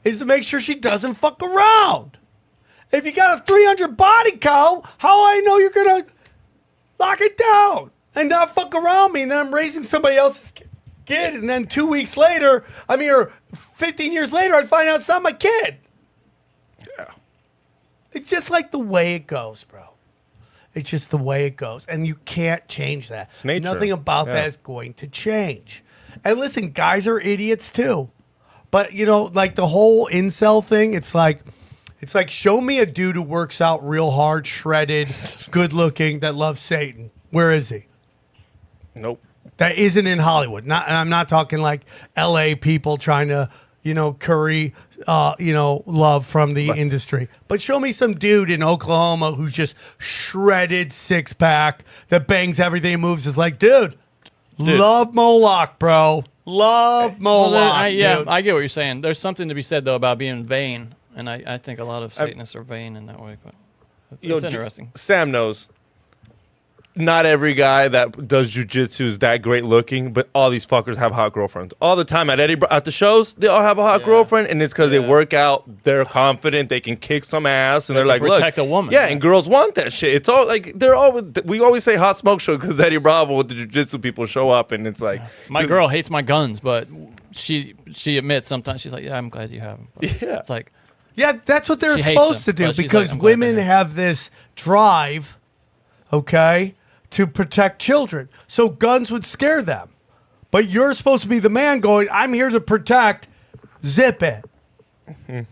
is 0.04 0.18
to 0.18 0.26
make 0.26 0.44
sure 0.44 0.60
she 0.60 0.74
doesn't 0.74 1.14
fuck 1.14 1.42
around. 1.42 2.18
If 2.92 3.06
you 3.06 3.12
got 3.12 3.40
a 3.40 3.42
300 3.42 3.96
body 3.96 4.32
count, 4.36 4.84
how 4.98 5.26
I 5.26 5.40
know 5.40 5.56
you're 5.56 5.70
going 5.70 6.04
to 6.04 6.12
lock 7.00 7.22
it 7.22 7.38
down 7.38 7.90
and 8.14 8.28
not 8.28 8.54
fuck 8.54 8.74
around 8.74 9.12
me 9.14 9.22
and 9.22 9.30
then 9.30 9.46
I'm 9.46 9.54
raising 9.54 9.82
somebody 9.82 10.16
else's 10.16 10.52
ki- 10.52 10.65
kid 11.06 11.34
and 11.34 11.48
then 11.48 11.66
2 11.66 11.86
weeks 11.86 12.16
later, 12.16 12.64
I 12.88 12.96
mean 12.96 13.10
or 13.10 13.32
15 13.54 14.12
years 14.12 14.32
later 14.32 14.54
I'd 14.54 14.68
find 14.68 14.88
out 14.88 14.96
it's 15.00 15.08
not 15.08 15.22
my 15.22 15.32
kid. 15.32 15.76
Yeah. 16.98 17.10
It's 18.12 18.28
just 18.30 18.50
like 18.50 18.70
the 18.70 18.78
way 18.78 19.14
it 19.14 19.26
goes, 19.26 19.64
bro. 19.64 19.82
It's 20.74 20.90
just 20.90 21.10
the 21.10 21.18
way 21.18 21.46
it 21.46 21.56
goes. 21.56 21.86
And 21.86 22.06
you 22.06 22.16
can't 22.26 22.66
change 22.68 23.08
that. 23.08 23.30
It's 23.32 23.44
nature. 23.44 23.64
Nothing 23.64 23.92
about 23.92 24.26
Yeah. 24.26 24.34
that 24.34 24.46
is 24.46 24.56
going 24.56 24.92
to 24.94 25.06
change. 25.06 25.82
And 26.24 26.38
listen, 26.38 26.70
guys 26.70 27.06
are 27.06 27.18
idiots 27.20 27.70
too. 27.70 28.10
But 28.70 28.92
you 28.92 29.06
know, 29.06 29.24
like 29.32 29.54
the 29.54 29.68
whole 29.68 30.08
incel 30.08 30.62
thing, 30.64 30.92
it's 30.92 31.14
like 31.14 31.40
it's 32.00 32.14
like 32.14 32.28
show 32.28 32.60
me 32.60 32.78
a 32.78 32.84
dude 32.86 33.16
who 33.16 33.22
works 33.22 33.60
out 33.60 33.86
real 33.86 34.10
hard, 34.10 34.46
shredded, 34.46 35.08
good 35.50 35.72
looking, 35.72 36.20
that 36.20 36.34
loves 36.34 36.60
Satan. 36.60 37.10
Where 37.30 37.52
is 37.52 37.70
he? 37.70 37.86
Nope. 38.94 39.22
That 39.58 39.76
isn't 39.76 40.06
in 40.06 40.18
Hollywood. 40.18 40.66
Not 40.66 40.86
and 40.86 40.96
I'm 40.96 41.08
not 41.08 41.28
talking 41.28 41.60
like 41.60 41.82
LA 42.16 42.54
people 42.60 42.98
trying 42.98 43.28
to, 43.28 43.48
you 43.82 43.94
know, 43.94 44.12
curry 44.14 44.74
uh, 45.06 45.34
you 45.38 45.52
know, 45.52 45.82
love 45.86 46.24
from 46.26 46.54
the 46.54 46.70
industry. 46.70 47.28
But 47.48 47.60
show 47.60 47.78
me 47.78 47.92
some 47.92 48.14
dude 48.14 48.50
in 48.50 48.62
Oklahoma 48.62 49.32
who's 49.32 49.52
just 49.52 49.74
shredded 49.98 50.92
six 50.92 51.32
pack 51.32 51.84
that 52.08 52.26
bangs 52.26 52.58
everything 52.58 52.94
and 52.94 53.02
moves. 53.02 53.26
Is 53.26 53.36
like, 53.38 53.58
dude, 53.58 53.96
Dude. 54.58 54.80
love 54.80 55.14
Moloch, 55.14 55.78
bro. 55.78 56.24
Love 56.46 57.20
Moloch. 57.20 57.52
there- 57.52 57.62
I, 57.62 57.86
yeah, 57.88 58.18
dude. 58.18 58.28
I 58.28 58.40
get 58.40 58.52
what 58.54 58.60
you're 58.60 58.68
saying. 58.68 59.00
There's 59.02 59.18
something 59.18 59.48
to 59.48 59.54
be 59.54 59.62
said 59.62 59.84
though 59.84 59.96
about 59.96 60.16
being 60.18 60.44
vain, 60.44 60.94
and 61.14 61.28
I, 61.28 61.42
I 61.46 61.58
think 61.58 61.78
a 61.78 61.84
lot 61.84 62.02
of 62.02 62.12
I- 62.18 62.26
Satanists 62.26 62.56
are 62.56 62.62
vain 62.62 62.96
in 62.96 63.06
that 63.06 63.20
way. 63.20 63.36
But 63.44 63.54
it's, 64.12 64.24
Yo, 64.24 64.36
it's 64.36 64.44
J- 64.44 64.48
interesting. 64.48 64.92
Sam 64.94 65.30
knows. 65.30 65.68
Not 66.98 67.26
every 67.26 67.52
guy 67.52 67.88
that 67.88 68.26
does 68.26 68.50
jujitsu 68.54 69.02
is 69.02 69.18
that 69.18 69.42
great 69.42 69.64
looking, 69.64 70.14
but 70.14 70.30
all 70.34 70.48
these 70.48 70.66
fuckers 70.66 70.96
have 70.96 71.12
hot 71.12 71.34
girlfriends 71.34 71.74
all 71.78 71.94
the 71.94 72.06
time 72.06 72.30
at 72.30 72.40
Eddie 72.40 72.54
Br- 72.54 72.64
at 72.70 72.86
the 72.86 72.90
shows. 72.90 73.34
They 73.34 73.48
all 73.48 73.60
have 73.60 73.76
a 73.78 73.82
hot 73.82 74.02
girlfriend, 74.02 74.48
and 74.48 74.62
it's 74.62 74.72
because 74.72 74.90
they 74.90 74.98
work 74.98 75.34
out. 75.34 75.64
They're 75.84 76.06
confident. 76.06 76.70
They 76.70 76.80
can 76.80 76.96
kick 76.96 77.24
some 77.24 77.44
ass, 77.44 77.90
and 77.90 77.96
They 77.96 78.00
they're 78.00 78.06
like, 78.06 78.22
can 78.22 78.28
"Look, 78.30 78.38
protect 78.38 78.56
a 78.56 78.64
woman, 78.64 78.94
Yeah, 78.94 79.04
yeah. 79.06 79.12
and 79.12 79.20
girls 79.20 79.46
want 79.46 79.74
that 79.74 79.92
shit. 79.92 80.14
It's 80.14 80.28
all 80.28 80.46
like 80.46 80.72
they're 80.78 80.94
all. 80.94 81.20
We 81.44 81.60
always 81.60 81.84
say 81.84 81.96
hot 81.96 82.16
smoke 82.16 82.40
show 82.40 82.56
because 82.56 82.80
Eddie 82.80 82.96
Bravo 82.96 83.36
with 83.36 83.48
the 83.48 83.66
jujitsu 83.66 84.00
people 84.00 84.24
show 84.24 84.48
up, 84.48 84.72
and 84.72 84.86
it's 84.86 85.02
like 85.02 85.20
My 85.50 85.66
girl 85.66 85.88
hates 85.88 86.08
my 86.08 86.22
guns, 86.22 86.60
but 86.60 86.88
she 87.32 87.74
she 87.92 88.16
admits 88.16 88.48
sometimes 88.48 88.80
she's 88.80 88.94
like, 88.94 89.04
yeah, 89.04 89.18
I'm 89.18 89.28
glad 89.28 89.50
you 89.50 89.60
have 89.60 89.76
them. 89.76 89.88
But 89.94 90.04
Yeah. 90.22 90.38
it's 90.38 90.48
like 90.48 90.72
Yeah, 91.14 91.32
that's 91.44 91.68
what 91.68 91.78
they're 91.80 91.98
She 91.98 92.02
hates 92.04 92.18
supposed 92.18 92.44
to 92.46 92.54
do 92.54 92.72
because 92.72 93.12
like, 93.12 93.20
women 93.20 93.58
have 93.58 93.94
this 93.94 94.30
drive, 94.54 95.36
okay, 96.10 96.74
to 97.16 97.26
protect 97.26 97.80
children. 97.80 98.28
So 98.46 98.68
guns 98.68 99.10
would 99.10 99.24
scare 99.24 99.62
them. 99.62 99.88
But 100.50 100.68
you're 100.68 100.92
supposed 100.92 101.22
to 101.22 101.28
be 101.30 101.38
the 101.38 101.48
man 101.48 101.80
going, 101.80 102.08
I'm 102.12 102.34
here 102.34 102.50
to 102.50 102.60
protect, 102.60 103.26
zip 103.86 104.22
it. 104.22 104.44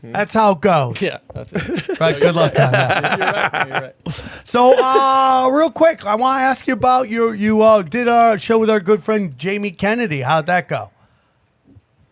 That's 0.03 0.35
how 0.35 0.53
it 0.53 0.61
goes. 0.61 1.01
Yeah, 1.01 1.19
that's 1.33 1.55
it. 1.55 1.99
Right, 2.01 2.21
good 2.21 2.35
luck 2.35 2.59
on 2.59 2.73
that. 2.73 3.19
You're 3.19 3.33
right. 3.33 3.67
You're 3.69 3.81
right. 3.81 4.41
So, 4.45 4.77
uh, 4.79 5.49
real 5.51 5.71
quick, 5.71 6.05
I 6.05 6.17
want 6.17 6.41
to 6.41 6.43
ask 6.43 6.67
you 6.67 6.75
about 6.75 7.09
your 7.09 7.35
you 7.35 7.63
uh, 7.63 7.83
did 7.83 8.09
a 8.09 8.37
show 8.37 8.59
with 8.59 8.69
our 8.69 8.81
good 8.81 9.03
friend 9.03 9.39
Jamie 9.39 9.71
Kennedy. 9.71 10.21
How'd 10.23 10.47
that 10.47 10.69
go? 10.69 10.91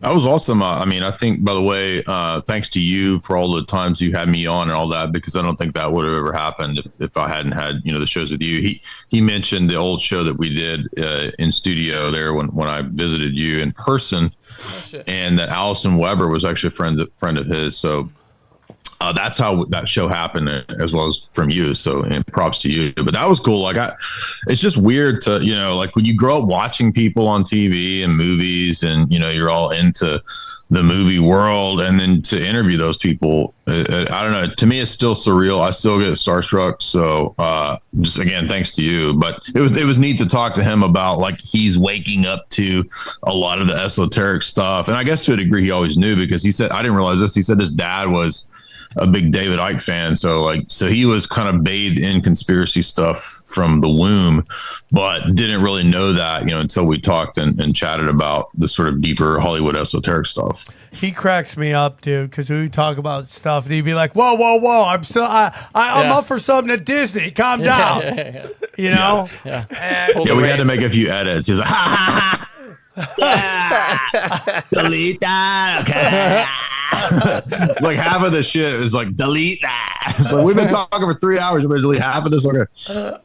That 0.03 0.13
was 0.13 0.27
awesome. 0.27 0.63
Uh, 0.63 0.81
I 0.81 0.85
mean, 0.85 1.05
I 1.05 1.13
think, 1.13 1.45
by 1.45 1.55
the 1.55 1.63
way, 1.63 2.03
uh, 2.09 2.41
thanks 2.41 2.69
to 2.71 2.81
you 2.81 3.21
for 3.21 3.37
all 3.37 3.53
the 3.53 3.65
times 3.65 4.01
you 4.01 4.13
had 4.13 4.29
me 4.29 4.47
on 4.47 4.67
and 4.67 4.77
all 4.77 4.89
that, 4.89 5.13
because 5.13 5.37
I 5.37 5.43
don't 5.43 5.57
think 5.57 5.77
that 5.77 5.93
would 5.93 6.05
have 6.05 6.15
ever 6.15 6.33
happened 6.33 6.81
if, 6.81 7.01
if 7.01 7.17
I 7.17 7.29
hadn't 7.29 7.53
had, 7.53 7.83
you 7.85 7.93
know, 7.93 8.01
the 8.01 8.07
shows 8.09 8.33
with 8.33 8.43
you. 8.43 8.61
He, 8.61 8.83
he 9.09 9.21
mentioned 9.21 9.71
the 9.71 9.77
old 9.77 10.01
show 10.01 10.25
that 10.25 10.39
we 10.39 10.53
did 10.53 10.89
uh, 10.99 11.31
in 11.39 11.53
studio 11.53 12.11
there 12.11 12.35
when, 12.35 12.49
when 12.49 12.69
I 12.69 12.83
visited 12.83 13.37
you 13.37 13.61
in 13.61 13.71
person 13.71 14.35
and 15.07 15.39
that 15.39 15.51
Allison 15.51 15.97
Weber 15.97 16.27
was 16.27 16.45
actually 16.45 16.69
a 16.69 16.73
friend, 16.73 17.01
friend 17.17 17.39
of 17.39 17.47
his. 17.47 17.79
So, 17.79 18.11
uh, 19.03 19.13
that's 19.13 19.37
how 19.37 19.65
that 19.65 19.89
show 19.89 20.07
happened 20.07 20.49
uh, 20.49 20.63
as 20.79 20.93
well 20.93 21.07
as 21.07 21.29
from 21.33 21.51
you. 21.51 21.75
So 21.75 22.03
and 22.03 22.25
props 22.29 22.61
to 22.63 22.71
you. 22.71 22.93
But 22.95 23.13
that 23.13 23.29
was 23.29 23.41
cool. 23.41 23.61
Like 23.61 23.77
i 23.77 23.93
it's 24.47 24.61
just 24.61 24.77
weird 24.77 25.23
to 25.23 25.43
you 25.43 25.57
know 25.57 25.77
like 25.77 25.97
when 25.97 26.05
you 26.05 26.17
grow 26.17 26.43
up 26.43 26.49
watching 26.49 26.93
people 26.93 27.27
on 27.27 27.43
tv 27.43 28.05
and 28.05 28.17
movies 28.17 28.83
and 28.83 29.11
you 29.11 29.19
know 29.19 29.29
you're 29.29 29.51
all 29.51 29.71
into 29.71 30.23
the 30.73 30.83
movie 30.83 31.19
world 31.19 31.83
and 31.83 32.01
then 32.01 32.23
to 32.23 32.43
interview 32.43 32.79
those 32.79 32.97
people 32.97 33.53
uh, 33.69 33.85
uh, 33.91 34.07
i 34.11 34.23
don't 34.23 34.33
know. 34.33 34.53
To 34.55 34.67
me 34.67 34.81
it's 34.81 34.91
still 34.91 35.15
surreal. 35.15 35.61
I 35.61 35.71
still 35.71 35.99
get 35.99 36.09
starstruck. 36.15 36.81
So 36.81 37.35
uh 37.39 37.77
just 38.01 38.19
again 38.19 38.49
thanks 38.49 38.75
to 38.77 38.83
you. 38.83 39.13
But 39.13 39.43
it 39.55 39.61
was 39.61 39.77
it 39.77 39.85
was 39.85 39.99
neat 39.99 40.17
to 40.19 40.27
talk 40.27 40.55
to 40.55 40.65
him 40.65 40.83
about 40.83 41.19
like 41.19 41.39
he's 41.39 41.79
waking 41.79 42.25
up 42.25 42.49
to 42.51 42.89
a 43.25 43.35
lot 43.35 43.61
of 43.61 43.67
the 43.67 43.75
esoteric 43.75 44.41
stuff. 44.41 44.89
And 44.89 44.97
i 44.97 45.05
guess 45.05 45.27
to 45.27 45.35
a 45.35 45.37
degree 45.37 45.63
he 45.63 45.71
always 45.71 45.99
knew 45.99 46.17
because 46.17 46.43
he 46.43 46.51
said 46.51 46.71
i 46.71 46.81
didn't 46.81 46.97
realize 46.97 47.21
this. 47.21 47.35
He 47.35 47.43
said 47.43 47.61
his 47.61 47.71
dad 47.71 48.09
was 48.09 48.47
a 48.97 49.07
big 49.07 49.33
David 49.33 49.59
Icke 49.59 49.83
fan. 49.83 50.17
So 50.17 50.43
like, 50.43 50.65
so 50.69 50.89
he 50.89 51.05
was 51.05 51.27
kind 51.27 51.49
of 51.49 51.65
bathed 51.65 51.99
in 51.99 52.21
conspiracy 52.21 52.83
stuff 52.83 53.43
from 53.47 53.81
the 53.81 53.89
womb, 53.89 54.47
but 54.91 55.35
didn't 55.35 55.63
really 55.63 55.85
know 55.85 56.13
that, 56.13 56.43
you 56.45 56.51
know, 56.51 56.61
until 56.61 56.85
we 56.85 57.01
talked 57.01 57.39
and, 57.39 57.59
and 57.61 57.75
chatted 57.75 58.09
about 58.09 58.49
the 58.59 58.69
sort 58.69 58.89
of 58.89 59.01
deeper 59.01 59.41
Hollywood 59.41 59.77
esoteric 59.77 60.27
stuff. 60.27 60.62
He 60.93 61.11
cracks 61.11 61.57
me 61.57 61.73
up, 61.73 62.01
dude, 62.03 62.29
because 62.31 62.51
we 62.51 62.69
talk 62.69 62.99
about 62.99 63.31
stuff 63.31 63.65
and 63.65 63.73
he'd 63.75 63.81
be 63.81 63.95
like, 63.95 64.13
"Whoa, 64.15 64.35
whoa, 64.35 64.57
whoa! 64.57 64.85
I'm 64.85 65.05
still, 65.05 65.25
I, 65.25 65.47
I, 65.75 66.01
I'm 66.01 66.07
Yeah. 66.11 66.19
up 66.19 66.27
for 66.27 66.39
something 66.39 66.71
at 66.73 66.85
Disney. 66.85 67.31
Calm 67.31 67.61
Yeah, 67.63 67.79
down." 67.79 68.03
yeah, 68.03 68.15
yeah, 68.15 68.49
You 68.77 68.91
know. 68.91 69.29
yeah. 69.45 69.65
And- 69.71 70.27
Yeah, 70.27 70.35
we 70.37 70.43
had 70.43 70.57
to 70.59 70.65
make 70.67 70.83
a 70.83 70.91
few 70.91 71.09
edits. 71.09 71.47
He's 71.47 71.59
like, 71.59 71.67
ha 71.69 71.75
ha 71.75 72.49
ha. 72.67 72.77
Delete 74.71 75.21
that. 75.21 75.81
Okay. 75.83 76.45
like 77.81 77.97
half 77.97 78.23
of 78.23 78.33
the 78.33 78.43
shit 78.43 78.75
is 78.75 78.93
like 78.95 79.17
delete 79.17 79.61
that. 79.63 80.15
So 80.29 80.43
we've 80.43 80.57
been 80.57 80.69
talking 80.69 81.01
for 81.01 81.15
three 81.15 81.39
hours. 81.39 81.63
We're 81.63 81.69
gonna 81.71 81.81
delete 81.83 82.03
half 82.03 82.27
of 82.27 82.31
this. 82.33 82.45
Okay. 82.47 83.17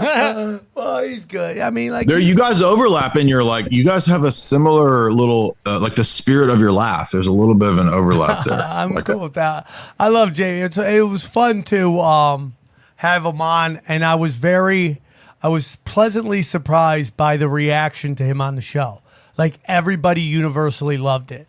well, 0.74 1.04
he's 1.04 1.24
good. 1.26 1.58
I 1.58 1.70
mean, 1.70 1.92
like 1.92 2.06
There, 2.06 2.18
you 2.18 2.34
guys 2.34 2.62
overlap, 2.62 3.16
and 3.16 3.28
you're 3.28 3.44
like, 3.44 3.70
you 3.70 3.84
guys 3.84 4.06
have 4.06 4.24
a 4.24 4.32
similar 4.32 5.12
little, 5.12 5.56
uh, 5.66 5.78
like 5.78 5.96
the 5.96 6.04
spirit 6.04 6.48
of 6.50 6.60
your 6.60 6.72
laugh. 6.72 7.10
There's 7.10 7.26
a 7.26 7.32
little 7.32 7.54
bit 7.54 7.68
of 7.68 7.78
an 7.78 7.88
overlap 7.88 8.44
there. 8.46 8.60
I'm 8.62 8.94
Like, 8.94 9.04
cool 9.04 9.20
with 9.20 9.34
that. 9.34 9.68
I 9.98 10.08
love 10.08 10.32
Jamie. 10.32 10.60
It's, 10.62 10.78
it 10.78 11.06
was 11.06 11.24
fun 11.24 11.62
to 11.64 12.00
um, 12.00 12.56
have 12.96 13.24
him 13.26 13.40
on, 13.40 13.80
and 13.86 14.04
I 14.04 14.14
was 14.14 14.36
very, 14.36 15.00
I 15.42 15.48
was 15.48 15.76
pleasantly 15.84 16.42
surprised 16.42 17.16
by 17.16 17.36
the 17.36 17.48
reaction 17.48 18.14
to 18.16 18.24
him 18.24 18.40
on 18.40 18.54
the 18.56 18.62
show. 18.62 19.02
Like 19.40 19.58
everybody 19.64 20.20
universally 20.20 20.98
loved 20.98 21.32
it. 21.32 21.48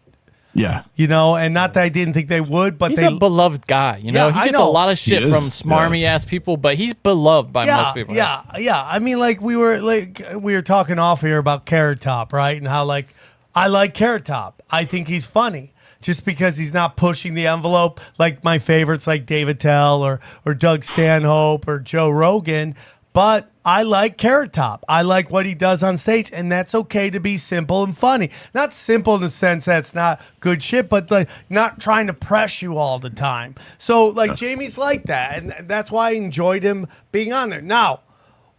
Yeah. 0.54 0.84
You 0.96 1.08
know, 1.08 1.36
and 1.36 1.54
not 1.54 1.74
that 1.74 1.84
I 1.84 1.90
didn't 1.90 2.14
think 2.14 2.30
they 2.30 2.40
would, 2.40 2.78
but 2.78 2.92
he's 2.92 3.00
they 3.02 3.08
a 3.08 3.12
beloved 3.12 3.68
guy. 3.68 3.98
You 3.98 4.14
know, 4.14 4.30
Yeah, 4.30 4.34
he 4.34 4.40
gets 4.46 4.58
a 4.58 4.62
know. 4.62 4.72
lot 4.72 4.90
of 4.90 4.98
shit 4.98 5.24
from 5.24 5.50
smarmy 5.50 6.04
ass 6.04 6.24
people, 6.24 6.56
but 6.56 6.76
he's 6.76 6.94
beloved 6.94 7.52
by 7.52 7.66
yeah, 7.66 7.82
most 7.82 7.96
people. 7.96 8.16
Yeah, 8.16 8.44
yeah. 8.58 8.82
I 8.82 9.00
mean, 9.00 9.20
like 9.20 9.42
we 9.42 9.58
were 9.58 9.82
like 9.82 10.22
we 10.36 10.54
were 10.54 10.62
talking 10.62 11.00
off 11.00 11.20
here 11.20 11.38
about 11.38 11.66
Carrot 11.66 12.00
Top, 12.00 12.32
right? 12.32 12.58
And 12.58 12.66
how 12.66 12.86
like 12.86 13.14
I 13.54 13.68
like 13.68 13.94
Carrot 13.94 14.24
Top. 14.24 14.64
I 14.72 14.86
think 14.86 15.10
he's 15.10 15.26
funny. 15.26 15.74
Just 16.02 16.24
because 16.24 16.56
he's 16.56 16.74
not 16.74 16.96
pushing 16.96 17.34
the 17.34 17.46
envelope 17.46 18.00
like 18.18 18.42
my 18.42 18.58
favorites 18.58 19.06
like 19.06 19.26
Dave 19.26 19.50
Attell 19.50 20.02
or 20.02 20.22
or 20.46 20.54
Doug 20.54 20.86
Stanhope 20.86 21.68
or 21.68 21.78
Joe 21.78 22.10
Rogan, 22.10 22.74
but 23.12 23.51
I 23.64 23.84
like 23.84 24.18
Carrot 24.18 24.54
Top. 24.54 24.84
I 24.90 25.04
like 25.04 25.30
what 25.30 25.46
he 25.46 25.54
does 25.54 25.84
on 25.84 25.98
stage, 26.00 26.32
and 26.34 26.52
that's 26.52 26.74
okay 26.74 27.12
to 27.12 27.20
be 27.20 27.38
simple 27.38 27.84
and 27.84 27.96
funny. 27.96 28.32
Not 28.56 28.74
simple 28.74 29.16
in 29.16 29.22
the 29.22 29.30
sense 29.30 29.66
that 29.66 29.80
it's 29.80 29.94
not 29.94 30.20
good 30.40 30.64
shit, 30.64 30.90
but 30.90 31.12
like 31.12 31.30
not 31.50 31.80
trying 31.80 32.08
to 32.08 32.14
press 32.14 32.62
you 32.64 32.78
all 32.78 32.98
the 32.98 33.12
time. 33.12 33.54
So 33.78 34.08
like 34.08 34.36
Jamie's 34.36 34.78
like 34.80 35.04
that, 35.04 35.38
and 35.38 35.70
that's 35.70 35.92
why 35.92 36.10
I 36.10 36.12
enjoyed 36.14 36.64
him 36.64 36.88
being 37.12 37.34
on 37.34 37.50
there. 37.50 37.62
Now, 37.62 38.00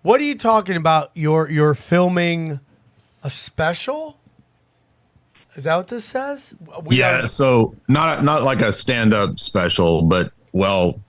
what 0.02 0.20
are 0.20 0.24
you 0.24 0.36
talking 0.36 0.76
about? 0.76 1.10
You're 1.14 1.50
you're 1.50 1.74
filming 1.74 2.60
a 3.24 3.30
special? 3.30 4.18
Is 5.56 5.64
that 5.64 5.76
what 5.76 5.88
this 5.88 6.04
says? 6.04 6.54
We 6.84 6.98
yeah. 6.98 7.22
are- 7.22 7.26
So 7.26 7.74
not 7.88 8.22
not 8.22 8.44
like 8.44 8.60
a 8.62 8.72
stand 8.72 9.14
up 9.14 9.40
special, 9.40 10.02
but 10.02 10.32
well, 10.52 11.00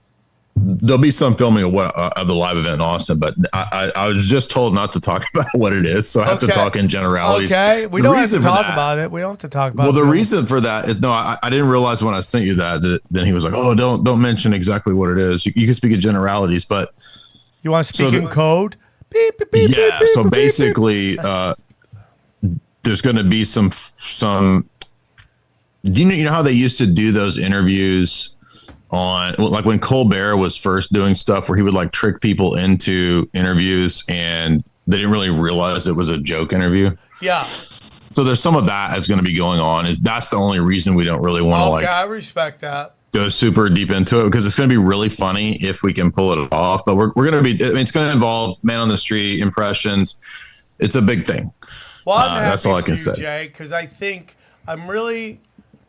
there'll 0.56 1.02
be 1.02 1.10
some 1.10 1.34
filming 1.36 1.64
of 1.64 1.72
what 1.72 1.96
uh, 1.98 2.10
of 2.16 2.28
the 2.28 2.34
live 2.34 2.56
event 2.56 2.74
in 2.74 2.80
Austin. 2.80 3.18
But 3.18 3.34
I, 3.52 3.90
I 3.96 4.04
I 4.04 4.08
was 4.08 4.26
just 4.26 4.50
told 4.50 4.72
not 4.74 4.92
to 4.92 5.00
talk 5.00 5.24
about 5.34 5.46
what 5.54 5.72
it 5.72 5.84
is, 5.86 6.08
so 6.08 6.22
I 6.22 6.26
have 6.26 6.38
to 6.40 6.46
talk 6.46 6.76
in 6.76 6.88
generalities. 6.88 7.50
Okay, 7.52 7.86
we 7.86 8.00
The 8.00 8.08
don't 8.08 8.16
have 8.16 8.30
to 8.30 8.40
talk 8.40 8.66
that- 8.66 8.72
about 8.72 8.98
it. 8.98 9.10
We 9.10 9.20
don't 9.20 9.30
have 9.32 9.38
to 9.40 9.48
talk 9.48 9.72
about. 9.72 9.84
It. 9.84 9.92
Well, 9.92 10.04
the 10.04 10.08
it. 10.08 10.12
reason 10.12 10.46
for 10.46 10.60
that 10.60 10.88
is 10.88 11.00
no, 11.00 11.10
I, 11.10 11.36
I 11.42 11.50
didn't 11.50 11.68
realize 11.68 12.02
when 12.04 12.14
I 12.14 12.20
sent 12.20 12.44
you 12.44 12.54
that, 12.56 12.82
that. 12.82 13.00
Then 13.10 13.26
he 13.26 13.32
was 13.32 13.44
like, 13.44 13.54
"Oh, 13.54 13.74
don't 13.74 14.04
don't 14.04 14.20
mention 14.20 14.52
exactly 14.52 14.94
what 14.94 15.10
it 15.10 15.18
is. 15.18 15.44
You, 15.44 15.52
you 15.56 15.66
can 15.66 15.74
speak 15.74 15.92
in 15.92 16.00
generalities, 16.00 16.64
but 16.64 16.94
you 17.62 17.70
want 17.70 17.86
to 17.88 17.94
so 17.94 18.08
speak 18.08 18.18
in 18.18 18.24
the- 18.24 18.30
code? 18.30 18.76
Beep, 19.10 19.38
beep, 19.38 19.50
beep, 19.52 19.76
yeah. 19.76 20.00
so 20.12 20.24
basically, 20.28 21.16
uh, 21.20 21.54
there's 22.82 23.00
going 23.00 23.14
to 23.16 23.22
be 23.24 23.44
some 23.44 23.70
some. 23.96 24.68
Do 25.84 26.00
you 26.00 26.06
know 26.06 26.14
you 26.14 26.24
know 26.24 26.32
how 26.32 26.42
they 26.42 26.52
used 26.52 26.78
to 26.78 26.86
do 26.86 27.12
those 27.12 27.38
interviews 27.38 28.34
on 28.94 29.34
like 29.38 29.64
when 29.64 29.78
Colbert 29.78 30.36
was 30.36 30.56
first 30.56 30.92
doing 30.92 31.14
stuff 31.14 31.48
where 31.48 31.56
he 31.56 31.62
would 31.62 31.74
like 31.74 31.92
trick 31.92 32.20
people 32.20 32.54
into 32.54 33.28
interviews 33.34 34.04
and 34.08 34.62
they 34.86 34.96
didn't 34.98 35.10
really 35.12 35.30
realize 35.30 35.86
it 35.86 35.96
was 35.96 36.08
a 36.08 36.18
joke 36.18 36.52
interview. 36.52 36.94
Yeah. 37.20 37.42
So 37.42 38.22
there's 38.22 38.40
some 38.40 38.54
of 38.54 38.66
that 38.66 38.90
that's 38.92 39.08
going 39.08 39.18
to 39.18 39.24
be 39.24 39.34
going 39.34 39.58
on. 39.60 39.86
Is 39.86 39.98
that's 39.98 40.28
the 40.28 40.36
only 40.36 40.60
reason 40.60 40.94
we 40.94 41.04
don't 41.04 41.22
really 41.22 41.42
want 41.42 41.60
to 41.62 41.64
Okay, 41.66 41.86
like 41.86 41.94
I 41.96 42.02
respect 42.04 42.60
that. 42.60 42.94
go 43.12 43.28
super 43.28 43.68
deep 43.68 43.90
into 43.90 44.20
it 44.20 44.24
because 44.30 44.46
it's 44.46 44.54
going 44.54 44.68
to 44.68 44.72
be 44.72 44.78
really 44.82 45.08
funny 45.08 45.56
if 45.56 45.82
we 45.82 45.92
can 45.92 46.12
pull 46.12 46.32
it 46.32 46.52
off. 46.52 46.84
But 46.84 46.96
we're, 46.96 47.12
we're 47.16 47.28
going 47.30 47.42
to 47.42 47.54
be, 47.56 47.64
I 47.64 47.68
mean, 47.70 47.78
it's 47.78 47.90
going 47.92 48.06
to 48.06 48.12
involve 48.12 48.62
man 48.62 48.78
on 48.80 48.88
the 48.88 48.98
street 48.98 49.40
impressions. 49.40 50.16
It's 50.78 50.94
a 50.94 51.02
big 51.02 51.26
thing. 51.26 51.52
Well, 52.06 52.18
Uh, 52.18 52.40
that's 52.40 52.66
all 52.66 52.74
I 52.76 52.82
can 52.82 52.94
you, 52.94 52.98
say. 53.00 53.14
Jay, 53.16 53.46
because 53.48 53.72
I 53.72 53.86
think 53.86 54.36
I'm 54.68 54.88
really, 54.88 55.40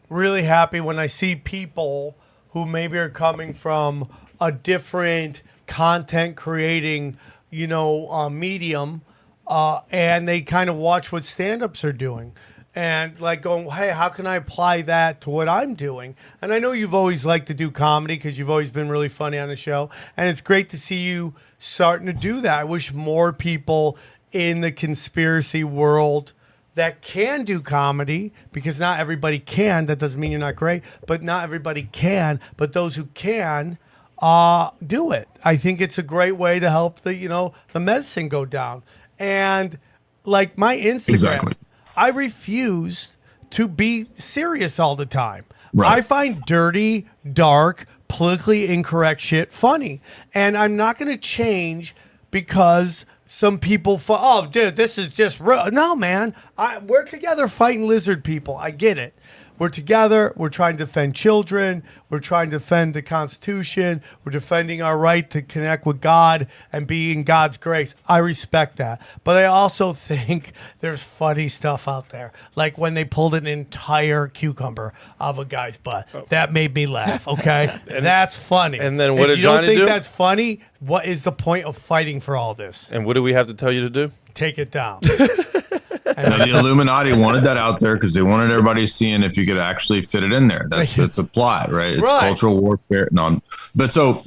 really 0.10 0.44
happy 0.44 0.80
when 0.82 0.98
I 0.98 1.08
see 1.08 1.36
people 1.36 2.16
who 2.56 2.66
maybe 2.66 2.98
are 2.98 3.10
coming 3.10 3.54
from 3.54 4.08
a 4.40 4.50
different 4.50 5.42
content 5.68 6.38
creating, 6.38 7.18
you 7.50 7.68
know, 7.68 8.10
uh, 8.10 8.30
medium, 8.30 9.02
uh, 9.46 9.82
and 9.92 10.26
they 10.26 10.40
kind 10.40 10.70
of 10.70 10.78
watch 10.78 11.12
what 11.12 11.26
stand-ups 11.26 11.84
are 11.84 11.92
doing. 11.92 12.32
And 12.74 13.20
like 13.20 13.42
going, 13.42 13.70
hey, 13.70 13.92
how 13.92 14.08
can 14.08 14.26
I 14.26 14.36
apply 14.36 14.84
that 14.84 15.20
to 15.22 15.30
what 15.30 15.50
I'm 15.50 15.76
doing? 15.76 16.16
And 16.42 16.54
I 16.54 16.60
know 16.60 16.72
you've 16.72 16.94
always 16.94 17.26
liked 17.26 17.48
to 17.48 17.54
do 17.54 17.70
comedy 17.70 18.16
because 18.16 18.40
you've 18.40 18.50
always 18.50 18.72
been 18.72 18.88
really 18.88 19.10
funny 19.10 19.38
on 19.38 19.50
the 19.50 19.58
show. 19.58 19.90
And 20.16 20.30
it's 20.30 20.42
great 20.42 20.70
to 20.70 20.78
see 20.78 21.04
you 21.04 21.34
starting 21.60 22.08
to 22.08 22.14
do 22.14 22.40
that. 22.40 22.60
I 22.62 22.64
wish 22.64 22.94
more 22.94 23.34
people 23.34 23.98
in 24.32 24.62
the 24.62 24.72
conspiracy 24.72 25.66
world 25.66 26.32
that 26.76 27.02
can 27.02 27.44
do 27.44 27.62
comedy 27.62 28.32
because 28.52 28.80
not 28.80 29.00
everybody 29.00 29.40
can. 29.40 29.88
That 29.88 29.98
doesn't 29.98 30.20
mean 30.20 30.32
you're 30.32 30.40
not 30.40 30.56
great, 30.56 30.84
but 31.08 31.24
not 31.24 31.44
everybody 31.44 31.84
can. 31.92 32.40
But 32.58 32.74
those 32.74 32.96
who 32.96 33.06
can, 33.06 33.78
uh, 34.20 34.72
do 34.86 35.12
it. 35.12 35.28
I 35.44 35.58
think 35.58 35.82
it's 35.82 35.98
a 35.98 36.04
great 36.04 36.34
way 36.34 36.60
to 36.60 36.70
help 36.70 37.02
the 37.02 37.14
you 37.16 37.28
know 37.30 37.54
the 37.74 37.80
medicine 37.80 38.30
go 38.30 38.46
down. 38.46 38.84
And 39.20 39.78
like 40.26 40.58
my 40.58 40.78
Instagram, 40.78 41.14
Exactly. 41.14 41.54
I 41.96 42.10
refuse 42.10 43.16
to 43.52 43.68
be 43.68 44.08
serious 44.14 44.80
all 44.80 44.96
the 44.96 45.06
time. 45.06 45.46
Right. 45.74 45.98
I 45.98 46.02
find 46.02 46.42
dirty, 46.46 47.08
dark, 47.32 47.86
politically 48.08 48.68
incorrect 48.68 49.22
shit 49.22 49.52
funny. 49.52 50.02
And 50.34 50.58
I'm 50.58 50.76
not 50.76 50.98
going 50.98 51.12
to 51.12 51.18
change 51.18 51.96
because 52.32 53.06
some 53.26 53.58
people, 53.60 53.98
fu- 53.98 54.16
oh, 54.18 54.46
dude, 54.46 54.76
this 54.76 54.98
is 54.98 55.10
just 55.10 55.40
real. 55.40 55.72
No, 55.72 55.96
man. 55.96 56.36
I, 56.58 56.78
we're 56.80 57.06
together 57.06 57.48
fighting 57.48 57.88
lizard 57.88 58.24
people. 58.24 58.56
I 58.56 58.72
get 58.72 58.98
it. 58.98 59.14
We're 59.58 59.70
together. 59.70 60.34
We're 60.36 60.50
trying 60.50 60.78
to 60.78 60.86
defend 60.86 61.16
children. 61.16 61.84
We're 62.10 62.20
trying 62.20 62.50
to 62.52 62.58
defend 62.60 62.94
the 62.94 63.02
Constitution. 63.02 64.02
We're 64.24 64.32
defending 64.32 64.82
our 64.82 64.98
right 64.98 65.30
to 65.32 65.42
connect 65.42 65.86
with 65.86 66.02
God 66.02 66.48
and 66.72 66.86
be 66.88 67.12
in 67.12 67.24
God's 67.24 67.58
grace. 67.58 67.96
I 68.08 68.18
respect 68.18 68.78
that. 68.78 69.02
But 69.24 69.38
I 69.38 69.46
also 69.46 69.94
think 69.94 70.52
there's 70.82 71.04
funny 71.04 71.48
stuff 71.48 71.88
out 71.88 72.10
there. 72.10 72.32
Like 72.56 72.78
when 72.78 72.94
they 72.94 73.06
pulled 73.06 73.34
an 73.36 73.48
entire 73.48 74.28
cucumber 74.28 74.94
of 75.20 75.40
a 75.40 75.46
guy's 75.46 75.78
butt. 75.78 76.08
Oh. 76.14 76.26
That 76.30 76.52
made 76.52 76.74
me 76.74 76.86
laugh, 76.86 77.28
okay? 77.28 77.80
that's 77.88 78.36
funny. 78.36 78.80
and 78.80 79.00
then 79.00 79.16
what 79.16 79.30
if 79.30 79.36
did 79.36 79.38
you 79.38 79.44
don't 79.44 79.56
Johnny 79.58 79.68
think 79.68 79.80
do? 79.82 79.86
that's 79.86 80.08
funny, 80.08 80.62
what 80.80 81.06
is 81.06 81.24
the 81.24 81.32
point 81.32 81.66
of 81.66 81.78
fighting 81.78 82.20
for 82.20 82.36
all 82.36 82.54
this? 82.54 82.88
And 82.92 83.06
what 83.06 83.14
do 83.14 83.24
we 83.24 83.34
have 83.34 83.48
to 83.48 83.54
tell 83.54 83.72
you 83.72 83.82
to 83.82 83.90
do? 83.90 84.12
Take 84.34 84.58
it 84.58 84.70
down. 84.70 85.00
Now, 86.06 86.38
the 86.46 86.50
Illuminati 86.60 87.14
wanted 87.14 87.44
that 87.46 87.58
out 87.58 87.80
there 87.80 87.96
because 87.96 88.14
they 88.14 88.22
wanted 88.22 88.52
everybody 88.52 88.86
seeing 88.88 89.24
if 89.24 89.38
you 89.38 89.46
could 89.46 89.58
actually 89.58 90.02
fit 90.04 90.24
it 90.24 90.32
in 90.34 90.48
there. 90.48 90.68
That's 90.70 90.98
it's 90.98 91.18
a 91.18 91.24
plot, 91.24 91.72
right? 91.72 91.94
It's 91.94 92.02
Right. 92.02 92.20
cultural 92.22 92.60
warfare. 92.62 93.08
No, 93.12 93.42
but 93.76 93.92
so 93.92 94.22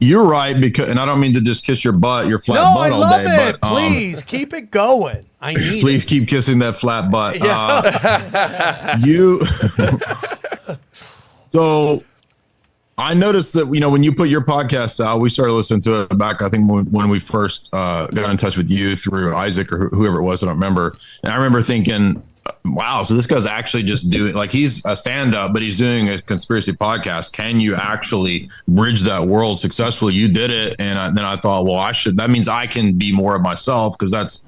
you're 0.00 0.24
right 0.24 0.60
because, 0.60 0.90
and 0.90 0.98
I 0.98 1.04
don't 1.06 1.20
mean 1.20 1.32
to 1.34 1.40
just 1.40 1.64
kiss 1.64 1.82
your 1.84 1.92
butt, 1.92 2.26
your 2.28 2.38
flat 2.38 2.56
no, 2.56 2.74
butt 2.74 2.90
I 2.92 2.94
all 2.94 3.00
love 3.00 3.24
day, 3.24 3.48
it. 3.50 3.58
but 3.60 3.66
um, 3.68 3.74
Please 3.76 4.22
keep 4.24 4.52
it 4.52 4.70
going. 4.70 5.24
I 5.40 5.54
need 5.54 5.80
please 5.80 6.02
it. 6.04 6.08
keep 6.08 6.28
kissing 6.28 6.58
that 6.58 6.76
flat 6.76 7.10
butt. 7.10 7.38
Yeah. 7.38 7.56
Uh, 8.34 8.98
you. 9.04 9.40
so 11.52 12.02
I 12.98 13.12
noticed 13.12 13.52
that 13.54 13.72
you 13.74 13.80
know 13.80 13.90
when 13.90 14.02
you 14.02 14.12
put 14.12 14.28
your 14.28 14.40
podcast 14.40 15.04
out, 15.04 15.20
we 15.20 15.28
started 15.28 15.52
listening 15.52 15.82
to 15.82 16.02
it 16.02 16.16
back. 16.16 16.40
I 16.40 16.48
think 16.48 16.70
when, 16.70 17.08
we 17.08 17.20
first 17.20 17.68
uh, 17.72 18.06
got 18.06 18.30
in 18.30 18.38
touch 18.38 18.56
with 18.56 18.70
you 18.70 18.96
through 18.96 19.34
Isaac 19.34 19.70
or 19.70 19.88
whoever 19.90 20.18
it 20.18 20.22
was, 20.22 20.42
I 20.42 20.46
don't 20.46 20.54
remember. 20.54 20.96
And 21.22 21.30
I 21.30 21.36
remember 21.36 21.60
thinking, 21.60 22.22
"Wow, 22.64 23.02
so 23.02 23.14
this 23.14 23.26
guy's 23.26 23.44
actually 23.44 23.82
just 23.82 24.08
doing 24.08 24.34
like 24.34 24.50
he's 24.50 24.82
a 24.86 24.96
stand-up, 24.96 25.52
but 25.52 25.60
he's 25.60 25.76
doing 25.76 26.08
a 26.08 26.22
conspiracy 26.22 26.72
podcast. 26.72 27.32
Can 27.32 27.60
you 27.60 27.74
actually 27.74 28.48
bridge 28.66 29.02
that 29.02 29.28
world 29.28 29.60
successfully? 29.60 30.14
You 30.14 30.28
did 30.28 30.50
it." 30.50 30.76
And 30.78 30.98
I, 30.98 31.10
then 31.10 31.26
I 31.26 31.36
thought, 31.36 31.66
well, 31.66 31.76
I 31.76 31.92
should. 31.92 32.16
That 32.16 32.30
means 32.30 32.48
I 32.48 32.66
can 32.66 32.94
be 32.94 33.12
more 33.12 33.36
of 33.36 33.42
myself 33.42 33.98
because 33.98 34.10
that's 34.10 34.46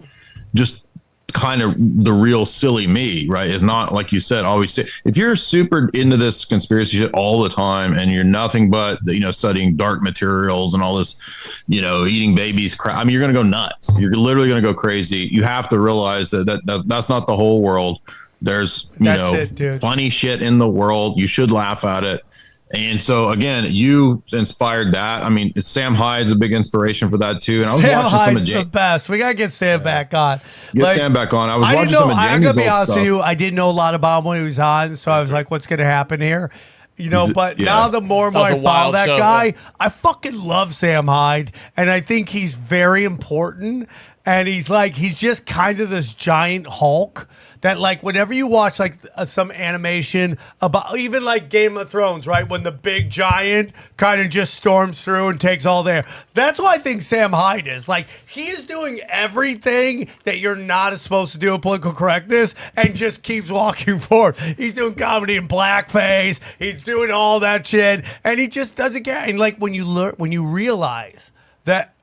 just 0.55 0.87
kind 1.33 1.61
of 1.61 1.75
the 1.79 2.13
real 2.13 2.47
silly 2.47 2.87
me, 2.87 3.29
right? 3.29 3.51
Is 3.51 3.63
not 3.63 3.93
like 3.93 4.13
you 4.13 4.21
said, 4.21 4.45
always 4.45 4.73
say 4.73 4.87
if 5.05 5.17
you're 5.17 5.37
super 5.37 5.91
into 5.95 6.17
this 6.17 6.45
conspiracy 6.45 6.99
shit 6.99 7.13
all 7.13 7.43
the 7.43 7.51
time 7.51 7.93
and 7.93 8.11
you're 8.11 8.25
nothing 8.25 8.71
but 8.71 8.99
you 9.05 9.21
know 9.21 9.31
studying 9.31 9.77
dark 9.77 10.03
materials 10.03 10.75
and 10.75 10.83
all 10.83 10.97
this, 10.97 11.65
you 11.69 11.83
know, 11.83 12.07
eating 12.07 12.35
babies 12.35 12.75
crap. 12.75 12.97
I 12.97 13.05
mean, 13.05 13.13
you're 13.13 13.21
gonna 13.21 13.33
go 13.33 13.43
nuts. 13.43 13.99
You're 13.99 14.15
literally 14.15 14.49
gonna 14.49 14.63
go 14.63 14.75
crazy. 14.75 15.29
You 15.31 15.43
have 15.43 15.69
to 15.69 15.79
realize 15.79 16.31
that, 16.31 16.47
that 16.47 16.65
that's, 16.65 16.83
that's 16.85 17.09
not 17.09 17.27
the 17.27 17.37
whole 17.37 17.61
world. 17.61 18.01
There's 18.41 18.89
you 18.99 19.07
That's 19.07 19.53
know 19.59 19.75
it, 19.75 19.81
funny 19.81 20.11
shit 20.11 20.43
in 20.43 20.59
the 20.59 20.69
world. 20.69 21.19
You 21.19 21.27
should 21.27 21.51
laugh 21.51 21.85
at 21.85 22.05
it. 22.05 22.25
And 22.71 23.01
so 23.01 23.31
again, 23.31 23.65
you 23.71 24.23
inspired 24.33 24.93
that. 24.93 25.23
I 25.23 25.31
mean, 25.31 25.55
Sam 25.63 25.95
Hyde's 25.95 26.31
a 26.33 26.37
big 26.37 26.53
inspiration 26.53 27.09
for 27.09 27.17
that 27.19 27.41
too. 27.41 27.63
And 27.63 27.67
I 27.67 27.75
was 27.75 27.83
Sam 27.83 28.05
watching 28.05 28.11
some 28.11 28.35
Hyde's 28.35 28.49
of 28.51 28.55
the 28.57 28.65
best. 28.67 29.09
We 29.09 29.19
gotta 29.19 29.35
get 29.35 29.53
Sam 29.53 29.83
back 29.83 30.13
on. 30.13 30.41
Get 30.75 30.97
Sam 30.97 31.13
back 31.13 31.33
on. 31.33 31.49
I 31.49 31.57
was 31.57 31.67
didn't 31.69 31.77
watching 31.77 31.93
know, 31.93 32.01
some 32.01 32.11
of 32.11 32.17
I'm 32.19 32.43
gonna 32.43 32.55
be 32.55 32.63
old 32.63 32.71
honest 32.71 32.95
with 32.95 33.05
you. 33.05 33.21
I 33.21 33.35
didn't 33.35 33.55
know 33.55 33.71
a 33.71 33.73
lot 33.73 33.95
about 33.95 34.19
him 34.19 34.25
when 34.27 34.41
he 34.41 34.45
was 34.45 34.59
on, 34.59 34.97
so 34.97 35.11
I 35.11 35.21
was 35.21 35.33
like, 35.33 35.51
"What's 35.51 35.67
gonna 35.67 35.85
happen 35.85 36.21
here?" 36.21 36.51
You 36.99 37.09
know. 37.09 37.33
But 37.33 37.59
yeah. 37.59 37.65
now 37.67 37.89
the 37.89 38.03
more 38.03 38.27
and 38.27 38.35
more 38.35 38.47
I 38.47 38.53
was 38.53 38.61
a 38.61 38.65
follow 38.65 38.93
that 38.93 39.07
show, 39.07 39.19
guy, 39.19 39.45
yeah. 39.45 39.53
I 39.81 39.89
fucking 39.89 40.39
love 40.39 40.75
Sam 40.75 41.07
Hyde, 41.07 41.53
and 41.75 41.91
I 41.91 42.01
think 42.01 42.29
he's 42.29 42.55
very 42.55 43.05
important. 43.05 43.89
And 44.27 44.47
he's 44.47 44.69
like, 44.69 44.93
he's 44.93 45.19
just 45.19 45.47
kind 45.47 45.81
of 45.81 45.89
this 45.89 46.13
giant 46.13 46.67
Hulk 46.67 47.27
that, 47.61 47.79
like, 47.79 48.03
whenever 48.03 48.33
you 48.33 48.47
watch 48.47 48.79
like 48.79 48.99
uh, 49.17 49.25
some 49.25 49.51
animation 49.51 50.39
about 50.61 50.97
even 50.97 51.25
like 51.25 51.51
Game 51.51 51.77
of 51.77 51.91
Thrones, 51.91 52.27
right, 52.27 52.49
when 52.49 52.63
the 52.63 52.73
big 52.73 53.11
giant 53.11 53.73
kind 53.97 54.21
of 54.21 54.31
just 54.31 54.55
storms 54.55 55.03
through 55.03 55.29
and 55.29 55.41
takes 55.41 55.67
all 55.67 55.83
there. 55.83 56.05
That's 56.35 56.59
what 56.59 56.79
I 56.79 56.83
think 56.83 57.03
Sam 57.03 57.33
Hyde 57.33 57.67
is. 57.67 57.89
Like, 57.89 58.07
he 58.27 58.49
is 58.49 58.65
doing 58.65 59.01
everything 59.09 60.09
that 60.25 60.39
you're 60.39 60.57
not 60.57 60.99
supposed 60.99 61.33
to 61.33 61.39
do 61.39 61.55
in 61.55 61.61
political 61.61 61.93
correctness, 61.93 62.55
and 62.77 62.95
just 62.97 63.23
keeps 63.23 63.51
walking 63.51 63.99
forward. 64.01 64.37
He's 64.37 64.75
doing 64.75 64.95
comedy 64.95 65.37
in 65.37 65.49
blackface. 65.49 66.41
He's 66.59 66.81
doing 66.81 67.11
all 67.11 67.41
that 67.41 67.67
shit, 67.67 68.05
and 68.25 68.39
he 68.39 68.49
just 68.49 68.77
doesn't 68.77 69.05
care. 69.05 69.25
And 69.25 69.39
like 69.39 69.57
when 69.59 69.75
you 69.75 69.85
learn, 69.85 70.15
when 70.17 70.33
you 70.33 70.47
realize 70.47 71.33
that 71.65 71.95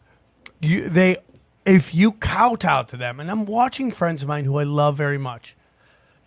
you 0.59 0.89
they 0.89 1.17
if 1.65 1.93
you 1.95 2.11
kowtow 2.13 2.83
to 2.83 2.97
them 2.97 3.19
and 3.19 3.29
i'm 3.31 3.45
watching 3.45 3.91
friends 3.91 4.21
of 4.21 4.27
mine 4.27 4.45
who 4.45 4.57
i 4.57 4.63
love 4.63 4.95
very 4.97 5.17
much 5.17 5.55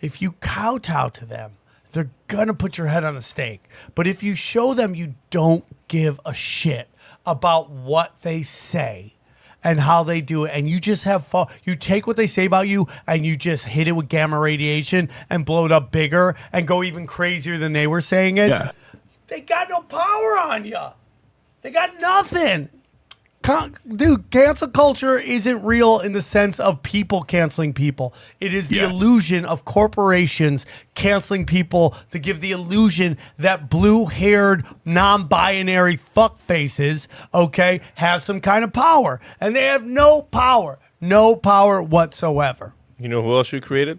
if 0.01 0.21
you 0.21 0.33
kowtow 0.41 1.07
to 1.09 1.25
them 1.25 1.51
they're 1.91 2.11
gonna 2.27 2.53
put 2.53 2.77
your 2.77 2.85
head 2.85 3.03
on 3.03 3.17
a 3.17 3.21
stake. 3.21 3.63
But 3.95 4.05
if 4.05 4.21
you 4.21 4.35
show 4.35 4.75
them 4.75 4.93
you 4.93 5.15
don't 5.31 5.65
give 5.87 6.19
a 6.23 6.35
shit 6.35 6.87
about 7.25 7.71
what 7.71 8.21
they 8.21 8.43
say 8.43 9.15
and 9.63 9.79
how 9.79 10.03
they 10.03 10.21
do 10.21 10.45
it 10.45 10.51
and 10.53 10.69
you 10.69 10.79
just 10.79 11.03
have 11.05 11.25
fun 11.25 11.47
you 11.63 11.75
take 11.75 12.05
what 12.05 12.15
they 12.15 12.27
say 12.27 12.45
about 12.45 12.67
you 12.67 12.87
and 13.07 13.25
you 13.25 13.35
just 13.35 13.65
hit 13.65 13.87
it 13.87 13.93
with 13.93 14.07
gamma 14.07 14.37
radiation 14.39 15.09
and 15.31 15.45
blow 15.47 15.65
it 15.65 15.71
up 15.71 15.91
bigger 15.91 16.35
and 16.53 16.67
go 16.67 16.83
even 16.83 17.07
crazier 17.07 17.57
than 17.57 17.73
they 17.73 17.87
were 17.87 18.01
saying 18.01 18.37
it 18.37 18.49
Yeah. 18.49 18.71
they 19.25 19.41
got 19.41 19.67
no 19.67 19.81
power 19.81 20.37
on 20.37 20.65
you 20.65 20.77
they 21.63 21.71
got 21.71 21.99
nothing 21.99 22.69
Con- 23.49 23.73
dude, 23.95 24.29
cancel 24.29 24.67
culture 24.67 25.17
isn't 25.17 25.63
real 25.63 25.99
in 25.99 26.11
the 26.11 26.21
sense 26.21 26.59
of 26.59 26.83
people 26.83 27.23
canceling 27.23 27.73
people. 27.73 28.13
It 28.39 28.53
is 28.53 28.67
the 28.67 28.75
Yeah. 28.75 28.89
illusion 28.91 29.43
of 29.43 29.65
corporations 29.65 30.67
canceling 30.93 31.47
people 31.47 31.95
to 32.11 32.19
give 32.19 32.41
the 32.41 32.51
illusion 32.51 33.17
that 33.39 33.67
blue-haired, 33.67 34.65
non-binary 34.85 35.95
fuck 36.13 36.37
faces, 36.37 37.07
okay, 37.33 37.81
have 37.95 38.21
some 38.21 38.39
kind 38.39 38.63
of 38.63 38.71
power, 38.71 39.19
and 39.41 39.55
they 39.55 39.65
have 39.65 39.83
no 39.83 40.21
power, 40.21 40.77
no 41.01 41.35
power 41.35 41.81
whatsoever. 41.81 42.73
You 42.99 43.09
know 43.09 43.23
who 43.23 43.35
else 43.35 43.51
you 43.51 43.61
created? 43.61 43.97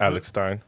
Alex 0.00 0.28
Stein. 0.28 0.62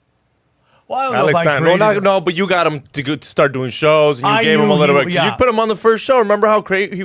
Well, 0.90 0.98
I 0.98 1.04
don't 1.04 1.14
know 1.14 1.28
if 1.28 1.36
I 1.36 1.42
Stein. 1.44 1.62
Created 1.62 1.78
not, 1.78 2.02
no, 2.02 2.20
but 2.20 2.34
you 2.34 2.48
got 2.48 2.66
him 2.66 2.80
to, 2.80 3.02
go, 3.04 3.14
to 3.14 3.28
start 3.28 3.52
doing 3.52 3.70
shows, 3.70 4.18
and 4.18 4.26
you 4.26 4.32
I 4.32 4.42
gave 4.42 4.58
him 4.58 4.70
a 4.70 4.74
little 4.74 4.98
he- 4.98 5.04
bit. 5.04 5.12
yeah. 5.14 5.30
You 5.30 5.36
put 5.38 5.48
him 5.48 5.60
on 5.60 5.68
the 5.68 5.76
first 5.76 6.04
show. 6.04 6.18
Remember 6.18 6.48
how 6.48 6.60
great 6.60 6.92
he, 6.92 7.04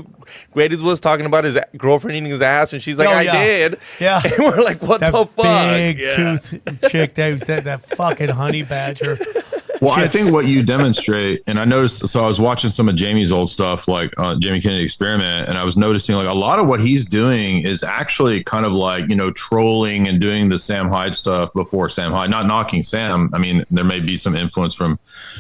great 0.54 0.76
was 0.80 1.00
talking 1.00 1.28
about 1.28 1.44
his 1.44 1.56
girlfriend 1.78 2.18
eating 2.18 2.32
his 2.32 2.42
ass, 2.42 2.74
and 2.74 2.82
she's 2.82 2.98
like, 2.98 3.08
Oh, 3.08 3.12
"I 3.12 3.22
yeah. 3.22 3.44
did." 3.46 3.80
Yeah. 4.00 4.22
and 4.26 4.34
we're 4.40 4.64
like, 4.64 4.82
"What 4.82 5.02
that 5.02 5.12
the 5.12 5.28
fuck?" 5.28 5.46
big 5.76 6.00
Yeah. 6.00 6.16
tooth 6.40 6.90
chick 6.90 7.14
that 7.14 7.32
was 7.34 7.42
that, 7.42 7.66
that 7.66 7.86
fucking 7.96 8.30
honey 8.30 8.64
badger. 8.64 9.20
Well, 9.86 9.94
I 9.94 10.08
think 10.08 10.32
what 10.32 10.48
you 10.48 10.64
demonstrate, 10.64 11.44
and 11.46 11.60
I 11.60 11.66
noticed, 11.66 12.08
so 12.08 12.24
I 12.24 12.28
was 12.28 12.40
watching 12.40 12.72
some 12.72 12.90
of 12.90 12.96
Jamie's 12.96 13.32
old 13.32 13.52
stuff, 13.52 13.88
like 13.88 14.12
uh, 14.18 14.36
Jamie 14.40 14.60
Kennedy 14.60 14.84
Experiment, 14.84 15.48
and 15.48 15.60
I 15.60 15.64
was 15.64 15.78
noticing 15.78 16.16
like 16.16 16.28
a 16.28 16.34
lot 16.34 16.58
of 16.58 16.66
what 16.66 16.80
he's 16.80 17.06
doing 17.06 17.62
is 17.62 17.84
actually 17.84 18.44
kind 18.44 18.66
of 18.66 18.72
like, 18.72 19.08
you 19.10 19.16
know, 19.16 19.30
trolling 19.30 20.08
and 20.08 20.20
doing 20.20 20.50
the 20.50 20.58
Sam 20.58 20.90
Hyde 20.90 21.14
stuff 21.14 21.54
before 21.54 21.88
Sam 21.90 22.14
Hyde, 22.14 22.32
not 22.32 22.48
knocking 22.48 22.82
Sam. 22.82 23.30
I 23.32 23.38
mean, 23.38 23.64
there 23.70 23.86
may 23.86 24.00
be 24.00 24.18
some 24.18 24.36
influence 24.36 24.74
from, 24.74 24.98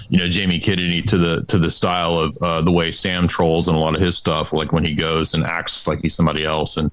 you 0.10 0.20
know, 0.20 0.30
Jamie 0.30 0.60
Kennedy 0.60 1.02
to 1.02 1.18
the, 1.18 1.44
to 1.46 1.58
the 1.58 1.72
style 1.72 2.20
of 2.20 2.38
uh, 2.40 2.62
the 2.62 2.72
way 2.72 2.92
Sam 2.92 3.28
trolls 3.28 3.68
and 3.68 3.76
a 3.76 3.80
lot 3.80 3.96
of 3.96 4.02
his 4.02 4.16
stuff, 4.16 4.54
like 4.54 4.72
when 4.72 4.84
he 4.84 4.94
goes 4.94 5.34
and 5.34 5.44
acts 5.44 5.88
like 5.88 6.02
he's 6.02 6.14
somebody 6.14 6.46
else 6.46 6.78
and 6.78 6.92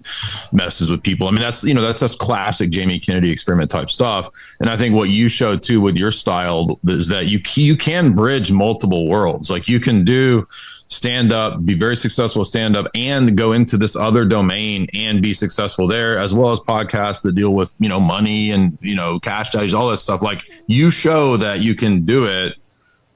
messes 0.53 0.91
with 0.91 1.03
people. 1.03 1.29
I 1.29 1.33
mean, 1.33 1.43
that's, 1.43 1.65
you 1.65 1.75
know, 1.75 1.83
that's, 1.83 2.01
that's 2.01 2.15
classic 2.15 2.71
Jamie 2.71 2.99
Kennedy 2.99 3.31
Experiment 3.31 3.71
type 3.71 3.91
stuff. 3.91 4.31
And 4.59 4.71
I 4.71 4.77
think 4.79 4.95
what 4.95 5.11
you 5.11 5.29
showed 5.29 5.63
too 5.63 5.83
with 5.83 5.99
your 5.99 6.13
style 6.13 6.81
is 6.85 7.09
that 7.09 7.27
you 7.27 7.42
you 7.57 7.77
can 7.77 8.13
bridge 8.13 8.51
multiple 8.51 9.09
worlds. 9.09 9.51
Like 9.51 9.69
you 9.69 9.81
can 9.81 10.05
do 10.05 10.47
stand 10.89 11.33
up, 11.33 11.65
be 11.65 11.75
very 11.75 11.97
successful 11.97 12.45
stand 12.45 12.77
up, 12.77 12.87
and 12.95 13.37
go 13.37 13.53
into 13.53 13.77
this 13.77 13.97
other 13.97 14.25
domain 14.25 14.87
and 14.93 15.23
be 15.23 15.35
successful 15.35 15.87
there, 15.87 16.19
as 16.19 16.35
well 16.35 16.53
as 16.53 16.61
podcasts 16.61 17.23
that 17.23 17.35
deal 17.35 17.55
with 17.55 17.75
you 17.79 17.89
know 17.89 18.01
money 18.01 18.51
and 18.51 18.79
you 18.81 18.95
know 18.95 19.19
cash 19.19 19.53
values, 19.53 19.75
all 19.75 19.89
that 19.89 19.99
stuff. 19.99 20.23
Like 20.23 20.43
you 20.67 20.91
show 20.91 21.37
that 21.39 21.61
you 21.61 21.75
can 21.75 22.05
do 22.05 22.27
it 22.27 22.57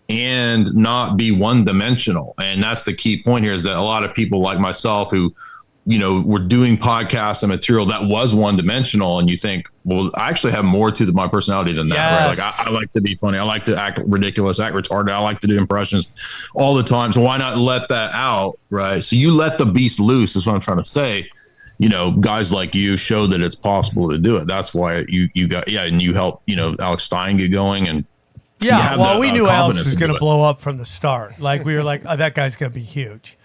and 0.09 0.73
not 0.75 1.17
be 1.17 1.33
one 1.33 1.65
dimensional. 1.65 2.35
And 2.39 2.63
that's 2.63 2.85
the 2.85 2.95
key 2.95 3.23
point 3.23 3.45
here 3.45 3.55
is 3.55 3.65
that 3.65 3.77
a 3.77 3.83
lot 3.83 4.05
of 4.05 4.15
people 4.15 4.41
like 4.41 4.59
myself 4.61 5.11
who 5.11 5.35
you 5.89 6.01
know, 6.01 6.21
we're 6.27 6.41
doing 6.41 6.77
podcasts 6.77 7.45
and 7.45 7.51
material 7.51 7.87
that 7.87 8.09
was 8.09 8.35
one 8.35 8.57
dimensional, 8.57 9.21
and 9.21 9.31
you 9.31 9.37
think, 9.37 9.69
well, 9.85 10.11
I 10.17 10.29
actually 10.29 10.53
have 10.53 10.65
more 10.65 10.91
to 10.91 11.07
the, 11.07 11.13
my 11.13 11.29
personality 11.29 11.73
than 11.73 11.89
that. 11.91 12.21
Right? 12.21 12.29
Like 12.37 12.41
I, 12.41 12.65
I 12.67 12.71
like 12.71 12.91
to 12.93 13.01
be 13.01 13.15
funny, 13.15 13.39
I 13.39 13.45
like 13.45 13.65
to 13.67 13.81
act 13.81 14.01
ridiculous, 14.05 14.59
act 14.59 14.75
retarded, 14.75 15.11
I 15.11 15.21
like 15.21 15.39
to 15.41 15.47
do 15.47 15.57
impressions 15.57 16.09
all 16.55 16.75
the 16.75 16.83
time. 16.83 17.13
So 17.13 17.21
why 17.21 17.37
not 17.37 17.57
let 17.57 17.89
that 17.89 18.13
out, 18.15 18.59
right? 18.71 19.03
So 19.03 19.15
you 19.15 19.31
let 19.31 19.59
the 19.59 19.67
beast 19.67 20.01
loose. 20.01 20.35
Is 20.35 20.45
what 20.45 20.57
I'm 20.57 20.61
trying 20.61 20.79
to 20.79 20.85
say. 20.85 21.31
You 21.79 21.89
know, 21.89 22.11
guys 22.11 22.53
like 22.53 22.75
you 22.75 22.97
show 22.97 23.27
that 23.29 23.41
it's 23.41 23.55
possible 23.55 24.11
to 24.11 24.19
do 24.19 24.39
it. 24.39 24.47
That's 24.47 24.75
why 24.75 25.05
you 25.09 25.29
you 25.35 25.47
got 25.47 25.69
yeah, 25.69 25.85
and 25.85 26.03
you 26.03 26.15
help 26.15 26.43
you 26.47 26.57
know 26.57 26.75
Alex 26.81 27.05
Stein 27.05 27.37
get 27.37 27.53
going 27.53 27.87
and 27.87 28.05
Yeah, 28.61 28.97
well, 28.97 29.15
the, 29.15 29.21
we 29.21 29.31
uh, 29.31 29.35
knew 29.35 29.49
Alex 29.49 29.85
was 29.85 29.95
going 29.95 30.13
to 30.13 30.19
blow 30.19 30.43
up 30.43 30.61
from 30.61 30.79
the 30.79 30.87
start. 30.87 31.39
Like 31.39 31.65
we 31.65 31.75
were 31.75 31.83
like, 31.83 32.03
oh, 32.07 32.17
that 32.17 32.35
guy's 32.35 32.57
going 32.57 32.73
to 32.73 32.75
be 32.75 32.85
huge, 32.85 33.37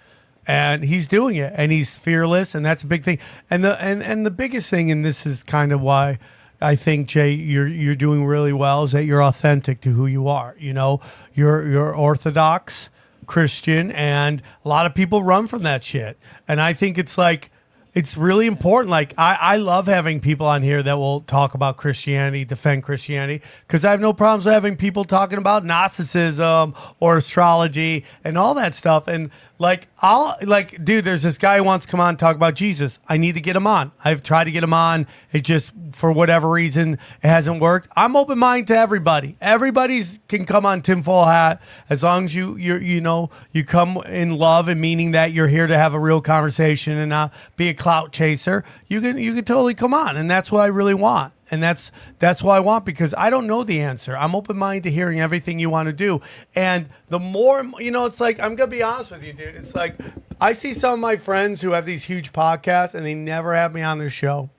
and 0.48 0.84
he's 0.84 1.08
doing 1.08 1.36
it, 1.36 1.54
and 1.56 1.72
he's 1.72 1.94
fearless, 1.94 2.56
and 2.56 2.66
that's 2.66 2.84
a 2.84 2.88
big 2.88 3.04
thing. 3.04 3.20
And 3.50 3.64
the 3.64 3.82
and 3.82 4.02
and 4.04 4.26
the 4.26 4.32
biggest 4.32 4.70
thing, 4.70 4.92
and 4.92 5.06
this 5.06 5.26
is 5.26 5.44
kind 5.44 5.72
of 5.72 5.82
why 5.82 6.20
I 6.62 6.76
think 6.76 7.08
Jay, 7.08 7.32
you're 7.32 7.68
you're 7.68 7.96
doing 7.96 8.26
really 8.26 8.54
well, 8.54 8.84
is 8.84 8.92
that 8.92 9.06
you're 9.06 9.24
authentic 9.24 9.82
to 9.82 9.92
who 9.92 10.06
you 10.06 10.28
are. 10.28 10.56
You 10.60 10.74
know, 10.74 11.02
you're 11.34 11.68
you're 11.68 11.96
orthodox 11.96 12.90
Christian, 13.26 13.92
and 13.92 14.42
a 14.66 14.70
lot 14.70 14.86
of 14.86 14.94
people 14.94 15.24
run 15.24 15.48
from 15.48 15.64
that 15.64 15.84
shit. 15.84 16.18
And 16.48 16.62
I 16.62 16.74
think 16.74 16.98
it's 16.98 17.18
like 17.18 17.52
it's 17.94 18.16
really 18.16 18.48
important. 18.48 18.90
Like 18.90 19.14
I, 19.18 19.38
I 19.40 19.58
love 19.58 19.88
having 19.88 20.22
people 20.22 20.46
on 20.46 20.62
here 20.62 20.82
that 20.82 20.98
will 20.98 21.22
talk 21.22 21.54
about 21.54 21.78
Christianity, 21.78 22.46
defend 22.46 22.84
Christianity, 22.84 23.42
because 23.68 23.84
I 23.84 23.92
have 23.92 24.00
no 24.00 24.14
problems 24.14 24.46
with 24.46 24.54
having 24.54 24.78
people 24.78 25.04
talking 25.04 25.38
about 25.38 25.66
Gnosticism 25.66 26.74
or 27.00 27.18
astrology 27.18 28.06
and 28.24 28.38
all 28.38 28.54
that 28.54 28.74
stuff. 28.74 29.08
And 29.08 29.30
like 29.60 29.90
I'll 30.00 30.38
like, 30.42 30.84
dude, 30.84 31.06
there's 31.06 31.22
this 31.22 31.38
guy 31.38 31.58
who 31.58 31.64
wants 31.64 31.86
to 31.86 31.92
come 31.92 32.00
on 32.00 32.10
and 32.10 32.20
talk 32.20 32.36
about 32.36 32.56
Jesus. 32.56 32.98
I 33.08 33.18
need 33.18 33.36
to 33.36 33.42
get 33.42 33.56
him 33.56 33.68
on. 33.68 33.92
I've 34.04 34.24
tried 34.24 34.46
to 34.46 34.52
get 34.52 34.64
him 34.64 34.74
on. 34.74 35.06
It 35.32 35.42
just 35.42 35.72
for 35.92 36.12
whatever 36.12 36.50
reason 36.50 36.94
it 36.94 37.28
hasn't 37.28 37.62
worked. 37.62 37.90
I'm 37.96 38.16
open 38.16 38.40
minded 38.40 38.74
to 38.74 38.80
everybody. 38.80 39.36
Everybody's 39.42 40.20
can 40.30 40.46
come 40.46 40.66
on 40.66 40.82
tinfoil 40.82 41.26
hat 41.26 41.62
as 41.90 42.04
long 42.04 42.26
as 42.26 42.34
you 42.34 42.56
you 42.56 42.78
you 42.78 43.02
know 43.02 43.30
you 43.52 43.64
come 43.64 43.98
in 44.08 44.38
love 44.38 44.68
and 44.68 44.80
meaning 44.80 45.12
that 45.12 45.34
you're 45.34 45.48
here 45.48 45.68
to 45.68 45.78
have 45.78 45.94
a 45.94 46.00
real 46.00 46.22
conversation 46.22 46.98
and 46.98 47.10
not 47.10 47.34
be 47.56 47.70
a 47.70 47.74
clout 47.82 48.12
chaser. 48.12 48.64
You 48.88 49.02
can 49.02 49.18
you 49.18 49.34
can 49.34 49.44
totally 49.44 49.74
come 49.74 49.92
on, 49.92 50.16
and 50.16 50.30
that's 50.30 50.52
what 50.52 50.62
I 50.62 50.68
really 50.68 50.94
want. 50.94 51.34
And 51.50 51.64
that's 51.64 51.92
that's 52.20 52.44
what 52.44 52.54
I 52.54 52.60
want 52.60 52.86
because 52.86 53.16
I 53.18 53.32
don't 53.32 53.48
know 53.48 53.64
the 53.64 53.82
answer. 53.82 54.16
I'm 54.16 54.36
open 54.36 54.56
minded 54.56 54.84
to 54.84 54.92
hearing 54.92 55.20
everything 55.20 55.58
you 55.58 55.72
want 55.72 55.88
to 55.88 55.94
do. 55.94 56.22
And 56.54 56.90
the 57.10 57.18
more 57.18 57.64
you 57.80 57.90
know, 57.90 58.06
it's 58.06 58.22
like 58.22 58.40
I'm 58.40 58.56
gonna 58.56 58.70
be 58.70 58.84
honest 58.84 59.10
with 59.10 59.24
you, 59.24 59.34
dude. 59.34 59.56
It's 59.56 59.74
like 59.74 59.96
I 60.40 60.54
see 60.54 60.74
some 60.76 60.94
of 60.94 61.00
my 61.00 61.18
friends 61.18 61.62
who 61.62 61.72
have 61.72 61.86
these 61.86 62.04
huge 62.04 62.32
podcasts 62.32 62.94
and 62.94 63.04
they 63.04 63.16
never 63.16 63.56
have 63.56 63.74
me 63.74 63.82
on 63.82 63.98
their 63.98 64.12
show. 64.12 64.52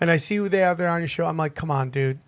And 0.00 0.08
I 0.08 0.16
see 0.16 0.36
who 0.36 0.48
they 0.48 0.58
have 0.58 0.78
there 0.78 0.88
on 0.88 1.00
your 1.00 1.08
show. 1.08 1.26
I'm 1.26 1.36
like, 1.36 1.56
come 1.56 1.70
on, 1.70 1.90
dude. 1.90 2.20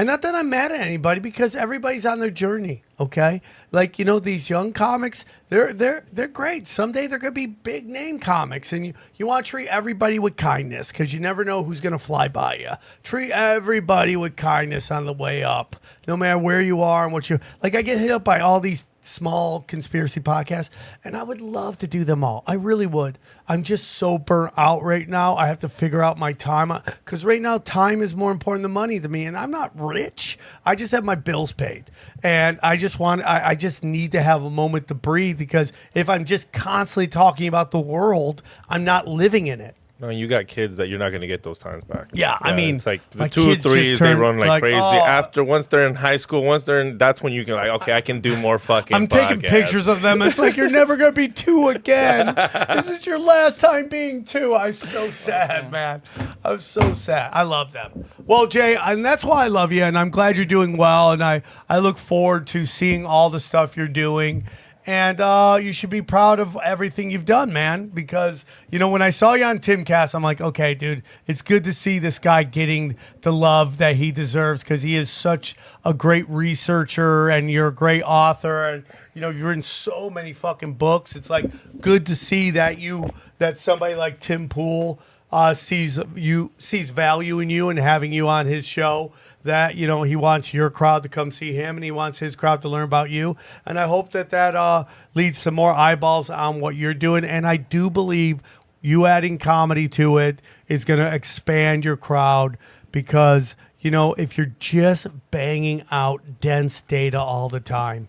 And 0.00 0.06
not 0.06 0.22
that 0.22 0.34
I'm 0.34 0.48
mad 0.48 0.72
at 0.72 0.80
anybody 0.80 1.20
because 1.20 1.54
everybody's 1.54 2.06
on 2.06 2.20
their 2.20 2.30
journey. 2.30 2.82
Okay, 2.98 3.42
like 3.70 3.98
you 3.98 4.06
know 4.06 4.18
these 4.18 4.48
young 4.48 4.72
comics, 4.72 5.26
they're 5.50 5.74
they're 5.74 6.04
they're 6.10 6.26
great. 6.26 6.66
Someday 6.66 7.06
they're 7.06 7.18
gonna 7.18 7.32
be 7.32 7.44
big 7.44 7.86
name 7.86 8.18
comics, 8.18 8.72
and 8.72 8.86
you 8.86 8.94
you 9.16 9.26
want 9.26 9.44
to 9.44 9.50
treat 9.50 9.68
everybody 9.68 10.18
with 10.18 10.38
kindness 10.38 10.90
because 10.90 11.12
you 11.12 11.20
never 11.20 11.44
know 11.44 11.62
who's 11.62 11.80
gonna 11.80 11.98
fly 11.98 12.28
by 12.28 12.54
you. 12.54 12.70
Treat 13.02 13.30
everybody 13.30 14.16
with 14.16 14.36
kindness 14.36 14.90
on 14.90 15.04
the 15.04 15.12
way 15.12 15.44
up, 15.44 15.76
no 16.08 16.16
matter 16.16 16.38
where 16.38 16.62
you 16.62 16.80
are 16.80 17.04
and 17.04 17.12
what 17.12 17.28
you 17.28 17.38
like. 17.62 17.74
I 17.74 17.82
get 17.82 18.00
hit 18.00 18.10
up 18.10 18.24
by 18.24 18.40
all 18.40 18.58
these 18.58 18.86
small 19.02 19.60
conspiracy 19.62 20.20
podcasts, 20.20 20.70
and 21.04 21.16
I 21.16 21.22
would 21.22 21.40
love 21.40 21.78
to 21.78 21.88
do 21.88 22.04
them 22.04 22.22
all. 22.22 22.44
I 22.46 22.54
really 22.54 22.86
would. 22.86 23.18
I'm 23.48 23.62
just 23.62 23.90
so 23.92 24.18
burnt 24.18 24.54
out 24.56 24.82
right 24.82 25.08
now. 25.08 25.36
I 25.36 25.46
have 25.46 25.60
to 25.60 25.68
figure 25.68 26.02
out 26.02 26.18
my 26.18 26.32
time 26.32 26.72
because 27.04 27.24
right 27.24 27.40
now 27.40 27.58
time 27.58 28.02
is 28.02 28.14
more 28.14 28.30
important 28.30 28.62
than 28.62 28.72
money 28.72 29.00
to 29.00 29.08
me, 29.08 29.24
and 29.24 29.36
I'm 29.36 29.50
not 29.50 29.78
rich. 29.78 30.38
I 30.64 30.74
just 30.74 30.92
have 30.92 31.04
my 31.04 31.14
bills 31.14 31.52
paid, 31.52 31.90
and 32.22 32.58
I 32.62 32.76
just 32.76 32.98
want. 32.98 33.22
I, 33.22 33.50
I 33.50 33.54
just 33.54 33.82
need 33.84 34.12
to 34.12 34.22
have 34.22 34.42
a 34.42 34.50
moment 34.50 34.88
to 34.88 34.94
breathe 34.94 35.38
because 35.38 35.72
if 35.94 36.08
I'm 36.08 36.24
just 36.24 36.52
constantly 36.52 37.08
talking 37.08 37.48
about 37.48 37.70
the 37.70 37.80
world, 37.80 38.42
I'm 38.68 38.84
not 38.84 39.08
living 39.08 39.46
in 39.46 39.60
it. 39.60 39.76
No, 40.00 40.08
you 40.08 40.28
got 40.28 40.46
kids 40.46 40.78
that 40.78 40.88
you're 40.88 40.98
not 40.98 41.10
going 41.10 41.20
to 41.20 41.26
get 41.26 41.42
those 41.42 41.58
times 41.58 41.84
back. 41.84 42.08
Yeah, 42.14 42.38
I 42.40 42.54
mean, 42.54 42.76
it's 42.76 42.86
like 42.86 43.08
the 43.10 43.18
my 43.18 43.28
two 43.28 43.46
kids 43.46 43.64
just 43.64 43.74
they 43.74 43.96
turned, 43.96 44.18
run 44.18 44.38
like, 44.38 44.48
like, 44.48 44.62
crazy. 44.62 44.78
oh. 44.78 45.04
After 45.04 45.44
once 45.44 45.66
they're 45.66 45.86
in 45.86 45.94
high 45.94 46.16
school, 46.16 46.42
once 46.42 46.64
they're 46.64 46.80
in, 46.80 46.96
that's 46.96 47.22
when 47.22 47.34
you 47.34 47.44
can 47.44 47.54
like, 47.54 47.68
okay, 47.68 47.92
I 47.92 48.00
can 48.00 48.20
do 48.20 48.34
more 48.36 48.58
fucking. 48.58 48.96
I'm 48.96 49.06
taking 49.06 49.42
podcasts. 49.42 49.50
pictures 49.50 49.86
of 49.86 50.00
them. 50.00 50.22
It's 50.22 50.38
like 50.38 50.56
you're 50.56 50.70
never 50.70 50.96
gonna 50.96 51.12
be 51.12 51.28
two 51.28 51.68
again. 51.68 52.34
this 52.34 52.88
is 52.88 53.04
your 53.06 53.18
last 53.18 53.60
time 53.60 53.88
being 53.88 54.24
two. 54.24 54.54
I'm 54.54 54.72
so 54.72 55.10
sad, 55.10 55.70
man. 55.70 56.02
I'm 56.44 56.60
so 56.60 56.94
sad. 56.94 57.30
I 57.34 57.42
love 57.42 57.72
them. 57.72 58.06
Well, 58.24 58.46
Jay, 58.46 58.76
and 58.76 59.04
that's 59.04 59.22
why 59.22 59.44
I 59.44 59.48
love 59.48 59.70
you, 59.70 59.82
and 59.82 59.98
I'm 59.98 60.10
glad 60.10 60.36
you're 60.36 60.46
doing 60.46 60.78
well, 60.78 61.12
and 61.12 61.22
I 61.22 61.42
I 61.68 61.78
look 61.78 61.98
forward 61.98 62.46
to 62.48 62.64
seeing 62.64 63.04
all 63.04 63.28
the 63.28 63.40
stuff 63.40 63.76
you're 63.76 63.86
doing. 63.86 64.44
And 64.90 65.20
uh, 65.20 65.60
you 65.62 65.72
should 65.72 65.88
be 65.88 66.02
proud 66.02 66.40
of 66.40 66.58
everything 66.64 67.12
you've 67.12 67.24
done, 67.24 67.52
man. 67.52 67.90
Because 67.90 68.44
you 68.72 68.80
know, 68.80 68.88
when 68.88 69.02
I 69.02 69.10
saw 69.10 69.34
you 69.34 69.44
on 69.44 69.60
Timcast, 69.60 70.16
I'm 70.16 70.22
like, 70.24 70.40
okay, 70.40 70.74
dude, 70.74 71.04
it's 71.28 71.42
good 71.42 71.62
to 71.62 71.72
see 71.72 72.00
this 72.00 72.18
guy 72.18 72.42
getting 72.42 72.96
the 73.20 73.32
love 73.32 73.78
that 73.78 73.94
he 73.94 74.10
deserves 74.10 74.64
because 74.64 74.82
he 74.82 74.96
is 74.96 75.08
such 75.08 75.54
a 75.84 75.94
great 75.94 76.28
researcher 76.28 77.28
and 77.28 77.48
you're 77.48 77.68
a 77.68 77.72
great 77.72 78.02
author 78.02 78.64
and 78.64 78.84
you 79.14 79.20
know 79.20 79.30
you've 79.30 79.44
written 79.44 79.62
so 79.62 80.10
many 80.10 80.32
fucking 80.32 80.72
books. 80.72 81.14
It's 81.14 81.30
like 81.30 81.80
good 81.80 82.04
to 82.06 82.16
see 82.16 82.50
that 82.50 82.80
you 82.80 83.10
that 83.38 83.58
somebody 83.58 83.94
like 83.94 84.18
Tim 84.18 84.48
Pool 84.48 84.98
uh, 85.30 85.54
sees 85.54 86.00
you 86.16 86.50
sees 86.58 86.90
value 86.90 87.38
in 87.38 87.48
you 87.48 87.68
and 87.68 87.78
having 87.78 88.12
you 88.12 88.26
on 88.26 88.46
his 88.46 88.66
show. 88.66 89.12
That 89.42 89.74
you 89.74 89.86
know 89.86 90.02
he 90.02 90.16
wants 90.16 90.52
your 90.52 90.68
crowd 90.70 91.02
to 91.04 91.08
come 91.08 91.30
see 91.30 91.52
him 91.54 91.76
and 91.76 91.84
he 91.84 91.90
wants 91.90 92.18
his 92.18 92.36
crowd 92.36 92.60
to 92.62 92.68
learn 92.68 92.84
about 92.84 93.10
you. 93.10 93.36
And 93.64 93.78
I 93.78 93.86
hope 93.86 94.12
that 94.12 94.30
that 94.30 94.54
uh, 94.54 94.84
leads 95.14 95.42
to 95.42 95.50
more 95.50 95.72
eyeballs 95.72 96.28
on 96.28 96.60
what 96.60 96.76
you're 96.76 96.92
doing. 96.92 97.24
And 97.24 97.46
I 97.46 97.56
do 97.56 97.88
believe 97.88 98.40
you 98.82 99.06
adding 99.06 99.38
comedy 99.38 99.88
to 99.88 100.18
it 100.18 100.40
is 100.68 100.84
going 100.84 101.00
to 101.00 101.14
expand 101.14 101.84
your 101.84 101.96
crowd 101.96 102.56
because 102.92 103.54
you 103.78 103.90
know 103.90 104.14
if 104.14 104.36
you're 104.36 104.54
just 104.58 105.06
banging 105.30 105.84
out 105.90 106.40
dense 106.40 106.82
data 106.82 107.18
all 107.18 107.48
the 107.48 107.60
time 107.60 108.08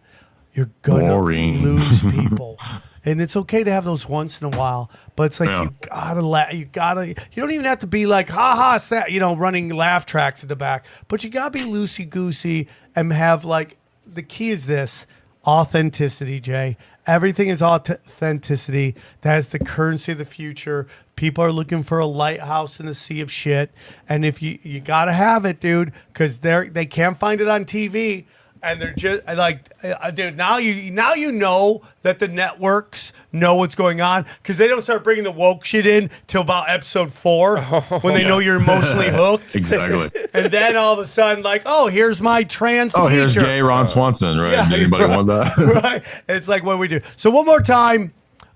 you're 0.54 0.70
gonna 0.82 1.08
Boring. 1.08 1.62
lose 1.64 2.02
people 2.12 2.58
and 3.06 3.22
it's 3.22 3.36
okay 3.36 3.64
to 3.64 3.72
have 3.72 3.84
those 3.86 4.08
once 4.08 4.42
in 4.42 4.54
a 4.54 4.58
while 4.58 4.90
but 5.16 5.24
it's 5.24 5.40
like 5.40 5.50
Yeah. 5.50 5.64
you 5.64 5.76
gotta 5.82 6.22
la- 6.22 6.50
you 6.50 6.66
gotta 6.66 7.08
you 7.08 7.16
don't 7.36 7.52
even 7.52 7.66
have 7.66 7.80
to 7.80 7.88
be 7.88 8.06
like 8.06 8.30
ha 8.30 8.56
ha 8.56 8.78
sa- 8.78 9.06
you 9.08 9.20
know 9.20 9.36
running 9.36 9.70
laugh 9.70 10.06
tracks 10.06 10.44
at 10.44 10.50
the 10.50 10.56
back 10.56 10.86
but 11.08 11.24
you 11.24 11.30
gotta 11.30 11.52
be 11.52 11.62
loosey 11.62 12.08
goosey 12.10 12.68
and 12.96 13.12
have 13.14 13.44
like 13.46 13.78
the 14.06 14.22
key 14.24 14.50
is 14.50 14.66
this 14.66 15.06
authenticity 15.48 16.40
jay. 16.40 16.78
Everything 17.08 17.48
is 17.50 17.64
authenticity 17.64 18.96
that 19.22 19.40
is 19.40 19.50
the 19.50 19.58
currency 19.60 20.12
of 20.12 20.18
the 20.20 20.26
future. 20.26 20.86
People 21.16 21.44
are 21.44 21.52
looking 21.52 21.82
for 21.84 21.98
a 22.00 22.06
lighthouse 22.06 22.80
in 22.80 22.86
the 22.86 22.94
sea 22.96 23.22
of 23.22 23.32
shit 23.32 23.72
and 24.08 24.24
if 24.26 24.42
you 24.42 24.60
you 24.64 24.80
gotta 24.80 25.14
have 25.14 25.46
it 25.46 25.60
dude 25.60 25.94
because 26.14 26.40
they're 26.40 26.70
they 26.70 26.86
can't 26.86 27.18
find 27.18 27.42
it 27.42 27.48
on 27.48 27.66
tv 27.66 28.26
and 28.64 28.82
they're 28.82 28.94
just 28.94 29.26
like, 29.26 29.70
uh, 29.84 30.12
dude. 30.12 30.38
Now 30.38 30.58
you 30.58 30.92
now 30.92 31.14
you 31.14 31.32
know 31.32 31.82
that 32.04 32.20
the 32.20 32.28
networks 32.28 33.12
know 33.32 33.56
what's 33.56 33.76
going 33.76 34.02
on 34.02 34.26
because 34.42 34.58
they 34.58 34.68
don't 34.68 34.82
start 34.82 35.04
bringing 35.04 35.24
the 35.24 35.32
woke 35.32 35.66
shit 35.66 35.86
in 35.88 36.10
till 36.28 36.42
about 36.42 36.70
episode 36.70 37.12
four 37.14 37.60
when 38.02 38.14
they 38.14 38.24
know 38.24 38.40
you're 38.40 38.58
emotionally 38.58 39.10
hooked. 39.12 39.56
Exactly. 39.56 40.12
And 40.34 40.52
then 40.52 40.76
all 40.78 40.94
of 40.94 41.00
a 41.00 41.06
sudden, 41.06 41.44
like, 41.44 41.64
oh, 41.66 41.88
here's 41.88 42.22
my 42.22 42.44
trans. 42.44 42.94
Oh, 42.96 43.08
here's 43.08 43.34
teacher. 43.34 43.46
gay 43.46 43.62
Ron 43.62 43.88
Swanson, 43.88 44.40
right? 44.40 44.52
Yeah, 44.52 44.70
Did 44.70 44.80
anybody 44.82 45.06
right, 45.06 45.16
want 45.16 45.28
that? 45.28 45.58
right. 45.84 46.04
It's 46.28 46.48
like 46.48 46.64
what 46.64 46.78
we 46.80 46.88
do. 46.88 47.02
So 47.18 47.30
one 47.32 47.46
more 47.46 47.62
time, 47.62 48.14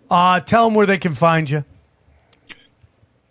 uh, 0.10 0.40
tell 0.42 0.66
them 0.66 0.76
where 0.76 0.86
they 0.86 0.98
can 0.98 1.16
find 1.16 1.50
you. 1.50 1.66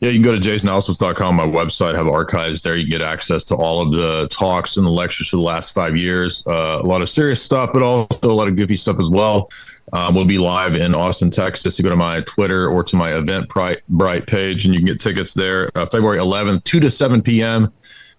Yeah, 0.04 0.10
you 0.10 0.22
can 0.22 0.22
go 0.22 0.38
to 0.38 0.48
jaysanalysis.com, 0.48 1.34
my 1.34 1.46
website, 1.46 1.94
have 1.94 2.06
archives 2.06 2.60
there. 2.60 2.76
You 2.76 2.84
can 2.84 2.90
get 2.90 3.00
access 3.00 3.42
to 3.44 3.54
all 3.54 3.80
of 3.80 3.90
the 3.90 4.28
talks 4.30 4.76
and 4.76 4.84
the 4.84 4.90
lectures 4.90 5.30
for 5.30 5.36
the 5.36 5.42
last 5.42 5.72
five 5.72 5.96
years. 5.96 6.46
Uh, 6.46 6.78
a 6.82 6.86
lot 6.86 7.00
of 7.00 7.08
serious 7.08 7.40
stuff, 7.40 7.70
but 7.72 7.82
also 7.82 8.18
a 8.24 8.26
lot 8.26 8.46
of 8.46 8.54
goofy 8.54 8.76
stuff 8.76 8.98
as 9.00 9.08
well. 9.08 9.48
Uh, 9.94 10.12
we'll 10.14 10.26
be 10.26 10.36
live 10.36 10.74
in 10.74 10.94
Austin, 10.94 11.30
Texas. 11.30 11.78
You 11.78 11.84
go 11.84 11.88
to 11.88 11.96
my 11.96 12.20
Twitter 12.20 12.68
or 12.68 12.84
to 12.84 12.96
my 12.96 13.12
Eventbrite 13.12 14.26
page, 14.26 14.66
and 14.66 14.74
you 14.74 14.80
can 14.80 14.88
get 14.88 15.00
tickets 15.00 15.32
there. 15.32 15.70
Uh, 15.74 15.86
February 15.86 16.18
11th, 16.18 16.64
2 16.64 16.80
to 16.80 16.90
7 16.90 17.22
p.m. 17.22 17.72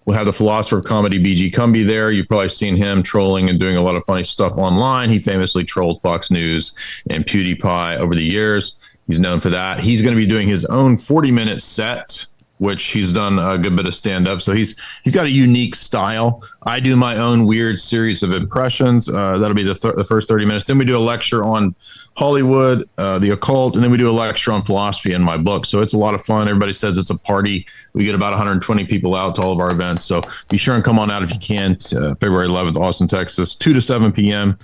We'll 0.05 0.17
have 0.17 0.25
the 0.25 0.33
philosopher 0.33 0.79
of 0.79 0.85
comedy, 0.85 1.19
BG 1.19 1.53
Cumby, 1.53 1.85
there. 1.85 2.09
You've 2.09 2.27
probably 2.27 2.49
seen 2.49 2.77
him 2.77 3.03
trolling 3.03 3.47
and 3.47 3.59
doing 3.59 3.77
a 3.77 3.81
lot 3.81 3.95
of 3.95 4.03
funny 4.05 4.23
stuff 4.23 4.57
online. 4.57 5.11
He 5.11 5.19
famously 5.19 5.63
trolled 5.63 6.01
Fox 6.01 6.31
News 6.31 6.73
and 7.11 7.27
PewDiePie 7.27 7.97
over 7.97 8.15
the 8.15 8.23
years. 8.23 8.75
He's 9.07 9.19
known 9.19 9.39
for 9.39 9.49
that. 9.49 9.79
He's 9.79 10.01
going 10.01 10.15
to 10.15 10.19
be 10.19 10.25
doing 10.25 10.47
his 10.47 10.65
own 10.65 10.97
40 10.97 11.31
minute 11.31 11.61
set, 11.61 12.25
which 12.57 12.85
he's 12.85 13.11
done 13.11 13.37
a 13.37 13.57
good 13.57 13.75
bit 13.75 13.85
of 13.85 13.93
stand 13.93 14.27
up. 14.27 14.41
So 14.41 14.53
he's 14.53 14.79
he's 15.03 15.13
got 15.13 15.25
a 15.25 15.29
unique 15.29 15.75
style. 15.75 16.41
I 16.63 16.79
do 16.79 16.95
my 16.95 17.17
own 17.17 17.45
weird 17.45 17.79
series 17.79 18.23
of 18.23 18.33
impressions. 18.33 19.07
Uh, 19.07 19.37
that'll 19.37 19.55
be 19.55 19.63
the, 19.63 19.75
th- 19.75 19.95
the 19.95 20.05
first 20.05 20.27
30 20.27 20.45
minutes. 20.45 20.65
Then 20.65 20.77
we 20.77 20.85
do 20.85 20.97
a 20.97 20.99
lecture 20.99 21.43
on 21.43 21.75
Hollywood, 22.17 22.89
uh, 22.97 23.19
the 23.19 23.31
occult, 23.31 23.75
and 23.75 23.83
then 23.83 23.91
we 23.91 23.97
do 23.97 24.09
a 24.09 24.11
lecture 24.11 24.51
on 24.51 24.63
philosophy 24.63 25.13
in 25.13 25.21
my 25.21 25.37
book. 25.37 25.65
So 25.65 25.81
it's 25.81 25.93
a 25.93 25.97
lot 25.97 26.15
of 26.15 26.23
fun. 26.23 26.47
Everybody 26.47 26.73
says 26.73 26.97
it's 26.97 27.09
a 27.09 27.17
party. 27.17 27.67
We 27.93 28.05
get 28.05 28.15
about 28.15 28.31
120 28.31 28.85
people 28.85 29.13
out 29.13 29.35
to 29.35 29.41
all 29.41 29.51
of 29.51 29.59
our 29.59 29.69
events. 29.69 30.05
So 30.05 30.21
be 30.49 30.57
sure 30.57 30.75
and 30.75 30.83
come 30.83 30.97
on 30.97 31.11
out 31.11 31.21
if 31.21 31.31
you 31.31 31.39
can. 31.39 31.77
Uh, 31.95 32.15
February 32.15 32.47
11th, 32.47 32.77
Austin, 32.77 33.07
Texas, 33.07 33.53
2 33.53 33.73
to 33.73 33.81
7 33.81 34.11
p.m. 34.11 34.57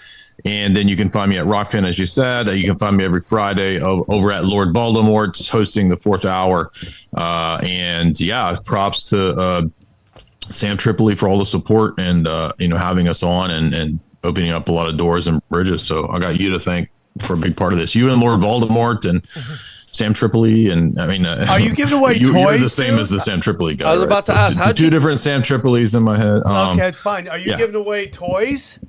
And 0.46 0.76
then 0.76 0.88
you 0.88 0.96
can 0.98 1.10
find 1.10 1.30
me 1.30 1.38
at 1.38 1.46
Rokfin, 1.46 1.86
as 1.88 2.00
you 2.00 2.06
said. 2.06 2.48
You 2.48 2.64
can 2.66 2.78
find 2.80 2.98
me 2.98 3.04
every 3.06 3.22
Friday 3.22 3.80
over 3.82 4.32
at 4.32 4.46
Lord 4.46 4.70
Voldemort's 4.74 5.48
hosting 5.48 5.90
the 5.90 5.98
fourth 5.98 6.26
hour. 6.26 6.72
Uh, 7.16 7.60
and 7.64 8.20
yeah, 8.20 8.56
props 8.66 9.04
to 9.12 9.32
uh, 9.32 9.62
Sam 10.50 10.78
Tripoli 10.78 11.16
for 11.16 11.28
all 11.30 11.38
the 11.40 11.46
support 11.46 12.00
and 12.00 12.28
uh, 12.28 12.54
you 12.58 12.68
know 12.68 12.78
having 12.78 13.08
us 13.08 13.22
on 13.24 13.52
and, 13.52 13.74
and 13.74 14.00
opening 14.24 14.52
up 14.52 14.68
a 14.68 14.72
lot 14.72 14.88
of 14.90 14.98
doors 14.98 15.28
and 15.28 15.42
bridges. 15.50 15.84
So 15.84 16.08
I 16.10 16.20
got 16.20 16.40
you 16.40 16.50
to 16.52 16.60
thank 16.60 16.90
for 17.20 17.34
a 17.34 17.38
big 17.38 17.56
part 17.56 17.74
of 17.74 17.80
this. 17.80 17.94
You 17.96 18.12
and 18.12 18.20
Lord 18.22 18.40
Voldemort 18.40 19.08
and 19.08 19.28
Sam 19.94 20.14
Tripoli 20.14 20.70
and 20.70 21.00
I 21.00 21.06
mean, 21.06 21.26
uh, 21.26 21.46
Are 21.50 21.60
you 21.60 21.76
giving 21.76 21.94
away 22.00 22.16
you, 22.20 22.36
You're 22.38 22.58
the 22.58 22.70
same 22.70 22.96
too? 22.96 23.02
as 23.02 23.10
the 23.10 23.20
Sam 23.20 23.42
Tripoli 23.42 23.76
guy. 23.76 23.90
I 23.90 23.92
was 23.92 24.00
right? 24.00 24.06
about 24.06 24.24
to 24.24 24.24
So 24.24 24.34
ask, 24.34 24.64
t- 24.70 24.74
two 24.74 24.84
you- 24.86 24.90
different 24.90 25.20
Sam 25.20 25.42
Tripolis 25.44 25.94
in 25.96 26.04
my 26.04 26.18
head. 26.18 26.42
Um, 26.46 26.80
okay, 26.80 26.88
it's 26.88 27.00
fine. 27.00 27.28
Are 27.28 27.38
you 27.38 27.52
yeah. 27.52 27.58
giving 27.58 27.76
away 27.76 28.08
toys? 28.10 28.80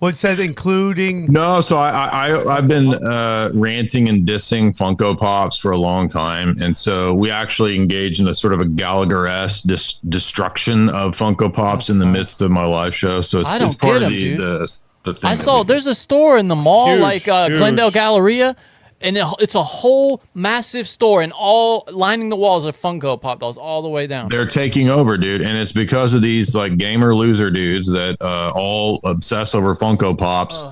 What 0.00 0.16
says 0.16 0.38
including? 0.40 1.26
No, 1.30 1.60
so 1.60 1.76
I, 1.76 2.06
I 2.30 2.56
I've 2.56 2.66
been 2.66 2.94
uh, 2.94 3.50
ranting 3.54 4.08
and 4.08 4.26
dissing 4.26 4.76
Funko 4.76 5.16
Pops 5.16 5.58
for 5.58 5.72
a 5.72 5.76
long 5.76 6.08
time, 6.08 6.56
and 6.60 6.74
so 6.76 7.14
we 7.14 7.30
actually 7.30 7.76
engaged 7.76 8.18
in 8.18 8.26
a 8.26 8.34
sort 8.34 8.54
of 8.54 8.60
a 8.60 8.64
Gallagher 8.64 9.26
esque 9.28 9.64
dis- 9.64 9.94
destruction 10.08 10.88
of 10.88 11.16
Funko 11.16 11.52
Pops 11.52 11.90
in 11.90 11.98
the 11.98 12.06
midst 12.06 12.40
of 12.40 12.50
my 12.50 12.64
live 12.64 12.94
show. 12.94 13.20
So 13.20 13.40
it's, 13.40 13.50
I 13.50 13.58
don't 13.58 13.68
it's 13.68 13.76
part 13.76 14.00
get 14.00 14.02
of 14.04 14.08
'em, 14.08 14.14
the, 14.14 14.20
dude. 14.30 14.38
the 14.40 14.78
the 15.04 15.14
thing. 15.14 15.30
I 15.30 15.34
saw 15.34 15.58
we 15.60 15.66
there's 15.66 15.86
a 15.86 15.94
store 15.94 16.38
in 16.38 16.48
the 16.48 16.56
mall 16.56 16.88
Huge, 16.92 17.00
like 17.02 17.28
uh, 17.28 17.48
huge. 17.48 17.58
Glendale 17.58 17.90
Galleria, 17.90 18.56
and 19.00 19.16
it's 19.40 19.54
a 19.54 19.62
whole 19.62 20.22
massive 20.34 20.86
store, 20.88 21.22
and 21.22 21.32
all 21.36 21.84
lining 21.92 22.28
the 22.28 22.36
walls 22.36 22.64
are 22.66 22.72
Funko 22.72 23.20
Pop 23.20 23.40
dolls 23.40 23.56
all 23.58 23.82
the 23.82 23.88
way 23.88 24.06
down. 24.06 24.28
They're 24.28 24.46
taking 24.46 24.88
over, 24.88 25.16
dude, 25.16 25.40
and 25.42 25.56
it's 25.56 25.72
because 25.72 26.14
of 26.14 26.22
these 26.22 26.54
like 26.54 26.76
gamer 26.78 27.14
loser 27.14 27.50
dudes 27.50 27.88
that 27.88 28.16
uh, 28.20 28.52
all 28.54 29.00
obsess 29.04 29.54
over 29.54 29.74
Funko 29.74 30.16
Pops. 30.16 30.62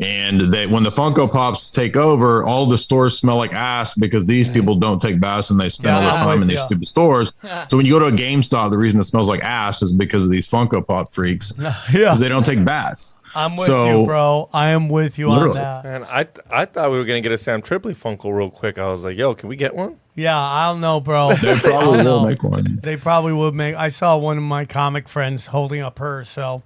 And 0.00 0.52
they, 0.52 0.68
when 0.68 0.84
the 0.84 0.90
Funko 0.90 1.28
Pops 1.28 1.68
take 1.70 1.96
over, 1.96 2.44
all 2.44 2.66
the 2.66 2.78
stores 2.78 3.18
smell 3.18 3.36
like 3.36 3.52
ass 3.52 3.94
because 3.94 4.26
these 4.26 4.48
people 4.48 4.76
don't 4.76 5.02
take 5.02 5.20
baths 5.20 5.50
and 5.50 5.58
they 5.58 5.68
spend 5.68 5.96
all 5.96 6.02
Yeah, 6.02 6.14
their 6.14 6.24
time 6.24 6.40
in 6.42 6.46
these 6.46 6.60
stupid 6.60 6.86
stores. 6.86 7.32
So 7.68 7.76
when 7.76 7.84
you 7.84 7.94
go 7.94 7.98
to 7.98 8.06
a 8.06 8.12
GameStop, 8.12 8.70
the 8.70 8.78
reason 8.78 9.00
it 9.00 9.04
smells 9.04 9.28
like 9.28 9.42
ass 9.42 9.82
is 9.82 9.90
because 9.92 10.22
of 10.22 10.30
these 10.30 10.46
Funko 10.46 10.86
Pop 10.86 11.12
freaks. 11.12 11.52
Yeah. 11.58 11.74
because 11.92 12.20
they 12.20 12.28
don't 12.28 12.46
take 12.46 12.64
baths. 12.64 13.14
I'm 13.34 13.56
with 13.56 13.66
So- 13.66 14.00
you, 14.00 14.06
bro. 14.06 14.48
I 14.52 14.70
am 14.70 14.88
with 14.88 15.18
you 15.18 15.28
Literally. 15.30 15.58
on 15.60 15.82
that. 15.82 15.84
Man, 15.84 16.04
I 16.04 16.26
I 16.50 16.64
thought 16.64 16.90
we 16.90 16.98
were 16.98 17.04
gonna 17.04 17.20
get 17.20 17.32
a 17.32 17.38
Sam 17.38 17.62
Tripoli 17.62 17.94
Funko 17.94 18.34
real 18.36 18.50
quick. 18.50 18.78
I 18.78 18.86
was 18.88 19.02
like, 19.02 19.16
yo, 19.16 19.34
can 19.34 19.48
we 19.48 19.56
get 19.56 19.74
one? 19.74 19.96
Yeah, 20.14 20.36
I 20.38 20.70
don't 20.72 20.80
know, 20.80 20.98
bro. 21.00 21.34
They 21.40 21.58
probably 21.60 22.02
will 22.02 22.26
make 22.26 22.42
one. 22.42 22.80
They 22.82 22.96
probably 22.96 23.32
would 23.32 23.54
make. 23.54 23.74
I 23.76 23.88
saw 23.88 24.16
one 24.16 24.36
of 24.36 24.42
my 24.42 24.64
comic 24.64 25.08
friends 25.08 25.46
holding 25.46 25.80
up 25.80 25.98
hers. 26.00 26.28
So, 26.28 26.62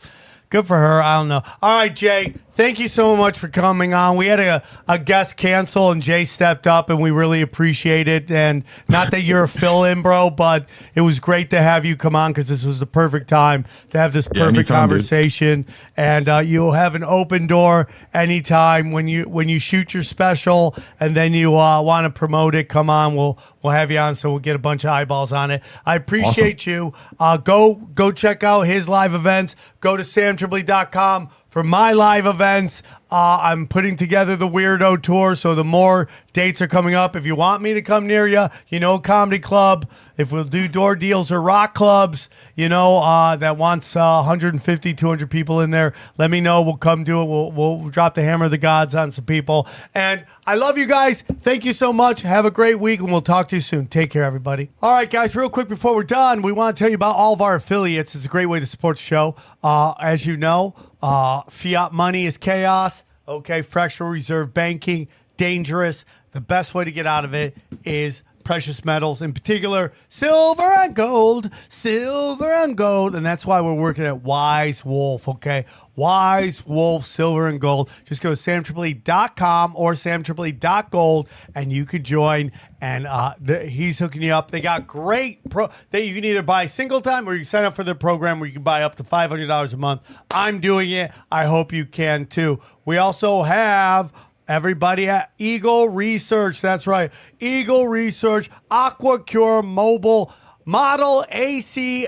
Good 0.53 0.67
for 0.67 0.77
her. 0.77 1.01
I 1.03 1.17
don't 1.17 1.29
know. 1.29 1.41
All 1.63 1.79
right, 1.79 1.97
Jay. 1.97 2.35
Thank 2.55 2.79
you 2.79 2.89
so 2.89 3.17
much 3.17 3.39
for 3.39 3.49
coming 3.49 3.95
on. 3.95 4.19
We 4.19 4.27
had 4.27 4.39
a, 4.39 4.63
a 4.87 4.99
guest 4.99 5.39
cancel 5.39 5.91
and 5.91 6.03
Jay 6.03 6.27
stepped 6.27 6.67
up 6.67 6.91
and 6.91 7.01
we 7.01 7.11
really 7.11 7.41
appreciate 7.41 8.07
it. 8.07 8.31
And 8.31 8.63
not 8.91 9.11
that 9.13 9.23
you're 9.23 9.45
a 9.45 9.49
fill 9.63 9.85
in, 9.85 10.03
bro, 10.03 10.29
but 10.29 10.69
it 10.95 11.01
was 11.01 11.19
great 11.19 11.49
to 11.49 11.63
have 11.63 11.87
you 11.87 11.97
come 11.97 12.15
on 12.15 12.33
because 12.33 12.49
this 12.49 12.63
was 12.65 12.79
the 12.81 12.85
perfect 12.87 13.31
time 13.31 13.65
to 13.93 13.99
have 13.99 14.13
this 14.13 14.27
Yeah, 14.35 14.43
perfect 14.43 14.57
anytime, 14.59 14.89
dude. 14.91 14.97
conversation. 14.99 15.67
And 15.97 16.29
uh, 16.29 16.39
you'll 16.41 16.73
have 16.73 16.95
an 16.95 17.05
open 17.05 17.47
door 17.47 17.89
anytime 18.13 18.93
when 18.93 19.09
you 19.09 19.23
when 19.25 19.49
you 19.49 19.59
shoot 19.59 19.95
your 19.95 20.03
special 20.03 20.77
and 21.01 21.17
then 21.17 21.33
you 21.33 21.57
uh, 21.57 21.81
want 21.81 22.05
to 22.05 22.11
promote 22.11 22.55
it. 22.55 22.69
Come 22.69 22.91
on, 22.91 23.17
we'll 23.17 23.39
we'll 23.63 23.73
have 23.73 23.91
you 23.91 23.99
on 23.99 24.15
so 24.15 24.31
we'll 24.31 24.39
get 24.39 24.57
a 24.57 24.59
bunch 24.59 24.85
of 24.85 24.91
eyeballs 24.91 25.33
on 25.33 25.51
it. 25.51 25.63
I 25.87 25.97
appreciate 25.97 26.67
you. 26.67 26.93
Uh, 27.19 27.37
go 27.37 27.75
go 27.75 28.13
check 28.13 28.43
out 28.43 28.63
his 28.63 28.89
live 28.89 29.15
events. 29.15 29.57
Go 29.81 29.97
to 29.97 30.03
samtripoli.com 30.03 31.31
for 31.53 31.63
my 31.63 31.93
live 31.93 32.25
events. 32.25 32.83
Uh, 33.11 33.39
I'm 33.43 33.67
putting 33.67 33.95
together 33.95 34.37
the 34.37 34.49
Weirdo 34.49 35.03
Tour, 35.03 35.37
so 35.37 35.55
the 35.55 35.63
more 35.63 36.09
dates 36.33 36.63
are 36.63 36.67
coming 36.67 36.95
up. 36.95 37.15
If 37.15 37.27
you 37.27 37.37
want 37.37 37.63
me 37.63 37.75
to 37.75 37.83
come 37.83 38.07
near 38.07 38.27
you, 38.27 38.49
you 38.69 38.81
know, 38.81 38.99
comedy 38.99 39.39
club. 39.39 39.87
If 40.17 40.33
we'll 40.33 40.45
do 40.45 40.67
door 40.67 40.97
deals 40.97 41.31
or 41.31 41.43
rock 41.43 41.75
clubs, 41.75 42.31
you 42.55 42.71
know, 42.71 42.99
uh, 42.99 43.37
that 43.37 43.59
wants 43.59 43.95
uh, 43.95 44.23
150, 44.23 44.95
200 44.95 45.31
people 45.31 45.61
in 45.61 45.73
there, 45.73 45.93
let 46.17 46.31
me 46.31 46.41
know. 46.41 46.63
We'll 46.63 46.77
come 46.79 47.05
do 47.05 47.21
it. 47.21 47.27
We'll, 47.27 47.53
we'll 47.53 47.89
drop 47.91 48.15
the 48.15 48.23
hammer 48.23 48.47
of 48.47 48.51
the 48.51 48.59
gods 48.59 48.95
on 48.95 49.11
some 49.11 49.27
people. 49.27 49.69
And 49.95 50.25
I 50.47 50.55
love 50.55 50.79
you 50.79 50.87
guys. 50.87 51.23
Thank 51.23 51.67
you 51.67 51.75
so 51.75 51.93
much. 51.93 52.23
Have 52.23 52.47
a 52.47 52.51
great 52.51 52.79
week, 52.79 53.01
and 53.01 53.11
we'll 53.11 53.21
talk 53.21 53.49
to 53.49 53.57
you 53.57 53.63
soon. 53.63 53.89
Take 53.89 54.11
care, 54.11 54.25
everybody. 54.25 54.71
All 54.81 54.93
right, 54.93 55.11
guys, 55.11 55.37
real 55.37 55.51
quick 55.51 55.69
before 55.69 55.95
we're 55.95 56.05
done, 56.05 56.41
we 56.41 56.53
want 56.53 56.77
to 56.77 56.83
tell 56.83 56.89
you 56.89 56.95
about 56.97 57.17
all 57.17 57.35
of 57.35 57.43
our 57.43 57.57
affiliates. 57.57 58.15
It's 58.15 58.25
a 58.25 58.29
great 58.29 58.47
way 58.47 58.59
to 58.59 58.67
support 58.67 58.97
the 58.97 59.03
show. 59.03 59.37
Uh, 59.63 59.93
as 60.01 60.25
you 60.25 60.37
know, 60.37 60.75
uh, 61.03 61.43
fiat 61.51 61.93
money 61.93 62.27
is 62.27 62.39
chaos. 62.39 63.03
Okay, 63.27 63.63
fractional 63.63 64.11
reserve 64.11 64.53
banking, 64.55 65.09
dangerous. 65.37 66.05
The 66.33 66.41
best 66.41 66.75
way 66.75 66.85
to 66.85 66.93
get 66.93 67.07
out 67.07 67.25
of 67.25 67.35
it 67.35 67.57
is 67.85 68.23
precious 68.45 68.85
metals, 68.85 69.23
in 69.23 69.33
particular, 69.33 69.93
silver 70.09 70.63
and 70.63 70.95
gold, 70.95 71.51
silver 71.69 72.51
and 72.51 72.77
gold. 72.77 73.15
And 73.15 73.25
that's 73.25 73.47
why 73.47 73.61
we're 73.61 73.75
working 73.75 74.05
at 74.05 74.23
Wise 74.23 74.85
Wolf, 74.85 75.29
okay? 75.29 75.67
Wise 75.95 76.65
Wolf, 76.67 77.05
silver 77.05 77.49
and 77.49 77.61
gold. 77.61 77.91
Just 78.05 78.23
go 78.23 78.35
to 78.35 78.37
samtripoli.com 78.37 79.75
or 79.77 79.93
samtripoli.gold 79.93 81.29
and 81.55 81.73
you 81.73 81.85
could 81.85 82.05
join. 82.05 82.53
And 82.81 83.07
uh, 83.07 83.35
he's 83.65 83.99
hooking 83.99 84.23
you 84.23 84.33
up. 84.33 84.51
They 84.51 84.61
got 84.61 84.87
great 84.87 85.49
pro 85.51 85.71
that 85.91 86.05
you 86.05 86.15
can 86.15 86.25
either 86.25 86.43
buy 86.43 86.67
single 86.67 87.01
time 87.01 87.29
or 87.29 87.33
you 87.33 87.41
can 87.41 87.45
sign 87.45 87.65
up 87.65 87.75
for 87.75 87.85
their 87.85 87.95
program 87.95 88.41
where 88.41 88.47
you 88.47 88.55
can 88.55 88.63
buy 88.63 88.83
up 88.83 88.97
to 88.97 89.05
$500 89.05 89.73
a 89.73 89.77
month. 89.77 90.01
I'm 90.31 90.61
doing 90.61 90.91
it. 90.91 91.13
I 91.31 91.45
hope 91.45 91.73
you 91.73 91.85
can 91.85 92.27
too. 92.27 92.59
We 92.85 92.97
also 92.97 93.43
have 93.43 94.13
Everybody 94.53 95.09
at 95.09 95.33
Eagle 95.39 95.89
Research. 95.89 96.61
That's 96.61 96.87
right. 96.87 97.11
Eagle 97.41 97.89
Research, 97.89 98.51
AquaCure 98.71 99.65
Mobile 99.65 100.31
Model 100.67 101.25
AC 101.31 102.07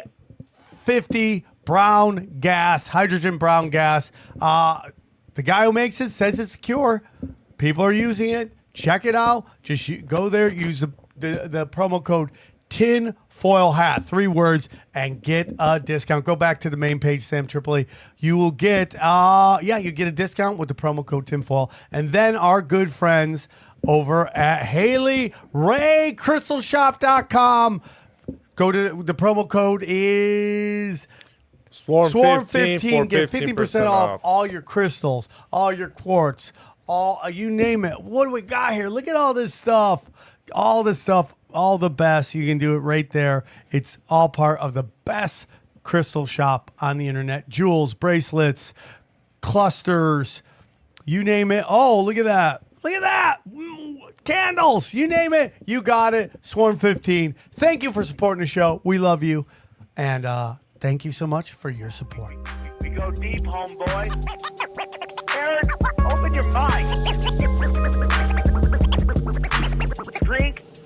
50 0.84 1.46
brown 1.64 2.36
gas, 2.40 2.86
hydrogen 2.88 3.38
brown 3.38 3.70
gas. 3.70 4.12
Uh, 4.38 4.90
the 5.32 5.42
guy 5.42 5.64
who 5.64 5.72
makes 5.72 5.98
it 6.02 6.10
says 6.10 6.38
it's 6.38 6.52
secure. 6.52 7.02
People 7.56 7.82
are 7.82 7.92
using 7.94 8.28
it. 8.28 8.52
Check 8.74 9.06
it 9.06 9.14
out. 9.14 9.46
Just 9.62 10.06
go 10.06 10.28
there, 10.28 10.52
use 10.52 10.80
the, 10.80 10.92
the, 11.16 11.48
the 11.48 11.66
promo 11.66 12.04
code 12.04 12.28
tin 12.74 13.14
foil 13.28 13.70
hat, 13.70 14.04
three 14.04 14.26
words, 14.26 14.68
and 14.92 15.22
get 15.22 15.54
a 15.60 15.78
discount. 15.78 16.24
Go 16.24 16.34
back 16.34 16.58
to 16.58 16.68
the 16.68 16.76
main 16.76 16.98
page, 16.98 17.22
Sam 17.22 17.46
Tripoli. 17.46 17.86
You 18.18 18.36
will 18.36 18.50
get, 18.50 18.96
uh, 19.00 19.58
yeah, 19.62 19.78
you 19.78 19.92
get 19.92 20.08
a 20.08 20.12
discount 20.12 20.58
with 20.58 20.68
the 20.68 20.74
promo 20.74 21.06
code 21.06 21.28
tinfoil. 21.28 21.70
And 21.92 22.10
then 22.10 22.34
our 22.34 22.60
good 22.60 22.92
friends 22.92 23.46
over 23.86 24.26
at 24.36 24.64
Haley 24.64 25.32
Ray 25.52 26.16
CrystalShop.com. 26.18 27.80
Go 28.56 28.72
to 28.72 29.02
the 29.04 29.14
promo 29.14 29.48
code 29.48 29.84
is 29.86 31.06
Swarm 31.70 32.10
15, 32.10 32.78
15 32.80 33.06
get 33.06 33.30
50% 33.30 33.54
15% 33.54 33.86
off 33.86 34.10
off. 34.10 34.20
all 34.24 34.46
your 34.46 34.62
crystals, 34.62 35.28
all 35.52 35.72
your 35.72 35.90
quartz, 35.90 36.52
all 36.88 37.20
uh, 37.22 37.28
you 37.28 37.50
name 37.50 37.84
it. 37.84 38.00
What 38.00 38.24
do 38.24 38.32
we 38.32 38.42
got 38.42 38.72
here? 38.72 38.88
Look 38.88 39.06
at 39.06 39.14
all 39.14 39.32
this 39.32 39.54
stuff. 39.54 40.02
All 40.52 40.82
this 40.82 41.00
stuff, 41.00 41.34
all 41.54 41.78
the 41.78 41.90
best. 41.90 42.34
You 42.34 42.46
can 42.46 42.58
do 42.58 42.74
it 42.74 42.78
right 42.78 43.08
there. 43.10 43.44
It's 43.70 43.98
all 44.08 44.28
part 44.28 44.58
of 44.60 44.74
the 44.74 44.82
best 44.82 45.46
crystal 45.82 46.26
shop 46.26 46.70
on 46.80 46.98
the 46.98 47.08
internet. 47.08 47.48
Jewels, 47.48 47.94
bracelets, 47.94 48.74
clusters, 49.40 50.42
you 51.04 51.22
name 51.22 51.50
it. 51.52 51.64
Oh, 51.68 52.02
look 52.02 52.16
at 52.16 52.24
that. 52.24 52.62
Look 52.82 52.92
at 52.92 53.02
that. 53.02 53.40
Candles, 54.24 54.94
you 54.94 55.06
name 55.06 55.34
it, 55.34 55.54
you 55.66 55.82
got 55.82 56.14
it. 56.14 56.32
Swarm 56.40 56.76
15. 56.76 57.34
Thank 57.52 57.82
you 57.82 57.92
for 57.92 58.02
supporting 58.02 58.40
the 58.40 58.46
show. 58.46 58.80
We 58.82 58.96
love 58.98 59.22
you. 59.22 59.44
And 59.96 60.24
uh, 60.24 60.54
thank 60.80 61.04
you 61.04 61.12
so 61.12 61.26
much 61.26 61.52
for 61.52 61.68
your 61.68 61.90
support. 61.90 62.32
We 62.80 62.88
go 62.90 63.10
deep, 63.10 63.44
homeboy. 63.44 64.08
Aaron, 65.36 65.64
open 66.10 66.32
your 66.32 66.50
mind. 66.52 66.88
Drink 70.22 70.62